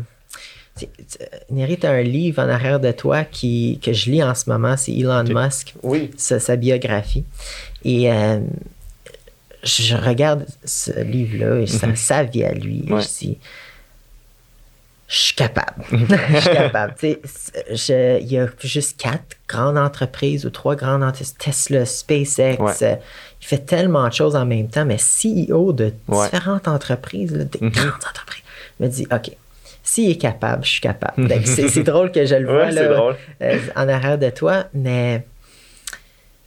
tu- 0.77 0.87
tu- 0.87 1.85
as 1.87 1.89
un 1.91 2.01
livre 2.01 2.43
en 2.43 2.49
arrière 2.49 2.81
de 2.81 2.91
toi 2.91 3.23
qui, 3.23 3.79
que 3.81 3.93
je 3.93 4.11
lis 4.11 4.21
en 4.23 4.35
ce 4.35 4.49
moment, 4.49 4.75
c'est 4.75 4.91
Elon. 4.91 5.23
Musk, 5.23 5.73
Oui. 5.83 6.11
sa, 6.17 6.39
sa 6.41 6.57
biographie. 6.57 7.23
Et 7.85 8.11
euh, 8.11 8.39
je 9.63 9.95
regarde 9.95 10.45
ce 10.65 10.91
livre-là 10.99 11.61
et 11.61 11.67
sa, 11.67 11.95
sa 11.95 12.23
vie 12.23 12.43
à 12.43 12.51
lui. 12.53 12.83
Mhm. 12.85 12.93
Ouais. 12.93 13.01
Je 13.01 13.07
dis, 13.07 13.37
je 15.07 15.15
suis 15.17 15.35
capable. 15.35 15.83
je 15.91 16.39
suis 16.39 16.49
capable. 16.49 16.93
Il 17.03 18.31
y 18.31 18.37
a 18.39 18.47
juste 18.59 18.99
quatre 18.99 19.37
grandes 19.47 19.77
entreprises 19.77 20.45
ou 20.45 20.49
trois 20.49 20.75
grandes 20.75 21.03
entreprises, 21.03 21.35
Tesla, 21.37 21.85
SpaceX. 21.85 22.57
Ouais. 22.59 22.71
euh, 22.81 22.95
il 23.41 23.45
fait 23.47 23.59
tellement 23.65 24.07
de 24.07 24.13
choses 24.13 24.35
en 24.35 24.45
même 24.45 24.67
temps, 24.67 24.85
mais 24.85 24.97
CEO 24.97 25.73
de 25.73 25.93
Ouais. 26.07 26.25
différentes 26.25 26.67
entreprises, 26.67 27.35
là, 27.35 27.43
des 27.43 27.59
Mhm. 27.61 27.69
grandes 27.69 27.91
entreprises. 28.09 28.43
Me 28.79 28.87
dis, 28.87 29.07
OK, 29.11 29.31
s'il 29.83 30.09
est 30.09 30.15
capable, 30.17 30.65
je 30.65 30.69
suis 30.71 30.81
capable. 30.81 31.27
Donc, 31.29 31.45
c'est 31.45 31.83
drôle 31.83 32.11
que 32.11 32.25
je 32.25 32.35
le 32.35 32.45
vois 32.47 32.65
Ouais, 32.65 32.71
c'est 32.71 32.87
là, 32.89 32.95
drôle. 32.95 33.15
euh, 33.43 33.59
en 33.75 33.87
arrière 33.87 34.17
de 34.17 34.29
toi, 34.31 34.65
mais 34.73 35.23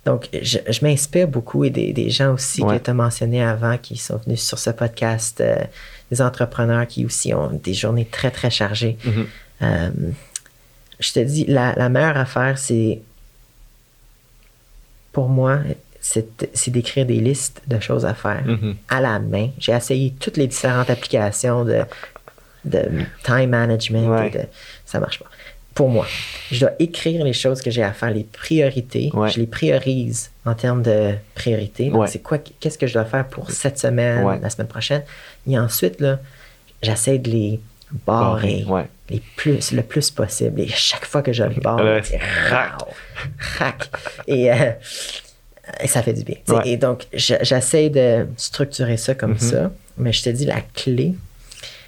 donc 0.04 0.28
je, 0.40 0.58
je 0.66 0.78
m'inspire 0.84 1.28
beaucoup 1.28 1.64
et 1.64 1.70
des, 1.70 1.92
des 1.92 2.08
gens 2.08 2.32
aussi 2.32 2.62
que 2.62 2.78
tu 2.78 2.90
as 2.90 2.94
mentionnés 2.94 3.42
avant 3.44 3.76
qui 3.76 3.96
sont 3.98 4.16
venus 4.24 4.42
sur 4.42 4.58
ce 4.58 4.70
podcast, 4.70 5.40
euh, 5.42 5.56
des 6.10 6.20
entrepreneurs 6.22 6.86
qui 6.86 7.04
aussi 7.04 7.34
ont 7.34 7.50
des 7.52 7.74
journées 7.74 8.06
très 8.06 8.30
très 8.30 8.50
chargées. 8.50 8.96
Mhm. 9.04 9.26
Euh, 9.62 9.90
je 11.00 11.12
te 11.12 11.20
dis, 11.20 11.44
la, 11.46 11.74
la 11.76 11.88
meilleure 11.88 12.16
affaire, 12.16 12.58
c'est 12.58 13.00
pour 15.12 15.28
moi, 15.28 15.58
c'est 16.00 16.70
d'écrire 16.70 17.06
des 17.06 17.20
listes 17.20 17.60
de 17.66 17.78
choses 17.80 18.06
à 18.06 18.14
faire 18.14 18.42
Mhm. 18.46 18.76
à 18.88 19.00
la 19.00 19.18
main. 19.18 19.50
J'ai 19.58 19.72
essayé 19.72 20.14
toutes 20.18 20.36
les 20.36 20.46
différentes 20.46 20.90
applications 20.90 21.64
de, 21.64 21.80
de 22.64 22.82
time 23.24 23.50
management. 23.50 24.08
Ouais. 24.08 24.28
et 24.28 24.30
de- 24.30 24.44
ça 24.86 25.00
marche 25.00 25.18
pas. 25.18 25.26
Pour 25.78 25.88
moi, 25.88 26.06
je 26.50 26.58
dois 26.60 26.72
écrire 26.80 27.24
les 27.24 27.32
choses 27.32 27.62
que 27.62 27.70
j'ai 27.70 27.84
à 27.84 27.92
faire, 27.92 28.10
les 28.10 28.24
priorités. 28.24 29.10
Ouais. 29.14 29.30
Je 29.30 29.38
les 29.38 29.46
priorise 29.46 30.30
en 30.44 30.54
termes 30.54 30.82
de 30.82 31.14
priorité. 31.36 31.88
Donc, 31.90 32.00
Ouais. 32.02 32.06
C'est 32.08 32.18
quoi, 32.18 32.38
qu'est-ce 32.38 32.76
que 32.76 32.88
je 32.88 32.94
dois 32.94 33.04
faire 33.04 33.26
pour 33.28 33.50
cette 33.52 33.78
semaine, 33.78 34.24
Ouais. 34.24 34.40
la 34.42 34.50
semaine 34.50 34.66
prochaine? 34.66 35.02
Et 35.48 35.56
ensuite, 35.56 36.00
là, 36.00 36.18
j'essaie 36.82 37.18
de 37.18 37.30
les 37.30 37.60
barrer 38.06 38.64
les 39.08 39.22
plus, 39.36 39.70
le 39.70 39.82
plus 39.82 40.10
possible. 40.10 40.60
Et 40.62 40.68
chaque 40.68 41.04
fois 41.06 41.22
que 41.22 41.32
je 41.32 41.44
le 41.44 41.60
barre, 41.60 41.80
c'est 42.02 42.18
rac. 42.50 43.88
Et, 44.26 44.50
euh, 44.52 44.72
et 45.80 45.86
ça 45.86 46.02
fait 46.02 46.12
du 46.12 46.24
bien. 46.24 46.36
Et 46.64 46.76
donc, 46.76 47.06
je- 47.12 47.34
j'essaie 47.42 47.88
de 47.88 48.26
structurer 48.36 48.96
ça 48.96 49.14
comme 49.14 49.32
Mhm. 49.34 49.38
ça. 49.38 49.70
Mais 49.96 50.12
je 50.12 50.22
te 50.24 50.30
dis, 50.30 50.44
la 50.44 50.60
clé, 50.60 51.14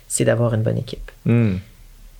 c'est 0.06 0.24
d'avoir 0.24 0.54
une 0.54 0.62
bonne 0.62 0.78
équipe. 0.78 1.10
Hmm. 1.24 1.56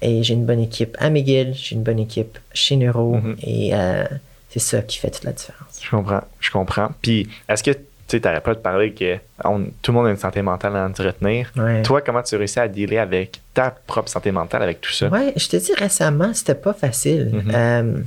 Et 0.03 0.23
j'ai 0.23 0.35
une 0.35 0.47
bonne 0.47 0.61
équipe 0.61 0.97
à 0.99 1.11
McGill, 1.11 1.53
j'ai 1.55 1.77
une 1.77 1.83
bonne 1.83 1.99
équipe 1.99 2.39
chez 2.55 2.77
Neuro. 2.77 3.17
Mhm. 3.17 3.37
Et 3.43 3.75
euh, 3.75 4.05
c'est 4.49 4.59
ça 4.61 4.83
qui 4.83 4.99
fait 4.99 5.11
toute 5.11 5.25
la 5.25 5.33
différence. 5.33 5.79
Je 5.83 5.91
comprends. 5.91 6.23
Je 6.41 6.51
comprends. 6.51 6.89
Puis, 7.03 7.29
est-ce 7.49 7.63
que 7.63 7.71
tu 8.09 8.19
n'arrêtes 8.21 8.43
pas 8.43 8.55
de 8.55 8.59
parler 8.61 8.93
que 8.93 9.19
on- 9.45 9.67
tout 9.83 9.93
le 9.93 9.99
monde 9.99 10.07
a 10.09 10.11
une 10.11 10.17
santé 10.17 10.43
mentale 10.43 10.75
à 10.77 10.85
entretenir? 10.87 11.53
Ouais. 11.57 11.83
Toi, 11.83 12.01
comment 12.01 12.23
tu 12.23 12.35
réussis 12.37 12.59
à 12.59 12.67
dealer 12.67 12.99
avec 12.99 13.41
ta 13.55 13.71
propre 13.71 14.09
santé 14.09 14.33
mentale, 14.33 14.63
avec 14.63 14.81
tout 14.81 14.91
ça? 14.91 15.09
Ouais, 15.09 15.33
je 15.37 15.49
te 15.49 15.57
dis 15.57 15.73
récemment, 15.75 16.33
c'était 16.35 16.55
pas 16.57 16.73
facile. 16.73 17.31
Mhm. 17.33 17.53
Euh, 17.55 17.99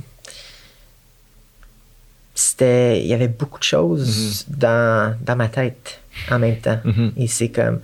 c'était, 2.34 3.00
il 3.00 3.06
y 3.06 3.14
avait 3.14 3.28
beaucoup 3.28 3.58
de 3.58 3.64
choses 3.64 4.44
dans, 4.48 5.16
dans 5.20 5.36
ma 5.36 5.48
tête 5.48 6.00
en 6.30 6.38
même 6.38 6.56
temps. 6.58 6.78
Mhm. 6.84 7.12
Et 7.16 7.26
c'est 7.26 7.48
comme, 7.50 7.80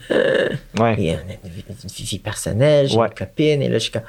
Ouais. 0.79 0.95
et, 0.99 1.15
euh, 1.15 1.17
une 1.45 1.51
vie- 1.51 1.65
une 1.69 2.05
vie 2.05 2.19
personnelle, 2.19 2.89
j'ai 2.89 2.97
Ouais. 2.97 3.09
une 3.09 3.15
copine, 3.15 3.63
et 3.63 3.69
là, 3.69 3.75
je 3.79 3.83
suis 3.85 3.93
comme, 3.93 4.03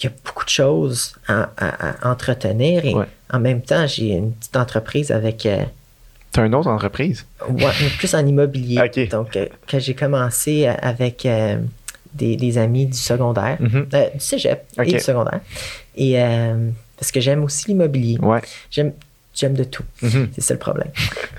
il 0.00 0.04
y 0.04 0.06
a 0.08 0.12
beaucoup 0.24 0.44
de 0.44 0.50
choses 0.50 1.14
à, 1.28 1.50
à- 1.56 2.06
à 2.08 2.10
entretenir. 2.12 2.84
Et 2.84 2.94
Ouais. 2.94 3.06
en 3.32 3.38
même 3.40 3.62
temps, 3.62 3.86
j'ai 3.86 4.08
une 4.12 4.32
petite 4.32 4.56
entreprise 4.56 5.10
avec, 5.12 5.46
euh, 5.46 5.64
Tu 6.32 6.40
as 6.40 6.46
une 6.46 6.54
autre 6.56 6.68
entreprise? 6.68 7.26
Ouais, 7.48 7.64
mais 7.80 7.88
plus 7.96 8.12
en 8.14 8.26
immobilier. 8.26 8.80
Donc, 9.10 9.36
euh, 9.36 9.46
quand 9.70 9.78
j'ai 9.78 9.94
commencé 9.94 10.66
avec 10.66 11.24
euh, 11.26 11.58
des, 12.12 12.34
des 12.36 12.58
amis 12.58 12.86
du 12.86 12.98
secondaire, 12.98 13.56
Mhm. 13.60 13.86
euh, 13.94 14.10
du 14.14 14.20
cégep 14.20 14.64
et 14.82 14.84
du 14.92 14.98
secondaire, 15.00 15.40
et 15.96 16.16
parce 16.96 17.12
que 17.12 17.20
j'aime 17.20 17.44
aussi 17.44 17.66
l'immobilier. 17.68 18.18
Ouais. 18.20 18.40
J'aime, 18.70 18.92
j'aime 19.34 19.54
de 19.54 19.64
tout. 19.64 19.82
Mhm. 20.02 20.28
C'est 20.32 20.40
ça 20.40 20.54
le 20.54 20.60
problème. 20.60 20.90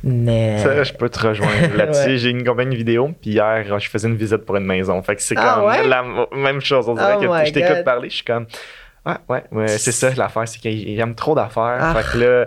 Mais. 0.03 0.57
Ça, 0.63 0.83
je 0.83 0.93
peux 0.93 1.09
te 1.09 1.19
rejoindre 1.27 1.51
là-dessus. 1.75 2.07
Ouais. 2.09 2.17
J'ai 2.17 2.29
une 2.29 2.43
compagnie 2.43 2.75
vidéo, 2.75 3.11
puis 3.21 3.31
hier, 3.31 3.79
je 3.79 3.89
faisais 3.89 4.07
une 4.07 4.15
visite 4.17 4.39
pour 4.45 4.55
une 4.57 4.65
maison. 4.65 5.01
Fait 5.01 5.15
que 5.15 5.21
c'est 5.21 5.35
Ah 5.37 5.55
comme 5.55 5.65
ouais? 5.69 5.87
la 5.87 6.03
même 6.35 6.61
chose. 6.61 6.87
On 6.89 6.93
dirait 6.95 7.15
Oh 7.17 7.21
que 7.21 7.45
je 7.47 7.53
t'écoute 7.53 7.83
parler, 7.83 8.09
je 8.09 8.15
suis 8.15 8.25
comme. 8.25 8.45
Ouais, 9.05 9.13
ouais, 9.29 9.43
ouais, 9.51 9.67
c'est 9.67 9.91
ça 9.91 10.09
l'affaire, 10.15 10.47
c'est 10.47 10.57
qu'il 10.59 10.99
aime 10.99 11.13
trop 11.13 11.35
d'affaires. 11.35 11.77
Ah. 11.79 11.93
Fait 11.93 12.11
que 12.11 12.23
là, 12.23 12.45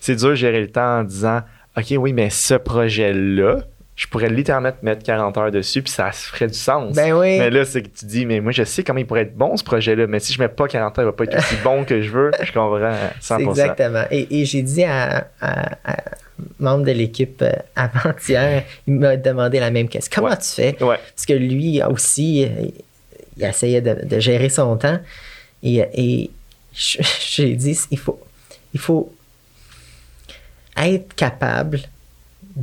c'est 0.00 0.16
dur 0.16 0.30
de 0.30 0.34
gérer 0.34 0.60
le 0.60 0.68
temps 0.70 1.00
en 1.00 1.04
disant 1.04 1.42
OK, 1.76 1.92
oui, 1.98 2.12
mais 2.14 2.30
ce 2.30 2.54
projet-là, 2.54 3.58
je 4.00 4.06
pourrais 4.06 4.30
littéralement 4.30 4.72
te 4.72 4.82
mettre 4.82 5.02
40 5.02 5.36
heures 5.36 5.50
dessus, 5.50 5.82
puis 5.82 5.92
ça 5.92 6.10
se 6.10 6.26
ferait 6.28 6.46
du 6.46 6.54
sens. 6.54 6.94
Ben 6.94 7.12
oui. 7.12 7.38
Mais 7.38 7.50
là, 7.50 7.66
c'est 7.66 7.82
que 7.82 7.88
tu 7.88 8.06
dis, 8.06 8.24
mais 8.24 8.40
moi, 8.40 8.50
je 8.50 8.64
sais 8.64 8.82
comment 8.82 8.98
il 8.98 9.06
pourrait 9.06 9.20
être 9.24 9.36
bon, 9.36 9.58
ce 9.58 9.62
projet-là, 9.62 10.06
mais 10.06 10.20
si 10.20 10.32
je 10.32 10.40
mets 10.40 10.48
pas 10.48 10.66
40 10.68 10.98
heures, 10.98 11.02
il 11.04 11.06
va 11.08 11.12
pas 11.12 11.24
être 11.24 11.36
aussi 11.36 11.56
bon 11.64 11.84
que 11.84 12.00
je 12.00 12.08
veux. 12.08 12.30
Je 12.42 12.50
comprends 12.50 12.76
à 12.82 12.94
100%. 12.94 13.10
C'est 13.20 13.42
exactement. 13.42 14.04
Et, 14.10 14.40
et 14.40 14.46
j'ai 14.46 14.62
dit 14.62 14.84
à, 14.84 15.28
à, 15.42 15.76
membre 16.58 16.86
de 16.86 16.92
l'équipe 16.92 17.42
euh, 17.42 17.52
avant-hier, 17.76 18.64
il 18.86 18.94
m'a 18.94 19.18
demandé 19.18 19.60
la 19.60 19.70
même 19.70 19.86
question. 19.90 20.22
Comment 20.22 20.30
Ouais. 20.32 20.38
tu 20.38 20.48
fais? 20.48 20.82
Ouais. 20.82 20.96
Parce 21.14 21.26
que 21.26 21.34
lui 21.34 21.82
aussi, 21.82 22.48
il 23.36 23.44
essayait 23.44 23.82
de, 23.82 24.06
de 24.06 24.18
gérer 24.18 24.48
son 24.48 24.78
temps. 24.78 24.98
Et, 25.62 25.84
et 25.92 26.30
j'ai 26.72 27.54
dit, 27.54 27.78
il 27.90 27.98
faut, 27.98 28.18
il 28.72 28.80
faut 28.80 29.12
être 30.74 31.14
capable 31.14 31.80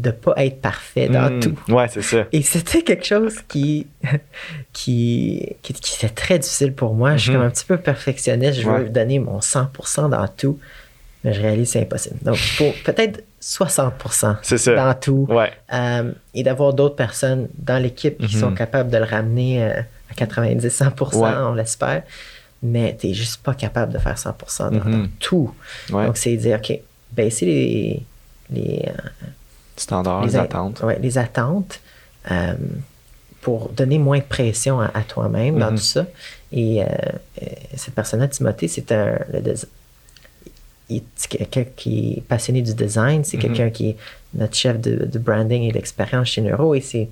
de 0.01 0.11
pas 0.11 0.33
être 0.37 0.61
parfait 0.61 1.07
dans 1.09 1.29
Mm. 1.29 1.39
tout. 1.39 1.55
Ouais, 1.73 1.87
c'est 1.87 2.01
ça. 2.01 2.25
Et 2.31 2.41
c'était 2.41 2.81
quelque 2.83 3.05
chose 3.05 3.35
qui, 3.47 3.87
qui, 4.73 5.55
qui, 5.61 5.73
qui 5.73 5.95
était 5.95 6.13
très 6.13 6.39
difficile 6.39 6.73
pour 6.73 6.93
moi. 6.93 7.17
Je 7.17 7.23
suis 7.23 7.31
comme 7.33 7.41
un 7.41 7.49
petit 7.49 7.65
peu 7.65 7.77
perfectionniste. 7.77 8.61
Je 8.61 8.67
veux 8.69 8.83
Ouais. 8.83 8.89
donner 8.89 9.19
mon 9.19 9.39
100% 9.39 10.09
dans 10.09 10.27
tout. 10.27 10.59
Mais 11.23 11.33
je 11.33 11.41
réalise 11.41 11.65
que 11.67 11.73
c'est 11.73 11.81
impossible. 11.81 12.15
Donc, 12.21 12.35
il 12.35 12.39
faut 12.57 12.73
peut-être 12.85 13.23
60% 13.41 14.37
C'est 14.43 14.75
dans 14.75 14.93
tout. 14.93 15.25
Ouais. 15.29 15.51
Euh, 15.73 16.11
et 16.33 16.43
d'avoir 16.43 16.73
d'autres 16.73 16.95
personnes 16.95 17.47
dans 17.57 17.81
l'équipe 17.81 18.17
qui 18.25 18.35
sont 18.37 18.53
capables 18.53 18.89
de 18.91 18.97
le 18.97 19.03
ramener 19.03 19.63
euh, 19.63 19.81
à 20.11 20.13
90-100%, 20.13 21.15
Ouais. 21.17 21.29
on 21.37 21.53
l'espère. 21.53 22.03
Mais 22.63 22.95
tu 22.99 23.07
n'es 23.07 23.13
juste 23.13 23.41
pas 23.43 23.53
capable 23.53 23.93
de 23.93 23.97
faire 23.99 24.15
100% 24.17 24.71
dans, 24.71 24.89
dans 24.89 25.07
tout. 25.19 25.53
Ouais. 25.91 26.05
Donc, 26.05 26.17
c'est 26.17 26.35
dire, 26.37 26.57
OK, 26.63 26.79
baisser 27.11 27.45
les, 27.45 28.03
les, 28.51 28.85
Standards, 29.78 30.25
les 30.25 30.36
attentes. 30.36 30.82
ouais, 30.84 30.97
les 31.01 31.17
attentes 31.17 31.80
euh, 32.32 32.53
pour 33.41 33.69
donner 33.69 33.97
moins 33.99 34.17
de 34.19 34.23
pression 34.23 34.80
à, 34.82 34.91
à 34.93 35.01
toi-même 35.03 35.57
dans 35.59 35.71
Mhm. 35.71 35.78
tout 35.78 35.84
ça. 35.84 36.05
Et 36.51 36.82
euh, 36.84 36.86
euh, 37.41 37.45
cette 37.75 37.93
personne-là, 37.93 38.28
Timothée, 38.28 38.67
c'est 38.67 38.91
un. 38.91 39.17
quelqu'un 41.30 41.65
qui 41.75 42.13
est 42.17 42.21
passionné 42.21 42.61
du 42.61 42.73
design, 42.73 43.23
c'est 43.23 43.38
Mhm. 43.38 43.41
quelqu'un 43.43 43.69
qui 43.69 43.89
est 43.89 43.97
notre 44.34 44.55
chef 44.55 44.80
de, 44.80 45.05
de 45.05 45.19
branding 45.19 45.63
et 45.63 45.71
d'expérience 45.71 46.28
chez 46.30 46.41
Neuro 46.41 46.75
et 46.75 46.82
c'est. 46.82 47.09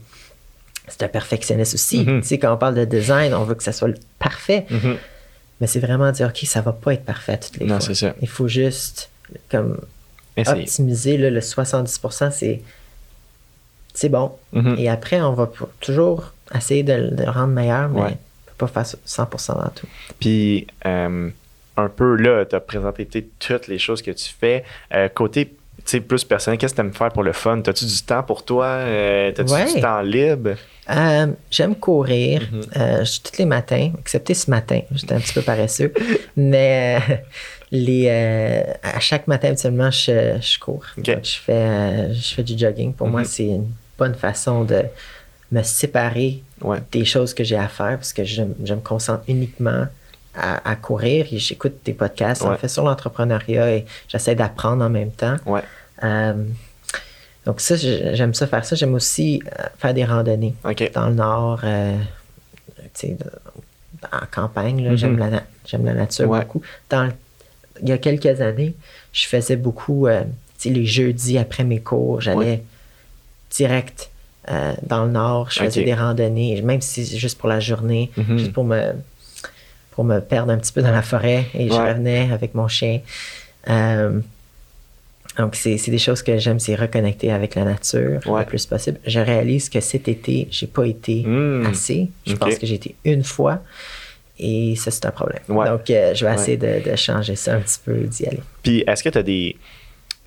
C'est 0.88 1.02
un 1.02 1.08
perfectionniste 1.08 1.74
aussi. 1.74 2.04
Mhm. 2.06 2.22
Tu 2.22 2.28
sais, 2.28 2.38
quand 2.38 2.54
on 2.54 2.58
parle 2.58 2.76
de 2.76 2.86
design, 2.86 3.34
on 3.34 3.44
veut 3.44 3.56
que 3.56 3.64
ça 3.64 3.72
soit 3.72 3.88
le 3.88 3.96
parfait. 4.20 4.68
Mais 5.60 5.66
c'est 5.66 5.80
vraiment 5.80 6.12
dire, 6.12 6.28
OK, 6.28 6.38
ça 6.46 6.62
va 6.62 6.74
pas 6.74 6.94
être 6.94 7.04
parfait 7.06 7.40
toutes 7.40 7.58
les 7.58 7.66
Non, 7.66 7.80
fois. 7.80 7.88
c'est 7.88 7.96
ça. 7.96 8.14
Il 8.22 8.28
faut 8.28 8.48
juste 8.48 9.10
comme. 9.50 9.80
Optimiser 10.42 11.18
là, 11.18 11.30
le 11.30 11.40
70%, 11.42 12.32
c'est 12.32 12.62
c'est 13.94 14.10
bon. 14.10 14.32
Mhm. 14.52 14.76
Et 14.78 14.90
après, 14.90 15.22
on 15.22 15.34
va 15.34 15.50
toujours 15.80 16.34
essayer 16.54 16.84
de, 16.84 16.94
le- 16.94 17.12
de 17.12 17.24
le 17.24 17.30
rendre 17.30 17.54
meilleur, 17.54 17.88
mais 17.90 18.02
Ouais. 18.02 18.18
on 18.48 18.52
peut 18.58 18.68
pas 18.68 18.84
faire 18.84 18.96
100% 19.06 19.54
dans 19.56 19.70
tout. 19.70 19.88
Puis, 20.20 20.68
euh, 20.86 21.30
un 21.78 21.90
peu 21.90 22.16
là, 22.18 22.44
tu 22.46 22.56
as 22.56 22.60
présenté 22.60 23.08
toutes 23.40 23.68
les 23.68 23.80
choses 23.80 24.02
que 24.02 24.12
tu 24.12 24.30
fais. 24.38 24.64
Euh, 24.94 25.08
côté 25.10 25.56
tu 25.78 25.92
sais, 25.92 26.00
plus 26.00 26.24
personnel, 26.24 26.58
qu'est-ce 26.58 26.74
que 26.74 26.82
tu 26.82 26.88
aimes 26.88 26.94
faire 26.94 27.12
pour 27.12 27.22
le 27.22 27.32
fun? 27.34 27.62
As-tu 27.68 27.86
du 27.86 28.02
temps 28.02 28.24
pour 28.24 28.44
toi? 28.44 28.66
Euh, 28.66 29.32
T'as-tu 29.34 29.54
Ouais. 29.54 29.72
du 29.76 29.80
temps 29.82 30.02
libre? 30.02 30.52
Euh, 30.90 31.28
J'aime 31.52 31.76
courir 31.76 32.42
Mhm. 32.52 32.62
euh, 32.78 33.06
je- 33.06 33.20
tous 33.22 33.38
les 33.38 33.46
matins, 33.46 33.92
excepté 34.00 34.34
ce 34.34 34.50
matin. 34.50 34.82
J'étais 34.92 35.14
un 35.14 35.20
petit 35.20 35.34
peu 35.34 35.42
paresseux. 35.44 35.94
mais 36.36 37.24
les, 37.76 38.08
euh, 38.10 38.64
à 38.84 39.00
chaque 39.00 39.28
matin, 39.28 39.50
habituellement, 39.50 39.92
je, 39.92 40.38
je 40.42 40.60
cours. 40.60 40.84
Donc, 40.98 41.20
je, 41.24 41.38
fais, 41.38 41.52
euh, 41.54 42.14
je 42.14 42.34
fais 42.34 42.44
du 42.44 42.58
jogging. 42.58 42.94
Pour 42.94 43.08
moi, 43.08 43.22
Mhm. 43.22 43.26
c'est 43.28 43.46
une 43.46 43.68
bonne 43.98 44.16
façon 44.16 44.64
de 44.64 44.84
me 45.52 45.62
séparer 45.64 46.42
Ouais. 46.62 46.80
des 46.92 47.06
choses 47.06 47.34
que 47.34 47.44
j'ai 47.44 47.58
à 47.58 47.68
faire 47.68 47.98
parce 47.98 48.14
que 48.14 48.24
je, 48.24 48.42
je 48.64 48.74
me 48.74 48.80
concentre 48.80 49.24
uniquement 49.28 49.86
à, 50.36 50.70
à 50.70 50.76
courir 50.76 51.28
et 51.32 51.38
j'écoute 51.38 51.76
des 51.86 51.94
podcasts 51.94 52.42
en 52.44 52.50
Ouais. 52.52 52.58
fait 52.58 52.68
sur 52.68 52.84
l'entrepreneuriat 52.84 53.72
et 53.76 53.86
j'essaie 54.08 54.36
d'apprendre 54.36 54.84
en 54.84 54.90
même 54.90 55.12
temps. 55.12 55.36
Ouais. 55.46 55.62
Euh, 56.04 56.34
donc 57.46 57.62
ça, 57.62 57.76
j'aime 57.78 58.34
ça 58.34 58.48
faire 58.48 58.66
ça. 58.66 58.76
J'aime 58.76 58.96
aussi 58.96 59.42
faire 59.78 59.94
des 59.94 60.04
randonnées 60.04 60.56
dans 60.94 61.08
le 61.10 61.14
nord, 61.14 61.62
euh, 61.64 61.96
en 64.12 64.26
campagne. 64.32 64.90
Mhm. 64.90 64.98
J'aime 64.98 65.18
la, 65.18 65.30
la 65.30 65.94
nature 65.94 66.28
beaucoup. 66.28 66.62
Dans 66.90 67.04
le- 67.06 67.14
il 67.82 67.90
y 67.90 67.92
a 67.92 67.98
quelques 67.98 68.42
années, 68.42 68.74
je 69.14 69.26
faisais 69.28 69.56
beaucoup, 69.56 70.08
euh, 70.08 70.22
tu 70.60 70.70
sais, 70.70 70.70
les 70.70 70.86
jeudis 70.86 71.38
après 71.38 71.64
mes 71.64 71.80
cours, 71.80 72.22
j'allais 72.22 72.64
direct 73.52 74.10
euh, 74.52 74.74
dans 74.86 75.06
le 75.06 75.12
nord, 75.12 75.50
je 75.52 75.60
faisais 75.64 75.84
des 75.84 75.94
randonnées, 75.94 76.62
même 76.62 76.82
si 76.82 77.06
c'est 77.06 77.18
juste 77.18 77.38
pour 77.38 77.50
la 77.50 77.60
journée, 77.60 78.12
Mhm. 78.18 78.38
juste 78.38 78.54
pour 78.54 78.64
me, 78.64 78.92
pour 79.92 80.04
me 80.04 80.20
perdre 80.20 80.52
un 80.52 80.58
petit 80.58 80.72
peu 80.72 80.82
dans 80.82 80.92
la 80.92 81.02
forêt 81.02 81.46
et 81.54 81.68
je 81.70 81.74
revenais 81.74 82.30
avec 82.32 82.54
mon 82.54 82.68
chien. 82.68 83.00
Euh, 83.70 84.20
donc, 85.38 85.56
c'est 85.56 85.78
c'est 85.78 85.92
des 85.92 85.98
choses 85.98 86.22
que 86.22 86.38
j'aime, 86.38 86.60
c'est 86.60 86.76
reconnecter 86.76 87.32
avec 87.32 87.56
la 87.56 87.66
nature 87.66 88.22
Ouais. 88.28 88.42
le 88.42 88.46
plus 88.46 88.66
possible. 88.66 89.00
Je 89.06 89.20
réalise 89.20 89.68
que 89.70 89.82
cet 89.82 90.08
été, 90.08 90.48
j'ai 90.52 90.68
pas 90.68 90.86
été 90.86 91.24
Mm. 91.26 91.66
assez. 91.72 92.10
Je 92.28 92.36
pense 92.36 92.58
que 92.58 92.66
j'ai 92.66 92.76
été 92.76 92.96
une 93.04 93.24
fois. 93.24 93.62
Et 94.40 94.76
ça, 94.76 94.92
c'est 94.92 95.06
un 95.06 95.12
problème. 95.12 95.42
Ouais. 95.50 95.68
Donc, 95.68 95.90
euh, 95.90 96.14
je 96.14 96.26
vais 96.26 96.32
Ouais. 96.32 96.36
essayer 96.38 96.58
de, 96.58 96.90
de 96.90 96.96
changer 96.96 97.36
ça 97.36 97.56
un 97.56 97.62
petit 97.62 97.80
peu, 97.84 97.94
d'y 98.02 98.26
aller. 98.28 98.42
Puis, 98.64 98.84
est-ce 98.86 99.02
que 99.04 99.10
tu 99.10 99.18
as 99.18 99.24
des, 99.24 99.56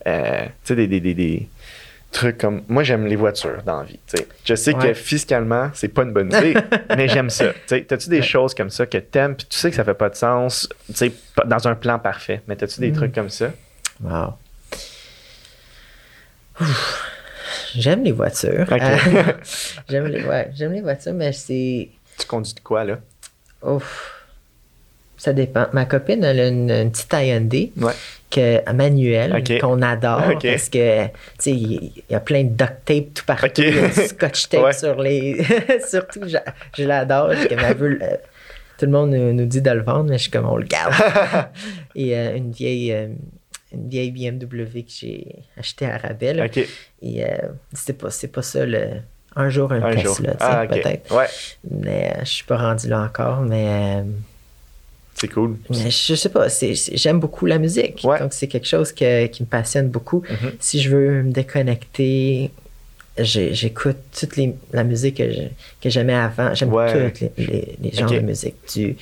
euh, 0.06 0.44
tu 0.46 0.50
sais, 0.64 0.76
des, 0.76 0.86
des, 0.86 1.00
des, 1.00 1.14
des 1.14 1.48
trucs 2.10 2.38
comme. 2.38 2.62
Moi, 2.68 2.84
j'aime 2.84 3.06
les 3.06 3.16
voitures 3.16 3.62
dans 3.66 3.80
la 3.80 3.84
vie. 3.84 3.98
Je 4.46 4.54
sais 4.54 4.72
que 4.72 4.94
fiscalement, 4.94 5.70
c'est 5.74 5.88
pas 5.88 6.04
une 6.04 6.12
bonne 6.14 6.28
idée, 6.28 6.54
mais 6.96 7.06
j'aime 7.06 7.28
ça. 7.28 7.52
T'as-tu 7.66 8.08
des 8.08 8.22
choses 8.22 8.54
comme 8.54 8.70
ça 8.70 8.86
que 8.86 8.96
t'aimes, 8.98 9.36
puis 9.36 9.46
tu 9.50 9.58
sais 9.58 9.68
que 9.68 9.76
ça 9.76 9.84
fait 9.84 9.92
pas 9.94 10.08
de 10.08 10.14
sens, 10.16 10.68
dans 11.46 11.68
un 11.68 11.74
plan 11.74 11.98
parfait, 11.98 12.40
mais 12.48 12.56
t'as-tu 12.56 12.80
des 12.80 12.90
Mm. 12.92 12.94
trucs 12.96 13.14
comme 13.14 13.28
ça? 13.28 13.50
Wow. 14.02 14.34
J'aime 17.74 18.02
les 18.04 18.12
voitures. 18.12 18.66
J'aime 19.88 20.06
les, 20.06 20.22
ouais, 20.24 20.50
j'aime 20.54 20.72
les 20.72 20.80
voitures, 20.80 21.12
mais 21.14 21.32
c'est. 21.32 21.88
Tu 22.18 22.26
conduis 22.26 22.54
de 22.54 22.60
quoi, 22.60 22.84
là? 22.84 22.98
Ouf. 23.62 24.14
Ça 25.16 25.32
dépend. 25.32 25.66
Ma 25.72 25.84
copine, 25.84 26.22
elle 26.22 26.38
a 26.40 26.46
une, 26.48 26.70
une 26.70 26.90
petite 26.92 27.12
Hyundai 27.12 27.72
Ouais. 27.76 27.92
que, 28.30 28.72
manuelle 28.72 29.42
qu'on 29.60 29.82
adore 29.82 30.34
parce 30.40 30.68
que, 30.68 31.06
tu 31.06 31.10
sais, 31.38 31.50
il 31.52 31.92
y 32.08 32.14
a 32.14 32.20
plein 32.20 32.44
de 32.44 32.50
duct 32.50 32.84
tape 32.84 33.14
tout 33.14 33.24
partout. 33.26 33.46
Ok. 33.46 33.58
Il 33.58 33.74
y 33.74 33.78
a 33.80 33.88
du 33.88 33.94
scotch 34.06 34.48
tape 34.48 34.62
Ouais. 34.62 34.72
sur 34.72 34.94
les. 35.02 35.42
Surtout, 35.88 36.20
je, 36.28 36.36
je 36.76 36.84
l'adore. 36.84 37.32
veut 37.74 37.88
le- 37.88 37.98
tout 38.78 38.86
le 38.86 38.92
monde 38.92 39.10
nous, 39.10 39.32
nous 39.32 39.44
dit 39.46 39.60
de 39.60 39.70
le 39.72 39.82
vendre, 39.82 40.04
mais 40.10 40.18
je 40.18 40.22
suis 40.22 40.30
comme, 40.30 40.46
on 40.48 40.56
le 40.56 40.64
garde. 40.66 40.94
Et 41.96 42.16
euh, 42.16 42.36
une 42.36 42.52
vieille. 42.52 42.92
euh, 42.92 43.08
une 43.72 43.88
vieille 43.88 44.12
BMW 44.12 44.82
que 44.82 44.88
j'ai 44.88 45.26
achetée 45.58 45.84
à. 45.86 46.44
OK. 46.46 46.58
Et 47.02 47.24
euh, 47.24 47.28
c'est 47.74 47.92
pas, 47.98 48.10
c'est 48.10 48.28
pas 48.28 48.40
ça 48.42 48.64
le. 48.64 48.86
Un 49.38 49.48
jour, 49.50 49.72
un, 49.72 49.80
Un 49.82 49.94
tu 49.96 50.06
sais, 50.06 50.22
Ah, 50.40 50.66
peut-être. 50.68 51.14
Ouais, 51.16 51.26
Mais 51.70 52.12
euh, 52.16 52.20
je 52.24 52.30
suis 52.30 52.44
pas 52.44 52.56
rendu 52.58 52.88
là 52.88 53.00
encore. 53.02 53.40
Mais, 53.42 53.66
euh, 53.68 54.02
c'est 55.14 55.28
cool. 55.28 55.56
mais 55.70 55.90
je 55.90 56.14
sais 56.14 56.28
pas, 56.28 56.46
j'aime 56.94 57.18
beaucoup 57.20 57.46
la 57.46 57.58
musique. 57.58 58.00
Ouais. 58.04 58.18
Donc 58.20 58.32
c'est 58.32 58.48
quelque 58.48 58.66
chose 58.68 58.92
que- 58.92 59.26
qui 59.26 59.42
me 59.42 59.48
passionne 59.48 59.88
beaucoup. 59.88 60.22
Mhm. 60.28 60.52
Si 60.60 60.80
je 60.80 60.90
veux 60.90 61.22
me 61.22 61.32
déconnecter, 61.32 62.50
j'écoute 63.18 63.96
toute 64.18 64.36
les, 64.36 64.54
la 64.72 64.84
musique 64.84 65.16
que, 65.16 65.88
j'aimais 65.88 66.14
avant. 66.14 66.54
J'aime 66.54 66.72
Ouais. 66.72 67.10
tous 67.12 67.24
les, 67.36 67.46
les- 67.46 67.76
les 67.82 67.92
genres 67.92 68.10
de 68.10 68.20
musique. 68.20 68.54
Du 68.74 68.96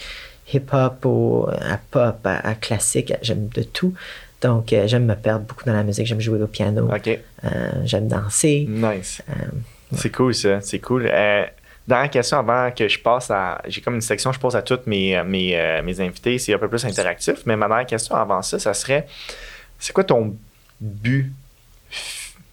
hip-hop 0.52 1.04
au, 1.04 1.48
à 1.50 1.76
pop, 1.90 2.16
à, 2.24 2.48
à 2.48 2.54
classique. 2.54 3.12
J'aime 3.22 3.48
de 3.48 3.62
tout. 3.62 3.92
Donc 4.42 4.72
euh, 4.72 4.86
j'aime 4.86 5.06
me 5.06 5.14
perdre 5.16 5.44
beaucoup 5.46 5.64
dans 5.64 5.72
la 5.74 5.82
musique. 5.82 6.06
J'aime 6.06 6.20
jouer 6.20 6.40
au 6.40 6.46
piano. 6.46 6.88
Euh, 7.44 7.48
j'aime 7.84 8.06
danser. 8.08 8.66
Nice. 8.68 9.22
Euh, 9.30 9.32
C'est 9.92 10.10
cool, 10.10 10.34
ça. 10.34 10.60
C'est 10.60 10.80
cool. 10.80 11.08
Euh, 11.12 11.44
dernière 11.86 12.10
question 12.10 12.38
avant 12.38 12.70
que 12.72 12.88
je 12.88 12.98
passe 12.98 13.30
à. 13.30 13.60
J'ai 13.68 13.80
comme 13.80 13.94
une 13.94 14.00
section 14.00 14.30
que 14.30 14.36
je 14.36 14.40
pose 14.40 14.56
à 14.56 14.62
toutes 14.62 14.86
mes, 14.86 15.22
mes, 15.24 15.56
euh, 15.58 15.82
mes 15.82 16.00
invités. 16.00 16.38
C'est 16.38 16.54
un 16.54 16.58
peu 16.58 16.68
plus 16.68 16.84
interactif. 16.84 17.42
Mais 17.46 17.56
ma 17.56 17.68
dernière 17.68 17.86
question 17.86 18.14
avant 18.16 18.42
ça, 18.42 18.58
ça 18.58 18.74
serait 18.74 19.06
c'est 19.78 19.92
quoi 19.92 20.04
ton 20.04 20.34
but, 20.80 21.32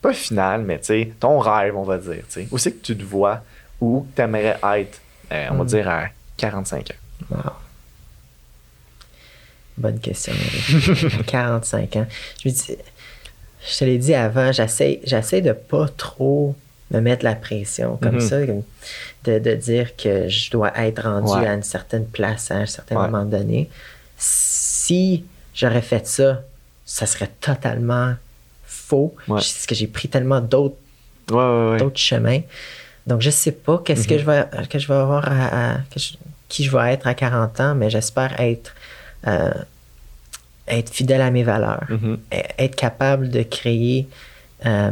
pas 0.01 0.13
final, 0.13 0.61
mais 0.63 0.77
tu 0.79 0.85
sais, 0.85 1.13
ton 1.19 1.39
rêve, 1.39 1.75
on 1.77 1.83
va 1.83 1.97
dire. 1.97 2.23
Où 2.51 2.57
c'est 2.57 2.73
que 2.73 2.85
tu 2.85 2.97
te 2.97 3.03
vois 3.03 3.41
ou 3.81 4.05
tu 4.15 4.21
aimerais 4.21 4.57
être, 4.79 4.99
euh, 5.31 5.47
on 5.51 5.55
va 5.55 5.63
Hmm. 5.63 5.67
dire, 5.67 5.89
à 5.89 6.03
45 6.37 6.91
ans? 6.91 6.93
Wow. 7.31 7.39
Bonne 9.77 9.99
question, 9.99 10.33
Marie. 10.33 11.15
À 11.19 11.23
45 11.23 11.95
ans. 11.95 12.05
Je 12.43 12.49
me 12.49 12.53
dis, 12.53 12.77
je 13.67 13.77
te 13.77 13.85
l'ai 13.85 13.97
dit 13.97 14.13
avant, 14.13 14.51
j'essaie, 14.51 14.99
j'essaie 15.03 15.41
de 15.41 15.53
pas 15.53 15.87
trop 15.87 16.55
me 16.93 17.01
mettre 17.01 17.25
la 17.25 17.35
pression 17.35 17.97
comme 18.01 18.15
Mhm. 18.15 18.21
ça, 18.21 18.37
de, 19.25 19.39
de 19.39 19.53
dire 19.55 19.95
que 19.95 20.27
je 20.29 20.51
dois 20.51 20.71
être 20.77 21.03
rendu 21.03 21.31
Ouais. 21.31 21.47
à 21.47 21.53
une 21.53 21.63
certaine 21.63 22.05
place 22.05 22.51
à 22.51 22.55
un 22.57 22.65
certain 22.65 22.95
Ouais. 22.95 23.09
moment 23.09 23.25
donné. 23.25 23.69
Si 24.17 25.23
j'aurais 25.53 25.81
fait 25.81 26.05
ça, 26.07 26.41
ça 26.85 27.05
serait 27.05 27.31
totalement 27.41 28.13
faux. 28.65 29.13
Ouais. 29.27 29.35
Parce 29.35 29.65
que 29.65 29.75
j'ai 29.75 29.87
pris 29.87 30.07
tellement 30.07 30.41
d'autres 30.41 30.75
d'autres 31.27 31.97
chemins. 31.99 32.41
Donc, 33.07 33.21
je 33.21 33.29
sais 33.29 33.53
pas 33.53 33.81
qu'est-ce 33.83 34.07
que, 34.07 34.13
Mhm. 34.15 34.19
je 34.19 34.25
vais, 34.25 34.67
que 34.67 34.77
je 34.79 34.87
vais 34.87 34.93
avoir 34.93 35.25
à, 35.31 35.75
à- 35.75 35.77
que 35.91 35.99
je- 35.99 36.13
qui 36.49 36.63
je 36.65 36.71
vais 36.75 36.93
être 36.93 37.07
à 37.07 37.13
40 37.13 37.59
ans, 37.61 37.75
mais 37.75 37.89
j'espère 37.89 38.39
être, 38.41 38.73
euh, 39.27 39.51
être 40.67 40.89
fidèle 40.93 41.21
à 41.21 41.31
mes 41.31 41.43
valeurs, 41.43 41.85
Mhm. 41.89 42.19
être 42.59 42.75
capable 42.75 43.29
de 43.29 43.41
créer 43.43 44.07
euh, 44.65 44.91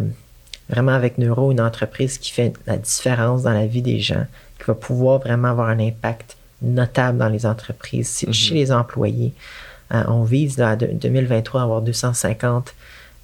vraiment 0.71 0.93
avec 0.93 1.17
Neuro 1.17 1.51
une 1.51 1.61
entreprise 1.61 2.17
qui 2.17 2.31
fait 2.31 2.53
la 2.65 2.77
différence 2.77 3.43
dans 3.43 3.51
la 3.53 3.65
vie 3.67 3.81
des 3.81 3.99
gens, 3.99 4.25
qui 4.57 4.65
va 4.65 4.73
pouvoir 4.73 5.19
vraiment 5.19 5.49
avoir 5.49 5.67
un 5.69 5.79
impact 5.79 6.37
notable 6.61 7.17
dans 7.17 7.29
les 7.29 7.45
entreprises, 7.45 8.23
Mhm. 8.25 8.33
chez 8.33 8.53
les 8.55 8.71
employés. 8.71 9.33
Euh, 9.93 10.03
on 10.07 10.23
vise 10.23 10.55
de- 10.55 10.89
2023 10.93 11.61
à 11.61 11.63
avoir 11.65 11.81
250, 11.81 12.73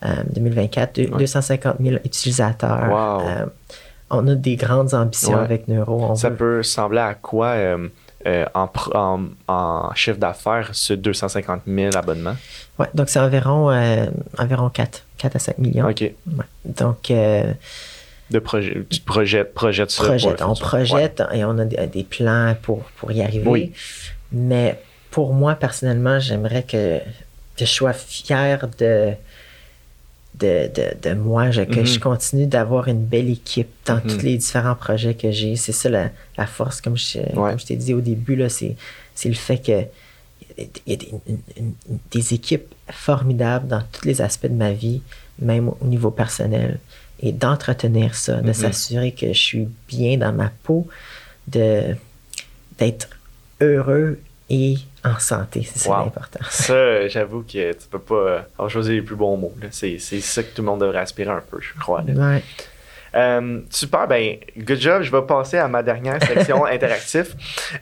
euh, 0.04 0.08
2024, 0.36 0.96
deux- 0.96 1.10
Ouais. 1.10 1.18
250 1.20 1.78
000 1.80 1.96
utilisateurs. 2.04 2.90
Wow. 2.90 3.22
Euh, 3.28 3.46
on 4.10 4.28
a 4.28 4.36
des 4.36 4.56
grandes 4.56 4.94
ambitions 4.94 5.38
Ouais. 5.38 5.44
avec 5.44 5.68
Neuro. 5.68 6.04
On 6.04 6.16
Ça 6.16 6.30
veut- 6.30 6.36
peut 6.36 6.58
ressembler 6.58 7.00
à 7.00 7.14
quoi 7.14 7.48
euh, 7.48 7.88
en, 8.54 8.66
pr- 8.66 8.96
en, 8.98 9.22
en 9.48 9.94
chiffre 9.96 10.18
d'affaires 10.18 10.70
sur 10.74 10.98
250 10.98 11.62
000 11.66 11.96
abonnements? 11.96 12.36
Ouais, 12.80 12.88
donc 12.94 13.08
c'est 13.10 13.20
environ, 13.20 13.72
environ 14.38 14.70
4, 14.70 15.04
4 15.18 15.36
à 15.36 15.40
5 15.40 15.58
millions. 15.58 15.88
OK. 15.90 16.02
Ouais. 16.02 16.14
Donc, 16.66 17.12
euh, 17.12 17.52
De 18.32 18.40
projet, 18.40 18.84
tu 18.90 19.00
projettes, 19.02 19.54
projettes 19.54 19.96
projette, 19.96 20.42
on 20.42 20.54
projette 20.54 21.24
et 21.34 21.44
on 21.46 21.58
a 21.58 21.66
des, 21.66 21.88
des 21.88 22.04
plans 22.04 22.56
pour, 22.62 22.84
pour 22.98 23.12
y 23.12 23.22
arriver. 23.22 23.48
Oui. 23.50 23.72
Mais 24.32 24.80
pour 25.12 25.34
moi, 25.34 25.56
personnellement, 25.56 26.20
j'aimerais 26.20 26.64
que, 26.64 27.00
que 27.00 27.66
je 27.66 27.66
sois 27.66 27.94
fier 27.94 28.68
de, 28.78 29.14
de, 30.36 30.70
de, 30.76 31.10
de 31.10 31.14
moi, 31.16 31.50
je- 31.52 31.62
que 31.64 31.80
Mhm. 31.80 31.86
je 31.86 32.00
continue 32.00 32.46
d'avoir 32.46 32.88
une 32.88 33.04
belle 33.04 33.30
équipe 33.30 33.70
dans 33.86 33.96
Mhm. 33.96 34.02
tous 34.08 34.22
les 34.24 34.38
différents 34.38 34.76
projets 34.76 35.16
que 35.16 35.32
j'ai. 35.32 35.56
C'est 35.56 35.72
ça 35.72 35.90
la, 35.90 36.10
la 36.38 36.46
force, 36.46 36.82
comme 36.82 36.98
je, 36.98 37.20
comme 37.34 37.58
je 37.60 37.66
t'ai 37.66 37.76
dit 37.76 37.94
au 37.94 38.02
début, 38.02 38.40
c'est 38.50 38.76
le 39.30 39.34
fait 39.34 39.58
que 39.58 39.84
il 40.58 40.70
y 40.88 40.94
a 40.94 40.96
des, 40.98 41.10
une- 41.28 41.38
une- 41.58 41.74
une- 41.90 41.98
des 42.12 42.34
équipes 42.34 42.74
formidables 42.90 43.68
dans 43.68 43.84
tous 43.92 44.06
les 44.06 44.22
aspects 44.22 44.48
de 44.48 44.54
ma 44.56 44.72
vie, 44.72 45.02
même 45.40 45.70
au 45.70 45.86
niveau 45.86 46.12
personnel. 46.12 46.80
Et 47.20 47.32
d'entretenir 47.32 48.14
ça, 48.16 48.38
de 48.42 48.48
Mhm. 48.48 48.54
s'assurer 48.54 49.12
que 49.12 49.28
je 49.28 49.40
suis 49.40 49.68
bien 49.88 50.18
dans 50.18 50.32
ma 50.34 50.52
peau, 50.64 50.88
de, 51.48 51.96
d'être 52.78 53.10
heureux 53.62 54.20
et 54.50 54.76
en 55.04 55.18
santé. 55.20 55.64
C'est 55.72 55.80
ça 55.80 55.90
Wow. 55.90 56.06
l'important. 56.06 56.40
Ça, 56.50 57.08
j'avoue 57.08 57.42
que 57.42 57.72
tu 57.74 57.88
peux 57.90 58.00
pas 58.00 58.16
euh, 58.16 58.40
avoir 58.56 58.70
choisi 58.70 58.92
les 58.94 59.02
plus 59.02 59.16
bons 59.16 59.36
mots. 59.38 59.54
C'est, 59.72 59.98
ça 60.00 60.44
que 60.44 60.54
tout 60.54 60.62
le 60.62 60.68
monde 60.68 60.82
devrait 60.82 61.00
aspirer 61.00 61.32
un 61.32 61.42
peu, 61.50 61.60
je 61.60 61.74
crois. 61.80 62.04
là. 62.08 62.14
Ouais. 62.14 62.44
Euh, 63.16 63.62
super, 63.72 64.08
ben, 64.08 64.38
good 64.58 64.80
job. 64.80 65.02
Je 65.02 65.12
vais 65.12 65.22
passer 65.24 65.58
à 65.58 65.68
ma 65.68 65.82
dernière 65.82 66.22
section 66.24 66.66
interactive. 66.66 67.36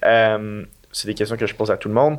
Euh, 0.05 0.63
c'est 0.91 1.07
des 1.07 1.13
questions 1.13 1.36
que 1.36 1.45
je 1.45 1.53
pose 1.55 1.71
à 1.71 1.78
tout 1.78 1.89
le 1.89 1.93
monde. 1.95 2.17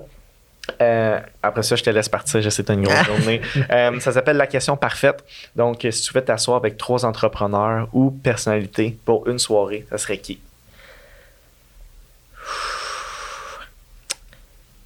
Euh, 0.81 1.21
après 1.43 1.63
ça, 1.63 1.77
je 1.77 1.83
te 1.85 1.91
laisse 1.91 2.09
partir. 2.09 2.43
Je 2.43 2.51
sais 2.51 2.63
que 2.63 2.67
tu 2.67 2.73
as 2.73 2.75
une 2.75 2.83
grosse 2.85 3.05
journée. 3.07 3.41
Euh, 3.71 3.99
ça 4.01 4.13
s'appelle 4.13 4.37
la 4.37 4.47
question 4.47 4.77
parfaite. 4.77 5.25
Donc, 5.55 5.87
si 5.91 6.03
tu 6.03 6.13
veux 6.13 6.23
t'asseoir 6.25 6.57
avec 6.57 6.77
trois 6.77 7.05
entrepreneurs 7.05 7.89
ou 7.93 8.11
personnalités 8.11 8.99
pour 9.05 9.29
une 9.29 9.39
soirée, 9.39 9.87
ça 9.91 9.99
serait 9.99 10.19
qui? 10.19 10.41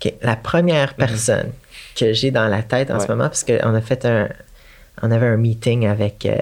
OK. 0.04 0.12
La 0.22 0.36
première 0.36 0.94
personne 0.94 1.52
que 1.96 2.12
j'ai 2.12 2.30
dans 2.30 2.46
la 2.48 2.62
tête 2.62 2.90
en 2.90 2.94
Ouais. 2.98 3.00
ce 3.06 3.08
moment, 3.08 3.24
parce 3.24 3.44
qu'on 3.44 3.74
a 3.74 3.80
fait 3.80 4.04
un. 4.04 4.28
On 5.02 5.10
avait 5.10 5.26
un 5.26 5.36
meeting 5.36 5.86
avec, 5.86 6.26
euh, 6.26 6.36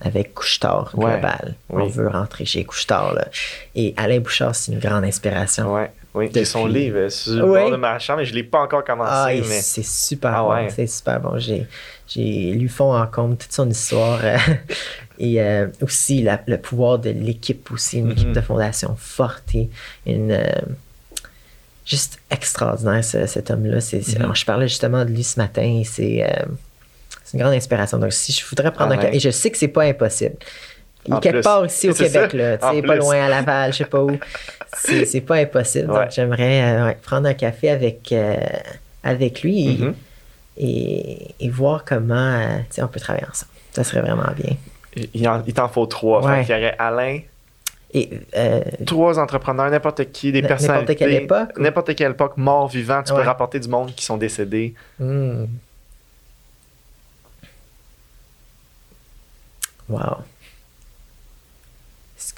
avec 0.00 0.34
Couchetard 0.34 0.90
Ouais. 0.94 1.12
Global. 1.12 1.54
On 1.68 1.86
veut 1.86 2.08
rentrer 2.08 2.44
chez 2.44 2.64
Couchetard. 2.64 3.14
Là. 3.14 3.28
Et 3.76 3.94
Alain 3.96 4.18
Bouchard, 4.18 4.54
c'est 4.54 4.72
une 4.72 4.80
grande 4.80 5.04
inspiration. 5.04 5.72
Ouais, 5.74 5.90
oui. 6.14 6.30
J'ai 6.34 6.44
son 6.44 6.66
livre 6.66 6.96
euh, 6.98 7.08
sur 7.08 7.32
le 7.34 7.44
Oui. 7.44 7.60
bord 7.60 7.70
de 7.70 7.76
ma 7.76 7.98
chambre, 7.98 8.18
mais 8.20 8.24
je 8.24 8.30
ne 8.32 8.36
l'ai 8.36 8.44
pas 8.44 8.60
encore 8.60 8.84
commencé. 8.84 9.10
Ah, 9.12 9.28
mais... 9.32 9.42
c'est 9.60 9.84
super 9.84 10.32
Ah 10.34 10.42
bon. 10.42 10.50
ouais. 10.50 10.68
C'est 10.74 10.86
super 10.86 11.20
bon. 11.20 11.38
J'ai, 11.38 11.66
j'ai 12.08 12.52
lu 12.52 12.68
fond 12.68 12.94
en 12.96 13.06
comble 13.06 13.36
toute 13.36 13.52
son 13.52 13.68
histoire. 13.70 14.20
euh, 14.24 14.36
et 15.18 15.40
euh, 15.40 15.68
aussi 15.82 16.22
la- 16.22 16.42
le 16.46 16.58
pouvoir 16.58 16.98
de 16.98 17.10
l'équipe 17.10 17.70
aussi, 17.72 17.98
une 17.98 18.06
Mhm. 18.06 18.12
équipe 18.12 18.32
de 18.32 18.40
fondation 18.40 18.96
forte 18.98 19.54
et 19.54 19.68
une. 20.06 20.32
euh, 20.32 20.44
juste 21.86 22.18
extraordinaire, 22.30 23.04
ce- 23.04 23.26
cet 23.26 23.50
homme-là. 23.50 23.80
C'est, 23.80 24.02
c'est- 24.02 24.18
Mhm. 24.18 24.34
Je 24.34 24.44
parlais 24.44 24.68
justement 24.68 25.04
de 25.04 25.10
lui 25.10 25.24
ce 25.24 25.38
matin 25.40 25.62
et 25.62 25.84
c'est, 25.84 26.24
euh, 26.24 26.44
c'est 27.24 27.36
une 27.36 27.42
grande 27.42 27.54
inspiration. 27.54 27.98
Donc, 27.98 28.12
si 28.12 28.32
je 28.32 28.44
voudrais 28.46 28.72
prendre 28.72 28.92
Ah 28.96 29.00
un 29.00 29.04
ouais. 29.04 29.16
et 29.16 29.20
je 29.20 29.30
sais 29.30 29.50
que 29.50 29.58
c'est 29.58 29.68
pas 29.68 29.82
impossible. 29.84 30.36
Il 31.06 31.12
est 31.12 31.16
En 31.16 31.20
quelque 31.20 31.34
plus. 31.36 31.42
part 31.42 31.64
ici 31.66 31.88
au 31.88 31.94
Québec, 31.94 32.30
ça. 32.30 32.36
là, 32.36 32.58
pas 32.58 32.72
plus. 32.80 32.96
loin 32.96 33.24
à 33.24 33.28
Laval, 33.28 33.72
je 33.72 33.78
sais 33.78 33.84
pas 33.86 34.02
où. 34.02 34.18
C'est, 34.76 35.20
pas 35.22 35.36
impossible. 35.36 35.90
Ouais. 35.90 36.00
Donc, 36.02 36.10
j'aimerais 36.10 36.62
euh, 36.62 36.86
ouais, 36.86 36.98
prendre 37.02 37.26
un 37.28 37.34
café 37.34 37.70
avec, 37.70 38.12
euh, 38.12 38.36
avec 39.02 39.42
lui 39.42 39.68
et, 39.70 39.78
Mhm. 39.78 39.94
et, 40.58 41.34
et 41.40 41.48
voir 41.48 41.84
comment 41.84 42.14
euh, 42.14 42.58
on 42.82 42.86
peut 42.88 43.00
travailler 43.00 43.26
ensemble. 43.28 43.50
Ça 43.72 43.82
serait 43.84 44.00
vraiment 44.02 44.30
bien. 44.36 44.56
Il, 45.14 45.28
en- 45.28 45.42
il 45.46 45.54
t'en 45.54 45.68
faut 45.68 45.86
trois. 45.86 46.24
Ouais. 46.24 46.44
Qu'il 46.44 46.54
y 46.54 46.58
aurait 46.58 46.76
Alain, 46.78 47.20
Et, 47.94 48.10
euh, 48.36 48.60
Trois 48.86 49.18
entrepreneurs, 49.18 49.70
n'importe 49.70 50.12
qui, 50.12 50.30
des 50.32 50.40
N- 50.40 50.48
n'importe 50.60 50.96
quelle 50.96 51.12
époque 51.14 51.48
ou- 51.56 51.60
N'importe 51.62 51.94
quelle 51.96 52.12
époque, 52.12 52.36
mort, 52.36 52.68
vivant. 52.68 53.02
Tu 53.02 53.12
Ouais. 53.12 53.20
peux 53.20 53.24
rapporter 53.26 53.58
du 53.58 53.68
monde 53.68 53.92
qui 53.94 54.04
sont 54.04 54.16
décédés. 54.16 54.74
hmm. 54.98 55.46
Wow. 59.88 60.18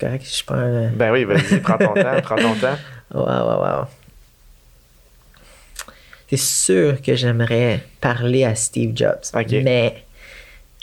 Correct, 0.03 0.27
je 0.37 0.45
prends 0.45 0.57
un... 0.57 0.89
Ben 0.89 1.13
oui, 1.13 1.23
vas-y, 1.23 1.61
prends 1.63 1.79
ton 1.79 1.95
temps, 1.95 2.21
prends 2.23 2.37
ton 2.37 2.55
temps. 2.57 2.77
Wow, 3.15 3.25
wow, 3.25 3.61
wow. 3.61 3.87
C'est 6.29 6.39
sûr 6.39 7.01
que 7.01 7.15
j'aimerais 7.15 7.85
parler 8.01 8.45
à 8.45 8.57
Steve 8.57 8.97
Jobs. 8.97 9.21
Mais 9.63 10.03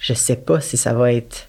je 0.01 0.13
sais 0.13 0.37
pas 0.37 0.61
si 0.61 0.77
ça 0.77 0.93
va 0.93 1.11
être. 1.11 1.47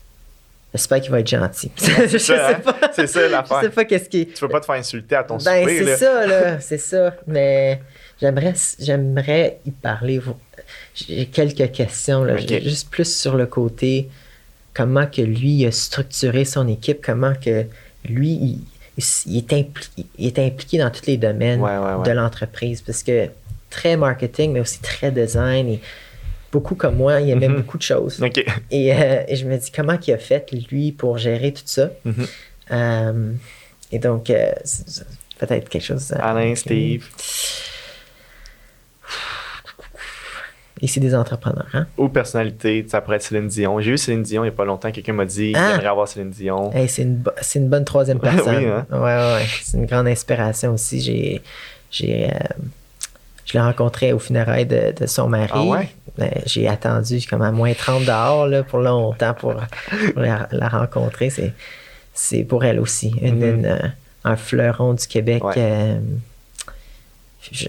J'espère 0.74 1.00
qu'il 1.00 1.12
va 1.12 1.20
être 1.20 1.28
gentil. 1.28 1.70
je 1.78 2.18
ça, 2.18 2.18
sais 2.18 2.40
hein? 2.40 2.60
pas. 2.64 2.76
C'est 2.92 3.06
ça, 3.06 3.28
l'affaire. 3.28 3.58
Je 3.60 3.66
sais 3.66 3.72
pas 3.72 3.84
qu'est-ce 3.84 4.08
qui. 4.08 4.26
Tu 4.26 4.40
peux 4.40 4.48
pas 4.48 4.60
te 4.60 4.66
faire 4.66 4.76
insulter 4.76 5.14
à 5.14 5.22
ton 5.22 5.36
Ben, 5.36 5.64
c'est 5.68 5.96
ça, 5.96 6.26
là. 6.26 6.60
C'est 6.60 6.78
ça. 6.78 7.14
Mais 7.28 7.82
j'aimerais, 8.20 8.54
j'aimerais 8.80 9.60
y 9.64 9.70
parler. 9.70 10.20
J'ai 10.94 11.26
quelques 11.26 11.70
questions, 11.70 12.24
là. 12.24 12.36
Juste 12.36 12.90
plus 12.90 13.16
sur 13.16 13.36
le 13.36 13.46
côté 13.46 14.08
comment 14.80 15.06
que 15.06 15.22
lui 15.22 15.66
a 15.66 15.72
structuré 15.72 16.44
son 16.44 16.66
équipe, 16.68 17.00
comment 17.04 17.34
que 17.34 17.66
lui, 18.08 18.30
il, 18.30 18.58
il 19.26 19.36
est, 19.38 19.52
impli- 19.52 20.04
il 20.18 20.26
est 20.28 20.38
impliqué 20.38 20.78
dans 20.78 20.90
tous 20.90 21.06
les 21.06 21.16
domaines 21.18 21.60
Ouais, 21.60 21.76
ouais, 21.76 21.94
ouais. 21.94 22.06
de 22.06 22.12
l'entreprise. 22.12 22.80
Parce 22.80 23.02
que 23.02 23.28
très 23.68 23.96
marketing, 23.96 24.52
mais 24.52 24.60
aussi 24.60 24.80
très 24.80 25.10
design. 25.10 25.68
Et 25.68 25.80
beaucoup 26.52 26.74
comme 26.74 26.96
moi, 26.96 27.20
il 27.20 27.28
aimait 27.30 27.48
Mhm. 27.48 27.56
beaucoup 27.56 27.76
de 27.78 27.82
choses. 27.82 28.18
Et, 28.70 28.94
euh, 28.94 29.22
et 29.28 29.36
je 29.36 29.46
me 29.46 29.56
dis, 29.58 29.70
comment 29.70 29.98
il 30.06 30.12
a 30.14 30.18
fait, 30.18 30.50
lui, 30.70 30.92
pour 30.92 31.18
gérer 31.18 31.52
tout 31.52 31.62
ça? 31.66 31.90
Mhm. 32.04 32.26
Euh, 32.72 33.32
et 33.92 33.98
donc, 33.98 34.30
euh, 34.30 34.52
peut-être 35.38 35.68
quelque 35.68 35.84
chose. 35.84 36.12
Alain. 36.12 36.54
Steve. 36.54 37.04
C'est 40.88 41.00
des 41.00 41.14
entrepreneurs, 41.14 41.66
hein? 41.74 41.86
Ou 41.98 42.08
personnalité, 42.08 42.84
ça 42.88 43.00
pourrait 43.00 43.16
être 43.16 43.22
Céline 43.22 43.48
Dion. 43.48 43.80
J'ai 43.80 43.90
eu 43.92 43.98
Céline 43.98 44.22
Dion 44.22 44.42
il 44.44 44.46
n'y 44.48 44.52
a 44.54 44.56
pas 44.56 44.64
longtemps. 44.64 44.90
Quelqu'un 44.90 45.12
m'a 45.12 45.24
dit 45.26 45.52
Ah. 45.54 45.58
qu'il 45.66 45.74
aimerait 45.74 45.86
avoir 45.88 46.08
Céline 46.08 46.30
Dion. 46.30 46.72
Hey, 46.72 46.88
c'est, 46.88 47.02
une, 47.02 47.16
bo- 47.16 47.30
c'est 47.40 47.58
une 47.58 47.68
bonne 47.68 47.84
troisième 47.84 48.18
Oui, 48.22 48.28
personne. 48.34 48.54
hein? 48.64 48.86
Ouais, 48.90 48.98
ouais, 48.98 49.34
ouais. 49.34 49.46
C'est 49.62 49.76
une 49.76 49.86
grande 49.86 50.06
inspiration 50.08 50.72
aussi. 50.74 51.00
J'ai, 51.00 51.42
j'ai, 51.90 52.30
euh, 52.30 52.34
je 53.46 53.52
l'ai 53.54 53.60
rencontré 53.60 54.12
au 54.12 54.18
funérailles 54.18 54.66
de, 54.66 54.94
de 54.98 55.06
son 55.06 55.28
mari. 55.28 55.50
Ah 55.52 55.62
ouais? 55.64 55.88
Euh, 56.20 56.28
j'ai 56.46 56.66
attendu 56.68 57.20
comme 57.28 57.42
à 57.42 57.52
moins 57.52 57.72
30 57.74 58.04
dehors 58.04 58.46
là, 58.46 58.62
pour 58.62 58.78
longtemps 58.80 59.34
pour, 59.34 59.54
pour 59.54 60.20
la, 60.22 60.48
la 60.50 60.68
rencontrer. 60.68 61.30
C'est, 61.30 61.52
c'est 62.14 62.42
pour 62.44 62.64
elle 62.64 62.80
aussi. 62.80 63.12
Une, 63.22 63.36
Mhm. 63.38 63.54
une, 63.58 63.66
euh, 63.66 63.78
un 64.24 64.36
fleuron 64.36 64.94
du 64.94 65.06
Québec. 65.06 65.44
Ouais. 65.44 65.54
euh, 65.56 65.98
je 67.42 67.54
suis 67.56 67.68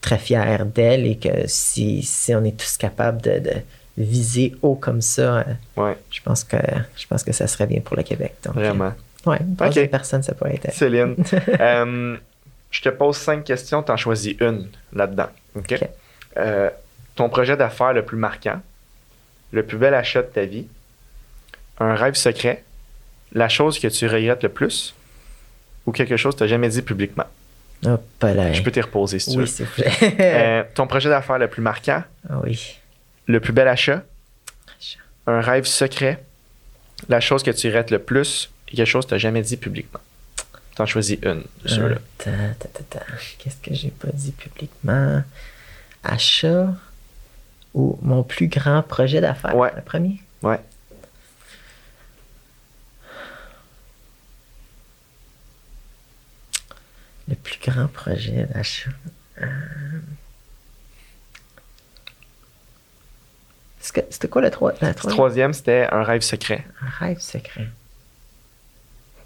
très 0.00 0.18
fier 0.18 0.64
d'elle 0.66 1.06
et 1.06 1.16
que 1.16 1.46
si, 1.46 2.02
si 2.02 2.34
on 2.34 2.44
est 2.44 2.56
tous 2.56 2.76
capables 2.76 3.20
de, 3.22 3.38
de 3.38 3.52
viser 3.96 4.54
haut 4.62 4.74
comme 4.74 5.00
ça, 5.02 5.38
euh, 5.38 5.44
Ouais, 5.76 5.96
je 6.10 6.20
pense 6.22 6.44
que 6.44 6.56
je 6.96 7.06
pense 7.06 7.22
que 7.22 7.32
ça 7.32 7.46
serait 7.46 7.66
bien 7.66 7.80
pour 7.80 7.96
le 7.96 8.02
Québec. 8.02 8.34
Donc, 8.44 8.54
vraiment. 8.54 8.92
euh, 9.26 9.30
ouais, 9.30 9.38
une 9.40 9.54
troisième 9.56 9.84
Ok. 9.86 9.90
personne, 9.90 10.22
ça 10.22 10.34
pourrait 10.34 10.54
être. 10.56 10.72
Céline, 10.72 11.14
euh, 11.60 12.16
je 12.70 12.80
te 12.80 12.88
pose 12.88 13.16
cinq 13.16 13.44
questions, 13.44 13.82
tu 13.82 13.92
en 13.92 13.96
choisis 13.96 14.34
une 14.40 14.68
là-dedans. 14.92 15.28
OK? 15.54 15.78
Euh, 16.38 16.70
ton 17.14 17.28
projet 17.28 17.56
d'affaires 17.56 17.92
le 17.92 18.04
plus 18.04 18.16
marquant, 18.16 18.60
le 19.52 19.62
plus 19.64 19.76
bel 19.76 19.92
achat 19.94 20.22
de 20.22 20.28
ta 20.28 20.44
vie, 20.46 20.66
un 21.78 21.94
rêve 21.94 22.14
secret, 22.14 22.64
la 23.34 23.48
chose 23.48 23.78
que 23.78 23.88
tu 23.88 24.06
regrettes 24.06 24.42
le 24.42 24.48
plus 24.48 24.94
ou 25.86 25.92
quelque 25.92 26.16
chose 26.16 26.34
que 26.34 26.38
tu 26.38 26.44
n'as 26.44 26.48
jamais 26.48 26.68
dit 26.70 26.80
publiquement? 26.82 27.24
Hop 27.84 28.02
là. 28.22 28.52
Je 28.52 28.62
peux 28.62 28.70
t'y 28.70 28.80
reposer 28.80 29.18
si 29.18 29.30
tu 29.30 29.36
Oui, 29.38 29.42
veux. 29.42 29.46
s'il 29.46 29.64
vous 29.66 29.72
plaît. 29.72 29.92
Euh, 30.20 30.64
ton 30.74 30.86
projet 30.86 31.08
d'affaires 31.08 31.38
le 31.38 31.48
plus 31.48 31.62
marquant, 31.62 32.02
Ah 32.30 32.38
oui. 32.44 32.76
le 33.26 33.40
plus 33.40 33.52
bel 33.52 33.66
achat, 33.68 34.02
Achat. 34.78 34.98
un 35.26 35.40
rêve 35.40 35.64
secret, 35.64 36.22
la 37.08 37.20
chose 37.20 37.42
que 37.42 37.50
tu 37.50 37.66
regrettes 37.66 37.90
le 37.90 37.98
plus? 37.98 38.50
Et 38.68 38.76
quelque 38.76 38.86
chose 38.86 39.04
que 39.04 39.08
tu 39.10 39.14
n'as 39.14 39.18
jamais 39.18 39.42
dit 39.42 39.56
publiquement. 39.56 40.00
T'en 40.76 40.86
choisis 40.86 41.18
une 41.22 41.42
de 41.64 41.68
ceux-là. 41.68 41.96
Attends, 42.20 42.30
attends, 42.52 42.68
attends. 42.98 43.04
Qu'est-ce 43.38 43.56
que 43.56 43.74
j'ai 43.74 43.90
pas 43.90 44.08
dit 44.14 44.32
publiquement? 44.32 45.22
Achat 46.04 46.68
ou 47.74 47.98
mon 48.02 48.22
plus 48.22 48.46
grand 48.48 48.82
projet 48.82 49.20
d'affaires? 49.20 49.54
Ouais. 49.56 49.70
Le 49.76 49.82
premier? 49.82 50.20
Ouais. 50.42 50.58
Le 57.28 57.34
plus 57.36 57.58
grand 57.60 57.86
projet 57.88 58.46
d'achat. 58.52 58.90
Euh, 59.40 59.46
C'était 63.80 64.28
quoi 64.28 64.42
le 64.42 64.48
la 64.48 64.50
Le 64.50 64.94
troisième? 64.94 64.94
troisième, 65.16 65.52
c'était 65.52 65.86
un 65.90 66.02
rêve 66.04 66.22
secret. 66.22 66.64
Un 66.82 66.88
rêve 67.06 67.18
secret. 67.18 67.66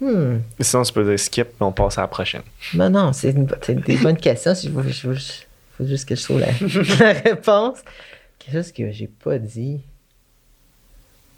Hmm. 0.01 0.39
Sinon, 0.59 0.83
tu 0.83 0.93
peux 0.93 1.03
dire 1.07 1.19
skip, 1.19 1.47
mais 1.59 1.65
on 1.65 1.71
passe 1.71 1.97
à 1.97 2.01
la 2.01 2.07
prochaine. 2.07 2.41
Non, 2.73 2.89
non, 2.89 3.13
c'est 3.13 3.31
une 3.31 3.45
bo- 3.45 3.55
c'est 3.61 3.75
des 3.75 3.97
bonnes 3.97 4.17
questions. 4.21 4.53
Il 4.53 4.71
faut 4.71 4.83
juste 5.85 6.07
que 6.07 6.15
je 6.15 6.23
trouve 6.23 6.39
la, 6.39 6.47
la 6.99 7.13
réponse. 7.19 7.79
Quelque 8.39 8.53
chose 8.53 8.71
que 8.71 8.91
j'ai 8.91 9.07
pas 9.07 9.37
dit. 9.37 9.81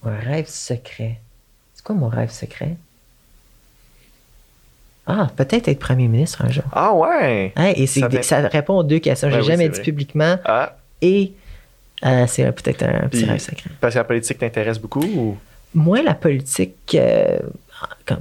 Un 0.03 0.17
rêve 0.17 0.47
secret. 0.47 1.19
C'est 1.73 1.83
quoi 1.83 1.95
mon 1.95 2.07
rêve 2.09 2.31
secret? 2.31 2.77
Ah, 5.09 5.27
peut-être 5.35 5.67
être 5.67 5.79
premier 5.79 6.07
ministre 6.07 6.43
un 6.45 6.49
jour. 6.49 6.63
Ah 6.71 6.93
ouais! 6.93 7.51
Hein, 7.55 7.73
et 7.75 7.87
c'est 7.87 7.99
Ça 8.01 8.09
fait- 8.09 8.21
ça 8.23 8.39
répond 8.47 8.75
aux 8.77 8.83
deux 8.83 8.99
questions. 8.99 9.29
J'ai 9.29 9.35
Ouais, 9.37 9.41
oui, 9.41 9.47
jamais 9.47 9.69
dit 9.69 9.75
vrai. 9.75 9.83
publiquement 9.83 10.35
Ah, 10.45 10.75
et 11.01 11.31
euh, 12.05 12.25
c'est 12.27 12.43
peut-être 12.51 12.83
un 12.83 13.07
petit 13.07 13.23
Puis- 13.23 13.29
rêve 13.31 13.39
secret. 13.39 13.69
parce 13.81 13.93
que 13.93 13.99
la 13.99 14.03
politique 14.05 14.37
t'intéresse 14.37 14.77
beaucoup 14.79 15.01
ou? 15.03 15.37
Moins 15.73 16.01
la 16.03 16.13
politique 16.15 16.95
euh, 16.95 17.39
comme, 18.05 18.19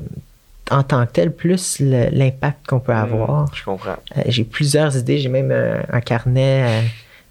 en 0.70 0.82
tant 0.82 1.04
que 1.06 1.12
telle, 1.12 1.32
plus 1.32 1.80
l'impact 1.80 2.66
qu'on 2.66 2.80
peut 2.80 2.92
avoir. 2.92 3.44
Hmm, 3.44 3.54
Je 3.54 3.64
comprends. 3.64 3.96
Euh, 4.16 4.22
j'ai 4.26 4.44
plusieurs 4.44 4.96
idées. 4.96 5.18
J'ai 5.18 5.28
même 5.30 5.50
un, 5.50 5.82
un 5.96 6.00
carnet 6.00 6.82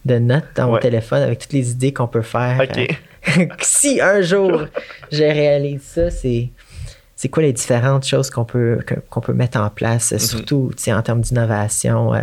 de 0.06 0.18
notes 0.20 0.46
dans 0.56 0.68
mon 0.68 0.74
Ouais. 0.76 0.80
téléphone 0.80 1.22
avec 1.22 1.40
toutes 1.40 1.54
les 1.54 1.70
idées 1.72 1.94
qu'on 1.94 2.08
peut 2.08 2.22
faire. 2.22 2.60
Ok. 2.62 3.00
Si 3.62 4.00
un 4.00 4.22
jour 4.22 4.62
je 5.12 5.22
réalise 5.24 5.82
ça, 5.84 6.10
c'est 6.10 6.48
c'est 7.18 7.28
quoi 7.30 7.44
les 7.44 7.52
différentes 7.54 8.06
choses 8.06 8.30
qu'on 8.30 8.46
peut 8.46 8.80
qu'on 9.10 9.20
peut 9.22 9.34
mettre 9.34 9.60
en 9.60 9.70
place, 9.70 10.12
Mhm. 10.12 10.18
euh, 10.18 10.20
surtout 10.22 10.72
tu 10.78 10.84
sais, 10.84 10.94
en 10.94 11.02
termes 11.02 11.22
d'innovation 11.22 12.14
euh, 12.14 12.22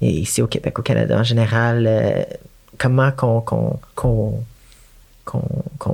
et 0.00 0.10
ici 0.10 0.40
au 0.42 0.46
Québec, 0.46 0.78
au 0.78 0.82
Canada 0.82 1.18
en 1.18 1.24
général. 1.24 1.86
euh, 1.88 2.22
comment 2.78 3.10
qu'on 3.12 4.38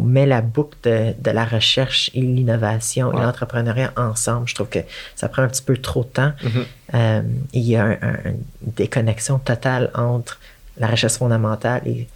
met 0.03 0.27
la 0.27 0.41
boucle 0.41 0.77
de, 0.85 1.15
de 1.19 1.31
la 1.31 1.45
recherche 1.45 2.11
et 2.15 2.21
l'innovation 2.21 3.09
Ouais. 3.09 3.21
et 3.21 3.23
l'entrepreneuriat 3.23 3.93
ensemble? 3.97 4.49
Je 4.49 4.55
trouve 4.55 4.69
que 4.69 4.79
ça 5.15 5.29
prend 5.29 5.43
un 5.43 5.49
petit 5.49 5.63
peu 5.63 5.77
trop 5.77 6.05
de 6.05 6.09
temps. 6.09 6.33
Mhm. 6.43 6.65
Euh, 6.95 7.23
il 7.53 7.63
y 7.63 7.77
a 7.77 7.85
un- 7.85 7.93
un- 8.03 8.19
une 8.27 8.39
déconnexion 8.63 9.39
totale 9.39 9.91
entre 9.95 10.39
la 10.79 10.87
recherche 10.87 11.15
fondamentale 11.15 11.83
et 11.87 12.07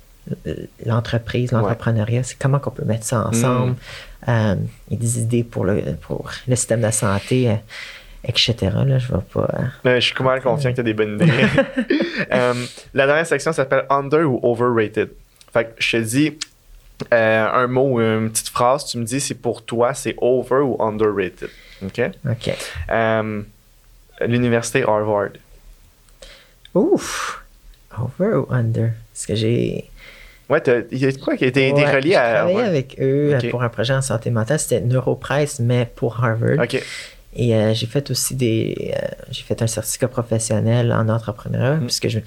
l'entreprise, 0.87 1.53
l'entrepreneuriat. 1.53 2.23
C'est 2.23 2.39
comment 2.39 2.59
qu'on 2.59 2.71
peut 2.71 2.85
mettre 2.85 3.05
ça 3.05 3.27
ensemble? 3.27 3.75
Euh, 4.29 4.55
a 4.55 4.57
des 4.95 5.18
idées 5.18 5.45
pour 5.45 5.64
le, 5.64 5.95
pour 5.97 6.31
le 6.47 6.55
système 6.55 6.83
de 6.83 6.91
santé, 6.91 7.49
euh, 7.49 7.55
etc. 8.25 8.55
Là, 8.61 8.99
je 8.99 9.12
vais 9.12 9.23
pas... 9.33 9.49
euh, 9.55 9.62
Mais 9.85 10.01
je 10.01 10.07
suis 10.07 10.14
complètement 10.14 10.53
confiant 10.53 10.71
que 10.71 10.75
tu 10.77 10.81
as 10.81 10.85
des 10.85 10.94
bonnes 10.94 11.15
idées. 11.15 11.32
La 12.94 13.07
dernière 13.07 13.27
section 13.27 13.53
s'appelle 13.53 13.86
Under 13.89 14.31
ou 14.31 14.39
Overrated. 14.43 15.11
Fait 15.53 15.65
que 15.65 15.70
je 15.78 15.97
te 15.97 16.03
dis 16.03 16.39
un 17.11 17.66
mot 17.66 17.94
ou 17.94 18.01
une 18.01 18.31
petite 18.31 18.51
phrase, 18.51 18.85
tu 18.85 18.99
me 18.99 19.05
dis 19.05 19.20
si 19.20 19.35
pour 19.35 19.65
toi 19.65 19.94
c'est 19.94 20.15
over 20.19 20.61
ou 20.61 20.77
underrated. 20.82 21.49
OK? 21.82 22.01
OK. 22.28 22.51
L'université 24.20 24.82
Harvard. 24.82 25.31
Ouf! 26.74 27.43
Over 27.99 28.35
ou 28.36 28.47
under? 28.51 28.93
Parce 29.12 29.27
que 29.27 29.35
j'ai... 29.35 29.90
Ouais, 30.51 30.62
il 30.90 30.98
y 30.98 31.06
a 31.06 31.12
quoi 31.12 31.36
qui 31.36 31.44
a 31.44 31.47
été, 31.47 31.72
Ouais, 31.72 31.90
relié 31.90 32.10
j'ai 32.10 32.16
à. 32.16 32.32
travaillé 32.35 32.56
ouais. 32.56 32.62
avec 32.64 32.97
eux 33.01 33.35
euh, 33.35 33.51
pour 33.51 33.62
un 33.62 33.68
projet 33.68 33.94
en 33.94 34.02
santé 34.02 34.31
mentale. 34.31 34.59
C'était 34.59 34.81
Neuropress, 34.81 35.60
mais 35.60 35.89
pour 35.94 36.22
Harvard. 36.24 36.66
Et 37.36 37.55
euh, 37.55 37.72
j'ai 37.74 37.86
fait 37.86 38.10
aussi 38.10 38.35
des. 38.35 38.93
euh, 38.94 39.06
j'ai 39.31 39.43
fait 39.44 39.62
un 39.62 39.66
certificat 39.68 40.09
professionnel 40.09 40.93
en 40.93 41.09
entrepreneuriat, 41.09 41.77
Mm. 41.77 41.85
puisque 41.86 42.09
je. 42.09 42.18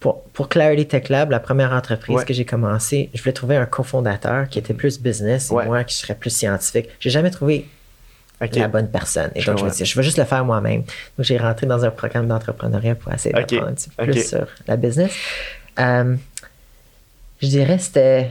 Pour, 0.00 0.22
pour 0.32 0.48
Clarity 0.48 0.86
Tech 0.86 1.08
Lab, 1.08 1.30
la 1.32 1.40
première 1.40 1.72
entreprise 1.72 2.16
Ouais. 2.18 2.24
que 2.24 2.32
j'ai 2.32 2.44
commencé, 2.44 3.10
je 3.14 3.20
voulais 3.20 3.32
trouver 3.32 3.56
un 3.56 3.66
cofondateur 3.66 4.48
qui 4.48 4.58
était 4.60 4.74
plus 4.74 5.00
business 5.00 5.50
et 5.50 5.54
Ouais. 5.54 5.66
moi 5.66 5.82
qui 5.84 5.94
serais 5.96 6.14
plus 6.14 6.30
scientifique. 6.30 6.88
J'ai 7.00 7.10
jamais 7.10 7.30
trouvé 7.32 7.66
la 8.40 8.68
bonne 8.68 8.88
personne. 8.88 9.30
Et 9.34 9.40
Je 9.40 9.46
donc, 9.50 9.58
je 9.58 9.64
me 9.64 9.70
suis 9.70 9.82
dit, 9.82 9.90
je 9.90 9.96
vais 9.96 10.04
juste 10.04 10.18
le 10.18 10.24
faire 10.24 10.44
moi-même. 10.44 10.82
Donc, 10.82 11.22
j'ai 11.28 11.36
rentré 11.36 11.66
dans 11.66 11.84
un 11.84 11.90
programme 11.90 12.28
d'entrepreneuriat 12.28 12.94
pour 12.94 13.12
essayer 13.12 13.32
d'apprendre 13.34 13.66
un 13.68 13.72
petit 13.74 13.90
peu 13.90 14.04
plus 14.04 14.28
sur 14.28 14.46
la 14.68 14.76
business. 14.76 15.10
Je 17.40 17.46
dirais 17.48 17.78
c'était 17.78 18.30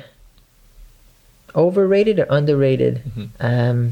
overrated 1.54 2.20
ou 2.30 2.34
underrated. 2.34 3.02
Mhm. 3.16 3.30
Euh, 3.44 3.88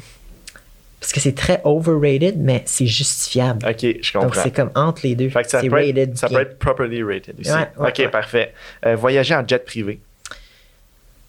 parce 1.00 1.14
que 1.14 1.20
c'est 1.20 1.36
très 1.36 1.62
overrated, 1.64 2.36
mais 2.40 2.64
c'est 2.66 2.88
justifiable. 2.88 3.66
Ok, 3.68 3.86
je 4.02 4.12
comprends. 4.12 4.28
Donc 4.28 4.36
c'est 4.36 4.52
comme 4.56 4.72
entre 4.76 5.02
les 5.04 5.16
deux. 5.16 5.30
Fait 5.30 5.44
que 5.44 5.50
ça, 5.50 5.62
C'est 5.62 5.70
peut 5.70 5.78
être, 5.78 5.86
rated. 5.88 6.18
ça 6.18 6.28
bien. 6.28 6.38
peut 6.40 6.42
être 6.44 6.58
properly 6.60 7.04
rated 7.04 7.40
aussi. 7.40 7.52
Ouais, 7.52 7.70
ouais, 7.78 7.90
ok, 7.90 7.96
ouais. 8.00 8.08
parfait. 8.10 8.54
Euh, 8.86 8.96
voyager 8.96 9.36
en 9.36 9.48
jet 9.48 9.64
privé. 9.64 10.00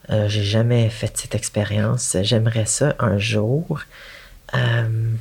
Euh, 0.08 0.28
J'ai 0.28 0.44
jamais 0.44 0.88
fait 0.88 1.14
cette 1.18 1.34
expérience. 1.34 2.16
J'aimerais 2.22 2.64
ça 2.64 2.94
un 2.98 3.18
jour. 3.18 3.80
Um, 4.54 5.18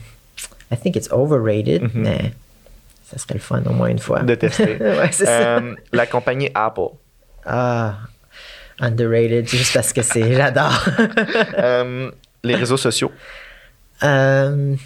I 0.72 0.78
think 0.78 0.96
it's 0.96 1.12
overrated, 1.12 1.82
Mhm. 1.84 1.92
mais 1.96 2.32
ça 3.12 3.18
serait 3.18 3.34
le 3.34 3.40
fun 3.42 3.62
au 3.66 3.74
moins 3.74 3.88
une 3.88 4.00
fois. 4.00 4.22
De 4.24 4.36
tester. 4.36 4.78
ouais, 4.80 5.12
c'est 5.12 5.26
ça. 5.26 5.58
Euh, 5.58 5.76
la 5.92 6.06
compagnie 6.06 6.50
Apple. 6.54 6.90
Ah, 7.46 7.96
underrated, 8.80 9.48
juste 9.48 9.74
parce 9.74 9.94
que 9.94 10.02
c'est. 10.02 10.34
J'adore. 10.34 10.86
Euh, 11.58 12.12
les 12.44 12.56
réseaux 12.56 12.78
sociaux? 12.78 13.12
Um, 14.02 14.78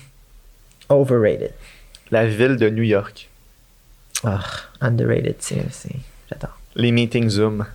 overrated. 0.87 1.53
La 2.11 2.25
ville 2.27 2.57
de 2.57 2.69
New 2.69 2.83
York? 2.83 3.27
Ah, 4.23 4.39
underrated, 4.81 5.35
c'est. 5.39 5.63
J'adore. 6.29 6.57
Les 6.75 6.91
meetings 6.91 7.29
Zoom? 7.29 7.65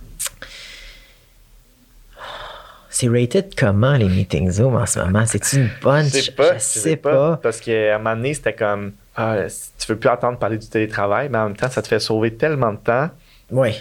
C'est 2.89 3.09
rated 3.09 3.53
comment 3.57 3.93
les 3.97 4.07
meetings 4.07 4.51
Zoom 4.51 4.75
en 4.75 4.85
ce 4.85 4.99
moment? 4.99 5.25
C'est 5.25 5.51
une 5.53 5.69
bonne? 5.81 6.05
Je 6.05 6.17
Je 6.17 6.21
sais 6.21 6.31
pas. 6.31 6.53
je 6.53 6.59
je 6.59 6.79
sais 6.79 6.95
pas. 6.95 7.37
Parce 7.43 7.59
qu'à 7.59 7.95
un 7.95 7.97
moment 7.97 8.15
donné, 8.15 8.33
c'était 8.33 8.53
comme. 8.55 8.93
Ah, 9.17 9.35
tu 9.77 9.87
veux 9.87 9.97
plus 9.97 10.09
entendre 10.09 10.37
parler 10.37 10.57
du 10.57 10.67
télétravail, 10.67 11.27
mais 11.29 11.37
en 11.37 11.47
même 11.47 11.57
temps, 11.57 11.69
ça 11.69 11.81
te 11.81 11.87
fait 11.89 11.99
sauver 11.99 12.33
tellement 12.35 12.71
de 12.71 12.77
temps. 12.77 13.09
Oui, 13.51 13.71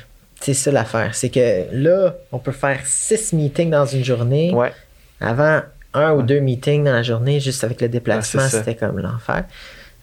c'est 0.40 0.54
ça 0.54 0.70
l'affaire. 0.70 1.14
C'est 1.14 1.30
que 1.30 1.64
là, 1.72 2.14
on 2.32 2.38
peut 2.38 2.52
faire 2.52 2.80
six 2.84 3.32
meetings 3.32 3.70
dans 3.70 3.86
une 3.86 4.04
journée. 4.04 4.52
Ouais. 4.54 4.72
Avant, 5.20 5.62
un 5.94 6.12
ou 6.12 6.22
deux 6.22 6.40
meetings 6.40 6.84
dans 6.84 6.92
la 6.92 7.02
journée, 7.02 7.40
juste 7.40 7.64
avec 7.64 7.80
le 7.80 7.88
déplacement, 7.88 8.48
c'était 8.48 8.74
comme 8.74 8.98
l'enfer. 8.98 9.44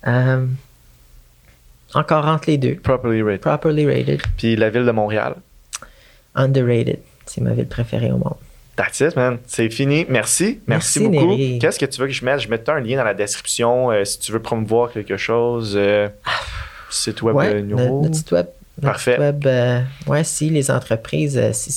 Euh, 0.08 0.46
encore 1.94 2.26
entre 2.26 2.50
les 2.50 2.58
deux. 2.58 2.76
Properly 2.76 3.22
rated. 3.22 3.42
Properly 3.42 3.86
rated, 3.86 4.22
Puis 4.38 4.56
la 4.56 4.70
ville 4.70 4.86
de 4.86 4.92
Montréal. 4.92 5.36
underrated. 6.36 7.00
C'est 7.26 7.42
ma 7.42 7.52
ville 7.54 7.68
préférée 7.68 8.12
au 8.12 8.18
monde. 8.18 8.36
That's 8.78 9.00
it, 9.02 9.16
man. 9.16 9.38
C'est 9.46 9.70
fini. 9.70 10.06
Merci. 10.10 10.60
Merci, 10.66 11.00
Merci, 11.02 11.20
beaucoup. 11.20 11.36
Qu'est-ce 11.60 11.78
que 11.78 11.86
tu 11.86 12.00
veux 12.02 12.08
que 12.08 12.14
je 12.14 12.24
mette? 12.26 12.40
Je 12.40 12.50
mets 12.50 12.70
un 12.70 12.80
lien 12.80 12.98
dans 12.98 13.04
la 13.04 13.14
description 13.14 13.92
euh, 13.92 14.06
si 14.06 14.18
tu 14.20 14.32
veux 14.32 14.42
promouvoir 14.42 14.92
quelque 14.92 15.18
chose. 15.18 15.74
euh, 15.76 16.08
site 16.90 17.22
web 17.22 17.36
ouais, 17.36 17.62
notre, 17.62 18.02
notre 18.02 18.16
site 18.16 18.32
web. 18.32 18.48
Parfait. 18.82 19.18
web, 19.20 19.46
euh, 19.46 19.82
ouais, 20.08 20.24
si 20.24 20.50
les 20.50 20.70
entreprises, 20.72 21.38
euh, 21.38 21.50
si, 21.54 21.72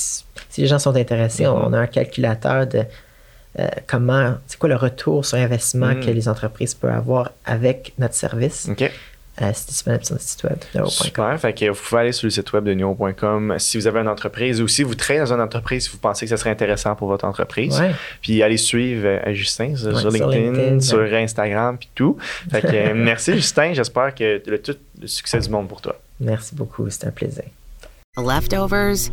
si 0.49 0.61
les 0.61 0.67
gens 0.67 0.79
sont 0.79 0.95
intéressés, 0.97 1.47
on, 1.47 1.73
a 1.73 1.79
un 1.79 1.87
calculateur 1.87 2.67
de 2.67 2.85
euh, 3.59 3.69
comment, 3.87 4.35
c'est 4.47 4.59
quoi 4.59 4.69
le 4.69 4.77
retour 4.77 5.25
sur 5.25 5.39
investissement 5.39 5.89
Mhm. 5.95 6.01
que 6.05 6.11
les 6.11 6.29
entreprises 6.29 6.75
peuvent 6.75 6.91
avoir 6.95 7.31
avec 7.45 7.93
notre 7.99 8.15
service. 8.15 8.69
OK. 8.71 8.91
C'est 9.37 9.67
disponible 9.69 10.05
sur 10.05 10.15
notre 10.15 10.25
site 10.25 10.45
web. 10.45 10.59
neuro.com. 10.77 10.91
Super. 11.07 11.41
Fait 11.41 11.53
que 11.53 11.69
vous 11.69 11.75
pouvez 11.83 12.01
aller 12.03 12.13
sur 12.13 12.27
le 12.27 12.31
site 12.31 12.53
web 12.53 12.63
de 12.63 12.73
Neuro.com 12.73 13.57
si 13.59 13.77
vous 13.77 13.89
avez 13.89 13.99
une 13.99 14.07
entreprise 14.07 14.61
ou 14.63 14.69
si 14.69 14.85
vous 14.85 14.95
travaillez 14.95 15.27
dans 15.27 15.33
une 15.33 15.41
entreprise, 15.41 15.85
si 15.87 15.91
vous 15.91 15.99
pensez 15.99 16.25
que 16.27 16.31
ça 16.31 16.37
serait 16.37 16.51
intéressant 16.51 16.95
pour 16.95 17.09
votre 17.09 17.25
entreprise. 17.25 17.81
Ouais. 17.81 17.91
Puis 18.23 18.45
allez 18.45 18.57
suivre 18.57 19.19
Justin 19.33 19.75
sur, 19.75 19.89
Ouais, 19.89 19.93
sur 20.01 20.13
sur 20.13 20.29
LinkedIn, 20.29 20.53
LinkedIn, 20.53 20.81
sur. 20.81 21.01
Instagram, 21.15 21.77
puis 21.79 21.89
tout. 21.97 22.17
Fait 22.49 22.63
que 22.63 22.93
merci 22.95 23.33
Justin. 23.35 23.73
J'espère 23.73 24.15
que 24.15 24.41
le 24.47 24.63
tout 24.63 24.77
le 25.01 25.09
succès 25.09 25.41
du 25.41 25.49
monde 25.49 25.67
pour 25.67 25.81
toi. 25.81 25.97
Merci 26.21 26.55
beaucoup, 26.55 26.89
c'est 26.91 27.07
un 27.07 27.11
plaisir. 27.11 27.45
Leftovers 28.17 29.11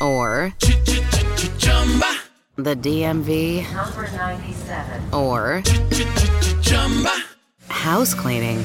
or 0.00 0.52
the 2.56 2.74
DMV 2.74 3.64
or 5.12 5.62
house 7.68 8.14
cleaning 8.14 8.64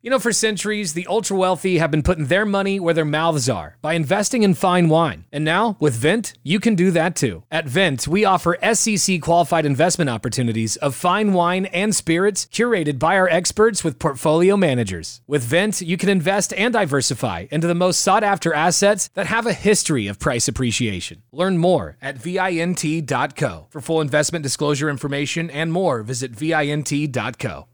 You 0.00 0.10
know, 0.10 0.20
for 0.20 0.32
centuries, 0.32 0.92
the 0.92 1.08
ultra 1.08 1.36
wealthy 1.36 1.78
have 1.78 1.90
been 1.90 2.04
putting 2.04 2.26
their 2.26 2.46
money 2.46 2.78
where 2.78 2.94
their 2.94 3.04
mouths 3.04 3.48
are 3.48 3.78
by 3.82 3.94
investing 3.94 4.44
in 4.44 4.54
fine 4.54 4.88
wine. 4.88 5.24
And 5.32 5.44
now, 5.44 5.76
with 5.80 5.96
Vent, 5.96 6.34
you 6.44 6.60
can 6.60 6.76
do 6.76 6.92
that 6.92 7.16
too. 7.16 7.42
At 7.50 7.66
Vent, 7.66 8.06
we 8.06 8.24
offer 8.24 8.56
SEC 8.74 9.20
qualified 9.20 9.66
investment 9.66 10.08
opportunities 10.08 10.76
of 10.76 10.94
fine 10.94 11.32
wine 11.32 11.66
and 11.66 11.96
spirits 11.96 12.46
curated 12.46 13.00
by 13.00 13.16
our 13.16 13.28
experts 13.28 13.82
with 13.82 13.98
portfolio 13.98 14.56
managers. 14.56 15.20
With 15.26 15.42
Vent, 15.42 15.80
you 15.80 15.96
can 15.96 16.08
invest 16.08 16.52
and 16.52 16.72
diversify 16.72 17.46
into 17.50 17.66
the 17.66 17.74
most 17.74 17.98
sought 17.98 18.22
after 18.22 18.54
assets 18.54 19.08
that 19.14 19.26
have 19.26 19.46
a 19.46 19.52
history 19.52 20.06
of 20.06 20.20
price 20.20 20.46
appreciation. 20.46 21.22
Learn 21.32 21.58
more 21.58 21.96
at 22.00 22.18
VINT.co. 22.18 23.66
For 23.70 23.80
full 23.80 24.00
investment 24.00 24.44
disclosure 24.44 24.90
information 24.90 25.50
and 25.50 25.72
more, 25.72 26.04
visit 26.04 26.30
VINT.co. 26.30 27.66